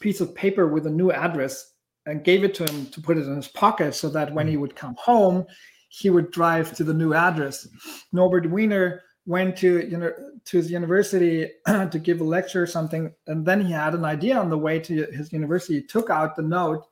piece 0.00 0.20
of 0.20 0.34
paper 0.34 0.66
with 0.66 0.86
a 0.86 0.90
new 0.90 1.12
address 1.12 1.74
and 2.06 2.24
gave 2.24 2.42
it 2.42 2.54
to 2.54 2.64
him 2.64 2.86
to 2.86 3.00
put 3.00 3.16
it 3.16 3.26
in 3.26 3.36
his 3.36 3.48
pocket, 3.48 3.94
so 3.94 4.08
that 4.08 4.34
when 4.34 4.48
he 4.48 4.56
would 4.56 4.74
come 4.74 4.96
home, 4.98 5.46
he 5.88 6.10
would 6.10 6.30
drive 6.30 6.74
to 6.74 6.84
the 6.84 6.94
new 6.94 7.14
address. 7.14 7.68
Norbert 8.12 8.50
Wiener 8.50 9.02
went 9.26 9.56
to 9.58 9.86
you 9.88 9.96
know 9.96 10.12
to 10.44 10.56
his 10.56 10.70
university 10.70 11.48
to 11.66 11.98
give 12.02 12.20
a 12.20 12.24
lecture 12.24 12.62
or 12.62 12.66
something, 12.66 13.12
and 13.26 13.46
then 13.46 13.60
he 13.60 13.72
had 13.72 13.94
an 13.94 14.04
idea 14.04 14.36
on 14.38 14.50
the 14.50 14.58
way 14.58 14.80
to 14.80 15.06
his 15.12 15.32
university. 15.32 15.74
He 15.74 15.86
took 15.86 16.10
out 16.10 16.34
the 16.34 16.42
note, 16.42 16.86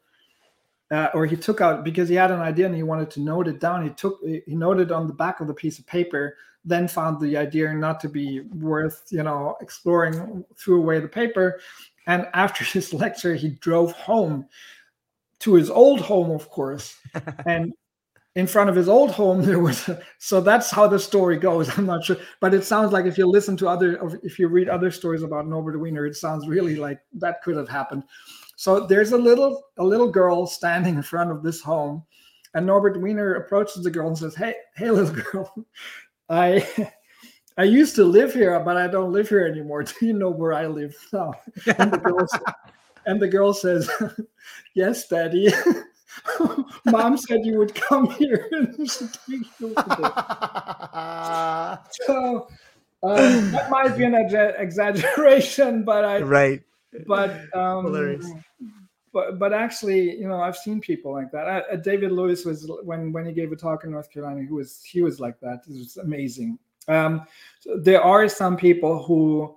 uh, 0.90 1.08
or 1.14 1.24
he 1.26 1.36
took 1.36 1.60
out 1.60 1.84
because 1.84 2.08
he 2.08 2.14
had 2.14 2.30
an 2.30 2.40
idea 2.40 2.66
and 2.66 2.74
he 2.74 2.82
wanted 2.82 3.10
to 3.12 3.20
note 3.20 3.46
it 3.46 3.60
down. 3.60 3.84
He 3.84 3.90
took 3.90 4.20
he 4.22 4.54
noted 4.54 4.90
on 4.90 5.06
the 5.06 5.12
back 5.12 5.40
of 5.40 5.46
the 5.46 5.54
piece 5.54 5.78
of 5.78 5.86
paper, 5.86 6.36
then 6.64 6.88
found 6.88 7.20
the 7.20 7.36
idea 7.36 7.72
not 7.72 8.00
to 8.00 8.08
be 8.08 8.40
worth 8.40 9.04
you 9.10 9.22
know 9.22 9.56
exploring, 9.60 10.44
threw 10.56 10.80
away 10.80 10.98
the 11.00 11.08
paper, 11.08 11.60
and 12.06 12.26
after 12.34 12.64
his 12.76 12.92
lecture, 12.92 13.34
he 13.34 13.50
drove 13.50 13.92
home 13.92 14.46
to 15.40 15.54
his 15.54 15.70
old 15.70 16.00
home, 16.00 16.30
of 16.30 16.50
course, 16.50 16.98
and 17.46 17.72
in 18.36 18.46
front 18.46 18.70
of 18.70 18.76
his 18.76 18.88
old 18.88 19.10
home 19.10 19.42
there 19.46 19.58
was 19.58 19.88
a, 19.88 20.00
so 20.18 20.40
that's 20.40 20.70
how 20.70 20.86
the 20.86 20.98
story 20.98 21.36
goes. 21.36 21.76
I'm 21.78 21.86
not 21.86 22.04
sure 22.04 22.16
but 22.40 22.54
it 22.54 22.64
sounds 22.64 22.92
like 22.92 23.04
if 23.06 23.18
you 23.18 23.26
listen 23.26 23.56
to 23.58 23.68
other 23.68 24.18
if 24.22 24.38
you 24.38 24.48
read 24.48 24.68
other 24.68 24.90
stories 24.90 25.22
about 25.22 25.48
norbert 25.48 25.80
wiener 25.80 26.06
it 26.06 26.14
sounds 26.14 26.46
really 26.46 26.76
like 26.76 27.00
that 27.14 27.42
could 27.42 27.56
have 27.56 27.68
happened 27.68 28.04
so 28.60 28.78
there's 28.78 29.12
a 29.12 29.16
little 29.16 29.62
a 29.78 29.82
little 29.82 30.10
girl 30.10 30.46
standing 30.46 30.96
in 30.96 31.02
front 31.02 31.30
of 31.30 31.42
this 31.42 31.62
home 31.62 32.04
and 32.52 32.66
norbert 32.66 33.00
wiener 33.00 33.36
approaches 33.36 33.82
the 33.82 33.90
girl 33.90 34.08
and 34.08 34.18
says 34.18 34.34
hey 34.34 34.54
hey 34.76 34.90
little 34.90 35.14
girl. 35.32 35.66
I 36.28 36.90
i 37.56 37.62
used 37.62 37.94
to 37.94 38.04
live 38.04 38.34
here 38.34 38.60
but 38.60 38.76
i 38.76 38.86
don't 38.86 39.12
live 39.12 39.30
here 39.30 39.46
anymore. 39.46 39.82
Do 39.84 39.94
you 40.02 40.12
know 40.12 40.28
where 40.28 40.52
i 40.52 40.66
live 40.66 40.94
now? 41.10 41.32
And 41.78 41.90
the 41.90 41.96
girl, 41.96 42.26
and 43.06 43.18
the 43.18 43.28
girl 43.28 43.54
says 43.54 43.90
yes 44.74 45.08
daddy. 45.08 45.50
Mom 46.84 47.16
said 47.16 47.46
you 47.46 47.56
would 47.56 47.74
come 47.74 48.10
here. 48.10 48.46
And 48.52 48.90
so 51.92 52.48
um, 53.02 53.52
that 53.52 53.70
might 53.70 53.96
be 53.96 54.04
an 54.04 54.14
exaggeration, 54.14 55.82
but 55.82 56.04
I 56.04 56.20
right. 56.20 56.62
But 57.06 57.54
um, 57.54 57.86
Hilarious. 57.86 58.30
But 59.12 59.38
but 59.38 59.52
actually, 59.52 60.16
you 60.18 60.28
know, 60.28 60.40
I've 60.40 60.56
seen 60.56 60.80
people 60.80 61.12
like 61.12 61.32
that. 61.32 61.64
Uh, 61.70 61.76
David 61.76 62.12
Lewis 62.12 62.44
was 62.44 62.70
when 62.84 63.12
when 63.12 63.26
he 63.26 63.32
gave 63.32 63.50
a 63.50 63.56
talk 63.56 63.84
in 63.84 63.90
North 63.90 64.10
Carolina. 64.10 64.42
He 64.42 64.52
was 64.52 64.82
he 64.84 65.02
was 65.02 65.18
like 65.18 65.40
that. 65.40 65.62
It 65.68 65.78
was 65.78 65.96
amazing. 65.96 66.58
Um, 66.88 67.26
so 67.60 67.76
there 67.76 68.02
are 68.02 68.28
some 68.28 68.56
people 68.56 69.02
who 69.02 69.56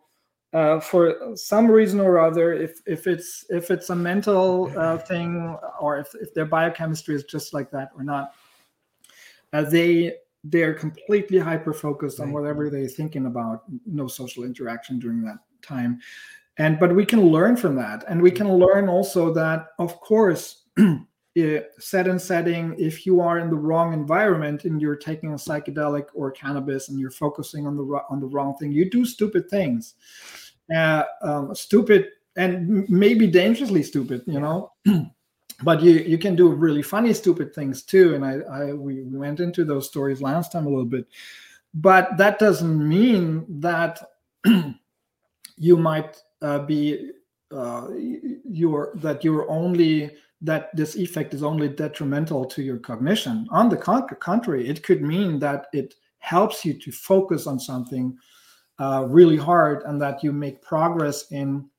uh, 0.54 0.80
for 0.80 1.36
some 1.36 1.70
reason 1.70 2.00
or 2.00 2.20
other, 2.20 2.54
if 2.54 2.80
if 2.86 3.08
it's 3.08 3.46
if 3.50 3.72
it's 3.72 3.90
a 3.90 3.96
mental 3.96 4.72
uh, 4.78 4.98
thing 4.98 5.58
or 5.80 5.98
if, 5.98 6.14
if 6.22 6.34
their 6.34 6.46
biochemistry 6.46 7.16
is 7.16 7.24
just 7.24 7.54
like 7.54 7.72
that 7.72 7.90
or 7.98 8.04
not, 8.04 8.34
uh, 9.52 9.64
they 9.64 10.14
they 10.44 10.62
are 10.62 10.74
completely 10.74 11.40
hyper 11.40 11.74
focused 11.74 12.20
on 12.20 12.32
whatever 12.32 12.70
they're 12.70 12.88
thinking 12.88 13.26
about. 13.26 13.64
No 13.86 14.08
social 14.08 14.44
interaction 14.44 15.00
during 15.00 15.24
that 15.24 15.38
time, 15.64 16.00
and 16.58 16.80
but 16.80 16.96
we 16.96 17.06
can 17.06 17.22
learn 17.22 17.56
from 17.56 17.76
that, 17.76 18.04
and 18.08 18.22
we 18.22 18.32
can 18.32 18.52
learn 18.54 18.90
also 18.90 19.34
that 19.34 19.68
of 19.80 20.00
course. 20.00 20.64
set 21.80 22.08
and 22.08 22.22
setting 22.22 22.76
if 22.78 23.08
you 23.08 23.20
are 23.20 23.40
in 23.40 23.50
the 23.50 23.56
wrong 23.56 23.92
environment 23.92 24.66
and 24.66 24.80
you're 24.80 24.96
taking 24.96 25.32
a 25.32 25.36
psychedelic 25.36 26.06
or 26.14 26.30
cannabis 26.30 26.90
and 26.90 27.00
you're 27.00 27.10
focusing 27.10 27.66
on 27.66 27.76
the 27.76 27.84
on 28.12 28.20
the 28.20 28.28
wrong 28.28 28.56
thing 28.58 28.72
you 28.72 28.88
do 28.88 29.04
stupid 29.04 29.50
things 29.50 29.96
uh, 30.76 31.04
um, 31.24 31.56
stupid 31.56 32.10
and 32.36 32.88
maybe 32.90 33.28
dangerously 33.28 33.84
stupid, 33.84 34.24
you 34.26 34.40
know. 34.40 34.72
but 35.64 35.82
you 35.82 35.94
you 35.94 36.18
can 36.18 36.36
do 36.36 36.50
really 36.50 36.82
funny 36.82 37.14
stupid 37.14 37.54
things 37.54 37.84
too. 37.84 38.16
And 38.16 38.26
I, 38.26 38.40
I 38.52 38.74
we 38.74 39.04
went 39.04 39.40
into 39.40 39.66
those 39.66 39.88
stories 39.88 40.22
last 40.22 40.52
time 40.52 40.66
a 40.66 40.70
little 40.70 40.86
bit, 40.86 41.08
but 41.74 42.18
that 42.18 42.40
doesn't 42.40 42.88
mean 42.88 43.46
that 43.60 44.02
you 45.58 45.78
might 45.78 46.22
uh, 46.44 46.60
be 46.60 47.12
uh, 47.52 47.88
you're 48.46 48.92
that 48.96 49.24
you're 49.24 49.50
only 49.50 50.12
that 50.42 50.76
this 50.76 50.98
effect 50.98 51.34
is 51.34 51.42
only 51.42 51.70
detrimental 51.70 52.44
to 52.44 52.62
your 52.62 52.78
cognition. 52.78 53.48
On 53.50 53.70
the 53.70 53.78
con- 53.78 54.08
contrary, 54.20 54.68
it 54.68 54.84
could 54.84 55.02
mean 55.02 55.40
that 55.40 55.68
it 55.72 55.96
helps 56.20 56.66
you 56.66 56.74
to 56.74 56.92
focus 56.92 57.48
on 57.48 57.60
something 57.60 58.18
uh, 58.80 59.06
really 59.08 59.38
hard 59.38 59.84
and 59.84 60.02
that 60.02 60.24
you 60.24 60.34
make 60.34 60.62
progress 60.62 61.32
in 61.32 61.70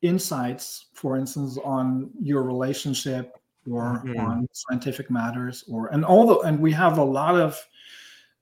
insights, 0.00 0.86
for 0.94 1.16
instance, 1.16 1.58
on 1.64 2.10
your 2.20 2.42
relationship 2.42 3.36
or 3.70 4.02
mm-hmm. 4.04 4.20
on 4.20 4.48
scientific 4.52 5.10
matters 5.10 5.64
or 5.68 5.88
and 5.88 6.04
all 6.04 6.26
the 6.26 6.38
and 6.40 6.58
we 6.58 6.72
have 6.72 6.98
a 6.98 7.04
lot 7.04 7.34
of 7.34 7.58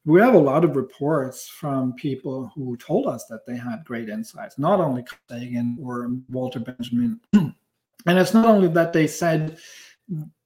we 0.05 0.21
have 0.21 0.35
a 0.35 0.39
lot 0.39 0.65
of 0.65 0.77
reports 0.77 1.49
from 1.49 1.93
people 1.95 2.51
who 2.55 2.77
told 2.77 3.07
us 3.07 3.27
that 3.27 3.47
they 3.47 3.57
had 3.57 3.85
great 3.85 4.09
insights, 4.09 4.59
not 4.59 4.81
only 4.81 5.05
Sagan 5.29 5.79
or 5.81 6.11
Walter 6.29 6.59
Benjamin. 6.59 7.21
and 7.33 7.55
it's 8.07 8.35
not 8.35 8.47
only 8.47 8.69
that 8.69 8.93
they 8.93 9.07
said 9.07 9.59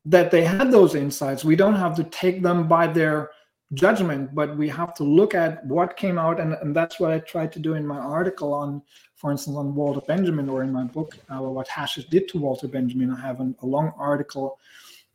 that 0.05 0.31
they 0.31 0.45
had 0.45 0.71
those 0.71 0.95
insights, 0.95 1.45
we 1.45 1.57
don't 1.57 1.75
have 1.75 1.97
to 1.97 2.05
take 2.05 2.43
them 2.43 2.69
by 2.69 2.87
their 2.87 3.31
judgment, 3.75 4.35
but 4.35 4.57
we 4.57 4.69
have 4.69 4.95
to 4.95 5.05
look 5.05 5.35
at 5.35 5.65
what 5.67 5.97
came 5.97 6.19
out, 6.19 6.39
and, 6.39 6.55
and 6.55 6.75
that's 6.77 7.01
what 7.01 7.11
I 7.11 7.19
tried 7.21 7.53
to 7.53 7.59
do 7.59 7.75
in 7.75 7.87
my 7.87 7.99
article 7.99 8.53
on, 8.53 8.83
for 9.17 9.33
instance, 9.33 9.57
on 9.57 9.75
Walter 9.75 10.03
Benjamin, 10.07 10.49
or 10.49 10.63
in 10.63 10.73
my 10.73 10.85
book, 10.85 11.17
uh, 11.31 11.41
what 11.41 11.67
hashish 11.67 12.07
did 12.07 12.29
to 12.29 12.39
Walter 12.39 12.69
Benjamin. 12.69 13.11
I 13.11 13.21
have 13.21 13.41
an, 13.41 13.57
a 13.63 13.67
long 13.67 13.93
article 13.99 14.59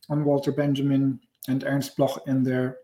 on 0.09 0.25
Walter 0.25 0.51
Benjamin 0.51 1.19
and 1.47 1.63
Ernst 1.63 1.95
Bloch 1.95 2.21
in 2.27 2.43
there, 2.43 2.79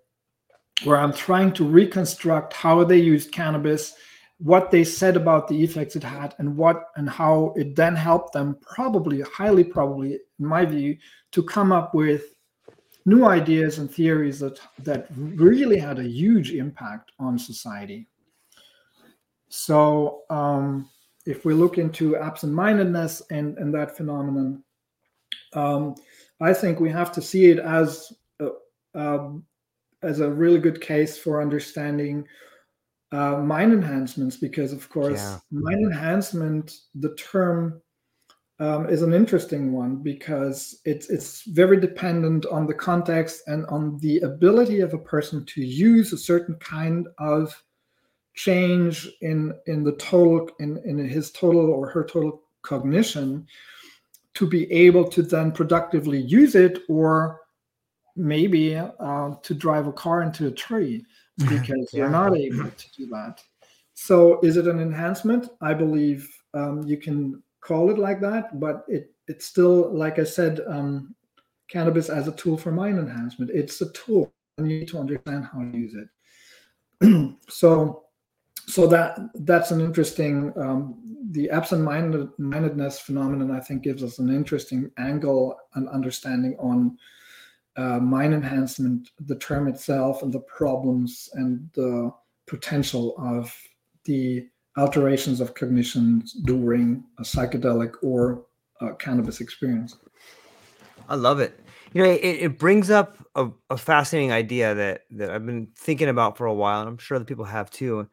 where 0.83 0.97
I'm 0.97 1.13
trying 1.13 1.51
to 1.53 1.67
reconstruct 1.67 2.53
how 2.53 2.83
they 2.83 2.97
used 2.97 3.31
cannabis, 3.31 3.95
what 4.37 4.69
they 4.69 4.83
said 4.83 5.15
about 5.17 5.47
the 5.47 5.63
effects 5.63 5.95
it 5.95 6.03
had, 6.03 6.35
and 6.37 6.55
what 6.55 6.89
and 6.95 7.09
how 7.09 7.53
it 7.57 7.75
then 7.75 7.95
helped 7.95 8.33
them, 8.33 8.57
probably, 8.61 9.21
highly 9.21 9.63
probably, 9.63 10.13
in 10.13 10.45
my 10.45 10.65
view, 10.65 10.95
to 11.31 11.41
come 11.41 11.71
up 11.71 11.95
with 11.95 12.35
new 13.05 13.25
ideas 13.25 13.79
and 13.79 13.89
theories 13.89 14.39
that 14.39 14.59
that 14.83 15.07
really 15.15 15.79
had 15.79 15.97
a 15.97 16.07
huge 16.07 16.51
impact 16.51 17.11
on 17.19 17.39
society. 17.39 18.07
So 19.49 20.23
um, 20.29 20.89
if 21.25 21.45
we 21.45 21.53
look 21.53 21.77
into 21.77 22.17
absent-mindedness 22.17 23.23
and, 23.31 23.57
and 23.57 23.73
that 23.73 23.95
phenomenon, 23.95 24.61
um, 25.53 25.95
I 26.41 26.53
think 26.53 26.79
we 26.79 26.91
have 26.91 27.11
to 27.13 27.21
see 27.21 27.47
it 27.47 27.59
as 27.59 28.13
a, 28.41 28.49
um, 28.93 29.45
as 30.03 30.19
a 30.19 30.29
really 30.29 30.59
good 30.59 30.81
case 30.81 31.17
for 31.17 31.41
understanding 31.41 32.27
uh, 33.11 33.37
mind 33.37 33.73
enhancements 33.73 34.35
because, 34.35 34.73
of 34.73 34.89
course, 34.89 35.19
yeah. 35.19 35.39
mind 35.51 35.85
enhancement, 35.85 36.79
the 36.95 37.15
term 37.15 37.81
um, 38.59 38.89
is 38.89 39.01
an 39.01 39.13
interesting 39.13 39.71
one 39.71 39.97
because 39.97 40.79
it's 40.83 41.09
it's 41.09 41.43
very 41.43 41.79
dependent 41.79 42.45
on 42.47 42.65
the 42.65 42.73
context 42.73 43.43
and 43.47 43.65
on 43.67 43.97
the 43.99 44.19
ability 44.19 44.79
of 44.79 44.93
a 44.93 44.99
person 44.99 45.45
to 45.45 45.61
use 45.61 46.11
a 46.11 46.17
certain 46.17 46.55
kind 46.55 47.07
of 47.19 47.63
change 48.33 49.07
in 49.21 49.53
in 49.67 49.83
the 49.83 49.93
total 49.93 50.49
in 50.59 50.77
in 50.85 50.97
his 51.07 51.31
total 51.31 51.69
or 51.69 51.87
her 51.87 52.03
total 52.03 52.41
cognition 52.63 53.45
to 54.33 54.47
be 54.47 54.71
able 54.71 55.07
to 55.07 55.21
then 55.21 55.51
productively 55.51 56.19
use 56.19 56.55
it 56.55 56.79
or 56.89 57.39
maybe 58.17 58.75
uh, 58.75 59.31
to 59.41 59.53
drive 59.53 59.87
a 59.87 59.93
car 59.93 60.21
into 60.21 60.47
a 60.47 60.51
tree 60.51 61.05
because 61.37 61.89
yeah. 61.93 61.99
you're 61.99 62.09
not 62.09 62.35
able 62.35 62.69
to 62.69 62.91
do 62.97 63.07
that 63.07 63.41
so 63.93 64.39
is 64.41 64.57
it 64.57 64.67
an 64.67 64.79
enhancement 64.79 65.49
i 65.61 65.73
believe 65.73 66.27
um, 66.53 66.83
you 66.83 66.97
can 66.97 67.41
call 67.67 67.89
it 67.89 67.97
like 67.97 68.21
that, 68.21 68.59
but 68.59 68.85
it 68.87 69.13
it's 69.27 69.45
still 69.45 69.93
like 69.93 70.19
I 70.19 70.23
said, 70.23 70.61
um, 70.67 71.13
cannabis 71.69 72.09
as 72.09 72.27
a 72.27 72.31
tool 72.31 72.57
for 72.57 72.71
mind 72.71 72.97
enhancement. 72.97 73.51
It's 73.53 73.81
a 73.81 73.91
tool, 73.91 74.33
and 74.57 74.71
you 74.71 74.79
need 74.79 74.87
to 74.89 74.99
understand 74.99 75.45
how 75.51 75.59
to 75.59 75.77
use 75.77 75.93
it. 75.95 77.35
so, 77.49 78.05
so 78.67 78.87
that 78.87 79.19
that's 79.51 79.71
an 79.71 79.81
interesting 79.81 80.53
um, 80.57 80.99
the 81.31 81.49
absent-mindedness 81.49 82.99
phenomenon. 83.01 83.51
I 83.51 83.59
think 83.59 83.83
gives 83.83 84.03
us 84.03 84.19
an 84.19 84.29
interesting 84.29 84.89
angle 84.97 85.57
and 85.75 85.89
understanding 85.89 86.55
on 86.57 86.97
uh, 87.77 87.99
mind 87.99 88.33
enhancement, 88.33 89.11
the 89.19 89.35
term 89.35 89.67
itself, 89.67 90.23
and 90.23 90.33
the 90.33 90.39
problems 90.39 91.29
and 91.33 91.69
the 91.73 92.11
potential 92.47 93.15
of 93.17 93.55
the 94.05 94.47
alterations 94.77 95.41
of 95.41 95.53
cognition 95.53 96.23
during 96.45 97.03
a 97.19 97.23
psychedelic 97.23 97.93
or 98.01 98.45
a 98.81 98.93
cannabis 98.95 99.41
experience. 99.41 99.97
I 101.09 101.15
love 101.15 101.39
it. 101.39 101.59
You 101.93 102.03
know, 102.03 102.09
it, 102.09 102.19
it 102.19 102.59
brings 102.59 102.89
up 102.89 103.17
a, 103.35 103.49
a, 103.69 103.77
fascinating 103.77 104.31
idea 104.31 104.75
that 104.75 105.03
that 105.11 105.31
I've 105.31 105.45
been 105.45 105.69
thinking 105.75 106.09
about 106.09 106.37
for 106.37 106.45
a 106.45 106.53
while, 106.53 106.81
and 106.81 106.89
I'm 106.89 106.97
sure 106.97 107.15
other 107.15 107.25
people 107.25 107.45
have 107.45 107.71
too. 107.71 108.07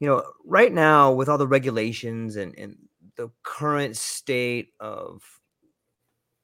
You 0.00 0.08
know, 0.08 0.22
right 0.44 0.72
now 0.72 1.12
with 1.12 1.28
all 1.28 1.38
the 1.38 1.46
regulations 1.46 2.36
and, 2.36 2.54
and 2.58 2.76
the 3.16 3.30
current 3.42 3.96
state 3.96 4.72
of 4.80 5.22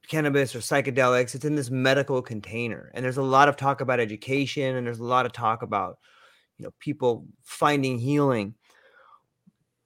cannabis 0.08 0.54
or 0.54 0.60
psychedelics, 0.60 1.34
it's 1.34 1.44
in 1.44 1.54
this 1.54 1.70
medical 1.70 2.22
container, 2.22 2.90
and 2.94 3.04
there's 3.04 3.16
a 3.16 3.22
lot 3.22 3.48
of 3.48 3.56
talk 3.56 3.80
about 3.80 4.00
education, 4.00 4.76
and 4.76 4.86
there's 4.86 5.00
a 5.00 5.04
lot 5.04 5.26
of 5.26 5.32
talk 5.32 5.62
about 5.62 5.98
you 6.58 6.64
know 6.64 6.72
people 6.80 7.26
finding 7.42 7.98
healing. 7.98 8.54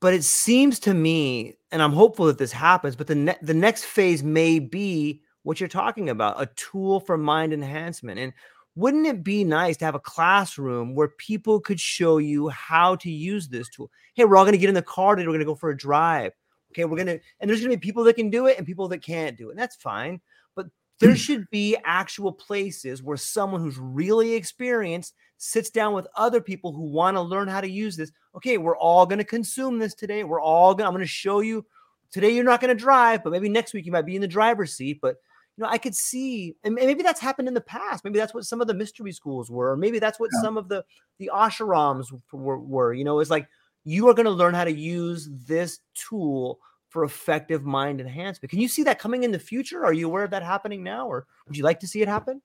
But 0.01 0.15
it 0.15 0.25
seems 0.25 0.79
to 0.81 0.95
me 0.95 1.59
and 1.73 1.83
i'm 1.83 1.93
hopeful 1.93 2.27
that 2.27 2.39
this 2.39 2.53
happens 2.53 2.97
but 2.97 3.07
the 3.07 3.15
ne- 3.15 3.39
the 3.43 3.55
next 3.55 3.85
phase 3.85 4.23
may 4.23 4.59
be 4.59 5.23
what 5.43 5.61
you're 5.61 5.69
talking 5.69 6.11
about 6.11 6.41
a 6.41 6.47
tool 6.57 7.01
for 7.01 7.17
mind 7.17 7.53
enhancement 7.53 8.19
and 8.19 8.33
wouldn't 8.77 9.07
it 9.07 9.25
be 9.25 9.43
nice 9.45 9.77
to 9.77 9.85
have 9.85 9.97
a 9.97 10.01
classroom 10.01 10.95
where 10.95 11.09
people 11.09 11.61
could 11.61 11.81
show 11.81 12.19
you 12.19 12.49
how 12.49 12.95
to 12.97 13.11
use 13.11 13.49
this 13.49 13.69
tool? 13.69 13.91
Hey 14.15 14.25
we're 14.25 14.37
all 14.37 14.45
going 14.45 14.53
to 14.53 14.59
get 14.59 14.69
in 14.69 14.75
the 14.75 14.83
car 14.83 15.17
today 15.17 15.27
we're 15.27 15.33
going 15.33 15.41
to 15.41 15.45
go 15.45 15.55
for 15.55 15.71
a 15.71 15.77
drive 15.77 16.33
okay 16.71 16.85
we're 16.85 16.97
going 16.97 17.07
to 17.07 17.21
and 17.41 17.49
there's 17.49 17.61
going 17.61 17.71
to 17.71 17.77
be 17.77 17.81
people 17.81 18.05
that 18.05 18.15
can 18.15 18.31
do 18.31 18.47
it 18.47 18.59
and 18.59 18.67
people 18.67 18.89
that 18.89 19.03
can't 19.03 19.37
do 19.37 19.49
it 19.49 19.53
and 19.53 19.59
that's 19.59 19.77
fine 19.77 20.21
but 20.55 20.67
there 20.99 21.11
mm. 21.11 21.17
should 21.17 21.49
be 21.51 21.77
actual 21.85 22.33
places 22.33 23.03
where 23.03 23.17
someone 23.17 23.61
who's 23.61 23.79
really 23.79 24.35
experienced 24.35 25.15
sits 25.41 25.71
down 25.71 25.95
with 25.95 26.07
other 26.17 26.41
people 26.41 26.73
who 26.73 26.83
want 26.83 27.17
to 27.17 27.21
learn 27.23 27.49
how 27.49 27.63
to 27.63 27.71
use 27.71 27.97
this. 27.97 28.13
Okay, 28.37 28.59
we're 28.59 28.77
all 28.77 29.07
going 29.07 29.19
to 29.19 29.25
consume 29.25 29.79
this 29.79 29.95
today. 29.95 30.23
We're 30.23 30.41
all 30.41 30.75
going 30.75 30.85
to, 30.85 30.89
I'm 30.89 30.93
going 30.93 31.03
to 31.03 31.09
show 31.09 31.41
you 31.41 31.65
today 32.13 32.31
you're 32.31 32.45
not 32.45 32.61
going 32.61 32.77
to 32.77 32.81
drive, 32.81 33.25
but 33.25 33.31
maybe 33.31 33.49
next 33.49 33.73
week 33.73 33.87
you 33.87 33.93
might 33.93 34.07
be 34.07 34.15
in 34.15 34.21
the 34.21 34.29
driver's 34.29 34.75
seat. 34.75 34.99
But 35.01 35.17
you 35.57 35.65
know, 35.65 35.71
I 35.71 35.79
could 35.79 35.95
see, 35.95 36.55
and 36.63 36.75
maybe 36.75 37.03
that's 37.03 37.21
happened 37.21 37.49
in 37.49 37.55
the 37.55 37.61
past. 37.61 38.05
Maybe 38.05 38.19
that's 38.19 38.35
what 38.35 38.45
some 38.45 38.61
of 38.61 38.67
the 38.67 38.75
mystery 38.75 39.13
schools 39.13 39.51
were, 39.51 39.73
or 39.73 39.77
maybe 39.77 39.99
that's 39.99 40.21
what 40.21 40.31
yeah. 40.35 40.43
some 40.43 40.57
of 40.57 40.69
the 40.69 40.85
the 41.19 41.31
ashrams 41.33 42.07
were, 42.33 42.59
were. 42.59 42.93
You 42.93 43.05
know, 43.05 43.21
it's 43.21 43.31
like 43.31 43.49
you 43.85 44.09
are 44.09 44.15
going 44.15 44.27
to 44.27 44.31
learn 44.31 44.55
how 44.55 44.65
to 44.65 44.73
use 44.73 45.29
this 45.47 45.81
tool 45.95 46.61
for 46.89 47.05
effective 47.05 47.65
mind 47.65 48.01
enhancement. 48.01 48.51
Can 48.51 48.61
you 48.61 48.69
see 48.69 48.83
that 48.83 48.99
coming 48.99 49.23
in 49.23 49.31
the 49.31 49.39
future? 49.39 49.85
Are 49.85 49.93
you 49.93 50.07
aware 50.07 50.25
of 50.25 50.31
that 50.31 50.43
happening 50.43 50.83
now, 50.83 51.07
or 51.07 51.27
would 51.47 51.57
you 51.57 51.65
like 51.65 51.81
to 51.81 51.87
see 51.87 52.03
it 52.03 52.09
happen? 52.09 52.43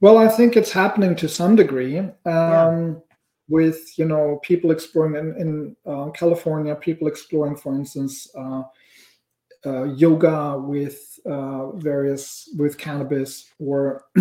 Well, 0.00 0.16
I 0.16 0.28
think 0.28 0.56
it's 0.56 0.72
happening 0.72 1.14
to 1.16 1.28
some 1.28 1.54
degree. 1.56 1.98
Um, 1.98 2.14
yeah. 2.24 2.94
With 3.48 3.98
you 3.98 4.04
know 4.04 4.38
people 4.44 4.70
exploring 4.70 5.16
in, 5.16 5.36
in 5.36 5.76
uh, 5.84 6.10
California, 6.10 6.74
people 6.76 7.08
exploring, 7.08 7.56
for 7.56 7.74
instance, 7.74 8.28
uh, 8.38 8.62
uh, 9.66 9.84
yoga 9.84 10.56
with 10.56 11.18
uh, 11.26 11.72
various 11.72 12.48
with 12.56 12.78
cannabis, 12.78 13.50
or 13.58 14.04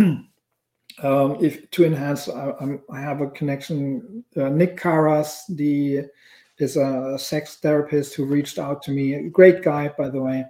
um, 1.03 1.37
if 1.43 1.69
to 1.71 1.85
enhance. 1.85 2.29
I, 2.29 2.77
I, 2.91 2.99
have 2.99 3.21
a 3.21 3.29
connection. 3.29 4.23
Uh, 4.35 4.49
Nick 4.49 4.77
Karas, 4.77 5.41
the 5.49 6.05
is 6.57 6.75
a 6.77 7.17
sex 7.17 7.55
therapist 7.57 8.13
who 8.13 8.25
reached 8.25 8.59
out 8.59 8.81
to 8.83 8.91
me. 8.91 9.13
A 9.13 9.29
great 9.29 9.63
guy, 9.63 9.89
by 9.97 10.09
the 10.09 10.21
way, 10.21 10.45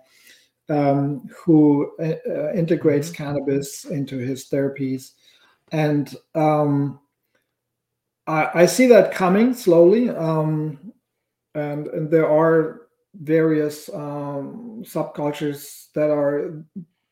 um, 0.69 1.30
who 1.43 1.91
uh, 1.99 2.15
uh, 2.27 2.53
integrates 2.53 3.09
mm-hmm. 3.09 3.23
cannabis 3.23 3.85
into 3.85 4.17
his 4.17 4.49
therapies, 4.49 5.11
and 5.71 6.15
um, 6.35 6.99
I, 8.27 8.61
I, 8.61 8.65
see 8.65 8.88
that 8.88 9.13
coming 9.13 9.53
slowly. 9.53 10.09
Um, 10.09 10.93
and 11.55 11.88
and 11.88 12.09
there 12.09 12.30
are 12.30 12.88
various 13.15 13.89
um, 13.89 14.84
subcultures 14.85 15.91
that 15.93 16.09
are 16.09 16.63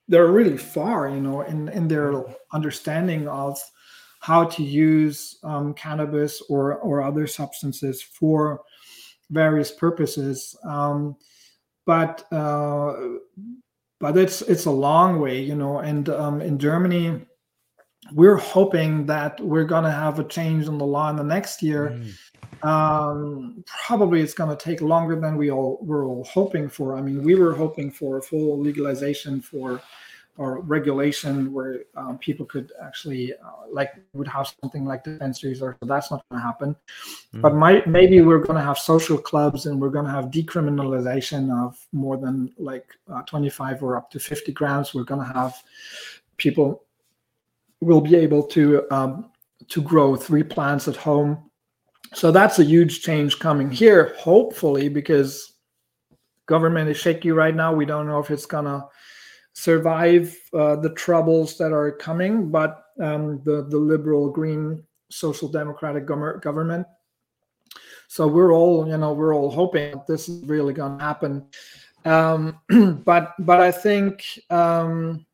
they're 0.07 0.31
really 0.31 0.57
far, 0.57 1.09
you 1.09 1.21
know, 1.21 1.41
in 1.41 1.69
in 1.69 1.87
their 1.87 2.11
mm-hmm. 2.13 2.31
understanding 2.53 3.27
of 3.27 3.59
how 4.19 4.45
to 4.45 4.63
use 4.63 5.37
um, 5.43 5.73
cannabis 5.73 6.41
or 6.49 6.75
or 6.75 7.01
other 7.01 7.27
substances 7.27 8.01
for 8.01 8.61
various 9.29 9.71
purposes. 9.71 10.55
Um, 10.63 11.15
but 11.85 12.31
uh, 12.31 12.93
but 13.99 14.17
it's 14.17 14.41
it's 14.43 14.65
a 14.65 14.71
long 14.71 15.19
way, 15.19 15.41
you 15.41 15.55
know. 15.55 15.79
And 15.79 16.09
um, 16.09 16.41
in 16.41 16.59
Germany, 16.59 17.25
we're 18.13 18.35
hoping 18.37 19.05
that 19.07 19.39
we're 19.39 19.65
going 19.65 19.83
to 19.83 19.91
have 19.91 20.19
a 20.19 20.23
change 20.23 20.67
in 20.67 20.77
the 20.77 20.85
law 20.85 21.09
in 21.09 21.15
the 21.15 21.23
next 21.23 21.63
year. 21.63 21.91
Mm. 21.91 22.13
Um, 22.63 23.63
probably 23.85 24.21
it's 24.21 24.33
going 24.33 24.55
to 24.55 24.63
take 24.63 24.81
longer 24.81 25.19
than 25.19 25.37
we 25.37 25.51
all 25.51 25.79
were 25.81 26.05
all 26.05 26.23
hoping 26.25 26.69
for. 26.69 26.95
I 26.95 27.01
mean, 27.01 27.23
we 27.23 27.35
were 27.35 27.53
hoping 27.53 27.91
for 27.91 28.17
a 28.17 28.21
full 28.21 28.59
legalization 28.59 29.41
for 29.41 29.81
or 30.37 30.59
regulation 30.61 31.51
where 31.51 31.79
um, 31.95 32.17
people 32.19 32.45
could 32.45 32.71
actually 32.83 33.33
uh, 33.33 33.67
like 33.71 33.93
would 34.13 34.27
have 34.27 34.53
something 34.61 34.85
like 34.85 35.03
dispensaries 35.03 35.61
or 35.61 35.75
so 35.79 35.87
that's 35.87 36.11
not 36.11 36.23
going 36.29 36.39
to 36.39 36.45
happen 36.45 36.75
mm. 37.33 37.41
but 37.41 37.55
my, 37.55 37.83
maybe 37.85 38.21
we're 38.21 38.39
going 38.39 38.57
to 38.57 38.63
have 38.63 38.77
social 38.77 39.17
clubs 39.17 39.65
and 39.65 39.81
we're 39.81 39.89
going 39.89 40.05
to 40.05 40.11
have 40.11 40.25
decriminalization 40.25 41.51
of 41.65 41.77
more 41.91 42.17
than 42.17 42.53
like 42.57 42.85
uh, 43.11 43.21
25 43.23 43.81
or 43.83 43.97
up 43.97 44.11
to 44.11 44.19
50 44.19 44.51
grams 44.51 44.93
we're 44.93 45.03
going 45.03 45.25
to 45.25 45.33
have 45.33 45.55
people 46.37 46.83
will 47.81 48.01
be 48.01 48.15
able 48.15 48.43
to 48.43 48.85
um, 48.91 49.31
to 49.67 49.81
grow 49.81 50.15
three 50.15 50.43
plants 50.43 50.87
at 50.87 50.95
home 50.95 51.46
so 52.13 52.31
that's 52.31 52.59
a 52.59 52.63
huge 52.63 53.01
change 53.01 53.39
coming 53.39 53.69
here 53.69 54.15
hopefully 54.17 54.89
because 54.89 55.53
government 56.45 56.89
is 56.89 56.97
shaky 56.97 57.31
right 57.31 57.55
now 57.55 57.73
we 57.73 57.85
don't 57.85 58.07
know 58.07 58.19
if 58.19 58.31
it's 58.31 58.45
going 58.45 58.65
to 58.65 58.83
survive 59.57 60.37
uh, 60.53 60.75
the 60.75 60.93
troubles 60.93 61.57
that 61.57 61.73
are 61.73 61.91
coming, 61.91 62.51
but 62.51 62.83
um, 63.01 63.41
the 63.43 63.63
the 63.63 63.77
liberal 63.77 64.29
green 64.29 64.83
social 65.09 65.49
democratic 65.49 66.05
government. 66.05 66.85
So 68.07 68.27
we're 68.27 68.53
all 68.53 68.87
you 68.87 68.97
know 68.97 69.13
we're 69.13 69.33
all 69.33 69.49
hoping 69.49 69.99
this 70.07 70.29
is 70.29 70.45
really 70.45 70.73
going 70.73 70.99
to 70.99 71.03
happen. 71.03 71.47
Um, 72.05 72.59
but 73.03 73.33
but 73.39 73.59
I 73.59 73.71
think 73.71 74.23
um, 74.51 75.25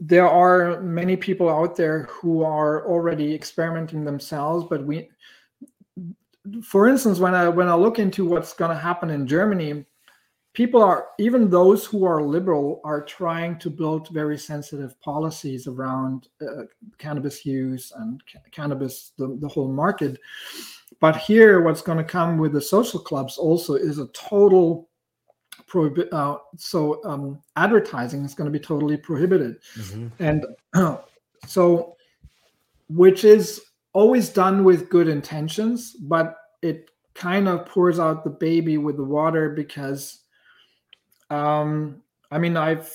there 0.00 0.28
are 0.28 0.80
many 0.80 1.16
people 1.16 1.50
out 1.50 1.76
there 1.76 2.04
who 2.04 2.42
are 2.42 2.86
already 2.88 3.34
experimenting 3.34 4.04
themselves. 4.04 4.66
But 4.68 4.84
we, 4.84 5.10
for 6.64 6.88
instance, 6.88 7.18
when 7.18 7.34
I 7.34 7.48
when 7.48 7.68
I 7.68 7.74
look 7.74 7.98
into 7.98 8.24
what's 8.24 8.54
going 8.54 8.70
to 8.70 8.82
happen 8.82 9.10
in 9.10 9.26
Germany, 9.26 9.84
people 10.52 10.82
are 10.82 11.08
even 11.18 11.48
those 11.48 11.84
who 11.84 12.04
are 12.04 12.22
liberal 12.22 12.80
are 12.84 13.04
trying 13.04 13.58
to 13.58 13.70
build 13.70 14.08
very 14.08 14.38
sensitive 14.38 15.00
policies 15.00 15.66
around 15.66 16.28
uh, 16.42 16.64
cannabis 16.98 17.46
use 17.46 17.92
and 17.96 18.22
ca- 18.30 18.40
cannabis 18.50 19.12
the, 19.16 19.36
the 19.40 19.48
whole 19.48 19.68
market 19.68 20.18
but 21.00 21.16
here 21.16 21.62
what's 21.62 21.82
going 21.82 21.98
to 21.98 22.04
come 22.04 22.36
with 22.36 22.52
the 22.52 22.60
social 22.60 22.98
clubs 22.98 23.38
also 23.38 23.74
is 23.74 23.98
a 23.98 24.08
total 24.08 24.89
prohibit 25.70 26.12
uh, 26.12 26.36
so 26.56 27.02
um, 27.04 27.40
advertising 27.56 28.24
is 28.24 28.34
going 28.34 28.50
to 28.50 28.58
be 28.58 28.62
totally 28.62 28.96
prohibited 28.96 29.56
mm-hmm. 29.78 30.08
and 30.18 30.44
uh, 30.74 30.98
so 31.46 31.96
which 32.88 33.24
is 33.24 33.62
always 33.94 34.28
done 34.28 34.64
with 34.64 34.90
good 34.90 35.08
intentions 35.08 35.96
but 36.02 36.36
it 36.60 36.90
kind 37.14 37.48
of 37.48 37.64
pours 37.66 37.98
out 37.98 38.24
the 38.24 38.30
baby 38.30 38.76
with 38.76 38.96
the 38.96 39.04
water 39.04 39.50
because 39.50 40.20
um, 41.30 42.02
I 42.30 42.38
mean, 42.38 42.56
I've 42.56 42.92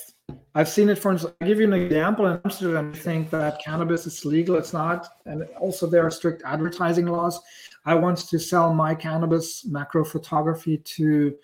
I've 0.54 0.68
seen 0.68 0.88
it. 0.88 0.98
For 0.98 1.12
instance, 1.12 1.34
I'll 1.40 1.48
give 1.48 1.58
you 1.58 1.66
an 1.66 1.72
example. 1.72 2.26
In 2.26 2.40
Amsterdam, 2.44 2.92
I 2.94 2.98
think 2.98 3.30
that 3.30 3.62
cannabis 3.62 4.06
is 4.06 4.24
legal. 4.24 4.56
It's 4.56 4.72
not, 4.72 5.08
and 5.26 5.44
also 5.60 5.86
there 5.86 6.06
are 6.06 6.10
strict 6.10 6.42
advertising 6.44 7.06
laws. 7.06 7.40
I 7.84 7.94
wanted 7.94 8.28
to 8.28 8.38
sell 8.38 8.74
my 8.74 8.94
cannabis 8.94 9.64
macro 9.64 10.04
photography 10.04 10.78
to 10.78 11.34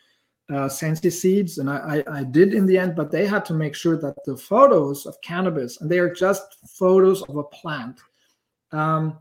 uh, 0.50 0.68
Sensi 0.68 1.10
Seeds, 1.10 1.58
and 1.58 1.70
I, 1.70 2.02
I, 2.06 2.18
I, 2.18 2.24
did 2.24 2.52
in 2.52 2.66
the 2.66 2.78
end. 2.78 2.96
But 2.96 3.10
they 3.10 3.26
had 3.26 3.44
to 3.46 3.54
make 3.54 3.74
sure 3.74 3.96
that 3.96 4.16
the 4.24 4.36
photos 4.36 5.06
of 5.06 5.20
cannabis, 5.22 5.80
and 5.80 5.90
they 5.90 5.98
are 5.98 6.12
just 6.12 6.58
photos 6.68 7.22
of 7.22 7.36
a 7.36 7.44
plant, 7.44 8.00
um, 8.72 9.18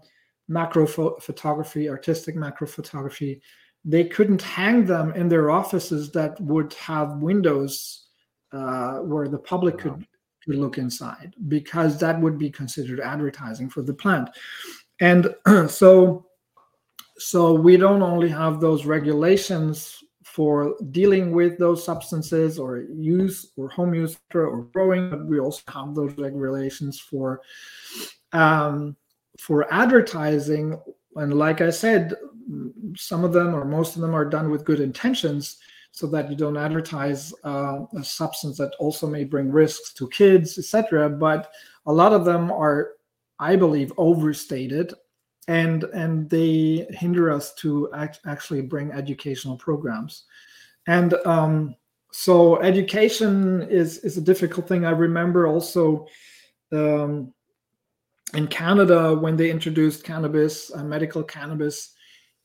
macro 0.47 0.85
pho- 0.85 1.17
photography, 1.21 1.89
artistic 1.89 2.35
macro 2.35 2.67
photography 2.67 3.41
they 3.83 4.03
couldn't 4.03 4.41
hang 4.41 4.85
them 4.85 5.11
in 5.13 5.27
their 5.27 5.49
offices 5.49 6.11
that 6.11 6.39
would 6.39 6.73
have 6.73 7.17
windows 7.17 8.07
uh, 8.51 8.97
where 8.97 9.27
the 9.27 9.37
public 9.37 9.79
could, 9.79 10.05
could 10.45 10.55
look 10.55 10.77
inside 10.77 11.33
because 11.47 11.99
that 11.99 12.19
would 12.19 12.37
be 12.37 12.49
considered 12.49 12.99
advertising 12.99 13.69
for 13.69 13.81
the 13.81 13.93
plant 13.93 14.29
and 14.99 15.33
so 15.67 16.25
so 17.17 17.53
we 17.53 17.77
don't 17.77 18.01
only 18.01 18.29
have 18.29 18.59
those 18.59 18.85
regulations 18.85 20.03
for 20.31 20.77
dealing 20.91 21.33
with 21.33 21.57
those 21.57 21.83
substances 21.83 22.57
or 22.57 22.85
use 22.95 23.51
or 23.57 23.67
home 23.67 23.93
use 23.93 24.17
or 24.33 24.63
growing 24.73 25.09
but 25.09 25.25
we 25.25 25.41
also 25.41 25.61
have 25.67 25.93
those 25.93 26.17
regulations 26.17 26.97
for 26.97 27.41
um, 28.31 28.95
for 29.37 29.71
advertising. 29.73 30.79
And 31.17 31.33
like 31.33 31.59
i 31.59 31.69
said 31.69 32.13
some 32.95 33.25
of 33.25 33.33
them 33.33 33.53
or 33.53 33.65
most 33.65 33.95
of 33.95 34.01
them 34.01 34.15
are 34.15 34.23
done 34.23 34.49
with 34.49 34.63
good 34.63 34.79
intentions 34.79 35.57
so 35.91 36.07
that 36.07 36.29
you 36.29 36.37
don't 36.37 36.55
advertise 36.55 37.33
uh, 37.43 37.79
a 37.97 38.03
substance 38.03 38.57
that 38.57 38.73
also 38.79 39.07
may 39.07 39.25
bring 39.25 39.51
risks 39.51 39.93
to 39.93 40.07
kids 40.09 40.57
etc 40.57 41.09
but 41.09 41.51
a 41.85 41.93
lot 41.93 42.13
of 42.13 42.25
them 42.25 42.49
are 42.51 42.91
i 43.39 43.55
believe 43.55 43.91
overstated 43.97 44.93
and 45.47 45.83
and 45.85 46.29
they 46.29 46.85
hinder 46.91 47.31
us 47.31 47.53
to 47.55 47.89
act, 47.93 48.19
actually 48.25 48.61
bring 48.61 48.91
educational 48.91 49.57
programs 49.57 50.25
and 50.87 51.13
um, 51.25 51.75
so 52.11 52.61
education 52.61 53.63
is 53.63 53.99
is 53.99 54.17
a 54.17 54.21
difficult 54.21 54.67
thing 54.67 54.85
i 54.85 54.91
remember 54.91 55.47
also 55.47 56.05
um, 56.73 57.33
in 58.33 58.47
Canada, 58.47 59.15
when 59.15 59.35
they 59.35 59.49
introduced 59.49 60.03
cannabis, 60.03 60.73
uh, 60.73 60.83
medical 60.83 61.23
cannabis, 61.23 61.93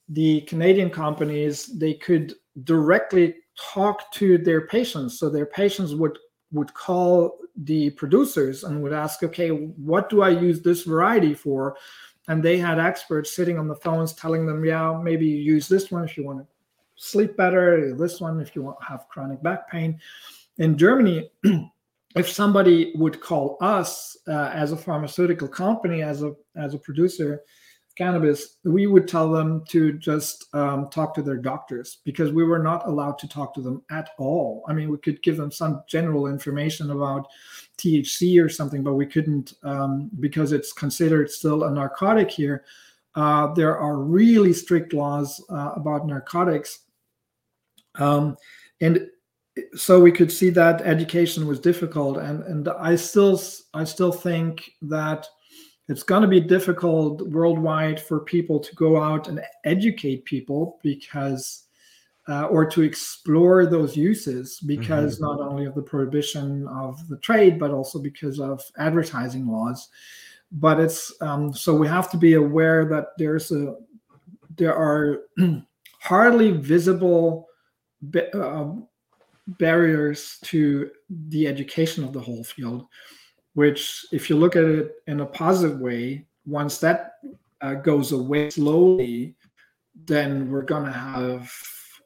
the 0.09 0.41
Canadian 0.43 0.91
companies 0.91 1.67
they 1.79 1.95
could 1.95 2.35
directly 2.65 3.35
talk 3.59 4.11
to 4.13 4.39
their 4.39 4.67
patients. 4.67 5.19
So 5.19 5.29
their 5.29 5.47
patients 5.47 5.95
would 5.95 6.19
would 6.53 6.73
call 6.75 7.39
the 7.57 7.91
producers 7.91 8.65
and 8.65 8.83
would 8.83 8.93
ask, 8.93 9.23
okay, 9.23 9.49
what 9.49 10.09
do 10.09 10.23
I 10.23 10.29
use 10.29 10.61
this 10.61 10.85
variety 10.85 11.35
for? 11.35 11.77
And 12.29 12.43
they 12.43 12.59
had 12.59 12.79
experts 12.79 13.35
sitting 13.35 13.59
on 13.59 13.69
the 13.69 13.77
phones 13.77 14.13
telling 14.13 14.47
them, 14.47 14.65
yeah, 14.65 14.99
maybe 15.01 15.27
you 15.27 15.37
use 15.37 15.69
this 15.69 15.91
one 15.91 16.05
if 16.05 16.17
you 16.17 16.25
want 16.25 16.41
to 16.41 16.47
sleep 16.97 17.37
better, 17.37 17.95
this 17.95 18.21
one 18.21 18.41
if 18.41 18.57
you 18.57 18.63
want 18.63 18.83
have 18.83 19.09
chronic 19.09 19.43
back 19.43 19.71
pain. 19.71 20.01
In 20.59 20.77
Germany, 20.77 21.31
if 22.17 22.29
somebody 22.29 22.93
would 22.97 23.21
call 23.21 23.59
us 23.61 24.17
uh, 24.27 24.51
as 24.53 24.73
a 24.73 24.77
pharmaceutical 24.77 25.47
company, 25.47 26.03
as 26.03 26.23
a 26.23 26.35
as 26.57 26.75
a 26.75 26.79
producer, 26.79 27.43
cannabis, 27.97 28.59
we 28.65 28.87
would 28.87 29.09
tell 29.09 29.31
them 29.31 29.65
to 29.69 29.93
just 29.95 30.55
um, 30.55 30.89
talk 30.91 31.15
to 31.15 31.23
their 31.23 31.39
doctors 31.39 31.99
because 32.05 32.31
we 32.31 32.45
were 32.45 32.59
not 32.59 32.87
allowed 32.87 33.19
to 33.19 33.29
talk 33.29 33.55
to 33.55 33.63
them 33.63 33.83
at 33.91 34.11
all. 34.19 34.63
I 34.69 34.75
mean, 34.75 34.91
we 34.91 34.99
could 34.99 35.23
give 35.23 35.37
them 35.37 35.51
some 35.51 35.83
general 35.89 36.27
information 36.27 36.91
about 36.91 37.27
THC 37.79 38.43
or 38.43 38.49
something, 38.49 38.83
but 38.83 38.95
we 38.95 39.07
couldn't 39.07 39.55
um, 39.63 40.11
because 40.21 40.53
it's 40.53 40.73
considered 40.73 41.31
still 41.31 41.65
a 41.65 41.71
narcotic 41.71 42.31
here. 42.31 42.65
Uh, 43.15 43.53
there 43.55 43.79
are 43.79 43.99
really 43.99 44.53
strict 44.53 44.93
laws 44.93 45.43
uh, 45.51 45.73
about 45.77 46.07
narcotics. 46.07 46.81
Um, 47.95 48.37
and 48.81 49.09
so 49.75 50.01
we 50.01 50.13
could 50.13 50.31
see 50.31 50.51
that 50.51 50.83
education 50.83 51.47
was 51.47 51.59
difficult 51.59 52.19
and 52.19 52.43
and 52.45 52.69
i 52.79 52.95
still 52.95 53.41
i 53.75 53.85
still 53.85 54.13
think 54.13 54.71
that 54.83 55.27
it's 55.89 56.03
going 56.03 56.23
to 56.23 56.29
be 56.29 56.41
difficult 56.41 57.23
worldwide 57.29 58.01
for 58.01 58.21
people 58.21 58.59
to 58.59 58.75
go 58.75 59.01
out 59.01 59.29
and 59.29 59.41
educate 59.65 60.25
people 60.25 60.79
because 60.83 61.66
uh, 62.29 62.45
or 62.47 62.67
to 62.67 62.83
explore 62.83 63.67
those 63.67 63.97
uses 63.97 64.59
because 64.61 65.17
mm-hmm. 65.17 65.25
not 65.25 65.41
only 65.41 65.65
of 65.65 65.75
the 65.75 65.83
prohibition 65.83 66.67
of 66.69 67.07
the 67.09 67.19
trade 67.19 67.59
but 67.59 67.71
also 67.71 67.99
because 67.99 68.41
of 68.41 68.63
advertising 68.79 69.47
laws 69.47 69.89
but 70.53 70.81
it's 70.81 71.13
um, 71.21 71.53
so 71.53 71.75
we 71.75 71.87
have 71.87 72.11
to 72.11 72.17
be 72.17 72.35
aware 72.35 72.85
that 72.85 73.09
there's 73.19 73.53
a 73.53 73.77
there 74.57 74.75
are 74.75 75.23
hardly 76.01 76.51
visible 76.53 77.47
uh, 78.35 78.73
barriers 79.47 80.39
to 80.43 80.91
the 81.29 81.47
education 81.47 82.05
of 82.05 82.13
the 82.13 82.21
whole 82.21 82.45
field 82.45 82.87
which 83.55 84.05
if 84.13 84.29
you 84.29 84.37
look 84.37 84.57
at 84.57 84.65
it 84.65 84.93
in 85.07 85.21
a 85.21 85.27
positive 85.27 85.79
way 85.81 86.27
once 86.45 86.79
that 86.79 87.13
uh, 87.61 87.75
goes 87.75 88.13
away 88.13 88.51
slowly 88.51 89.37
then 90.05 90.51
we're 90.51 90.63
going 90.63 90.85
to 90.85 90.93
have 90.93 91.51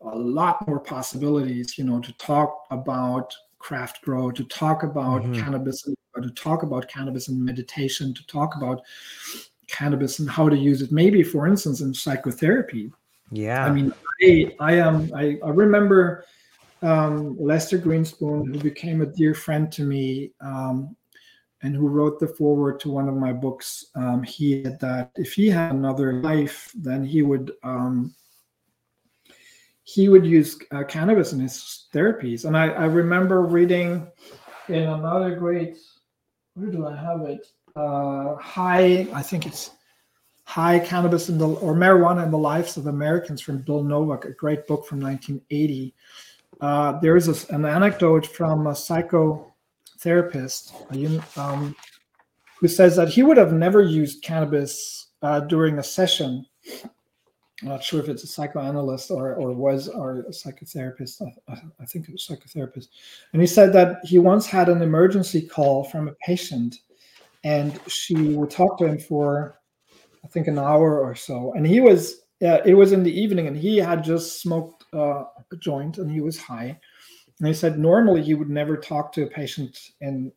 a 0.02 0.16
lot 0.16 0.66
more 0.66 0.80
possibilities 0.80 1.76
you 1.76 1.84
know 1.84 2.00
to 2.00 2.12
talk 2.14 2.64
about 2.70 3.34
craft 3.58 4.00
grow 4.02 4.30
to 4.30 4.44
talk 4.44 4.82
about 4.82 5.22
mm-hmm. 5.22 5.34
cannabis 5.34 5.82
to 5.82 6.30
talk 6.30 6.62
about 6.62 6.88
cannabis 6.88 7.28
and 7.28 7.42
meditation 7.42 8.12
to 8.12 8.26
talk 8.26 8.56
about 8.56 8.82
cannabis 9.70 10.18
and 10.18 10.28
how 10.28 10.48
to 10.48 10.56
use 10.56 10.82
it. 10.82 10.92
Maybe 10.92 11.22
for 11.22 11.46
instance 11.46 11.80
in 11.80 11.94
psychotherapy. 11.94 12.92
Yeah. 13.30 13.64
I 13.64 13.72
mean 13.72 13.92
i 14.22 14.52
i 14.58 14.72
am 14.72 15.10
i, 15.14 15.38
I 15.44 15.50
remember 15.50 16.24
um, 16.82 17.36
lester 17.38 17.78
grinspoon 17.78 18.46
who 18.46 18.58
became 18.58 19.02
a 19.02 19.06
dear 19.06 19.34
friend 19.34 19.70
to 19.72 19.82
me 19.82 20.32
um, 20.40 20.96
and 21.62 21.76
who 21.76 21.88
wrote 21.88 22.18
the 22.18 22.26
foreword 22.26 22.80
to 22.80 22.90
one 22.90 23.06
of 23.06 23.14
my 23.14 23.34
books, 23.34 23.84
um, 23.94 24.22
he 24.22 24.62
said 24.64 24.80
that 24.80 25.10
if 25.16 25.34
he 25.34 25.48
had 25.48 25.74
another 25.74 26.14
life, 26.22 26.72
then 26.74 27.04
he 27.04 27.20
would 27.20 27.52
um, 27.62 28.14
he 29.92 30.08
would 30.08 30.24
use 30.24 30.58
uh, 30.70 30.84
cannabis 30.84 31.32
in 31.32 31.40
his 31.40 31.86
therapies. 31.92 32.44
And 32.44 32.56
I, 32.56 32.68
I, 32.68 32.84
remember 32.84 33.42
reading 33.42 34.06
in 34.68 34.84
another 34.84 35.34
great, 35.34 35.78
where 36.54 36.70
do 36.70 36.86
I 36.86 36.96
have 36.96 37.22
it? 37.22 37.46
Uh, 37.74 38.36
high, 38.36 39.08
I 39.12 39.22
think 39.22 39.46
it's 39.46 39.70
High 40.44 40.78
Cannabis 40.80 41.28
in 41.28 41.38
the 41.38 41.48
or 41.48 41.74
Marijuana 41.74 42.24
in 42.24 42.30
the 42.30 42.38
Lives 42.38 42.76
of 42.76 42.86
Americans 42.86 43.40
from 43.40 43.58
Bill 43.58 43.82
Novak, 43.82 44.24
a 44.24 44.32
great 44.32 44.66
book 44.66 44.86
from 44.86 45.00
1980. 45.00 45.94
Uh, 46.60 46.98
there 47.00 47.16
is 47.16 47.28
a, 47.28 47.54
an 47.54 47.64
anecdote 47.64 48.26
from 48.26 48.66
a 48.66 48.74
psycho 48.74 49.52
therapist 50.00 50.72
um, 51.36 51.74
who 52.58 52.68
says 52.68 52.96
that 52.96 53.08
he 53.08 53.22
would 53.22 53.36
have 53.36 53.52
never 53.52 53.82
used 53.82 54.22
cannabis 54.22 55.08
uh, 55.22 55.40
during 55.40 55.78
a 55.78 55.82
session. 55.82 56.44
I'm 57.62 57.68
not 57.68 57.84
sure 57.84 58.00
if 58.00 58.08
it's 58.08 58.24
a 58.24 58.26
psychoanalyst 58.26 59.10
or, 59.10 59.34
or 59.34 59.52
was 59.52 59.88
or 59.88 60.20
a 60.20 60.30
psychotherapist. 60.30 61.22
I, 61.48 61.52
I 61.80 61.84
think 61.84 62.08
it 62.08 62.12
was 62.12 62.26
psychotherapist. 62.26 62.88
And 63.32 63.42
he 63.42 63.46
said 63.46 63.72
that 63.74 63.98
he 64.04 64.18
once 64.18 64.46
had 64.46 64.68
an 64.68 64.82
emergency 64.82 65.42
call 65.42 65.84
from 65.84 66.08
a 66.08 66.14
patient 66.24 66.76
and 67.44 67.78
she 67.86 68.14
would 68.14 68.50
talk 68.50 68.78
to 68.78 68.86
him 68.86 68.98
for, 68.98 69.60
I 70.24 70.28
think, 70.28 70.46
an 70.46 70.58
hour 70.58 71.00
or 71.00 71.14
so. 71.14 71.52
And 71.54 71.66
he 71.66 71.80
was, 71.80 72.22
uh, 72.42 72.60
it 72.64 72.74
was 72.74 72.92
in 72.92 73.02
the 73.02 73.20
evening 73.20 73.46
and 73.46 73.56
he 73.56 73.76
had 73.76 74.04
just 74.04 74.40
smoked 74.40 74.84
uh, 74.94 75.24
a 75.52 75.56
joint 75.58 75.98
and 75.98 76.10
he 76.10 76.20
was 76.20 76.38
high 76.38 76.78
and 77.40 77.48
he 77.48 77.54
said 77.54 77.78
normally 77.78 78.22
he 78.22 78.34
would 78.34 78.50
never 78.50 78.76
talk 78.76 79.12
to 79.12 79.22
a 79.22 79.26
patient 79.26 79.92
and, 80.00 80.30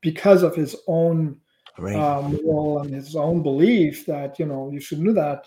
because 0.00 0.42
of 0.42 0.56
his 0.56 0.74
own 0.86 1.38
um, 1.78 2.38
moral 2.42 2.80
and 2.80 2.92
his 2.92 3.14
own 3.14 3.42
belief 3.42 4.06
that 4.06 4.38
you 4.38 4.46
know 4.46 4.70
you 4.72 4.80
shouldn't 4.80 5.06
do 5.06 5.12
that. 5.12 5.44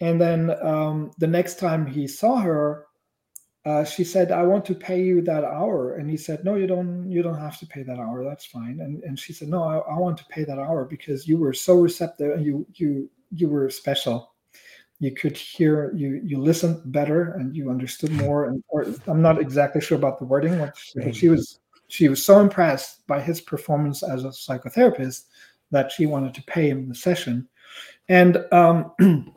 And 0.00 0.20
then 0.20 0.50
um, 0.62 1.10
the 1.18 1.26
next 1.26 1.58
time 1.58 1.86
he 1.86 2.06
saw 2.06 2.36
her, 2.36 2.86
uh, 3.64 3.84
she 3.84 4.04
said, 4.04 4.30
"I 4.32 4.42
want 4.44 4.64
to 4.66 4.74
pay 4.74 5.02
you 5.02 5.20
that 5.22 5.44
hour." 5.44 5.96
And 5.96 6.08
he 6.08 6.16
said, 6.16 6.44
"No, 6.44 6.54
you 6.54 6.66
don't. 6.66 7.10
You 7.10 7.22
don't 7.22 7.38
have 7.38 7.58
to 7.58 7.66
pay 7.66 7.82
that 7.82 7.98
hour. 7.98 8.24
That's 8.24 8.46
fine." 8.46 8.80
And 8.80 9.02
and 9.02 9.18
she 9.18 9.32
said, 9.32 9.48
"No, 9.48 9.62
I, 9.62 9.78
I 9.78 9.98
want 9.98 10.16
to 10.18 10.24
pay 10.26 10.44
that 10.44 10.58
hour 10.58 10.84
because 10.84 11.26
you 11.26 11.36
were 11.36 11.52
so 11.52 11.74
receptive 11.78 12.32
and 12.32 12.44
you 12.44 12.66
you 12.74 13.10
you 13.32 13.48
were 13.48 13.68
special." 13.68 14.34
you 15.00 15.12
could 15.12 15.36
hear 15.36 15.92
you 15.94 16.20
you 16.24 16.38
listened 16.38 16.80
better 16.92 17.32
and 17.34 17.54
you 17.54 17.70
understood 17.70 18.10
more 18.12 18.46
and 18.46 18.62
or 18.68 18.86
i'm 19.06 19.22
not 19.22 19.40
exactly 19.40 19.80
sure 19.80 19.96
about 19.96 20.18
the 20.18 20.24
wording 20.24 20.58
what 20.58 20.76
she 21.12 21.28
was 21.28 21.60
she 21.88 22.08
was 22.08 22.24
so 22.24 22.40
impressed 22.40 23.06
by 23.06 23.20
his 23.20 23.40
performance 23.40 24.02
as 24.02 24.24
a 24.24 24.28
psychotherapist 24.28 25.24
that 25.70 25.92
she 25.92 26.06
wanted 26.06 26.34
to 26.34 26.42
pay 26.44 26.68
him 26.68 26.88
the 26.88 26.94
session 26.94 27.48
and 28.08 28.44
um 28.52 28.92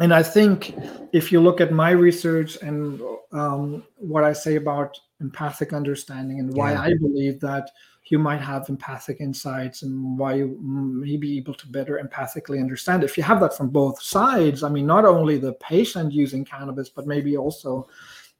and 0.00 0.14
i 0.14 0.22
think 0.22 0.74
if 1.12 1.32
you 1.32 1.40
look 1.40 1.60
at 1.60 1.72
my 1.72 1.90
research 1.90 2.56
and 2.62 3.00
um, 3.32 3.82
what 3.96 4.24
i 4.24 4.32
say 4.32 4.56
about 4.56 4.98
empathic 5.20 5.72
understanding 5.72 6.38
and 6.40 6.52
why 6.54 6.72
yeah. 6.72 6.80
i 6.82 6.94
believe 7.00 7.40
that 7.40 7.70
you 8.06 8.18
might 8.18 8.40
have 8.40 8.68
empathic 8.68 9.20
insights 9.20 9.82
and 9.82 10.18
why 10.18 10.34
you 10.34 10.58
may 10.60 11.16
be 11.16 11.38
able 11.38 11.54
to 11.54 11.66
better 11.68 11.98
empathically 12.04 12.60
understand. 12.60 13.02
If 13.02 13.16
you 13.16 13.22
have 13.22 13.40
that 13.40 13.56
from 13.56 13.70
both 13.70 14.02
sides, 14.02 14.62
I 14.62 14.68
mean, 14.68 14.86
not 14.86 15.06
only 15.06 15.38
the 15.38 15.54
patient 15.54 16.12
using 16.12 16.44
cannabis, 16.44 16.90
but 16.90 17.06
maybe 17.06 17.36
also 17.36 17.88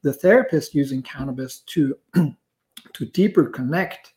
the 0.03 0.13
therapist 0.13 0.75
using 0.75 1.01
cannabis 1.01 1.59
to 1.61 1.97
to 2.13 3.05
deeper 3.05 3.45
connect 3.47 4.13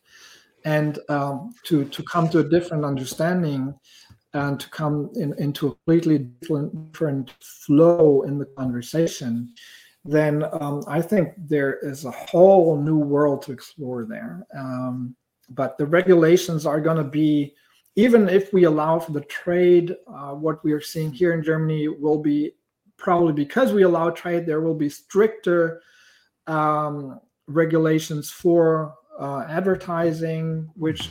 and 0.65 0.99
um, 1.09 1.55
to 1.63 1.85
to 1.85 2.03
come 2.03 2.29
to 2.29 2.39
a 2.39 2.43
different 2.43 2.85
understanding 2.85 3.73
and 4.33 4.59
to 4.59 4.69
come 4.69 5.09
in, 5.15 5.33
into 5.39 5.67
a 5.67 5.75
completely 5.75 6.19
different, 6.19 6.91
different 6.91 7.31
flow 7.41 8.21
in 8.23 8.37
the 8.37 8.45
conversation 8.45 9.53
then 10.05 10.45
um, 10.61 10.83
I 10.87 11.01
think 11.01 11.33
there 11.37 11.77
is 11.81 12.05
a 12.05 12.11
whole 12.11 12.81
new 12.81 12.97
world 12.97 13.41
to 13.43 13.51
explore 13.51 14.05
there. 14.05 14.47
Um, 14.57 15.15
but 15.49 15.77
the 15.77 15.85
regulations 15.85 16.65
are 16.65 16.79
going 16.79 16.97
to 16.97 17.03
be 17.03 17.53
even 17.95 18.29
if 18.29 18.53
we 18.53 18.63
allow 18.63 18.99
for 18.99 19.11
the 19.11 19.21
trade 19.21 19.95
uh, 20.07 20.31
what 20.31 20.63
we 20.63 20.71
are 20.71 20.81
seeing 20.81 21.11
here 21.11 21.33
in 21.33 21.43
germany 21.43 21.87
will 21.87 22.19
be 22.19 22.51
probably 22.97 23.33
because 23.33 23.73
we 23.73 23.83
allow 23.83 24.09
trade 24.11 24.45
there 24.45 24.61
will 24.61 24.75
be 24.75 24.89
stricter 24.89 25.81
um, 26.47 27.19
regulations 27.47 28.29
for 28.29 28.93
uh, 29.19 29.43
advertising 29.49 30.69
which 30.75 31.09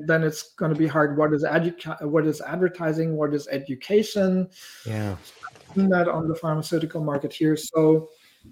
then 0.00 0.22
it's 0.22 0.54
going 0.54 0.72
to 0.72 0.78
be 0.78 0.86
hard. 0.86 1.16
What 1.16 1.32
is 1.32 1.44
edu- 1.44 2.02
what 2.02 2.26
is 2.26 2.40
advertising? 2.40 3.16
What 3.16 3.34
is 3.34 3.48
education? 3.48 4.48
Yeah. 4.86 5.16
That 5.74 6.08
on 6.08 6.28
the 6.28 6.34
pharmaceutical 6.34 7.02
market 7.02 7.32
here? 7.32 7.56
So 7.56 8.08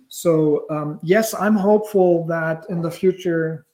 so 0.08 0.66
um, 0.70 1.00
yes 1.02 1.34
i'm 1.34 1.56
hopeful 1.56 2.24
that 2.26 2.64
in 2.68 2.80
the 2.80 2.90
future 2.90 3.66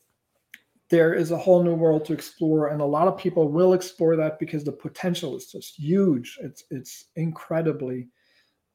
there 0.88 1.14
is 1.14 1.30
a 1.30 1.36
whole 1.36 1.62
new 1.62 1.74
world 1.74 2.04
to 2.04 2.12
explore 2.12 2.68
and 2.68 2.80
a 2.80 2.84
lot 2.84 3.08
of 3.08 3.18
people 3.18 3.48
will 3.50 3.72
explore 3.72 4.16
that 4.16 4.38
because 4.38 4.62
the 4.62 4.72
potential 4.72 5.36
is 5.36 5.46
just 5.46 5.78
huge. 5.78 6.38
It's 6.40 6.64
it's 6.70 7.06
incredibly 7.16 8.08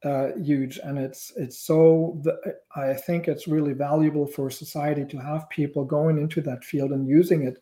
uh, 0.04 0.32
huge 0.42 0.78
and 0.84 0.98
it's 0.98 1.32
it's 1.38 1.60
so 1.60 2.20
the, 2.24 2.36
i 2.76 2.92
think 2.92 3.28
it's 3.28 3.48
really 3.48 3.74
valuable 3.74 4.26
for 4.26 4.50
society 4.50 5.06
to 5.06 5.18
have 5.18 5.48
people 5.50 5.86
going 5.86 6.18
into 6.18 6.42
that 6.42 6.64
field 6.64 6.92
and 6.92 7.08
using 7.08 7.44
it 7.44 7.60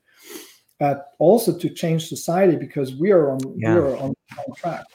but 0.80 1.14
also 1.20 1.56
to 1.58 1.70
change 1.70 2.08
society 2.08 2.56
because 2.56 2.96
we 2.96 3.12
are 3.12 3.32
on 3.32 3.40
Yeah. 3.58 3.76
we 3.76 3.80
are 3.82 3.98
on, 3.98 4.16
on 4.38 4.56
track. 4.56 4.86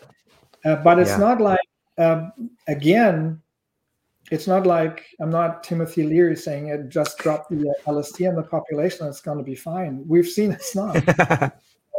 Uh, 0.64 0.76
but 0.76 0.98
it's 0.98 1.10
Yeah. 1.10 1.18
not 1.18 1.40
like 1.40 1.60
um, 1.98 2.32
again, 2.66 3.40
it's 4.30 4.46
not 4.48 4.66
like 4.66 5.04
I'm 5.20 5.30
not 5.30 5.62
Timothy 5.62 6.02
Leary 6.02 6.36
saying 6.36 6.68
it 6.68 6.88
just 6.88 7.18
drop 7.18 7.48
the 7.48 7.68
uh, 7.68 7.92
LSD 7.92 8.28
in 8.28 8.34
the 8.34 8.42
population, 8.42 9.06
and 9.06 9.10
it's 9.10 9.20
going 9.20 9.38
to 9.38 9.44
be 9.44 9.54
fine. 9.54 10.02
We've 10.08 10.26
seen 10.26 10.50
it's 10.52 10.74
not. 10.74 10.96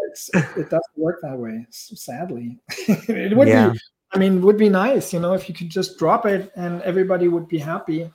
it's, 0.10 0.30
it, 0.34 0.45
it 0.57 0.70
doesn't 0.70 0.98
work 0.98 1.20
that 1.22 1.38
way, 1.38 1.66
sadly. 1.70 2.60
it 2.88 3.38
would 3.38 3.48
Yeah. 3.48 3.72
be, 3.72 3.80
I 4.12 4.18
mean, 4.18 4.38
it 4.38 4.41
would 4.41 4.57
be 4.57 4.70
nice, 4.70 5.14
you 5.14 5.20
know, 5.20 5.34
if 5.34 5.48
you 5.48 5.56
could 5.56 5.70
just 5.70 5.98
drop 5.99 6.26
it 6.26 6.52
and 6.56 6.82
everybody 6.82 7.28
would 7.28 7.48
be 7.48 7.57
happy. 7.60 8.12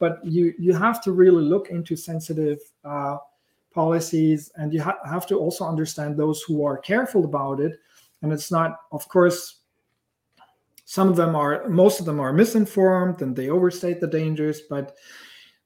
But 0.00 0.24
you 0.24 0.52
you 0.58 0.74
have 0.74 1.00
to 1.04 1.12
really 1.12 1.44
look 1.44 1.70
into 1.70 1.96
sensitive 1.96 2.58
uh, 2.84 3.18
policies, 3.74 4.50
and 4.56 4.72
you 4.72 4.80
ha- 4.82 4.98
have 5.04 5.26
to 5.26 5.36
also 5.38 5.64
understand 5.66 6.16
those 6.16 6.42
who 6.42 6.64
are 6.64 6.78
careful 6.78 7.24
about 7.24 7.60
it. 7.60 7.78
And 8.22 8.32
it's 8.32 8.50
not, 8.50 8.78
of 8.92 9.06
course, 9.08 9.60
some 10.84 11.08
of 11.08 11.16
them 11.16 11.34
are, 11.34 11.68
most 11.68 12.00
of 12.00 12.06
them 12.06 12.20
are 12.20 12.32
misinformed 12.32 13.20
and 13.22 13.34
they 13.34 13.50
overstate 13.50 14.00
the 14.00 14.06
dangers. 14.06 14.62
But 14.70 14.96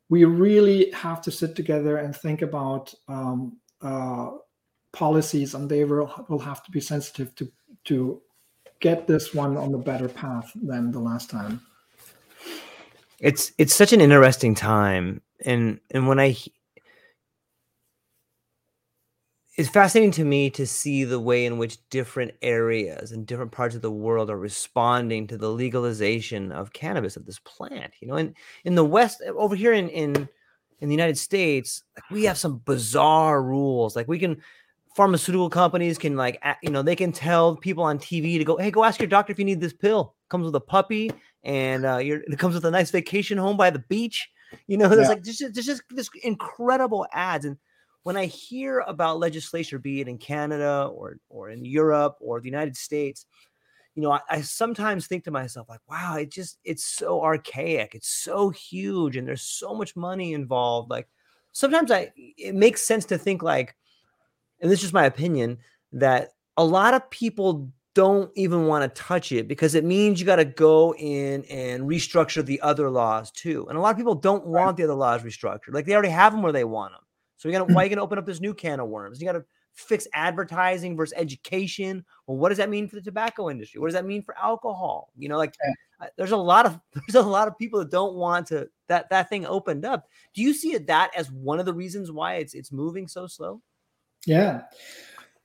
we 0.09 0.25
really 0.25 0.91
have 0.93 1.21
to 1.23 1.31
sit 1.31 1.55
together 1.55 1.99
and 1.99 2.17
think 2.17 2.43
about 2.43 2.95
um, 3.09 3.59
uh, 3.83 4.31
policies, 4.93 5.55
and 5.55 5.69
they 5.69 5.85
will 5.85 6.11
will 6.29 6.39
have 6.39 6.65
to 6.65 6.71
be 6.71 6.81
sensitive 6.81 7.35
to 7.37 7.53
to 7.85 8.23
get 8.81 9.07
this 9.07 9.35
one 9.35 9.57
on 9.57 9.73
the 9.73 9.79
better 9.79 10.09
path 10.09 10.51
than 10.55 10.91
the 10.91 11.01
last 11.01 11.31
time. 11.31 11.61
it's 13.21 13.53
it's 13.59 13.75
such 13.75 13.93
an 13.93 14.01
interesting 14.01 14.55
time 14.55 15.21
and 15.45 15.81
and 15.91 16.07
when 16.07 16.19
i 16.21 16.29
he- 16.29 16.53
it's 19.59 19.69
fascinating 19.69 20.13
to 20.13 20.25
me 20.25 20.49
to 20.51 20.67
see 20.67 21.05
the 21.05 21.19
way 21.21 21.45
in 21.45 21.59
which 21.59 21.79
different 21.91 22.33
areas 22.43 23.13
and 23.13 23.27
different 23.27 23.51
parts 23.53 23.75
of 23.75 23.83
the 23.83 23.91
world 23.91 24.31
are 24.31 24.39
responding 24.39 25.27
to 25.27 25.37
the 25.37 25.51
legalization 25.51 26.53
of 26.53 26.73
cannabis 26.73 27.17
of 27.17 27.27
this 27.27 27.41
plant 27.41 27.93
you 28.01 28.09
know 28.09 28.15
and 28.15 28.35
in 28.65 28.75
the 28.75 28.85
west 28.85 29.21
over 29.37 29.55
here 29.55 29.73
in 29.73 29.89
in 29.91 30.29
in 30.81 30.89
the 30.89 30.95
united 30.95 31.19
states 31.19 31.83
like 31.97 32.09
we 32.11 32.25
have 32.25 32.39
some 32.39 32.59
bizarre 32.65 33.43
rules 33.43 33.97
like 33.97 34.09
we 34.09 34.19
can 34.19 34.41
pharmaceutical 34.97 35.51
companies 35.51 35.99
can 35.99 36.17
like 36.17 36.43
you 36.63 36.71
know 36.71 36.83
they 36.83 36.97
can 36.97 37.13
tell 37.13 37.57
people 37.57 37.85
on 37.85 37.99
tv 37.99 38.39
to 38.39 38.45
go 38.45 38.57
hey 38.57 38.71
go 38.71 38.85
ask 38.85 39.01
your 39.01 39.09
doctor 39.09 39.33
if 39.33 39.39
you 39.39 39.45
need 39.45 39.61
this 39.61 39.75
pill 39.75 40.15
comes 40.29 40.45
with 40.47 40.55
a 40.55 40.61
puppy 40.61 41.11
and 41.45 41.85
uh, 41.87 41.97
you're, 41.99 42.21
it 42.21 42.39
comes 42.39 42.55
with 42.55 42.65
a 42.65 42.71
nice 42.71 42.91
vacation 42.91 43.39
home 43.39 43.57
by 43.57 43.71
the 43.71 43.79
beach. 43.89 44.31
You 44.67 44.77
know, 44.77 44.89
there's 44.95 45.09
Yeah. 45.09 45.15
like 45.15 45.23
there's 45.25 45.39
just, 45.39 45.55
there's 45.55 45.67
just 45.67 45.83
this 45.91 46.11
incredible 46.23 47.07
ads, 47.13 47.45
and 47.45 47.57
when 48.09 48.17
I 48.17 48.25
hear 48.25 48.79
about 48.87 49.19
legislation, 49.19 49.79
be 49.81 50.01
it 50.01 50.09
in 50.09 50.17
Canada 50.17 50.89
or 50.95 51.19
or 51.29 51.51
in 51.51 51.63
Europe 51.63 52.17
or 52.21 52.41
the 52.41 52.49
United 52.49 52.75
States, 52.75 53.27
you 53.95 54.01
know, 54.01 54.13
I, 54.13 54.21
I 54.31 54.41
sometimes 54.41 55.07
think 55.07 55.25
to 55.25 55.31
myself 55.31 55.69
like, 55.69 55.83
wow, 55.91 56.17
it 56.17 56.31
just 56.31 56.57
it's 56.65 56.87
so 56.87 57.23
archaic, 57.23 57.95
it's 57.95 58.09
so 58.09 58.49
huge, 58.49 59.19
and 59.19 59.29
there's 59.29 59.43
so 59.43 59.75
much 59.75 59.95
money 59.95 60.33
involved. 60.33 60.89
Like 60.89 61.07
sometimes 61.53 61.91
I 61.91 62.11
it 62.17 62.55
makes 62.55 62.81
sense 62.81 63.05
to 63.05 63.19
think 63.19 63.43
like, 63.43 63.77
and 64.63 64.71
this 64.71 64.79
is 64.79 64.85
just 64.85 64.95
my 64.95 65.05
opinion 65.05 65.59
that 65.93 66.31
a 66.57 66.65
lot 66.65 66.95
of 66.95 67.11
people 67.11 67.71
don't 67.93 68.31
even 68.37 68.65
want 68.65 68.83
to 68.85 69.03
touch 69.03 69.33
it 69.33 69.47
because 69.49 69.75
it 69.75 69.85
means 69.85 70.19
you 70.19 70.25
got 70.25 70.37
to 70.37 70.47
go 70.47 70.95
in 70.95 71.45
and 71.51 71.83
restructure 71.83 72.43
the 72.43 72.59
other 72.63 72.89
laws 72.89 73.31
too. 73.33 73.67
And 73.69 73.77
a 73.77 73.83
lot 73.83 73.91
of 73.91 73.99
people 73.99 74.15
don't 74.15 74.47
want 74.47 74.79
the 74.79 74.85
other 74.85 74.95
laws 74.95 75.23
restructured. 75.25 75.75
Like 75.75 75.85
they 75.85 75.93
already 75.93 76.09
have 76.09 76.33
them 76.33 76.41
where 76.41 76.53
they 76.53 76.65
want 76.65 76.95
them. 76.95 77.03
So 77.39 77.49
you're 77.49 77.59
gonna 77.59 77.73
why 77.73 77.83
are 77.83 77.85
you 77.85 77.91
gonna 77.91 78.03
open 78.03 78.19
up 78.19 78.27
this 78.27 78.41
new 78.41 78.53
can 78.53 78.81
of 78.81 78.89
worms? 78.89 79.21
You 79.21 79.27
got 79.27 79.33
to 79.33 79.45
fix 79.75 80.09
advertising 80.13 80.97
versus 80.97 81.15
education. 81.17 82.05
Well, 82.27 82.37
what 82.37 82.49
does 82.49 82.59
that 82.59 82.69
mean 82.69 82.89
for 82.89 82.97
the 82.97 83.03
tobacco 83.03 83.49
industry? 83.49 83.81
What 83.81 83.87
does 83.87 83.95
that 83.95 84.05
mean 84.05 84.23
for 84.23 84.37
alcohol? 84.37 85.11
You 85.17 85.29
know, 85.29 85.39
like 85.39 85.55
uh, 86.01 86.07
there's 86.17 86.33
a 86.33 86.37
lot 86.37 86.67
of 86.67 86.81
there's 86.95 87.15
a 87.15 87.23
lot 87.23 87.49
of 87.49 87.57
people 87.57 87.79
that 87.79 87.91
don't 87.91 88.15
want 88.15 88.49
to 88.49 88.69
that 88.89 89.09
that 89.11 89.29
thing 89.29 89.47
opened 89.47 89.85
up. 89.85 90.09
Do 90.35 90.43
you 90.43 90.53
see 90.53 90.75
it 90.75 90.87
that 90.89 91.11
as 91.17 91.31
one 91.31 91.61
of 91.61 91.67
the 91.67 91.73
reasons 91.73 92.11
why 92.11 92.35
it's 92.35 92.55
it's 92.55 92.73
moving 92.73 93.07
so 93.07 93.27
slow? 93.27 93.63
Yeah. 94.27 94.63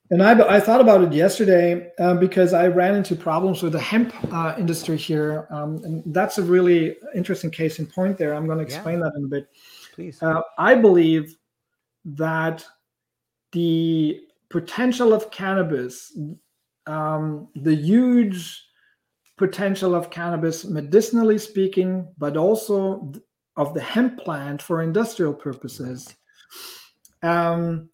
And 0.10 0.22
I, 0.22 0.58
I 0.58 0.60
thought 0.60 0.82
about 0.82 1.02
it 1.04 1.14
yesterday 1.14 1.90
um, 1.98 2.20
because 2.20 2.54
I 2.54 2.68
ran 2.68 2.94
into 2.94 3.16
problems 3.16 3.64
with 3.64 3.72
the 3.72 3.80
hemp 3.80 4.14
uh, 4.34 4.54
industry 4.60 4.98
here. 4.98 5.48
Um, 5.50 5.82
and 5.84 6.04
that's 6.14 6.38
a 6.38 6.44
really 6.44 6.98
interesting 7.16 7.50
case 7.50 7.80
in 7.80 7.88
point 7.88 8.18
there. 8.18 8.36
I'm 8.36 8.46
going 8.46 8.60
to 8.60 8.70
Yeah. 8.70 8.76
explain 8.76 9.00
that 9.00 9.14
in 9.16 9.24
a 9.24 9.28
bit. 9.28 9.48
Please. 9.96 10.22
Uh, 10.22 10.42
I 10.58 10.76
believe 10.76 11.36
that 12.06 12.66
the 13.52 14.22
potential 14.50 15.14
of 15.14 15.32
cannabis, 15.32 16.16
um, 16.86 17.48
the 17.56 17.76
huge 17.76 18.64
potential 19.38 19.96
of 19.96 20.10
cannabis, 20.10 20.66
medicinally 20.66 21.38
speaking, 21.38 22.08
but 22.18 22.38
also 22.38 23.12
of 23.58 23.74
the 23.74 23.82
hemp 23.82 24.20
plant 24.20 24.62
for 24.62 24.82
industrial 24.82 25.34
purposes, 25.34 26.16
um, 27.22 27.90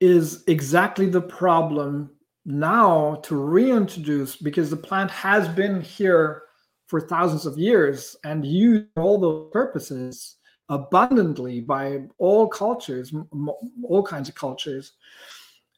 is 0.00 0.42
exactly 0.46 1.06
the 1.06 1.20
problem 1.20 2.10
now 2.44 3.16
to 3.22 3.36
reintroduce 3.36 4.36
because 4.36 4.70
the 4.70 4.76
plant 4.76 5.10
has 5.10 5.48
been 5.48 5.80
here 5.80 6.42
for 6.88 7.00
thousands 7.00 7.46
of 7.46 7.56
years 7.56 8.16
and 8.24 8.44
used 8.44 8.86
all 8.96 9.18
those 9.18 9.48
purposes 9.52 10.36
abundantly 10.72 11.60
by 11.60 12.02
all 12.18 12.48
cultures, 12.48 13.12
m- 13.14 13.50
all 13.84 14.02
kinds 14.02 14.28
of 14.28 14.34
cultures. 14.34 14.92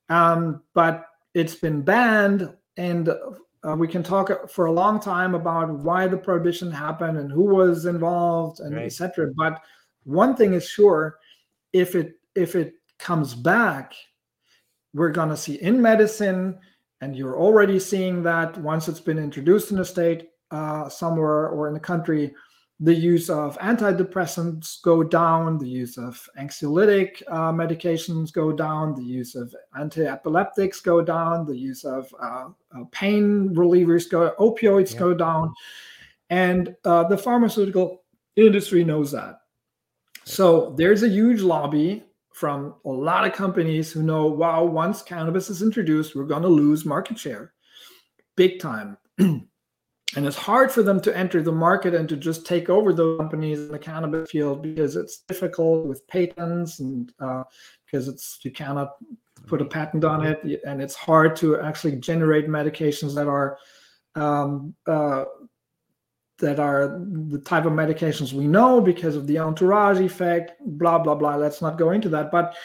Um, 0.09 0.63
but 0.73 1.07
it's 1.35 1.57
been 1.57 1.83
banned, 1.83 2.55
and 2.77 3.09
uh, 3.09 3.75
we 3.77 3.89
can 3.89 4.03
talk 4.03 4.49
for 4.49 4.67
a 4.67 4.73
long 4.73 5.01
time 5.01 5.35
about 5.35 5.69
why 5.71 6.07
the 6.07 6.17
prohibition 6.17 6.71
happened 6.71 7.19
and 7.19 7.31
who 7.33 7.45
was 7.45 7.87
involved 7.87 8.61
and 8.61 8.75
Right. 8.77 8.87
etc. 8.87 9.33
But 9.37 9.61
one 10.05 10.37
thing 10.37 10.53
is 10.55 10.69
sure: 10.69 11.19
if 11.73 11.95
it 11.95 12.21
if 12.37 12.55
it 12.55 12.75
comes 12.99 13.35
back, 13.35 13.95
we're 14.93 15.11
going 15.11 15.31
to 15.31 15.37
see 15.37 15.55
in 15.57 15.81
medicine, 15.83 16.59
and 17.01 17.17
you're 17.17 17.39
already 17.39 17.79
seeing 17.81 18.23
that 18.23 18.57
once 18.59 18.87
it's 18.89 19.01
been 19.01 19.19
introduced 19.19 19.73
in 19.73 19.79
a 19.81 19.85
state 19.85 20.29
uh, 20.53 20.89
somewhere 20.89 21.49
or 21.49 21.67
in 21.67 21.75
the 21.75 21.81
country, 21.81 22.33
the 22.81 22.95
use 22.95 23.31
of 23.31 23.57
antidepressants 23.59 24.83
go 24.83 25.03
down, 25.03 25.59
the 25.59 25.69
use 25.69 25.97
of 25.97 26.29
anxiolytic 26.39 27.23
uh, 27.29 27.53
medications 27.53 28.33
go 28.33 28.53
down, 28.53 28.95
the 28.95 29.03
use 29.03 29.35
of 29.37 29.55
anti-epileptics 29.79 30.81
go 30.81 31.01
down, 31.01 31.47
the 31.47 31.57
use 31.57 31.85
of 31.85 32.13
uh, 32.21 32.49
uh, 32.77 32.85
pain 32.91 33.55
relievers 33.55 34.11
go, 34.11 34.35
opioids 34.39 34.93
Yeah. 34.93 34.99
go 34.99 35.15
down, 35.15 35.55
and 36.31 36.75
uh, 36.85 37.05
the 37.05 37.17
pharmaceutical 37.17 38.03
industry 38.37 38.83
knows 38.85 39.13
that. 39.13 39.41
So 40.25 40.75
there's 40.77 41.03
a 41.03 41.09
huge 41.09 41.43
lobby 41.43 42.05
from 42.33 42.75
a 42.85 42.89
lot 42.91 43.25
of 43.25 43.33
companies 43.33 43.93
who 43.93 44.03
know, 44.03 44.27
wow, 44.27 44.65
once 44.65 45.01
cannabis 45.01 45.49
is 45.49 45.63
introduced, 45.63 46.17
we're 46.17 46.25
going 46.25 46.43
to 46.43 46.49
lose 46.49 46.85
market 46.85 47.19
share 47.19 47.53
big 48.37 48.59
time. 48.59 48.99
and 50.17 50.27
it's 50.27 50.37
hard 50.37 50.71
for 50.71 50.83
them 50.83 51.01
to 51.01 51.17
enter 51.17 51.43
the 51.43 51.53
market 51.53 51.95
and 51.95 52.09
to 52.09 52.17
just 52.17 52.47
take 52.47 52.69
over 52.69 52.93
the 52.93 53.17
companies 53.17 53.61
in 53.61 53.69
the 53.69 53.79
cannabis 53.79 54.31
field 54.31 54.63
because 54.63 54.97
it's 54.97 55.19
difficult 55.29 55.87
with 55.87 56.07
patents 56.09 56.81
and 56.81 57.13
uh, 57.21 57.43
because 57.85 58.09
it's 58.09 58.39
you 58.43 58.51
cannot 58.51 58.93
put 59.47 59.61
a 59.61 59.65
patent 59.65 60.05
on 60.05 60.25
it. 60.25 60.63
And 60.67 60.81
it's 60.81 60.95
hard 60.95 61.37
to 61.37 61.61
actually 61.61 61.97
generate 61.97 62.49
medications 62.49 63.15
that 63.15 63.27
are 63.27 63.59
um, 64.15 64.75
uh, 64.87 65.25
that 66.39 66.59
are 66.59 67.01
the 67.31 67.39
type 67.39 67.65
of 67.65 67.73
medications 67.73 68.33
we 68.33 68.47
know 68.47 68.81
because 68.81 69.17
of 69.17 69.27
the 69.27 69.39
entourage 69.39 70.01
effect 70.01 70.53
blah 70.61 70.99
blah 70.99 71.15
blah. 71.15 71.37
Let's 71.37 71.63
not 71.63 71.79
go 71.79 71.91
into 71.91 72.09
that. 72.11 72.31
But 72.31 72.57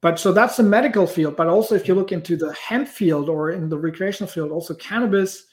but 0.00 0.18
so 0.18 0.32
that's 0.32 0.56
the 0.56 0.62
medical 0.62 1.06
field. 1.06 1.36
But 1.36 1.46
also 1.46 1.74
if 1.74 1.86
you 1.86 1.94
look 1.94 2.10
into 2.10 2.36
the 2.36 2.52
hemp 2.54 2.88
field 2.88 3.28
or 3.28 3.50
in 3.50 3.68
the 3.68 3.78
recreational 3.78 4.30
field 4.30 4.50
also 4.50 4.74
cannabis 4.74 5.46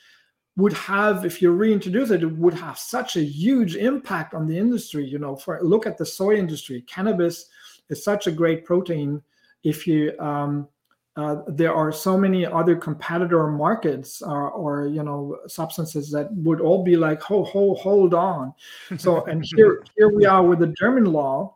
would 0.58 0.74
have 0.74 1.24
if 1.24 1.42
you 1.42 1.52
reintroduce 1.52 2.10
it 2.10 2.24
it 2.24 2.38
would 2.38 2.54
have 2.54 2.78
such 2.78 3.16
a 3.16 3.24
huge 3.24 3.76
impact 3.76 4.34
on 4.34 4.48
the 4.48 4.58
industry 4.58 5.06
you 5.06 5.20
know 5.20 5.36
for 5.36 5.60
look 5.62 5.86
at 5.86 5.98
the 5.98 6.06
soy 6.06 6.36
industry. 6.36 6.82
Cannabis 6.82 7.46
is 7.90 8.04
such 8.04 8.28
a 8.28 8.32
great 8.32 8.66
protein. 8.66 9.22
If 9.64 9.88
you 9.88 10.14
um, 10.20 10.68
uh, 11.16 11.42
there 11.48 11.74
are 11.74 11.92
so 11.92 12.16
many 12.16 12.46
other 12.46 12.76
competitor 12.76 13.48
markets 13.48 14.22
or, 14.22 14.52
or 14.52 14.88
you 14.88 15.04
know 15.04 15.38
substances 15.48 16.12
that 16.12 16.32
would 16.34 16.62
all 16.62 16.84
be 16.84 16.96
like 16.96 17.22
ho 17.22 17.44
ho 17.44 17.76
hold 17.76 18.14
on. 18.14 18.54
So 18.98 19.24
and 19.32 19.44
here 19.56 19.84
here 19.96 20.10
we 20.10 20.26
are 20.26 20.44
with 20.44 20.60
the 20.60 20.74
german 20.80 21.06
law. 21.06 21.56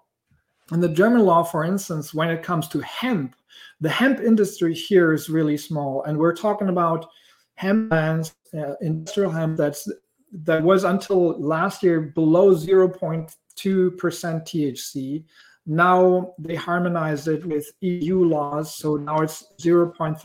And 0.72 0.82
the 0.82 0.90
german 0.90 1.22
law 1.22 1.44
for 1.44 1.66
instance 1.66 2.14
when 2.14 2.30
it 2.30 2.44
comes 2.44 2.68
to 2.70 2.80
hemp 2.80 3.36
the 3.82 3.90
hemp 3.90 4.20
industry 4.20 4.74
here 4.74 5.12
is 5.12 5.28
really 5.28 5.58
small. 5.58 6.04
And 6.04 6.18
we're 6.18 6.36
talking 6.36 6.70
about 6.70 7.10
hemp 7.56 7.90
plants 7.90 8.34
uh, 8.58 8.76
industrial 8.82 9.32
hemp 9.32 9.58
that's 9.58 9.92
that 10.32 10.64
was 10.64 10.84
until 10.84 11.40
last 11.40 11.84
year 11.84 12.02
below 12.02 12.56
0.2% 12.56 13.30
thc 13.58 15.24
Now 15.66 16.34
they 16.40 16.56
harmonized 16.56 17.28
it 17.28 17.46
with 17.46 17.72
EU 17.82 18.24
laws, 18.26 18.76
so 18.76 18.96
now 18.96 19.22
it's 19.22 19.46
0.3% 19.62 20.18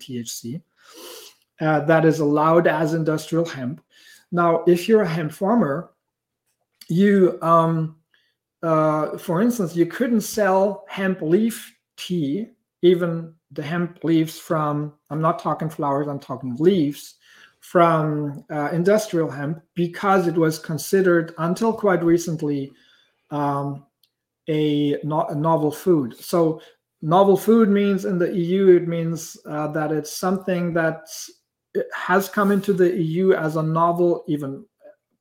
THC 0.00 0.62
uh, 1.60 1.80
that 1.80 2.04
is 2.04 2.18
allowed 2.20 2.66
as 2.66 2.94
industrial 2.94 3.44
hemp. 3.44 3.80
Now, 4.32 4.64
if 4.66 4.88
you're 4.88 5.02
a 5.02 5.08
hemp 5.08 5.32
farmer, 5.32 5.90
you, 6.88 7.38
um, 7.40 7.96
uh, 8.62 9.16
for 9.16 9.40
instance, 9.40 9.76
you 9.76 9.86
couldn't 9.86 10.22
sell 10.22 10.84
hemp 10.88 11.22
leaf 11.22 11.76
tea, 11.96 12.48
even 12.82 13.34
the 13.54 13.62
hemp 13.62 14.02
leaves 14.04 14.38
from, 14.38 14.92
I'm 15.10 15.20
not 15.20 15.38
talking 15.38 15.68
flowers, 15.68 16.08
I'm 16.08 16.18
talking 16.18 16.56
leaves 16.58 17.16
from 17.60 18.44
uh, 18.50 18.68
industrial 18.72 19.30
hemp 19.30 19.62
because 19.74 20.26
it 20.26 20.34
was 20.34 20.58
considered 20.58 21.34
until 21.38 21.72
quite 21.72 22.04
recently 22.04 22.72
um, 23.30 23.86
a, 24.48 24.98
no- 25.02 25.26
a, 25.28 25.34
novel 25.34 25.70
food. 25.70 26.14
So, 26.18 26.60
novel 27.00 27.36
food 27.36 27.68
means 27.70 28.04
in 28.04 28.18
the 28.18 28.34
EU, 28.36 28.76
it 28.76 28.86
means 28.86 29.36
uh, 29.48 29.68
that 29.68 29.92
it's 29.92 30.12
something 30.12 30.74
that 30.74 31.08
has 31.94 32.28
come 32.28 32.52
into 32.52 32.72
the 32.72 32.94
EU 33.02 33.32
as 33.32 33.56
a 33.56 33.62
novel, 33.62 34.24
even 34.28 34.64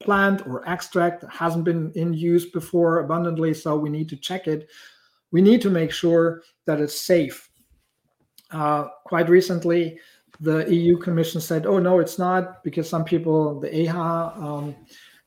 plant 0.01 0.45
or 0.45 0.67
extract 0.67 1.21
that 1.21 1.31
hasn't 1.31 1.63
been 1.63 1.91
in 1.95 2.13
use 2.13 2.51
before 2.51 2.99
abundantly. 2.99 3.53
So, 3.53 3.77
we 3.77 3.89
need 3.89 4.09
to 4.09 4.17
check 4.17 4.47
it. 4.47 4.67
We 5.31 5.41
need 5.41 5.61
to 5.61 5.69
make 5.69 5.91
sure 5.91 6.43
that 6.65 6.81
it's 6.81 6.99
safe. 6.99 7.49
Uh, 8.53 8.87
quite 9.05 9.29
recently, 9.29 9.99
the 10.39 10.71
EU 10.73 10.97
Commission 10.97 11.41
said, 11.41 11.65
"Oh 11.65 11.79
no, 11.79 11.99
it's 11.99 12.19
not," 12.19 12.63
because 12.63 12.89
some 12.89 13.03
people, 13.03 13.59
the 13.59 13.69
EHA, 13.69 14.37
um, 14.37 14.75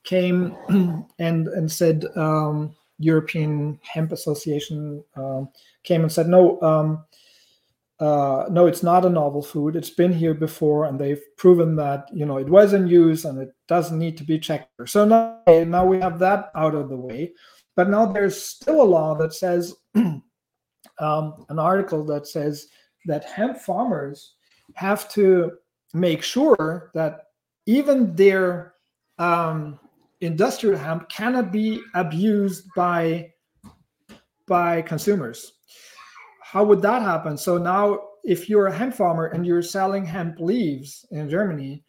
came 0.03 0.55
and 1.19 1.47
and 1.47 1.71
said 1.71 2.05
um, 2.15 2.75
European 2.99 3.79
Hemp 3.83 4.11
Association 4.11 5.03
um, 5.15 5.49
came 5.83 6.01
and 6.01 6.11
said, 6.11 6.27
"No, 6.27 6.61
um, 6.61 7.05
uh, 7.99 8.45
no, 8.49 8.67
it's 8.67 8.83
not 8.83 9.05
a 9.05 9.09
novel 9.09 9.41
food. 9.41 9.75
It's 9.75 9.89
been 9.89 10.13
here 10.13 10.33
before, 10.33 10.85
and 10.85 10.99
they've 10.99 11.21
proven 11.37 11.75
that 11.75 12.07
you 12.13 12.25
know 12.25 12.37
it 12.37 12.49
was 12.49 12.73
in 12.73 12.87
use 12.87 13.25
and 13.25 13.39
it 13.39 13.49
doesn't 13.67 13.99
need 13.99 14.17
to 14.17 14.23
be 14.23 14.39
checked." 14.39 14.69
So 14.85 15.05
now, 15.05 15.41
now 15.47 15.85
we 15.85 15.99
have 15.99 16.19
that 16.19 16.51
out 16.55 16.75
of 16.75 16.89
the 16.89 16.97
way, 16.97 17.33
but 17.75 17.89
now 17.89 18.05
there's 18.05 18.41
still 18.41 18.81
a 18.81 18.91
law 18.97 19.15
that 19.15 19.33
says 19.33 19.75
um, 19.95 21.45
an 21.49 21.59
article 21.59 22.05
that 22.05 22.27
says 22.27 22.67
that 23.07 23.25
hemp 23.25 23.57
farmers 23.57 24.35
have 24.75 25.09
to 25.09 25.53
make 25.93 26.21
sure 26.21 26.91
that 26.93 27.23
even 27.65 28.15
their 28.15 28.73
um, 29.17 29.79
industrial 30.21 30.77
hemp 30.77 31.09
cannot 31.09 31.51
be 31.51 31.81
abused 31.95 32.67
by 32.75 33.31
by 34.47 34.81
consumers. 34.81 35.53
How 36.41 36.63
would 36.63 36.81
that 36.81 37.01
happen? 37.01 37.37
So 37.37 37.57
now, 37.57 37.99
if 38.23 38.49
you're 38.49 38.67
a 38.67 38.73
hemp 38.73 38.93
farmer 38.95 39.25
and 39.25 39.45
you're 39.45 39.61
selling 39.61 40.05
hemp 40.05 40.39
leaves 40.39 41.05
in 41.11 41.29
Germany, 41.29 41.83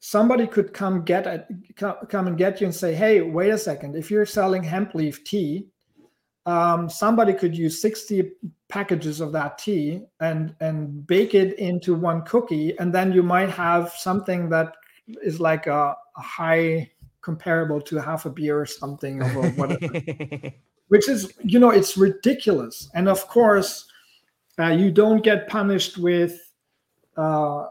somebody 0.00 0.46
could 0.46 0.72
come 0.72 1.04
get 1.04 1.26
it, 1.26 1.46
come 1.76 2.26
and 2.26 2.36
get 2.36 2.60
you 2.60 2.66
and 2.66 2.74
say, 2.74 2.94
"Hey, 2.94 3.20
wait 3.20 3.50
a 3.50 3.58
second! 3.58 3.96
If 3.96 4.10
you're 4.10 4.26
selling 4.26 4.62
hemp 4.62 4.94
leaf 4.94 5.22
tea, 5.24 5.68
um, 6.46 6.88
somebody 6.88 7.34
could 7.34 7.56
use 7.56 7.80
60 7.80 8.32
packages 8.68 9.20
of 9.20 9.32
that 9.32 9.58
tea 9.58 10.02
and 10.20 10.54
and 10.60 11.06
bake 11.06 11.34
it 11.34 11.58
into 11.58 11.94
one 11.94 12.22
cookie. 12.22 12.78
And 12.78 12.94
then 12.94 13.12
you 13.12 13.22
might 13.22 13.50
have 13.50 13.92
something 13.92 14.48
that 14.50 14.74
is 15.22 15.40
like 15.40 15.66
a, 15.66 15.96
a 16.16 16.20
high 16.20 16.90
comparable 17.20 17.80
to 17.80 17.96
half 17.96 18.26
a 18.26 18.30
beer 18.30 18.60
or 18.60 18.66
something 18.66 19.22
or 19.22 19.50
whatever. 19.52 20.52
Which 20.88 21.08
is 21.08 21.32
you 21.42 21.58
know 21.58 21.70
it's 21.70 21.96
ridiculous. 21.96 22.90
And 22.94 23.08
of 23.08 23.26
course 23.28 23.86
uh, 24.58 24.70
you 24.70 24.90
don't 24.90 25.22
get 25.22 25.48
punished 25.48 25.98
with 25.98 26.52
uh, 27.16 27.66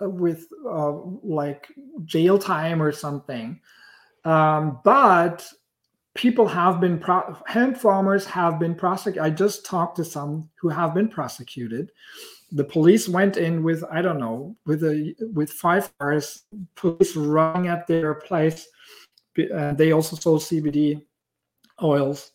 with 0.00 0.46
uh, 0.68 0.92
like 1.22 1.68
jail 2.04 2.38
time 2.38 2.82
or 2.82 2.92
something. 2.92 3.60
Um, 4.24 4.80
but 4.84 5.46
people 6.18 6.48
have 6.48 6.80
been 6.80 6.98
pro- 6.98 7.36
hemp 7.46 7.78
farmers 7.78 8.26
have 8.26 8.58
been 8.58 8.74
prosecuted. 8.74 9.22
I 9.22 9.30
just 9.30 9.64
talked 9.64 9.96
to 9.96 10.04
some 10.04 10.50
who 10.60 10.68
have 10.68 10.92
been 10.92 11.08
prosecuted. 11.08 11.92
The 12.50 12.64
police 12.64 13.08
went 13.08 13.36
in 13.36 13.62
with 13.62 13.84
I 13.84 14.02
don't 14.02 14.18
know 14.18 14.56
with 14.66 14.82
a 14.82 15.14
with 15.32 15.50
five 15.50 15.90
cars, 15.98 16.42
police 16.74 17.14
running 17.14 17.68
at 17.68 17.86
their 17.86 18.14
place. 18.14 18.66
Uh, 19.54 19.72
they 19.74 19.92
also 19.92 20.16
sold 20.16 20.40
CBD 20.40 21.00
oils, 21.80 22.32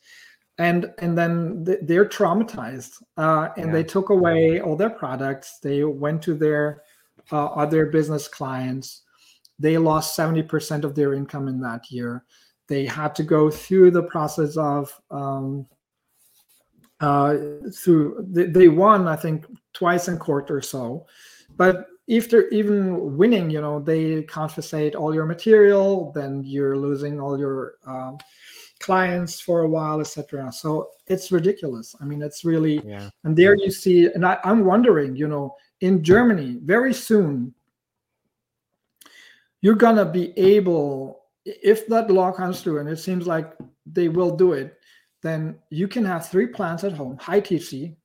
and 0.57 0.93
and 0.99 1.17
then 1.17 1.65
they're 1.81 2.05
traumatized. 2.05 3.03
Uh, 3.17 3.49
and 3.57 3.67
yeah. 3.67 3.73
they 3.73 3.83
took 3.83 4.09
away 4.09 4.61
all 4.61 4.77
their 4.77 4.91
products. 4.91 5.59
They 5.59 5.83
went 5.83 6.21
to 6.21 6.35
their 6.35 6.83
uh, 7.33 7.47
other 7.47 7.87
business 7.87 8.29
clients. 8.29 9.01
They 9.59 9.77
lost 9.77 10.15
seventy 10.15 10.43
percent 10.43 10.85
of 10.85 10.95
their 10.95 11.13
income 11.13 11.49
in 11.49 11.59
that 11.61 11.91
year 11.91 12.23
they 12.67 12.85
had 12.85 13.13
to 13.15 13.23
go 13.23 13.49
through 13.49 13.91
the 13.91 14.03
process 14.03 14.57
of 14.57 14.91
um, 15.11 15.65
uh, 16.99 17.35
through 17.75 18.25
they, 18.29 18.45
they 18.45 18.67
won 18.67 19.07
i 19.07 19.15
think 19.15 19.45
twice 19.73 20.07
in 20.07 20.17
court 20.17 20.49
or 20.49 20.61
so. 20.61 21.05
But 21.57 21.87
if 22.07 22.29
they're 22.29 22.49
even 22.49 23.17
winning 23.17 23.49
you 23.49 23.61
know 23.61 23.79
they 23.79 24.23
confiscate 24.23 24.95
all 24.95 25.13
your 25.13 25.25
material 25.25 26.11
then 26.13 26.43
you're 26.43 26.77
losing 26.77 27.19
all 27.19 27.39
your 27.39 27.75
um, 27.87 28.17
clients 28.79 29.39
for 29.39 29.61
a 29.61 29.67
while 29.67 30.01
etc 30.01 30.51
so 30.51 30.89
it's 31.07 31.31
ridiculous. 31.31 31.95
I 32.01 32.05
mean 32.05 32.21
it's 32.21 32.43
really 32.43 32.81
yeah. 32.85 33.09
and 33.23 33.35
there 33.37 33.55
you 33.55 33.71
see 33.71 34.07
and 34.07 34.25
I, 34.25 34.37
i'm 34.43 34.65
wondering 34.65 35.15
you 35.15 35.27
know 35.27 35.55
in 35.79 36.03
germany 36.03 36.59
very 36.61 36.93
soon 36.93 37.53
you're 39.61 39.75
gonna 39.75 40.05
be 40.05 40.37
able 40.37 41.22
if 41.45 41.87
that 41.87 42.09
law 42.09 42.31
comes 42.31 42.61
through, 42.61 42.79
and 42.79 42.89
it 42.89 42.99
seems 42.99 43.27
like 43.27 43.53
they 43.85 44.09
will 44.09 44.35
do 44.35 44.53
it, 44.53 44.77
then 45.21 45.55
you 45.69 45.87
can 45.87 46.05
have 46.05 46.27
three 46.27 46.47
plants 46.47 46.83
at 46.83 46.93
home, 46.93 47.17
high 47.17 47.41
THC, 47.41 47.95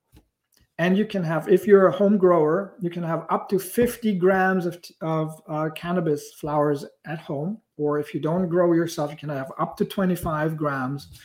and 0.77 0.97
you 0.97 1.05
can 1.05 1.23
have, 1.23 1.49
if 1.49 1.67
you're 1.67 1.87
a 1.87 1.91
home 1.91 2.17
grower, 2.17 2.75
you 2.79 2.89
can 2.89 3.03
have 3.03 3.25
up 3.29 3.49
to 3.49 3.59
50 3.59 4.15
grams 4.15 4.65
of, 4.65 4.81
of 5.01 5.41
uh, 5.49 5.69
cannabis 5.75 6.33
flowers 6.35 6.85
at 7.05 7.19
home. 7.19 7.59
Or 7.75 7.99
if 7.99 8.13
you 8.13 8.21
don't 8.21 8.47
grow 8.47 8.71
yourself, 8.71 9.11
you 9.11 9.17
can 9.17 9.29
have 9.29 9.51
up 9.59 9.75
to 9.77 9.85
25 9.85 10.55
grams, 10.57 11.19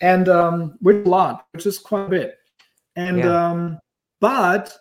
and 0.00 0.28
um, 0.28 0.78
with 0.80 1.06
a 1.06 1.08
lot, 1.08 1.46
which 1.52 1.66
is 1.66 1.78
quite 1.78 2.06
a 2.06 2.08
bit. 2.08 2.38
And 2.96 3.18
yeah. 3.18 3.50
um, 3.50 3.78
but 4.20 4.76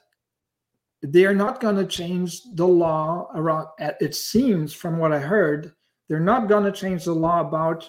they're 1.02 1.36
not 1.36 1.62
going 1.62 1.76
to 1.78 1.86
change 1.86 2.42
the 2.54 2.68
law 2.68 3.30
around. 3.34 3.68
It 3.80 4.16
seems, 4.16 4.74
from 4.74 4.98
what 4.98 5.12
I 5.12 5.20
heard, 5.20 5.74
they're 6.10 6.20
not 6.20 6.50
going 6.50 6.64
to 6.64 6.72
change 6.72 7.06
the 7.06 7.14
law 7.14 7.42
about 7.42 7.88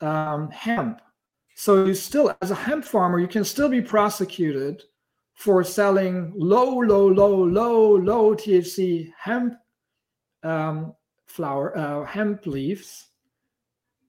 um, 0.00 0.50
hemp. 0.50 1.00
So 1.56 1.86
you 1.86 1.94
still, 1.94 2.36
as 2.40 2.52
a 2.52 2.54
hemp 2.54 2.84
farmer, 2.84 3.18
you 3.18 3.26
can 3.26 3.42
still 3.42 3.68
be 3.68 3.80
prosecuted 3.80 4.82
for 5.34 5.64
selling 5.64 6.32
low, 6.36 6.78
low, 6.80 7.08
low, 7.08 7.44
low, 7.44 7.96
low 7.96 8.34
THC 8.34 9.10
hemp 9.18 9.54
um, 10.42 10.94
flower, 11.26 11.76
uh, 11.76 12.04
hemp 12.04 12.46
leaves, 12.46 13.06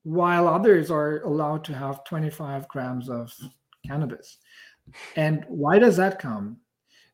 while 0.02 0.46
others 0.46 0.90
are 0.90 1.22
allowed 1.22 1.64
to 1.64 1.74
have 1.74 2.04
25 2.04 2.68
grams 2.68 3.08
of 3.08 3.32
cannabis. 3.86 4.38
And 5.16 5.44
why 5.48 5.78
does 5.78 5.96
that 5.96 6.18
come? 6.18 6.58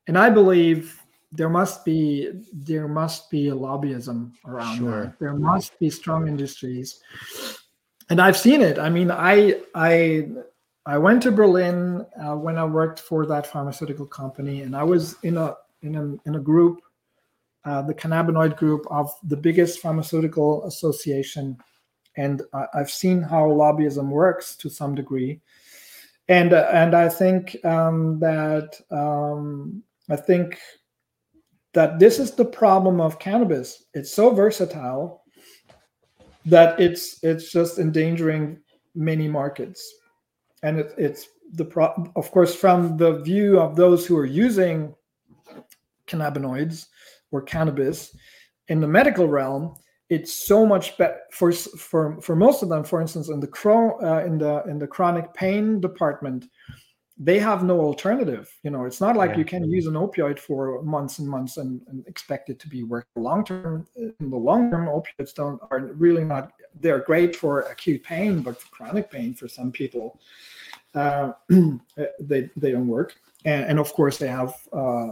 And 0.06 0.18
I 0.18 0.30
believe 0.30 1.02
there 1.36 1.48
must 1.48 1.84
be 1.84 2.30
there 2.52 2.88
must 2.88 3.30
be 3.30 3.48
a 3.48 3.54
lobbyism 3.54 4.32
around 4.46 4.78
sure. 4.78 5.04
that. 5.04 5.18
There 5.18 5.34
must 5.34 5.78
be 5.78 5.90
strong 5.90 6.28
industries, 6.28 7.00
and 8.08 8.20
I've 8.20 8.36
seen 8.36 8.62
it. 8.62 8.78
I 8.78 8.88
mean, 8.88 9.10
I 9.10 9.60
I 9.74 10.28
I 10.86 10.98
went 10.98 11.22
to 11.24 11.32
Berlin 11.32 12.06
uh, 12.22 12.36
when 12.36 12.56
I 12.56 12.64
worked 12.64 13.00
for 13.00 13.26
that 13.26 13.46
pharmaceutical 13.46 14.06
company, 14.06 14.62
and 14.62 14.74
I 14.74 14.84
was 14.84 15.16
in 15.22 15.36
a 15.36 15.54
in 15.82 15.96
a 15.96 16.28
in 16.28 16.36
a 16.36 16.40
group, 16.40 16.80
uh, 17.64 17.82
the 17.82 17.94
cannabinoid 17.94 18.56
group 18.56 18.86
of 18.90 19.10
the 19.22 19.36
biggest 19.36 19.80
pharmaceutical 19.80 20.64
association, 20.66 21.58
and 22.16 22.42
I, 22.54 22.66
have 22.74 22.90
seen 22.90 23.20
how 23.20 23.46
lobbyism 23.46 24.08
works 24.08 24.56
to 24.56 24.70
some 24.70 24.94
degree, 24.94 25.40
and 26.28 26.52
uh, 26.52 26.68
and 26.72 26.94
I 26.94 27.08
think 27.08 27.56
um, 27.64 28.20
that 28.20 28.80
um, 28.90 29.82
I 30.08 30.16
think 30.16 30.58
that 31.76 31.98
this 31.98 32.18
is 32.18 32.30
the 32.30 32.44
problem 32.44 33.02
of 33.02 33.18
cannabis. 33.18 33.84
It's 33.92 34.10
so 34.10 34.30
versatile 34.30 35.22
that 36.46 36.80
it's 36.80 37.22
it's 37.22 37.52
just 37.52 37.78
endangering 37.78 38.58
many 38.94 39.28
markets, 39.28 39.94
and 40.62 40.78
it, 40.80 40.94
it's 40.96 41.28
the 41.52 41.66
pro. 41.66 41.92
Of 42.16 42.30
course, 42.30 42.54
from 42.54 42.96
the 42.96 43.20
view 43.20 43.60
of 43.60 43.76
those 43.76 44.06
who 44.06 44.16
are 44.16 44.24
using 44.24 44.94
cannabinoids 46.06 46.86
or 47.30 47.42
cannabis 47.42 48.16
in 48.68 48.80
the 48.80 48.88
medical 48.88 49.28
realm, 49.28 49.74
it's 50.08 50.32
so 50.32 50.64
much 50.64 50.96
better 50.96 51.18
for 51.30 51.52
for 51.52 52.18
for 52.22 52.34
most 52.34 52.62
of 52.62 52.70
them. 52.70 52.84
For 52.84 53.02
instance, 53.02 53.28
in 53.28 53.38
the 53.38 53.48
chron- 53.48 54.02
uh, 54.02 54.24
in 54.24 54.38
the 54.38 54.64
in 54.64 54.78
the 54.78 54.86
chronic 54.86 55.34
pain 55.34 55.78
department, 55.78 56.46
they 57.18 57.38
have 57.38 57.64
no 57.64 57.80
alternative. 57.80 58.52
You 58.62 58.70
know, 58.70 58.84
it's 58.84 59.00
not 59.00 59.16
like 59.16 59.30
yeah. 59.30 59.38
you 59.38 59.44
can 59.44 59.70
use 59.70 59.86
an 59.86 59.94
opioid 59.94 60.38
for 60.38 60.82
months 60.82 61.18
and 61.18 61.28
months 61.28 61.56
and, 61.56 61.80
and 61.88 62.06
expect 62.06 62.50
it 62.50 62.58
to 62.60 62.68
be 62.68 62.82
work 62.82 63.06
long 63.16 63.44
term. 63.44 63.86
In 63.96 64.14
the 64.20 64.36
long 64.36 64.70
term, 64.70 64.86
opioids 64.86 65.34
don't 65.34 65.60
are 65.70 65.80
really 65.94 66.24
not. 66.24 66.52
They're 66.78 67.00
great 67.00 67.34
for 67.34 67.60
acute 67.60 68.02
pain, 68.02 68.42
but 68.42 68.60
for 68.60 68.68
chronic 68.68 69.10
pain, 69.10 69.32
for 69.32 69.48
some 69.48 69.72
people, 69.72 70.20
uh, 70.94 71.32
they 71.48 72.50
they 72.56 72.72
don't 72.72 72.88
work. 72.88 73.14
And, 73.46 73.64
and 73.64 73.78
of 73.78 73.92
course, 73.94 74.18
they 74.18 74.28
have 74.28 74.54
uh, 74.72 75.08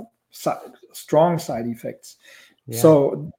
strong 0.93 1.39
side 1.39 1.67
effects. 1.67 2.17
Yeah. 2.67 2.81
So 2.81 3.33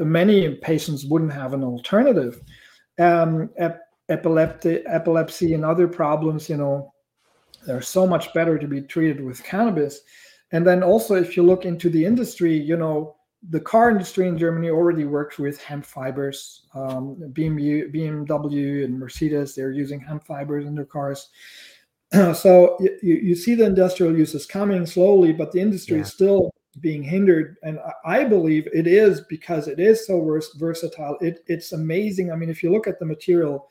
uh, 0.00 0.04
many 0.04 0.54
patients 0.54 1.04
wouldn't 1.04 1.32
have 1.32 1.52
an 1.52 1.64
alternative. 1.64 2.40
Um, 2.98 3.50
ep- 3.58 3.82
epilepsy, 4.08 4.86
epilepsy, 4.86 5.52
and 5.52 5.64
other 5.64 5.88
problems, 5.88 6.48
you 6.48 6.56
know, 6.56 6.94
they're 7.66 7.82
so 7.82 8.06
much 8.06 8.32
better 8.32 8.58
to 8.58 8.66
be 8.66 8.80
treated 8.80 9.22
with 9.22 9.44
cannabis. 9.44 10.00
And 10.52 10.66
then 10.66 10.82
also, 10.82 11.14
if 11.14 11.36
you 11.36 11.42
look 11.42 11.64
into 11.64 11.90
the 11.90 12.04
industry, 12.04 12.56
you 12.56 12.76
know, 12.76 13.16
the 13.50 13.60
car 13.60 13.90
industry 13.90 14.28
in 14.28 14.38
Germany 14.38 14.70
already 14.70 15.04
works 15.04 15.38
with 15.38 15.62
hemp 15.62 15.84
fibers. 15.84 16.62
Um, 16.74 17.16
BMW, 17.32 17.94
BMW 17.94 18.84
and 18.84 18.98
Mercedes, 18.98 19.54
they're 19.54 19.72
using 19.72 20.00
hemp 20.00 20.26
fibers 20.26 20.66
in 20.66 20.74
their 20.74 20.84
cars. 20.84 21.28
so 22.12 22.76
you, 22.80 23.14
you 23.14 23.34
see 23.34 23.54
the 23.54 23.64
industrial 23.64 24.16
uses 24.16 24.46
coming 24.46 24.86
slowly, 24.86 25.32
but 25.32 25.52
the 25.52 25.60
industry 25.60 25.96
yeah. 25.96 26.02
is 26.02 26.12
still 26.12 26.50
being 26.80 27.02
hindered. 27.02 27.56
And 27.62 27.78
I 28.04 28.24
believe 28.24 28.68
it 28.72 28.86
is 28.86 29.22
because 29.22 29.68
it 29.68 29.80
is 29.80 30.06
so 30.06 30.40
versatile. 30.56 31.16
It, 31.20 31.40
it's 31.46 31.72
amazing. 31.72 32.30
I 32.30 32.36
mean, 32.36 32.50
if 32.50 32.62
you 32.62 32.70
look 32.70 32.86
at 32.86 32.98
the 32.98 33.06
material, 33.06 33.68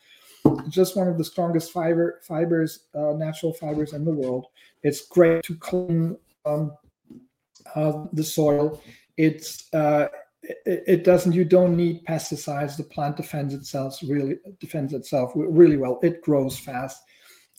just 0.69 0.95
one 0.95 1.07
of 1.07 1.17
the 1.17 1.23
strongest 1.23 1.71
fiber 1.71 2.21
fibers, 2.27 2.85
uh, 2.95 3.13
natural 3.13 3.53
fibers 3.53 3.93
in 3.93 4.05
the 4.05 4.11
world. 4.11 4.47
It's 4.83 5.07
great 5.07 5.43
to 5.43 5.55
clean 5.55 6.17
um, 6.45 6.73
uh, 7.75 8.05
the 8.13 8.23
soil. 8.23 8.81
It's 9.17 9.73
uh, 9.73 10.07
it, 10.43 10.83
it, 10.87 11.03
doesn't. 11.03 11.33
You 11.33 11.45
don't 11.45 11.75
need 11.75 12.05
pesticides. 12.05 12.77
The 12.77 12.83
plant 12.83 13.17
defends 13.17 13.53
itself 13.53 13.99
really 14.07 14.37
defends 14.59 14.93
itself 14.93 15.31
really 15.35 15.77
well. 15.77 15.99
It 16.03 16.21
grows 16.21 16.57
fast, 16.59 17.01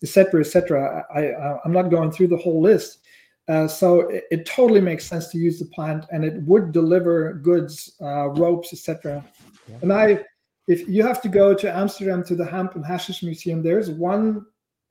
etc., 0.03 0.41
etc. 0.41 1.05
I, 1.15 1.33
I'm 1.65 1.73
not 1.73 1.91
going 1.91 2.13
through 2.13 2.29
the 2.29 2.37
whole 2.37 2.61
list. 2.61 3.01
Uh, 3.49 3.69
so 3.69 4.01
it, 4.09 4.25
it, 4.33 4.45
totally 4.45 4.81
makes 4.81 5.07
sense 5.07 5.29
to 5.29 5.39
use 5.39 5.61
the 5.61 5.67
plant, 5.67 6.05
and 6.11 6.25
it 6.25 6.43
would 6.43 6.73
deliver 6.73 7.35
goods, 7.35 7.95
uh, 8.03 8.29
ropes, 8.31 8.73
etc. 8.73 9.25
Yeah. 9.69 9.77
And 9.83 9.93
I 9.93 10.25
if 10.67 10.89
you 10.89 11.03
have 11.03 11.23
to 11.23 11.29
go 11.29 11.55
to 11.55 11.77
Amsterdam 11.77 12.25
to 12.25 12.35
the 12.35 12.45
Hemp 12.45 12.75
and 12.75 12.85
Hashish 12.85 13.23
Museum, 13.23 13.63
there's 13.63 13.91
one 13.91 14.47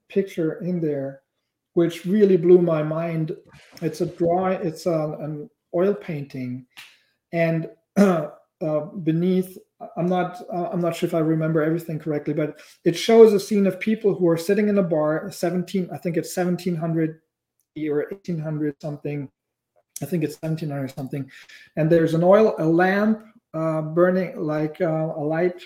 picture 0.08 0.62
in 0.64 0.80
there 0.80 1.22
which 1.74 2.06
really 2.06 2.38
blew 2.38 2.62
my 2.62 2.82
mind. 2.82 3.36
It's 3.82 4.00
a 4.00 4.06
drawing, 4.06 4.66
it's 4.66 4.86
a, 4.86 5.16
an 5.20 5.50
oil 5.74 5.94
painting, 5.94 6.66
and 7.32 7.68
uh, 7.96 8.28
beneath, 9.02 9.58
I'm 9.98 10.06
not, 10.06 10.42
uh, 10.50 10.70
I'm 10.70 10.80
not 10.80 10.96
sure 10.96 11.06
if 11.06 11.14
I 11.14 11.18
remember 11.18 11.62
everything 11.62 11.98
correctly, 11.98 12.32
but 12.32 12.58
it 12.84 12.96
shows 12.96 13.34
a 13.34 13.40
scene 13.40 13.66
of 13.66 13.78
people 13.78 14.14
who 14.14 14.26
are 14.26 14.38
sitting 14.38 14.70
in 14.70 14.78
a 14.78 14.82
bar, 14.82 15.30
17, 15.30 15.90
I 15.92 15.98
think 15.98 16.16
it's 16.16 16.34
1700 16.34 17.20
or 17.90 18.06
1800 18.10 18.80
something. 18.80 19.28
I 20.02 20.06
think 20.06 20.24
it's 20.24 20.36
1700 20.40 20.94
something, 20.94 21.30
and 21.76 21.90
there's 21.90 22.14
an 22.14 22.24
oil, 22.24 22.54
a 22.58 22.64
lamp 22.64 23.22
uh, 23.54 23.82
burning 23.82 24.38
like 24.40 24.80
uh, 24.80 25.12
a 25.16 25.22
light, 25.22 25.60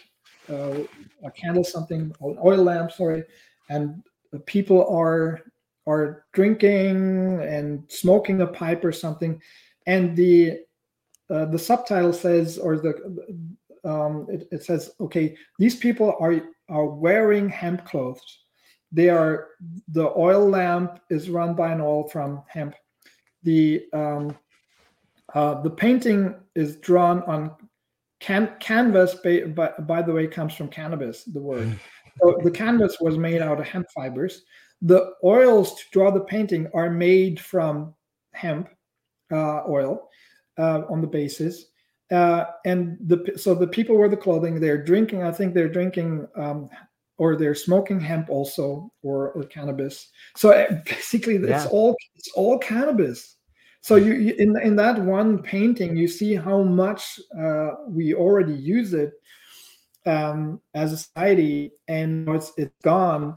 uh, 0.48 0.80
a 1.24 1.30
candle, 1.30 1.64
something, 1.64 2.12
an 2.20 2.38
oil 2.44 2.62
lamp, 2.62 2.92
sorry, 2.92 3.24
and 3.68 4.02
people 4.46 4.86
are 4.88 5.40
are 5.86 6.24
drinking 6.32 7.40
and 7.42 7.82
smoking 7.88 8.42
a 8.42 8.46
pipe 8.46 8.84
or 8.84 8.92
something, 8.92 9.40
and 9.86 10.16
the 10.16 10.60
uh, 11.30 11.44
the 11.46 11.58
subtitle 11.58 12.12
says, 12.12 12.58
or 12.58 12.76
the 12.76 12.94
um, 13.84 14.26
it, 14.28 14.48
it 14.52 14.64
says, 14.64 14.90
okay, 15.00 15.36
these 15.58 15.76
people 15.76 16.16
are 16.20 16.40
are 16.68 16.86
wearing 16.86 17.48
hemp 17.48 17.84
clothes. 17.84 18.20
They 18.92 19.08
are 19.08 19.48
the 19.88 20.12
oil 20.16 20.48
lamp 20.48 21.00
is 21.10 21.30
run 21.30 21.54
by 21.54 21.72
an 21.72 21.80
oil 21.80 22.08
from 22.08 22.42
hemp. 22.48 22.74
The 23.42 23.84
um, 23.92 24.36
uh, 25.34 25.62
the 25.62 25.70
painting 25.70 26.34
is 26.54 26.76
drawn 26.76 27.22
on 27.22 27.52
can, 28.20 28.54
canvas, 28.60 29.14
by, 29.14 29.40
by, 29.40 29.72
by, 29.80 30.02
the 30.02 30.12
way, 30.12 30.26
comes 30.26 30.54
from 30.54 30.68
cannabis, 30.68 31.24
the 31.24 31.40
word. 31.40 31.78
So 32.20 32.38
the 32.42 32.50
canvas 32.50 32.98
was 33.00 33.16
made 33.16 33.40
out 33.40 33.60
of 33.60 33.66
hemp 33.66 33.86
fibers. 33.94 34.42
The 34.82 35.14
oils 35.24 35.74
to 35.76 35.84
draw 35.92 36.10
the 36.10 36.20
painting 36.20 36.68
are 36.74 36.90
made 36.90 37.40
from 37.40 37.94
hemp 38.34 38.68
uh, 39.32 39.62
oil 39.66 40.10
uh, 40.58 40.82
on 40.90 41.00
the 41.00 41.06
basis. 41.06 41.66
Uh, 42.10 42.46
and 42.66 42.98
the 43.06 43.32
so 43.36 43.54
the 43.54 43.66
people 43.66 43.96
wear 43.96 44.08
the 44.08 44.16
clothing. 44.16 44.58
They're 44.58 44.82
drinking. 44.82 45.22
I 45.22 45.30
think 45.30 45.54
they're 45.54 45.68
drinking 45.68 46.26
um, 46.36 46.68
or 47.18 47.36
they're 47.36 47.54
smoking 47.54 48.00
hemp 48.00 48.28
also 48.28 48.90
or, 49.02 49.32
or 49.32 49.44
cannabis. 49.44 50.08
So 50.36 50.52
uh, 50.52 50.80
basically, 50.86 51.36
it's 51.36 51.48
yeah. 51.48 51.66
all 51.70 51.94
it's 52.16 52.30
all 52.34 52.58
cannabis. 52.58 53.36
So 53.82 53.96
you, 53.96 54.14
you, 54.14 54.34
in 54.34 54.58
in 54.60 54.76
that 54.76 55.00
one 55.00 55.42
painting, 55.42 55.96
you 55.96 56.06
see 56.06 56.34
how 56.34 56.62
much 56.62 57.18
uh, 57.38 57.70
we 57.88 58.14
already 58.14 58.54
use 58.54 58.92
it 58.92 59.12
um, 60.06 60.60
as 60.74 60.92
a 60.92 60.96
society, 60.98 61.72
and 61.88 62.28
it's 62.28 62.52
it's 62.56 62.74
gone. 62.82 63.36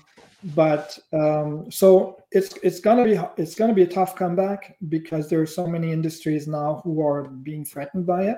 But 0.56 1.00
um, 1.14 1.72
so 1.72 2.18
it's 2.32 2.58
it's 2.62 2.82
gonna 2.82 3.06
be 3.06 3.20
it's 3.38 3.56
gonna 3.56 3.74
be 3.74 3.84
a 3.84 3.88
tough 3.88 4.16
comeback 4.16 4.76
because 4.90 5.30
there 5.30 5.42
are 5.42 5.46
so 5.48 5.66
many 5.66 5.92
industries 5.92 6.48
now 6.48 6.82
who 6.84 7.02
are 7.02 7.24
being 7.24 7.64
threatened 7.64 8.06
by 8.06 8.24
it. 8.24 8.38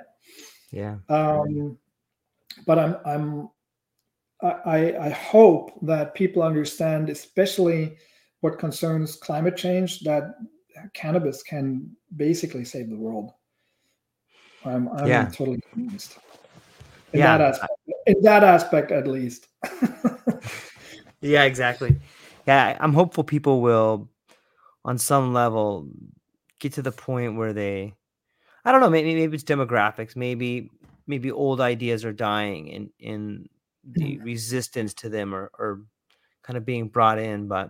Yeah. 0.72 0.98
Um, 1.10 1.78
but 2.68 2.78
I'm 2.78 2.98
I'm 3.06 3.50
I, 4.42 4.96
I 5.00 5.10
hope 5.10 5.72
that 5.84 6.14
people 6.14 6.44
understand, 6.44 7.10
especially 7.10 7.98
what 8.42 8.60
concerns 8.60 9.16
climate 9.16 9.58
change, 9.58 10.02
that 10.02 10.36
cannabis 10.94 11.44
can 11.44 11.96
basically 12.16 12.66
save 12.66 12.90
the 12.90 12.96
world. 12.96 13.32
I'm, 14.64 14.90
I'm 14.90 15.08
yeah. 15.08 15.26
totally 15.26 15.62
convinced. 15.72 16.18
In 17.14 17.20
yeah. 17.20 17.38
that 17.38 17.50
aspect, 17.50 17.74
in 18.08 18.22
that 18.22 18.44
aspect, 18.44 18.92
at 18.92 19.08
least. 19.08 19.48
yeah, 21.22 21.44
exactly. 21.44 22.00
Yeah, 22.48 22.78
I'm 22.80 22.94
hopeful 22.94 23.24
people 23.24 23.62
will, 23.62 24.10
on 24.84 24.98
some 24.98 25.34
level, 25.34 25.88
get 26.60 26.74
to 26.74 26.82
the 26.82 26.92
point 26.92 27.38
where 27.38 27.54
they, 27.54 27.94
I 28.66 28.72
don't 28.72 28.82
know, 28.82 28.90
maybe 28.90 29.14
maybe 29.16 29.36
it's 29.36 29.44
demographics, 29.44 30.16
maybe 30.16 30.72
maybe 31.08 31.32
old 31.32 31.62
ideas 31.62 32.04
are 32.04 32.14
dying 32.14 32.72
and 32.74 32.90
in 33.00 33.48
the 33.84 34.18
resistance 34.20 34.94
to 34.96 35.10
them 35.10 35.36
are, 35.36 35.52
are 35.60 35.82
kind 36.42 36.58
of 36.58 36.66
being 36.66 36.88
brought 36.88 37.20
in, 37.20 37.48
but 37.48 37.70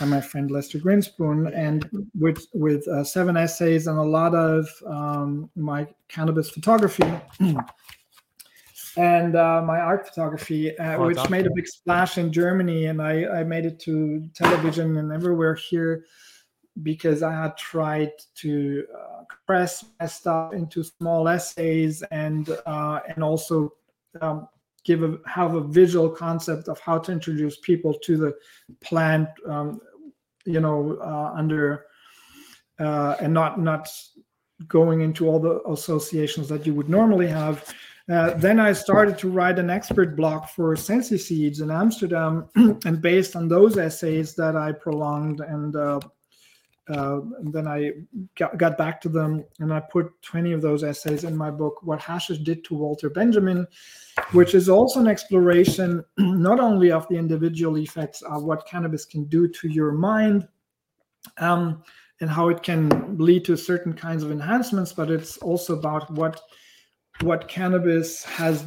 by 0.00 0.06
my 0.06 0.20
friend 0.20 0.50
Lester 0.50 0.78
Grinspoon, 0.78 1.52
and 1.54 1.88
with 2.18 2.46
with 2.52 2.86
uh, 2.88 3.04
seven 3.04 3.36
essays 3.36 3.86
and 3.86 3.98
a 3.98 4.02
lot 4.02 4.34
of 4.34 4.68
um, 4.86 5.50
my 5.54 5.86
cannabis 6.08 6.50
photography. 6.50 7.04
and 8.96 9.36
uh, 9.36 9.62
my 9.62 9.78
art 9.78 10.08
photography, 10.08 10.76
uh, 10.78 10.96
oh, 10.96 11.06
which 11.06 11.30
made 11.30 11.46
a 11.46 11.50
big 11.54 11.68
splash 11.68 12.18
in 12.18 12.32
Germany, 12.32 12.86
and 12.86 13.00
I, 13.00 13.26
I 13.26 13.44
made 13.44 13.66
it 13.66 13.78
to 13.80 14.28
television 14.34 14.96
and 14.96 15.12
everywhere 15.12 15.54
here 15.54 16.06
because 16.82 17.22
I 17.22 17.32
had 17.32 17.56
tried 17.56 18.12
to 18.36 18.84
uh, 18.94 19.24
compress 19.30 19.84
my 19.98 20.06
stuff 20.06 20.52
into 20.52 20.82
small 20.84 21.28
essays 21.28 22.02
and 22.10 22.48
uh, 22.66 23.00
and 23.08 23.24
also 23.24 23.72
um, 24.20 24.48
give 24.84 25.02
a 25.02 25.18
have 25.26 25.54
a 25.54 25.60
visual 25.60 26.08
concept 26.08 26.68
of 26.68 26.78
how 26.80 26.98
to 26.98 27.12
introduce 27.12 27.58
people 27.58 27.94
to 28.04 28.16
the 28.16 28.34
plant, 28.80 29.28
um, 29.48 29.80
you 30.44 30.60
know, 30.60 30.98
uh, 31.00 31.32
under 31.36 31.86
uh, 32.78 33.16
and 33.20 33.32
not 33.32 33.60
not 33.60 33.88
going 34.68 35.00
into 35.00 35.28
all 35.28 35.38
the 35.38 35.62
associations 35.68 36.48
that 36.48 36.66
you 36.66 36.74
would 36.74 36.88
normally 36.88 37.26
have. 37.26 37.74
Uh, 38.08 38.34
then 38.34 38.60
I 38.60 38.72
started 38.72 39.18
to 39.18 39.28
write 39.28 39.58
an 39.58 39.68
expert 39.68 40.14
blog 40.14 40.46
for 40.48 40.76
Sensi 40.76 41.18
Seeds 41.18 41.60
in 41.60 41.72
Amsterdam, 41.72 42.48
and 42.54 43.02
based 43.02 43.34
on 43.34 43.48
those 43.48 43.76
essays 43.76 44.34
that 44.36 44.54
I 44.54 44.70
prolonged, 44.72 45.40
and, 45.40 45.74
uh, 45.74 45.98
uh, 46.88 47.20
then 47.42 47.66
I 47.66 47.92
got, 48.36 48.56
got, 48.58 48.78
back 48.78 49.00
to 49.00 49.08
them, 49.08 49.44
and 49.58 49.72
I 49.72 49.80
put 49.80 50.10
20 50.22 50.52
of 50.52 50.62
those 50.62 50.84
essays 50.84 51.24
in 51.24 51.36
my 51.36 51.50
book, 51.50 51.82
What 51.82 52.00
Hashish 52.00 52.38
Did 52.38 52.64
to 52.66 52.74
Walter 52.74 53.10
Benjamin, 53.10 53.66
which 54.32 54.54
is 54.54 54.68
also 54.68 55.00
an 55.00 55.08
exploration 55.08 56.04
not 56.18 56.60
only 56.60 56.92
of 56.92 57.08
the 57.08 57.16
individual 57.16 57.78
effects 57.78 58.22
of 58.22 58.44
what 58.44 58.66
cannabis 58.66 59.04
can 59.04 59.24
do 59.24 59.48
to 59.48 59.68
your 59.68 59.92
mind. 59.92 60.46
Um, 61.38 61.82
and 62.20 62.30
how 62.30 62.48
it 62.48 62.62
can 62.62 63.18
lead 63.18 63.44
to 63.44 63.56
certain 63.56 63.92
kinds 63.92 64.22
of 64.22 64.30
enhancements, 64.30 64.92
but 64.92 65.10
it's 65.10 65.36
also 65.38 65.78
about 65.78 66.10
what 66.12 66.40
what 67.22 67.48
cannabis 67.48 68.24
has 68.24 68.66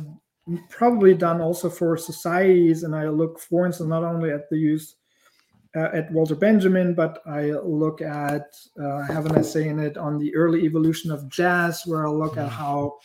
probably 0.70 1.14
done 1.14 1.42
also 1.42 1.70
for 1.70 1.96
societies. 1.98 2.84
And 2.84 2.96
I 2.96 3.08
look, 3.08 3.40
for 3.40 3.66
instance, 3.66 3.90
not 3.90 4.04
only 4.04 4.32
at 4.32 4.50
the 4.50 4.58
use 4.58 4.96
uh, 5.76 5.90
at 5.94 6.12
Walter 6.12 6.36
Benjamin, 6.36 6.94
but 6.94 7.22
I 7.26 7.52
look 7.52 8.02
at, 8.02 8.56
uh, 8.80 8.98
I 8.98 9.06
have 9.06 9.26
an 9.26 9.38
essay 9.38 9.68
in 9.68 9.80
it 9.80 9.98
on 9.98 10.18
the 10.18 10.34
early 10.36 10.64
evolution 10.64 11.12
of 11.12 11.30
jazz, 11.30 11.84
where 11.86 12.08
I 12.08 12.10
look 12.10 12.38
at 12.38 12.48
mm. 12.48 12.52
how 12.52 12.98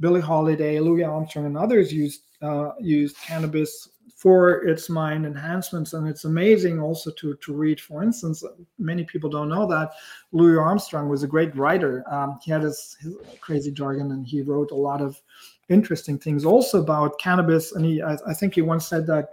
Billie 0.00 0.20
Holiday, 0.20 0.78
Louis 0.80 1.04
Armstrong, 1.04 1.46
and 1.46 1.56
others 1.56 1.92
used 1.92 2.22
uh, 2.42 2.72
used 2.78 3.16
cannabis 3.16 3.88
for 4.16 4.64
its 4.66 4.88
mind 4.88 5.26
enhancements. 5.26 5.92
And 5.92 6.08
it's 6.08 6.24
amazing 6.24 6.80
also 6.80 7.10
to, 7.12 7.36
to 7.36 7.52
read, 7.52 7.80
for 7.80 8.02
instance, 8.02 8.44
many 8.78 9.04
people 9.04 9.28
don't 9.28 9.48
know 9.48 9.66
that 9.66 9.92
Louis 10.32 10.58
Armstrong 10.58 11.08
was 11.08 11.22
a 11.22 11.28
great 11.28 11.54
writer. 11.56 12.04
Um, 12.10 12.38
he 12.42 12.50
had 12.50 12.62
his, 12.62 12.96
his, 13.00 13.16
crazy 13.40 13.70
jargon 13.70 14.12
and 14.12 14.26
he 14.26 14.40
wrote 14.40 14.70
a 14.70 14.76
lot 14.76 15.02
of 15.02 15.20
interesting 15.68 16.18
things 16.18 16.44
also 16.44 16.80
about 16.80 17.18
cannabis. 17.18 17.72
And 17.72 17.84
he, 17.84 18.00
I, 18.00 18.16
I 18.26 18.34
think 18.34 18.54
he 18.54 18.62
once 18.62 18.86
said 18.86 19.06
that 19.08 19.28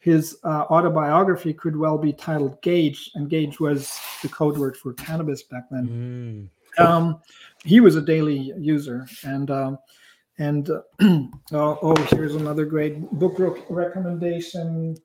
his 0.00 0.38
uh, 0.44 0.64
autobiography 0.70 1.52
could 1.52 1.76
well 1.76 1.98
be 1.98 2.12
titled 2.12 2.60
Gage, 2.62 3.10
and 3.14 3.28
Gage 3.28 3.58
was 3.58 3.98
the 4.22 4.28
code 4.28 4.56
word 4.56 4.76
for 4.76 4.92
cannabis 4.94 5.42
back 5.42 5.64
then. 5.70 6.50
Mm. 6.78 6.84
Um, 6.84 7.20
he 7.64 7.80
was 7.80 7.96
a 7.96 8.02
daily 8.02 8.52
user, 8.56 9.06
and 9.24 9.50
um, 9.50 9.78
and 10.38 10.70
uh, 10.70 10.80
oh, 11.00 11.78
oh, 11.82 11.96
here's 12.10 12.36
another 12.36 12.64
great 12.64 13.00
book 13.12 13.36
recommendation. 13.68 14.96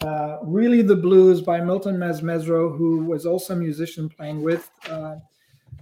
Uh, 0.00 0.38
really 0.42 0.82
the 0.82 0.96
Blues 0.96 1.40
by 1.40 1.60
Milton 1.60 1.96
Mezzrow, 1.96 2.76
who 2.76 3.04
was 3.04 3.26
also 3.26 3.54
a 3.54 3.56
musician 3.56 4.08
playing 4.08 4.42
with 4.42 4.70
uh, 4.88 5.16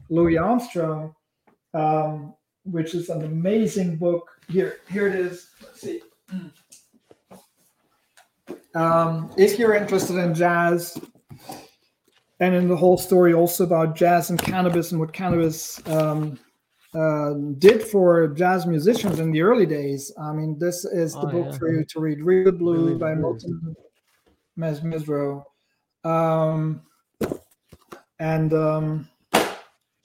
Louis 0.09 0.37
Armstrong, 0.37 1.15
um, 1.75 2.35
which 2.65 2.95
is 2.95 3.09
an 3.09 3.25
amazing 3.25 3.97
book. 3.97 4.29
Here, 4.49 4.79
here 4.91 5.07
it 5.09 5.15
is. 5.15 5.51
Let's 5.63 5.81
see. 5.81 6.03
Um, 8.75 9.33
if 9.37 9.59
you're 9.59 9.75
interested 9.75 10.17
in 10.17 10.35
jazz 10.35 10.99
and 12.39 12.55
in 12.55 12.69
the 12.69 12.77
whole 12.77 12.97
story 12.97 13.35
also 13.35 13.65
about 13.65 13.97
jazz 13.97 14.31
and 14.31 14.41
cannabis 14.41 14.93
and 14.93 15.01
what 15.01 15.13
cannabis 15.13 15.85
um, 15.89 16.39
uh, 16.95 17.35
did 17.59 17.83
for 17.83 18.29
jazz 18.29 18.67
musicians 18.67 19.21
in 19.21 19.31
the 19.31 19.43
early 19.43 19.67
days. 19.67 20.13
I 20.21 20.33
mean, 20.33 20.59
this 20.59 20.85
is 20.85 21.13
the 21.15 21.21
oh, 21.21 21.31
book 21.31 21.47
yeah. 21.51 21.59
for 21.59 21.73
you 21.73 21.85
to 21.85 22.01
read. 22.01 22.21
Read 22.21 22.47
the 22.47 22.53
Blue 22.53 22.87
really 22.87 22.99
by 22.99 23.15
Milton 23.15 23.77
Mezzrow. 24.59 25.45
Um, 26.05 26.83
and 28.19 28.53
um, 28.53 29.09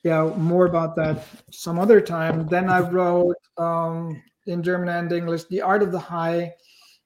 yeah, 0.04 0.32
more 0.38 0.66
about 0.66 0.96
that 0.98 1.26
some 1.52 1.80
other 1.80 2.00
time. 2.00 2.48
Then 2.48 2.70
I 2.70 2.82
wrote 2.82 3.36
um, 3.58 4.22
in 4.46 4.62
German 4.62 4.90
and 4.90 5.12
English 5.12 5.46
The 5.46 5.62
Art 5.62 5.82
of 5.82 5.92
the 5.92 6.00
High. 6.00 6.54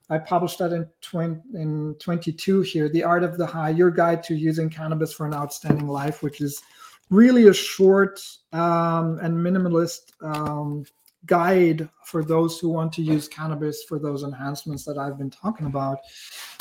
I 0.10 0.18
published 0.18 0.60
that 0.60 0.74
in 0.74 0.88
20, 1.02 1.42
in 1.54 1.96
22 2.00 2.62
here. 2.62 2.90
The 2.90 3.04
Art 3.04 3.24
of 3.24 3.38
the 3.38 3.46
High, 3.46 3.70
Your 3.70 3.92
Guide 3.92 4.24
to 4.24 4.36
Using 4.36 4.70
Cannabis 4.70 5.14
for 5.14 5.28
an 5.28 5.34
Outstanding 5.34 5.88
Life, 5.88 6.24
which 6.24 6.42
is 6.42 6.62
really 7.10 7.48
a 7.48 7.54
short 7.54 8.22
um, 8.54 9.20
and 9.20 9.34
minimalist 9.34 10.14
um, 10.22 10.86
guide 11.26 11.88
for 12.06 12.24
those 12.24 12.60
who 12.60 12.70
want 12.70 12.94
to 12.94 13.02
use 13.02 13.28
cannabis 13.28 13.84
for 13.84 14.00
those 14.00 14.24
enhancements 14.24 14.86
that 14.86 14.98
I've 14.98 15.18
been 15.18 15.30
talking 15.30 15.68
about. 15.68 16.00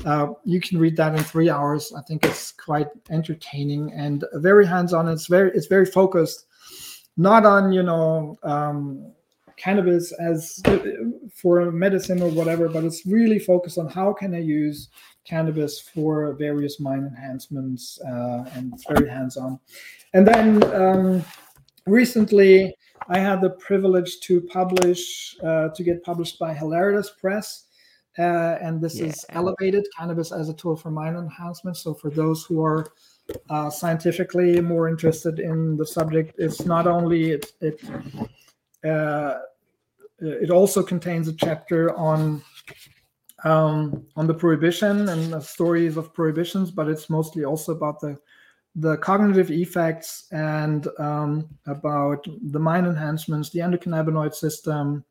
Uh, 0.05 0.29
you 0.45 0.61
can 0.61 0.79
read 0.79 0.97
that 0.97 1.15
in 1.15 1.23
three 1.23 1.49
hours. 1.49 1.93
I 1.97 2.03
think 2.03 2.25
it's 2.25 2.53
quite 2.53 2.89
entertaining 3.11 3.93
and 3.93 4.25
very 4.35 4.67
hands-on. 4.67 5.09
It's 5.09 5.27
very 5.27 5.51
it's 5.55 5.67
very 5.67 5.87
focused, 5.87 6.47
not 7.17 7.47
on 7.47 7.73
you 7.73 7.83
know 7.83 8.37
um, 8.43 9.13
cannabis 9.59 10.13
as 10.13 10.63
for 11.35 11.71
medicine 11.71 12.23
or 12.23 12.31
whatever, 12.31 12.69
but 12.69 12.85
it's 12.85 13.05
really 13.05 13.39
focused 13.39 13.79
on 13.79 13.89
how 13.89 14.13
can 14.13 14.35
I 14.35 14.41
use 14.41 14.89
cannabis 15.25 15.81
for 15.81 16.33
various 16.35 16.81
mind 16.81 17.07
enhancements, 17.07 18.01
uh, 18.01 18.45
and 18.55 18.73
it's 18.73 18.85
very 18.89 19.09
hands-on. 19.09 19.61
And 20.15 20.27
then 20.27 20.63
um, 20.75 21.25
recently, 21.87 22.75
I 23.09 23.19
had 23.19 23.41
the 23.41 23.51
privilege 23.51 24.21
to 24.21 24.41
publish, 24.41 25.37
uh, 25.43 25.69
to 25.69 25.83
get 25.83 26.03
published 26.03 26.39
by 26.39 26.55
Hilaritas 26.55 27.09
Press. 27.21 27.65
Uh, 28.19 28.59
and 28.61 28.81
this 28.81 28.99
yeah. 28.99 29.07
is 29.07 29.25
elevated 29.29 29.87
cannabis 29.97 30.33
as 30.33 30.49
a 30.49 30.55
tool 30.55 30.75
for 30.75 30.91
mind 30.91 31.17
enhancement. 31.17 31.77
So, 31.77 31.95
for 31.95 32.11
those 32.11 32.45
who 32.45 32.65
are 32.65 32.89
uh, 33.49 33.71
scientifically 33.71 34.61
more 34.61 34.89
interested 34.89 35.39
in 35.39 35.77
the 35.77 35.87
subject, 35.87 36.35
it's 36.37 36.65
not 36.65 36.89
only 36.89 37.33
it, 37.33 37.53
it, 37.61 37.81
uh, 37.89 38.25
it 38.83 40.51
also 40.51 40.83
contains 40.83 41.29
a 41.29 41.33
chapter 41.33 41.97
on 41.97 42.43
um, 43.45 44.05
on 44.17 44.27
the 44.27 44.35
prohibition 44.35 45.09
and 45.09 45.33
the 45.33 45.41
stories 45.41 45.97
of 45.97 46.13
prohibitions, 46.13 46.71
but 46.71 46.89
it's 46.89 47.09
mostly 47.09 47.45
also 47.45 47.73
about 47.73 48.01
the 48.01 48.19
the 48.77 48.97
cognitive 48.99 49.51
effects 49.51 50.29
and 50.31 50.87
um, 50.99 51.49
about 51.67 52.25
the 52.53 52.61
mind 52.61 52.87
enhancements, 52.87 53.51
the 53.51 53.59
endocannabinoid 53.59 54.35
system, 54.35 55.05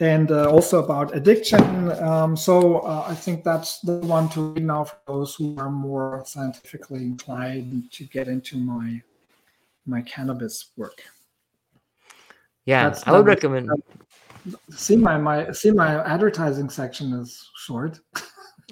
and 0.00 0.30
uh, 0.30 0.50
also 0.50 0.82
about 0.82 1.14
addiction. 1.16 1.90
Um, 2.02 2.36
so 2.36 2.80
uh, 2.80 3.06
I 3.08 3.14
think 3.14 3.44
that's 3.44 3.80
the 3.80 3.98
one 3.98 4.28
to 4.30 4.52
read 4.52 4.64
now 4.64 4.84
for 4.84 4.98
those 5.06 5.34
who 5.34 5.56
are 5.58 5.70
more 5.70 6.22
scientifically 6.26 7.02
inclined 7.02 7.90
to 7.92 8.04
get 8.04 8.28
into 8.28 8.58
my 8.58 9.00
my 9.86 10.02
cannabis 10.02 10.72
work. 10.76 11.02
Yeah, 12.66 12.88
that's, 12.88 13.06
I 13.06 13.12
would 13.12 13.26
recommend. 13.26 13.70
see 14.70 14.96
my 14.96 15.16
my 15.16 15.50
see 15.52 15.70
my 15.70 16.04
advertising 16.04 16.68
section 16.68 17.12
is 17.14 17.48
short. 17.56 18.00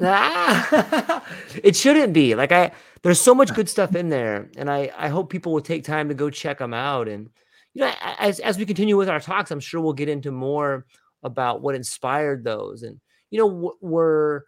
ah, 0.03 1.25
it 1.62 1.77
shouldn't 1.77 2.12
be 2.12 2.35
like 2.35 2.53
I 2.53 2.73
there's 3.03 3.21
so 3.21 3.35
much 3.35 3.55
good 3.55 3.69
stuff 3.69 3.95
in 3.95 4.09
there, 4.09 4.51
and 4.57 4.71
I 4.71 4.91
I 4.97 5.09
hope 5.09 5.31
people 5.31 5.53
will 5.53 5.61
take 5.61 5.85
time 5.85 6.09
to 6.09 6.15
go 6.15 6.29
check 6.29 6.59
them 6.59 6.75
out. 6.75 7.09
And 7.09 7.31
you 7.73 7.83
know, 7.83 7.93
as 8.19 8.41
as 8.41 8.59
we 8.59 8.66
continue 8.66 8.97
with 8.97 9.09
our 9.09 9.21
talks, 9.21 9.51
I'm 9.51 9.61
sure 9.61 9.81
we'll 9.81 9.93
get 9.93 10.09
into 10.09 10.33
more 10.33 10.87
about 11.23 11.62
what 11.62 11.77
inspired 11.77 12.43
those. 12.43 12.83
And 12.83 13.01
you 13.31 13.39
know, 13.39 13.75
were 13.81 14.47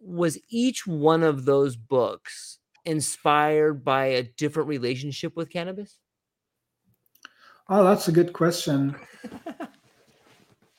was 0.00 0.38
each 0.48 0.86
one 0.86 1.22
of 1.22 1.44
those 1.44 1.76
books 1.76 2.58
inspired 2.84 3.84
by 3.84 4.06
a 4.06 4.22
different 4.22 4.68
relationship 4.68 5.36
with 5.36 5.50
cannabis? 5.50 5.98
Oh, 7.68 7.84
that's 7.84 8.08
a 8.08 8.12
good 8.12 8.32
question. 8.32 8.96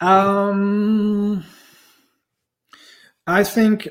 Um, 0.02 1.44
I 3.28 3.44
think 3.44 3.90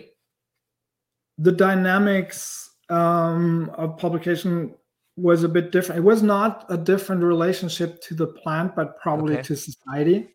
the 1.36 1.52
dynamics 1.52 2.70
um, 2.88 3.70
of 3.74 3.98
publication 3.98 4.74
was 5.16 5.44
a 5.44 5.48
bit 5.48 5.70
different. 5.70 5.98
It 5.98 6.04
was 6.04 6.22
not 6.22 6.64
a 6.70 6.76
different 6.76 7.22
relationship 7.22 8.00
to 8.02 8.14
the 8.14 8.26
plant, 8.26 8.74
but 8.74 8.98
probably 9.00 9.34
Okay. 9.34 9.42
to 9.42 9.56
society. 9.56 10.34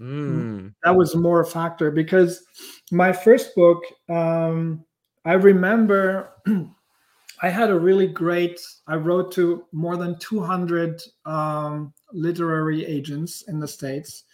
Mm. 0.00 0.74
That 0.84 0.94
was 0.94 1.16
more 1.16 1.40
a 1.40 1.46
factor 1.46 1.90
because 1.90 2.44
my 2.92 3.12
first 3.12 3.54
book, 3.56 3.82
um, 4.08 4.84
I 5.24 5.32
remember 5.32 6.30
I 7.42 7.48
had 7.48 7.70
a 7.70 7.78
really 7.78 8.06
great, 8.06 8.60
I 8.86 8.96
wrote 8.96 9.32
to 9.32 9.64
more 9.72 9.96
than 9.96 10.18
200 10.18 11.02
um, 11.24 11.92
literary 12.12 12.84
agents 12.84 13.42
in 13.42 13.60
the 13.60 13.68
States 13.68 14.24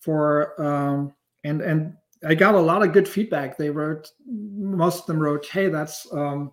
for, 0.00 0.60
um, 0.62 1.14
and, 1.44 1.60
and 1.60 1.94
I 2.26 2.34
got 2.34 2.54
a 2.54 2.60
lot 2.60 2.82
of 2.82 2.92
good 2.92 3.08
feedback. 3.08 3.56
They 3.56 3.70
wrote, 3.70 4.10
most 4.26 5.00
of 5.00 5.06
them 5.06 5.20
wrote, 5.20 5.46
"Hey, 5.46 5.68
that's 5.68 6.10
um, 6.12 6.52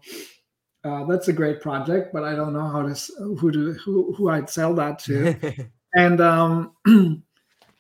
uh, 0.83 1.05
that's 1.05 1.27
a 1.27 1.33
great 1.33 1.61
project, 1.61 2.11
but 2.13 2.23
I 2.23 2.35
don't 2.35 2.53
know 2.53 2.67
how 2.67 2.81
to 2.81 3.13
who 3.37 3.51
to 3.51 3.73
who 3.73 4.13
who 4.13 4.29
I'd 4.29 4.49
sell 4.49 4.73
that 4.75 4.99
to." 4.99 5.35
and 5.95 6.21
um, 6.21 6.73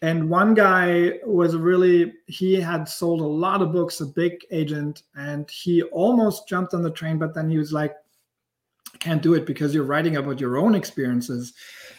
and 0.01 0.29
one 0.29 0.53
guy 0.53 1.19
was 1.25 1.55
really 1.55 2.13
he 2.27 2.55
had 2.55 2.87
sold 2.87 3.21
a 3.21 3.25
lot 3.25 3.61
of 3.61 3.71
books, 3.71 4.01
a 4.01 4.05
big 4.05 4.39
agent, 4.51 5.03
and 5.15 5.49
he 5.49 5.83
almost 5.83 6.47
jumped 6.47 6.73
on 6.73 6.83
the 6.83 6.91
train, 6.91 7.17
but 7.17 7.33
then 7.33 7.49
he 7.49 7.57
was 7.57 7.73
like, 7.73 7.91
"I 7.91 8.00
can't 9.01 9.21
do 9.21 9.33
it 9.33 9.45
because 9.45 9.73
you're 9.75 9.83
writing 9.83 10.15
about 10.15 10.39
your 10.39 10.57
own 10.57 10.75
experiences." 10.75 11.53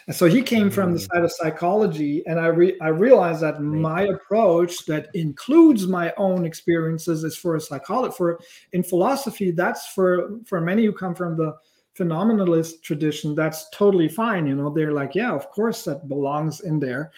And 0.07 0.15
so 0.15 0.25
he 0.25 0.41
came 0.41 0.69
from 0.69 0.91
the 0.93 0.99
Mm. 0.99 1.07
side 1.13 1.23
of 1.23 1.31
psychology, 1.31 2.23
and 2.27 2.39
I 2.39 2.47
re- 2.47 2.77
I 2.81 2.89
realized 2.89 3.41
that 3.41 3.61
my 3.61 4.01
approach 4.03 4.85
that 4.87 5.07
includes 5.13 5.87
my 5.87 6.13
own 6.17 6.45
experiences 6.45 7.23
is 7.23 7.37
for 7.37 7.55
a 7.55 7.61
psychologist. 7.61 8.17
For 8.17 8.39
in 8.73 8.83
philosophy, 8.83 9.51
that's 9.51 9.87
for 9.93 10.39
for 10.45 10.59
many 10.59 10.85
who 10.85 10.91
come 10.91 11.15
from 11.15 11.37
the 11.37 11.53
phenomenalist 11.95 12.81
tradition. 12.81 13.35
That's 13.35 13.69
totally 13.69 14.09
fine. 14.09 14.47
You 14.47 14.55
know, 14.55 14.69
they're 14.71 14.91
like, 14.91 15.13
yeah, 15.15 15.31
of 15.31 15.49
course 15.51 15.85
that 15.85 16.09
belongs 16.09 16.61
in 16.61 16.79
there. 16.79 17.11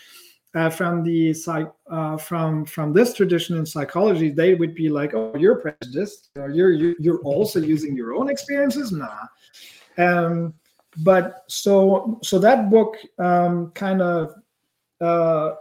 Uh, 0.55 0.69
from 0.69 1.03
the 1.03 1.33
psych, 1.33 1.69
uh, 1.91 2.15
from 2.15 2.63
from 2.63 2.93
this 2.93 3.13
tradition 3.13 3.57
in 3.57 3.65
psychology, 3.65 4.29
they 4.29 4.55
would 4.55 4.73
be 4.73 4.87
like, 4.87 5.13
"Oh, 5.13 5.35
you're 5.37 5.57
prejudiced. 5.57 6.29
Or 6.37 6.49
you're 6.49 6.71
you, 6.71 6.95
you're 6.97 7.19
also 7.23 7.59
using 7.59 7.93
your 7.93 8.15
own 8.15 8.29
experiences." 8.29 8.93
Nah. 8.93 9.25
Um, 9.97 10.53
but 11.03 11.43
so 11.47 12.19
so 12.23 12.39
that 12.39 12.69
book 12.69 12.95
um, 13.19 13.71
kind 13.71 14.01
of 14.01 14.33
uh, 15.01 15.55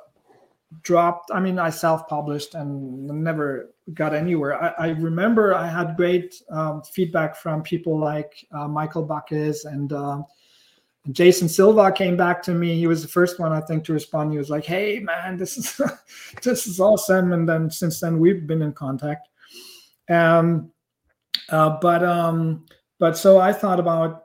dropped. 0.83 1.33
I 1.35 1.41
mean, 1.41 1.59
I 1.59 1.71
self-published 1.71 2.55
and 2.55 3.07
never 3.07 3.75
got 3.95 4.15
anywhere. 4.15 4.63
I, 4.63 4.87
I 4.87 4.89
remember 4.91 5.55
I 5.55 5.67
had 5.67 5.97
great 5.97 6.41
um, 6.51 6.83
feedback 6.83 7.35
from 7.35 7.63
people 7.63 7.99
like 7.99 8.47
uh, 8.53 8.69
Michael 8.69 9.03
Backes 9.03 9.65
and 9.65 9.93
um 9.93 10.25
Jason 11.11 11.49
Silva 11.49 11.93
came 11.93 12.17
back 12.17 12.43
to 12.45 12.55
me. 12.55 12.77
He 12.77 12.87
was 12.87 13.03
the 13.03 13.09
first 13.09 13.39
one 13.39 13.53
I 13.53 13.61
think 13.61 13.85
to 13.85 13.93
respond. 13.93 14.33
He 14.33 14.39
was 14.39 14.51
like, 14.51 14.65
"Hey, 14.65 15.01
man, 15.01 15.37
this 15.37 15.59
is 15.59 15.81
this 16.43 16.67
is 16.67 16.81
awesome." 16.81 17.33
And 17.33 17.49
then 17.49 17.71
since 17.71 18.01
then 18.01 18.19
we've 18.19 18.47
been 18.47 18.63
in 18.63 18.73
contact. 18.73 19.29
Um, 20.09 20.73
uh, 21.51 21.79
but 21.81 22.03
um, 22.03 22.65
but 22.99 23.19
so 23.19 23.39
I 23.39 23.53
thought 23.53 23.81
about 23.81 24.25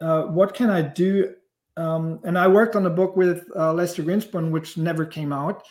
uh, 0.00 0.22
what 0.24 0.54
can 0.54 0.70
I 0.70 0.82
do, 0.82 1.34
um, 1.76 2.20
and 2.22 2.38
I 2.38 2.46
worked 2.46 2.76
on 2.76 2.86
a 2.86 2.90
book 2.90 3.16
with 3.16 3.44
uh, 3.56 3.72
Lester 3.72 4.02
Grinspoon, 4.02 4.50
which 4.50 4.76
never 4.76 5.04
came 5.04 5.32
out. 5.32 5.64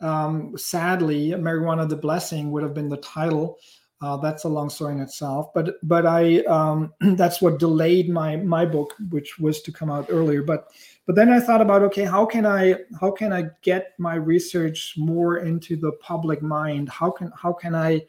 Um, 0.00 0.56
sadly, 0.56 1.30
"Marijuana: 1.30 1.88
The 1.88 1.96
Blessing" 1.96 2.50
would 2.50 2.64
have 2.64 2.74
been 2.74 2.88
the 2.88 2.96
title. 2.98 3.58
Uh, 4.02 4.16
that's 4.18 4.44
a 4.44 4.48
long 4.48 4.68
story 4.68 4.92
in 4.92 5.00
itself, 5.00 5.54
but 5.54 5.76
but 5.82 6.04
I 6.04 6.40
um, 6.40 6.92
that's 7.16 7.40
what 7.40 7.58
delayed 7.58 8.10
my 8.10 8.36
my 8.36 8.66
book, 8.66 8.94
which 9.08 9.38
was 9.38 9.62
to 9.62 9.72
come 9.72 9.90
out 9.90 10.06
earlier. 10.10 10.42
But 10.42 10.68
but 11.06 11.16
then 11.16 11.30
I 11.30 11.40
thought 11.40 11.62
about 11.62 11.82
okay, 11.84 12.04
how 12.04 12.26
can 12.26 12.44
I 12.44 12.76
how 13.00 13.10
can 13.10 13.32
I 13.32 13.46
get 13.62 13.94
my 13.98 14.16
research 14.16 14.94
more 14.98 15.38
into 15.38 15.76
the 15.76 15.92
public 15.92 16.42
mind? 16.42 16.90
How 16.90 17.10
can 17.10 17.32
how 17.34 17.54
can 17.54 17.74
I 17.74 18.04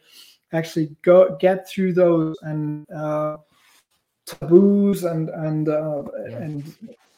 actually 0.52 0.94
go 1.02 1.36
get 1.40 1.66
through 1.68 1.94
those 1.94 2.36
and 2.42 2.86
uh, 2.90 3.38
taboos 4.26 5.04
and 5.04 5.30
and 5.30 5.70
uh, 5.70 6.02
and 6.26 6.74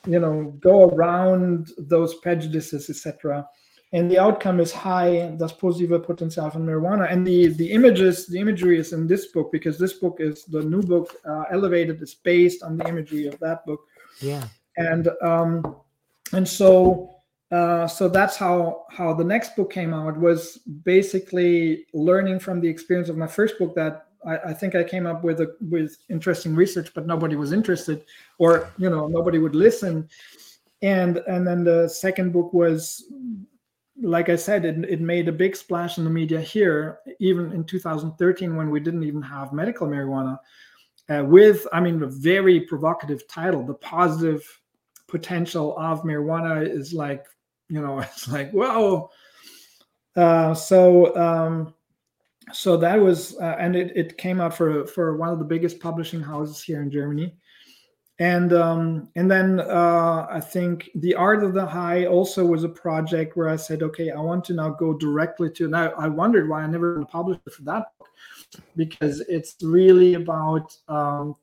you 0.06 0.20
know 0.20 0.56
go 0.60 0.90
around 0.90 1.72
those 1.76 2.14
prejudices, 2.16 2.88
etc. 2.88 3.48
And 3.92 4.08
the 4.08 4.20
outcome 4.20 4.60
is 4.60 4.72
high. 4.72 5.34
Das 5.36 5.52
positive 5.52 6.02
Potenzial 6.02 6.52
von 6.52 6.64
marijuana, 6.64 7.10
and 7.10 7.26
the 7.26 7.48
the 7.48 7.72
images, 7.72 8.26
the 8.26 8.38
imagery 8.38 8.78
is 8.78 8.92
in 8.92 9.08
this 9.08 9.26
book 9.32 9.50
because 9.50 9.78
this 9.78 9.94
book 9.94 10.18
is 10.20 10.44
the 10.44 10.62
new 10.62 10.80
book, 10.80 11.16
uh, 11.28 11.44
Elevated, 11.50 12.00
is 12.00 12.14
based 12.14 12.62
on 12.62 12.76
the 12.76 12.86
imagery 12.86 13.26
of 13.26 13.36
that 13.40 13.66
book 13.66 13.80
yeah. 14.20 14.44
and 14.76 15.08
um, 15.22 15.76
and 16.32 16.46
so 16.46 17.10
uh, 17.50 17.86
so 17.86 18.08
that's 18.08 18.36
how 18.36 18.84
how 18.90 19.12
the 19.12 19.24
next 19.24 19.56
book 19.56 19.72
came 19.72 19.92
out 19.92 20.18
was 20.18 20.58
basically 20.84 21.86
learning 21.92 22.38
from 22.38 22.60
the 22.60 22.68
experience 22.68 23.08
of 23.08 23.16
my 23.16 23.26
first 23.26 23.58
book 23.58 23.74
that 23.74 24.06
I, 24.26 24.38
I 24.50 24.52
think 24.52 24.74
I 24.74 24.84
came 24.84 25.06
up 25.06 25.24
with 25.24 25.40
a 25.40 25.56
with 25.68 25.96
interesting 26.08 26.54
research, 26.54 26.92
but 26.94 27.06
nobody 27.06 27.36
was 27.36 27.52
interested, 27.52 28.04
or 28.38 28.70
you 28.78 28.90
know 28.90 29.06
nobody 29.08 29.38
would 29.38 29.54
listen, 29.54 30.08
and 30.82 31.18
and 31.28 31.46
then 31.46 31.64
the 31.64 31.88
second 31.88 32.32
book 32.32 32.52
was 32.52 33.04
like 34.02 34.28
I 34.28 34.36
said, 34.36 34.64
it, 34.64 34.84
it 34.88 35.00
made 35.00 35.28
a 35.28 35.32
big 35.32 35.56
splash 35.56 35.98
in 35.98 36.04
the 36.04 36.10
media 36.10 36.40
here, 36.40 37.00
even 37.18 37.52
in 37.52 37.64
2013 37.64 38.56
when 38.56 38.70
we 38.70 38.80
didn't 38.80 39.04
even 39.04 39.22
have 39.22 39.52
medical 39.52 39.86
marijuana 39.86 40.38
uh, 41.08 41.24
with, 41.24 41.66
I 41.72 41.80
mean, 41.80 42.02
a 42.02 42.06
very 42.06 42.60
provocative 42.60 43.26
title. 43.28 43.64
The 43.64 43.74
positive 43.74 44.42
potential 45.08 45.76
of 45.76 46.02
marijuana 46.02 46.66
is 46.66 46.92
like, 46.92 47.26
you 47.68 47.80
know, 47.80 47.98
it's 48.00 48.28
like, 48.28 48.50
whoa. 48.52 49.10
Uh, 50.16 50.54
so, 50.54 51.16
um, 51.16 51.74
so 52.52 52.76
that 52.76 53.00
was, 53.00 53.36
uh, 53.38 53.56
and 53.58 53.76
it, 53.76 53.92
it 53.96 54.18
came 54.18 54.40
out 54.40 54.54
for 54.54 54.86
for 54.86 55.16
one 55.16 55.28
of 55.28 55.38
the 55.38 55.44
biggest 55.44 55.78
publishing 55.78 56.20
houses 56.20 56.62
here 56.62 56.82
in 56.82 56.90
Germany, 56.90 57.36
and 58.20 58.52
um, 58.52 59.08
and 59.16 59.30
then 59.30 59.60
uh, 59.60 60.26
I 60.30 60.40
think 60.40 60.90
the 60.94 61.14
art 61.14 61.42
of 61.42 61.54
the 61.54 61.64
high 61.64 62.04
also 62.04 62.44
was 62.44 62.64
a 62.64 62.68
project 62.68 63.34
where 63.34 63.48
I 63.48 63.56
said, 63.56 63.82
okay, 63.82 64.10
I 64.10 64.20
want 64.20 64.44
to 64.44 64.52
now 64.52 64.68
go 64.68 64.92
directly 64.92 65.50
to. 65.52 65.68
Now 65.68 65.92
I 65.98 66.06
wondered 66.06 66.46
why 66.46 66.62
I 66.62 66.66
never 66.66 67.02
published 67.06 67.40
for 67.50 67.62
that 67.62 67.86
book 67.98 68.08
because 68.76 69.20
it's 69.20 69.56
really 69.62 70.14
about 70.14 70.76
um, 70.88 71.34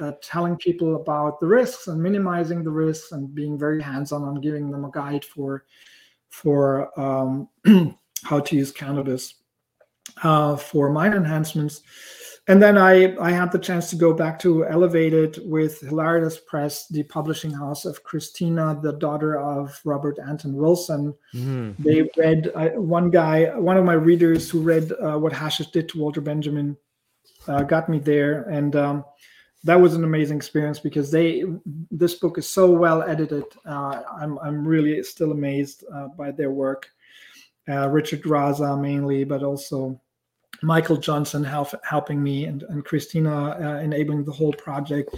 uh, 0.00 0.12
telling 0.20 0.56
people 0.56 0.96
about 0.96 1.38
the 1.38 1.46
risks 1.46 1.86
and 1.86 2.02
minimizing 2.02 2.64
the 2.64 2.70
risks 2.70 3.12
and 3.12 3.32
being 3.32 3.56
very 3.56 3.80
hands-on 3.80 4.24
on 4.24 4.40
giving 4.40 4.68
them 4.68 4.84
a 4.84 4.90
guide 4.90 5.24
for 5.24 5.64
for 6.28 6.98
um, 7.00 7.48
how 8.24 8.40
to 8.40 8.56
use 8.56 8.72
cannabis 8.72 9.34
uh, 10.22 10.56
for 10.56 10.90
mine 10.90 11.12
enhancements. 11.14 11.82
And 12.48 12.60
then 12.60 12.76
I, 12.78 13.16
I 13.18 13.30
had 13.30 13.52
the 13.52 13.58
chance 13.58 13.90
to 13.90 13.96
go 13.96 14.12
back 14.12 14.38
to 14.40 14.66
Elevated 14.66 15.38
with 15.44 15.80
Hilaritas 15.82 16.44
Press, 16.46 16.88
the 16.88 17.04
publishing 17.04 17.52
house 17.52 17.84
of 17.84 18.02
Christina, 18.02 18.76
the 18.82 18.94
daughter 18.94 19.38
of 19.38 19.78
Robert 19.84 20.18
Anton 20.26 20.54
Wilson, 20.54 21.14
Mhm. 21.34 21.76
they 21.78 22.10
read 22.16 22.50
I, 22.56 22.68
one 22.76 23.10
guy 23.10 23.56
one 23.56 23.76
of 23.76 23.84
my 23.84 23.92
readers 23.92 24.50
who 24.50 24.62
read 24.62 24.90
uh, 24.92 25.16
what 25.18 25.32
hashish 25.32 25.70
did 25.70 25.88
to 25.90 25.98
walter 26.00 26.20
benjamin 26.20 26.76
uh, 27.46 27.62
got 27.62 27.88
me 27.88 27.98
there 28.00 28.42
and 28.50 28.74
um, 28.74 29.04
that 29.62 29.80
was 29.80 29.94
an 29.94 30.02
amazing 30.04 30.36
experience 30.36 30.80
because 30.80 31.10
they 31.10 31.44
this 31.90 32.14
book 32.14 32.36
is 32.38 32.48
so 32.48 32.68
well 32.70 33.02
edited 33.02 33.44
uh, 33.64 34.02
I'm, 34.20 34.38
I'm 34.40 34.66
really 34.66 35.02
still 35.04 35.30
amazed 35.30 35.84
uh, 35.94 36.08
by 36.18 36.32
their 36.32 36.50
work 36.50 36.88
uh, 37.70 37.86
richard 37.88 38.24
rasa 38.26 38.76
mainly 38.76 39.24
but 39.24 39.42
also 39.42 40.00
michael 40.62 40.96
johnson 40.96 41.42
help, 41.44 41.68
helping 41.84 42.22
me 42.22 42.44
and, 42.44 42.62
and 42.64 42.84
christina 42.84 43.56
uh, 43.60 43.78
enabling 43.80 44.24
the 44.24 44.32
whole 44.32 44.52
project. 44.54 45.14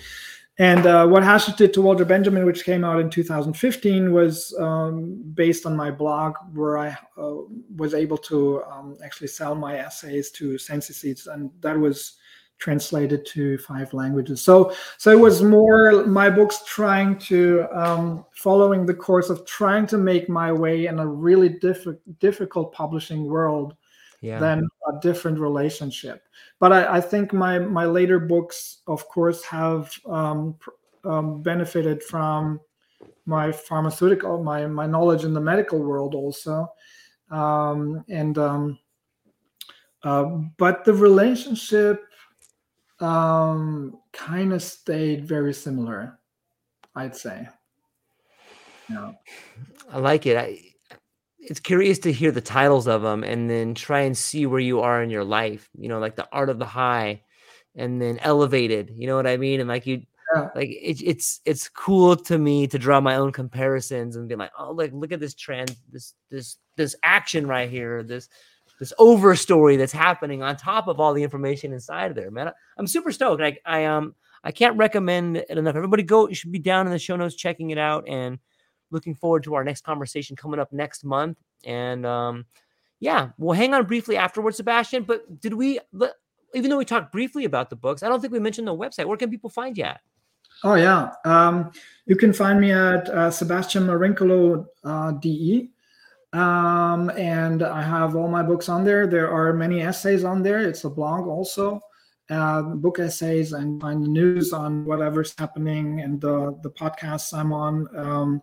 And 0.58 0.86
uh, 0.86 1.06
what 1.06 1.22
Hashish 1.22 1.54
did 1.54 1.72
to 1.74 1.82
Walter 1.82 2.04
Benjamin, 2.04 2.44
which 2.44 2.64
came 2.64 2.84
out 2.84 3.00
in 3.00 3.08
2015, 3.08 4.12
was 4.12 4.54
um, 4.60 5.22
based 5.34 5.64
on 5.64 5.74
my 5.74 5.90
blog, 5.90 6.36
where 6.52 6.76
I 6.76 6.90
uh, 7.16 7.36
was 7.74 7.94
able 7.94 8.18
to 8.18 8.62
um, 8.64 8.96
actually 9.02 9.28
sell 9.28 9.54
my 9.54 9.78
essays 9.78 10.30
to 10.32 10.58
Sensi 10.58 10.92
Seeds, 10.92 11.26
and 11.26 11.50
that 11.60 11.78
was 11.78 12.18
translated 12.64 13.20
to 13.34 13.58
five 13.58 13.88
languages. 13.92 14.38
So, 14.48 14.54
so 14.98 15.10
it 15.10 15.20
was 15.28 15.42
more 15.42 16.06
my 16.06 16.28
books 16.30 16.62
trying 16.66 17.18
to 17.30 17.66
um, 17.72 18.24
following 18.44 18.86
the 18.86 18.94
course 18.94 19.28
of 19.32 19.44
trying 19.44 19.86
to 19.88 19.98
make 19.98 20.28
my 20.28 20.50
way 20.52 20.86
in 20.86 20.98
a 21.00 21.06
really 21.06 21.48
diff- 21.64 21.98
difficult 22.20 22.72
publishing 22.72 23.22
world 23.26 23.74
Yeah. 24.22 24.38
than 24.40 24.58
a 24.90 24.92
different 25.00 25.38
relationship. 25.40 26.18
But 26.60 26.70
I, 26.72 26.98
I 26.98 27.00
think 27.00 27.32
my 27.32 27.58
my 27.58 27.86
later 27.98 28.20
books, 28.20 28.82
of 28.86 29.00
course, 29.14 29.40
have 29.50 29.90
um, 30.06 30.54
um, 31.04 31.42
benefited 31.42 31.98
from 32.02 32.60
my 33.26 33.50
pharmaceutical 33.52 34.42
my 34.44 34.66
my 34.66 34.86
knowledge 34.86 35.24
in 35.26 35.34
the 35.34 35.40
medical 35.52 35.80
world 35.82 36.14
also. 36.14 36.70
um, 37.30 38.04
and 38.08 38.36
um, 38.38 38.78
uh, 40.04 40.24
but 40.58 40.84
the 40.84 40.92
relationship 40.92 41.96
um, 43.02 43.98
kind 44.12 44.52
of 44.52 44.62
stayed 44.62 45.24
very 45.24 45.52
similar, 45.52 46.18
I'd 46.94 47.16
say. 47.16 47.48
Yeah. 48.88 49.12
I 49.90 49.98
like 49.98 50.26
it. 50.26 50.36
I, 50.36 50.58
it's 51.38 51.60
curious 51.60 51.98
to 52.00 52.12
hear 52.12 52.30
the 52.30 52.40
titles 52.40 52.86
of 52.86 53.02
them 53.02 53.24
and 53.24 53.50
then 53.50 53.74
try 53.74 54.00
and 54.00 54.16
see 54.16 54.46
where 54.46 54.60
you 54.60 54.80
are 54.80 55.02
in 55.02 55.10
your 55.10 55.24
life. 55.24 55.68
You 55.76 55.88
know, 55.88 55.98
like 55.98 56.16
the 56.16 56.28
art 56.32 56.48
of 56.48 56.58
the 56.58 56.64
high, 56.64 57.22
and 57.74 58.00
then 58.00 58.18
elevated. 58.20 58.92
You 58.96 59.06
know 59.06 59.16
what 59.16 59.26
I 59.26 59.36
mean? 59.36 59.60
And 59.60 59.68
like 59.68 59.86
you, 59.86 60.02
yeah. 60.34 60.48
like 60.54 60.68
it, 60.68 61.02
it's 61.02 61.40
it's 61.44 61.68
cool 61.68 62.16
to 62.16 62.38
me 62.38 62.66
to 62.68 62.78
draw 62.78 63.00
my 63.00 63.16
own 63.16 63.32
comparisons 63.32 64.16
and 64.16 64.28
be 64.28 64.36
like, 64.36 64.52
oh, 64.58 64.72
like 64.72 64.92
look 64.92 65.12
at 65.12 65.20
this 65.20 65.34
trend, 65.34 65.74
this 65.90 66.14
this 66.30 66.58
this 66.76 66.94
action 67.02 67.46
right 67.46 67.68
here, 67.68 68.02
this 68.02 68.28
this 68.82 68.92
over 68.98 69.36
story 69.36 69.76
that's 69.76 69.92
happening 69.92 70.42
on 70.42 70.56
top 70.56 70.88
of 70.88 70.98
all 70.98 71.14
the 71.14 71.22
information 71.22 71.72
inside 71.72 72.10
of 72.10 72.16
there, 72.16 72.32
man. 72.32 72.50
I'm 72.76 72.88
super 72.88 73.12
stoked. 73.12 73.40
I 73.40 73.56
I 73.64 73.84
um 73.84 74.16
I 74.42 74.50
can't 74.50 74.76
recommend 74.76 75.36
it 75.36 75.50
enough. 75.50 75.76
Everybody 75.76 76.02
go. 76.02 76.28
You 76.28 76.34
should 76.34 76.50
be 76.50 76.58
down 76.58 76.86
in 76.86 76.92
the 76.92 76.98
show 76.98 77.14
notes 77.14 77.36
checking 77.36 77.70
it 77.70 77.78
out 77.78 78.08
and 78.08 78.40
looking 78.90 79.14
forward 79.14 79.44
to 79.44 79.54
our 79.54 79.62
next 79.62 79.84
conversation 79.84 80.34
coming 80.34 80.58
up 80.58 80.72
next 80.72 81.04
month. 81.04 81.38
And 81.64 82.04
um, 82.04 82.44
yeah, 82.98 83.28
we'll 83.38 83.54
hang 83.54 83.72
on 83.72 83.86
briefly 83.86 84.16
afterwards, 84.16 84.56
Sebastian. 84.56 85.04
But 85.04 85.40
did 85.40 85.54
we, 85.54 85.78
even 86.54 86.70
though 86.70 86.78
we 86.78 86.84
talked 86.84 87.12
briefly 87.12 87.44
about 87.44 87.70
the 87.70 87.76
books, 87.76 88.02
I 88.02 88.08
don't 88.08 88.20
think 88.20 88.32
we 88.32 88.40
mentioned 88.40 88.66
the 88.66 88.74
website. 88.74 89.06
Where 89.06 89.16
can 89.16 89.30
people 89.30 89.48
find 89.48 89.78
you 89.78 89.84
at? 89.84 90.00
Oh, 90.64 90.74
yeah. 90.74 91.12
Um, 91.24 91.70
you 92.06 92.16
can 92.16 92.32
find 92.32 92.60
me 92.60 92.72
at 92.72 93.08
uh, 93.08 93.30
sebastianmarincolo.de. 93.30 95.71
Um, 96.32 97.10
and 97.10 97.62
I 97.62 97.82
have 97.82 98.16
all 98.16 98.28
my 98.28 98.42
books 98.42 98.68
on 98.68 98.84
there. 98.84 99.06
There 99.06 99.30
are 99.30 99.52
many 99.52 99.82
essays 99.82 100.24
on 100.24 100.42
there. 100.42 100.60
It's 100.60 100.84
a 100.84 100.90
blog 100.90 101.26
also. 101.26 101.80
Uh, 102.30 102.62
book 102.62 102.98
essays 102.98 103.52
and 103.52 103.80
find 103.80 104.02
the 104.02 104.08
news 104.08 104.52
on 104.52 104.84
whatever's 104.86 105.34
happening 105.36 106.00
and 106.00 106.20
the 106.20 106.58
the 106.62 106.70
podcasts 106.70 107.36
I'm 107.36 107.52
on. 107.52 107.88
Um, 107.94 108.42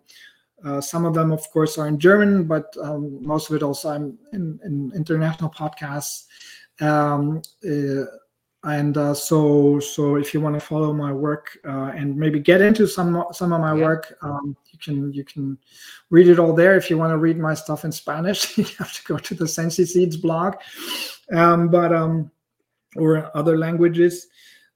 uh, 0.63 0.81
some 0.81 1.05
of 1.05 1.13
them, 1.13 1.31
of 1.31 1.49
course, 1.51 1.77
are 1.77 1.87
in 1.87 1.97
German, 1.97 2.43
but 2.43 2.75
um, 2.81 3.25
most 3.25 3.49
of 3.49 3.55
it 3.55 3.63
also 3.63 3.89
I'm 3.89 4.19
in, 4.33 4.59
in 4.63 4.91
international 4.95 5.49
podcasts. 5.49 6.25
Um, 6.81 7.41
uh, 7.65 8.05
and 8.63 8.97
uh, 8.97 9.13
so, 9.13 9.79
so 9.79 10.15
if 10.15 10.33
you 10.33 10.41
want 10.41 10.55
to 10.55 10.59
follow 10.59 10.91
my 10.91 11.13
work 11.13 11.57
uh, 11.65 11.91
and 11.95 12.15
maybe 12.15 12.39
get 12.39 12.59
into 12.59 12.87
some 12.87 13.23
some 13.31 13.53
of 13.53 13.61
my 13.61 13.73
yeah. 13.73 13.83
work, 13.83 14.17
um, 14.21 14.55
you 14.71 14.79
can 14.79 15.13
you 15.13 15.23
can 15.23 15.57
read 16.09 16.27
it 16.27 16.39
all 16.39 16.53
there. 16.53 16.75
If 16.75 16.89
you 16.89 16.97
want 16.97 17.11
to 17.11 17.17
read 17.17 17.37
my 17.37 17.53
stuff 17.53 17.85
in 17.85 17.91
Spanish, 17.91 18.57
you 18.57 18.65
have 18.77 18.93
to 18.93 19.03
go 19.03 19.17
to 19.17 19.33
the 19.33 19.47
Sensi 19.47 19.85
Seeds 19.85 20.17
blog. 20.17 20.55
Um, 21.31 21.69
but 21.69 21.93
um, 21.93 22.31
or 22.97 23.35
other 23.37 23.57
languages 23.57 24.27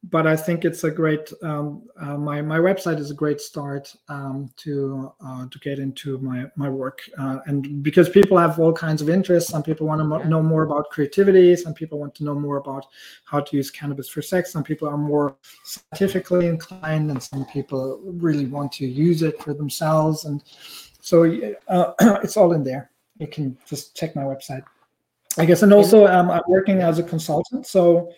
but 0.10 0.28
I 0.28 0.36
think 0.36 0.66
it's 0.66 0.84
a 0.84 0.92
great. 0.92 1.32
Um, 1.42 1.84
uh, 2.00 2.18
my 2.18 2.42
my 2.42 2.58
website 2.60 3.00
is 3.00 3.10
a 3.10 3.14
great 3.14 3.40
start 3.40 3.96
um, 4.10 4.50
to 4.58 5.14
uh, 5.26 5.48
to 5.48 5.60
get 5.60 5.80
into 5.80 6.18
my 6.18 6.46
my 6.58 6.70
work, 6.70 7.00
uh, 7.18 7.40
and 7.46 7.82
because 7.82 8.10
people 8.10 8.38
have 8.38 8.60
all 8.60 8.74
kinds 8.74 9.02
of 9.02 9.10
interests. 9.10 9.50
Some 9.50 9.64
people 9.64 9.88
want 9.88 10.00
to 10.00 10.06
mo- 10.06 10.24
know 10.24 10.44
more 10.44 10.64
about 10.64 10.90
creativity. 10.90 11.56
Some 11.56 11.74
people 11.74 12.00
want 12.00 12.16
to 12.16 12.26
know 12.26 12.36
more 12.36 12.58
about 12.58 12.88
how 13.24 13.40
to 13.40 13.56
use 13.56 13.72
cannabis 13.72 14.10
for 14.10 14.22
sex. 14.22 14.52
Some 14.52 14.64
people 14.64 14.90
are 14.90 14.98
more 14.98 15.38
scientifically 15.64 16.48
inclined, 16.48 17.10
and 17.10 17.24
some 17.24 17.46
people 17.46 18.02
really 18.04 18.46
want 18.46 18.74
to 18.74 18.86
use 18.86 19.22
it 19.22 19.42
for 19.42 19.54
themselves. 19.54 20.26
And 20.26 20.44
so 21.00 21.24
uh, 21.70 21.94
it's 22.24 22.36
all 22.36 22.52
in 22.52 22.64
there. 22.66 22.92
You 23.20 23.28
can 23.28 23.58
just 23.66 23.96
check 23.96 24.18
my 24.18 24.24
website, 24.24 24.64
I 25.38 25.46
guess. 25.46 25.64
And 25.64 25.72
also, 25.72 26.08
um, 26.08 26.30
I'm 26.30 26.42
working 26.50 26.82
as 26.82 27.00
a 27.00 27.04
consultant, 27.04 27.66
so 27.68 28.12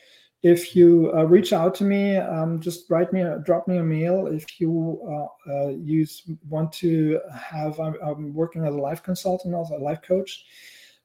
if 0.46 0.76
you 0.76 1.12
uh, 1.18 1.24
reach 1.24 1.54
out 1.54 1.74
to 1.74 1.84
me, 1.84 2.18
um, 2.18 2.62
just 2.62 2.88
write 2.92 3.12
me, 3.12 3.22
a, 3.22 3.40
drop 3.40 3.68
me 3.68 3.78
a 3.78 3.84
mail. 3.84 4.28
If 4.28 4.62
you 4.62 5.02
uh, 5.50 5.52
uh, 5.52 5.70
use 5.70 6.22
want 6.48 6.72
to 6.74 7.20
have, 7.34 7.80
I'm, 7.80 7.96
I'm, 8.06 8.32
working 8.32 8.64
as 8.64 8.76
a 8.76 8.78
life 8.78 9.02
consultant, 9.02 9.56
also 9.56 9.76
a 9.76 9.80
life 9.80 10.04
coach, 10.04 10.46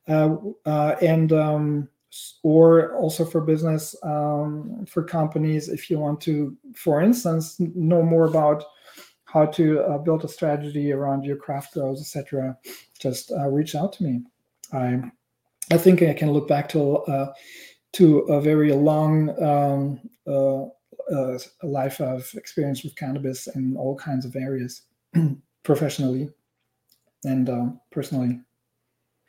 uh, 0.08 0.36
uh, 0.66 0.96
and 1.00 1.32
um, 1.32 1.88
or 2.42 2.94
also 2.96 3.24
for 3.24 3.40
business 3.40 3.96
um, 4.02 4.84
for 4.86 5.02
companies. 5.02 5.70
If 5.70 5.88
you 5.88 5.98
want 5.98 6.20
to, 6.22 6.54
for 6.76 7.00
instance, 7.00 7.58
know 7.58 8.02
more 8.02 8.26
about 8.26 8.62
how 9.24 9.46
to 9.46 9.80
uh, 9.80 9.96
build 9.96 10.22
a 10.22 10.28
strategy 10.28 10.92
around 10.92 11.24
your 11.24 11.36
craft 11.36 11.72
grows, 11.72 12.02
etc., 12.02 12.58
just 12.98 13.32
reach 13.48 13.74
out 13.74 13.94
to 13.94 14.02
me. 14.02 14.20
I 14.74 15.00
I 15.72 15.78
think 15.78 16.02
I 16.02 16.12
can 16.12 16.30
look 16.32 16.46
back 16.46 16.68
to 16.70 17.32
to 17.92 18.18
a 18.20 18.40
very 18.40 18.72
long 18.72 19.30
um, 19.42 20.00
uh, 20.26 20.64
uh, 21.12 21.38
life 21.62 22.00
of 22.00 22.30
experience 22.34 22.84
with 22.84 22.96
cannabis 22.96 23.48
in 23.48 23.76
all 23.76 23.96
kinds 23.96 24.24
of 24.24 24.36
areas, 24.36 24.82
professionally 25.62 26.30
and 27.24 27.48
um, 27.48 27.80
personally. 27.90 28.40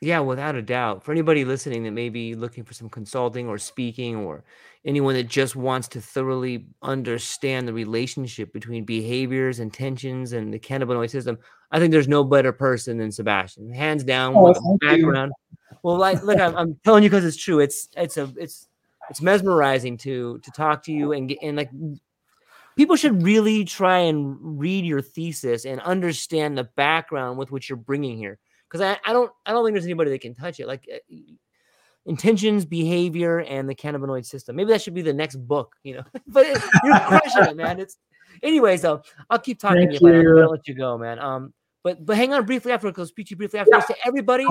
Yeah, 0.00 0.18
without 0.18 0.56
a 0.56 0.62
doubt. 0.62 1.04
For 1.04 1.12
anybody 1.12 1.44
listening 1.44 1.84
that 1.84 1.92
may 1.92 2.08
be 2.08 2.34
looking 2.34 2.64
for 2.64 2.74
some 2.74 2.88
consulting 2.90 3.46
or 3.48 3.56
speaking, 3.56 4.16
or 4.16 4.42
anyone 4.84 5.14
that 5.14 5.28
just 5.28 5.54
wants 5.54 5.86
to 5.88 6.00
thoroughly 6.00 6.66
understand 6.82 7.68
the 7.68 7.72
relationship 7.72 8.52
between 8.52 8.84
behaviors, 8.84 9.60
intentions, 9.60 10.32
and 10.32 10.52
the 10.52 10.58
cannabinoid 10.58 11.08
system, 11.08 11.38
I 11.72 11.78
think 11.78 11.90
there's 11.90 12.08
no 12.08 12.22
better 12.22 12.52
person 12.52 12.98
than 12.98 13.10
Sebastian, 13.10 13.72
hands 13.72 14.04
down, 14.04 14.34
oh, 14.36 14.78
background. 14.80 15.32
You 15.38 15.52
well, 15.82 15.96
like, 15.96 16.22
look, 16.22 16.38
I'm, 16.38 16.54
I'm 16.56 16.74
telling 16.84 17.02
you 17.02 17.10
because 17.10 17.24
it's 17.24 17.36
true. 17.36 17.58
It's 17.58 17.88
it's 17.96 18.16
a 18.16 18.32
it's 18.36 18.68
it's 19.10 19.20
mesmerizing 19.20 19.96
to 19.98 20.38
to 20.38 20.50
talk 20.52 20.84
to 20.84 20.92
you 20.92 21.12
and 21.12 21.28
get 21.28 21.38
and 21.42 21.56
like 21.56 21.70
people 22.76 22.96
should 22.96 23.22
really 23.22 23.64
try 23.64 23.98
and 23.98 24.36
read 24.40 24.84
your 24.84 25.00
thesis 25.00 25.64
and 25.64 25.80
understand 25.80 26.56
the 26.56 26.64
background 26.64 27.38
with 27.38 27.50
which 27.50 27.68
you're 27.68 27.76
bringing 27.76 28.16
here. 28.16 28.38
Because 28.68 28.80
I, 28.80 28.98
I 29.08 29.12
don't 29.12 29.30
i 29.44 29.52
don't 29.52 29.64
think 29.64 29.74
there's 29.74 29.84
anybody 29.84 30.10
that 30.10 30.20
can 30.20 30.34
touch 30.34 30.60
it. 30.60 30.66
Like 30.66 30.86
uh, 30.92 31.16
intentions 32.06 32.64
behavior 32.64 33.40
and 33.40 33.68
the 33.68 33.74
cannabinoid 33.74 34.24
system. 34.24 34.56
Maybe 34.56 34.72
that 34.72 34.82
should 34.82 34.94
be 34.94 35.02
the 35.02 35.12
next 35.12 35.36
book 35.36 35.74
you 35.82 35.96
know? 35.96 36.04
But 36.26 36.46
it, 36.46 36.62
you're 36.84 36.98
crushing 37.00 37.44
it 37.44 37.56
man. 37.56 37.80
It's 37.80 37.96
anyways 38.42 38.82
though 38.82 39.02
i'll 39.30 39.38
keep 39.38 39.58
talking 39.58 39.88
Thank 39.88 40.00
to 40.00 40.06
you, 40.06 40.22
you. 40.22 40.34
But 40.34 40.42
i'll 40.42 40.50
let 40.50 40.68
you 40.68 40.74
go 40.74 40.96
man. 40.96 41.18
Um 41.18 41.52
but 41.82 42.04
but 42.04 42.16
hang 42.16 42.32
on 42.32 42.44
briefly 42.44 42.72
after 42.72 42.88
because 42.88 43.08
speak 43.08 43.26
to 43.26 43.30
you 43.30 43.36
briefly 43.36 43.60
after 43.60 43.70
yeah. 43.72 43.80
to 43.80 43.96
everybody 44.04 44.46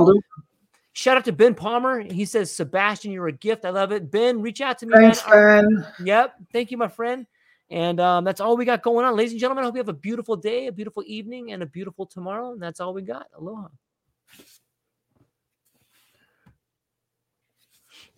Shout 0.94 1.16
out 1.16 1.26
to 1.26 1.32
Ben 1.32 1.56
Palmer. 1.56 2.02
He 2.02 2.26
says, 2.26 2.54
Sebastian, 2.54 3.12
you're 3.12 3.28
a 3.28 3.32
gift. 3.32 3.64
I 3.64 3.70
love 3.70 3.94
it. 3.94 4.12
Ben, 4.12 4.42
reach 4.42 4.60
out 4.60 4.78
to 4.80 4.86
me. 4.86 4.94
Thanks, 4.94 5.22
Ben. 5.22 5.88
Yep. 6.04 6.36
Thank 6.52 6.72
you, 6.72 6.78
my 6.78 6.90
friend. 6.90 7.26
And 7.70 8.02
um, 8.02 8.26
that's 8.26 8.42
all 8.42 8.58
we 8.58 8.66
got 8.66 8.84
going 8.84 9.06
on. 9.06 9.16
Ladies 9.16 9.32
and 9.32 9.40
gentlemen, 9.40 9.64
I 9.64 9.68
hope 9.68 9.76
you 9.76 9.80
have 9.80 9.88
a 9.88 9.94
beautiful 9.94 10.36
day, 10.36 10.68
a 10.68 10.72
beautiful 10.72 11.04
evening, 11.08 11.54
and 11.54 11.64
a 11.64 11.66
beautiful 11.66 12.06
tomorrow. 12.06 12.52
And 12.52 12.62
that's 12.62 12.82
all 12.82 12.94
we 12.94 13.04
got. 13.04 13.28
Aloha. 13.38 13.70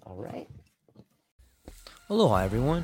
All 0.06 0.16
right. 0.16 0.48
Aloha, 2.10 2.38
everyone. 2.38 2.84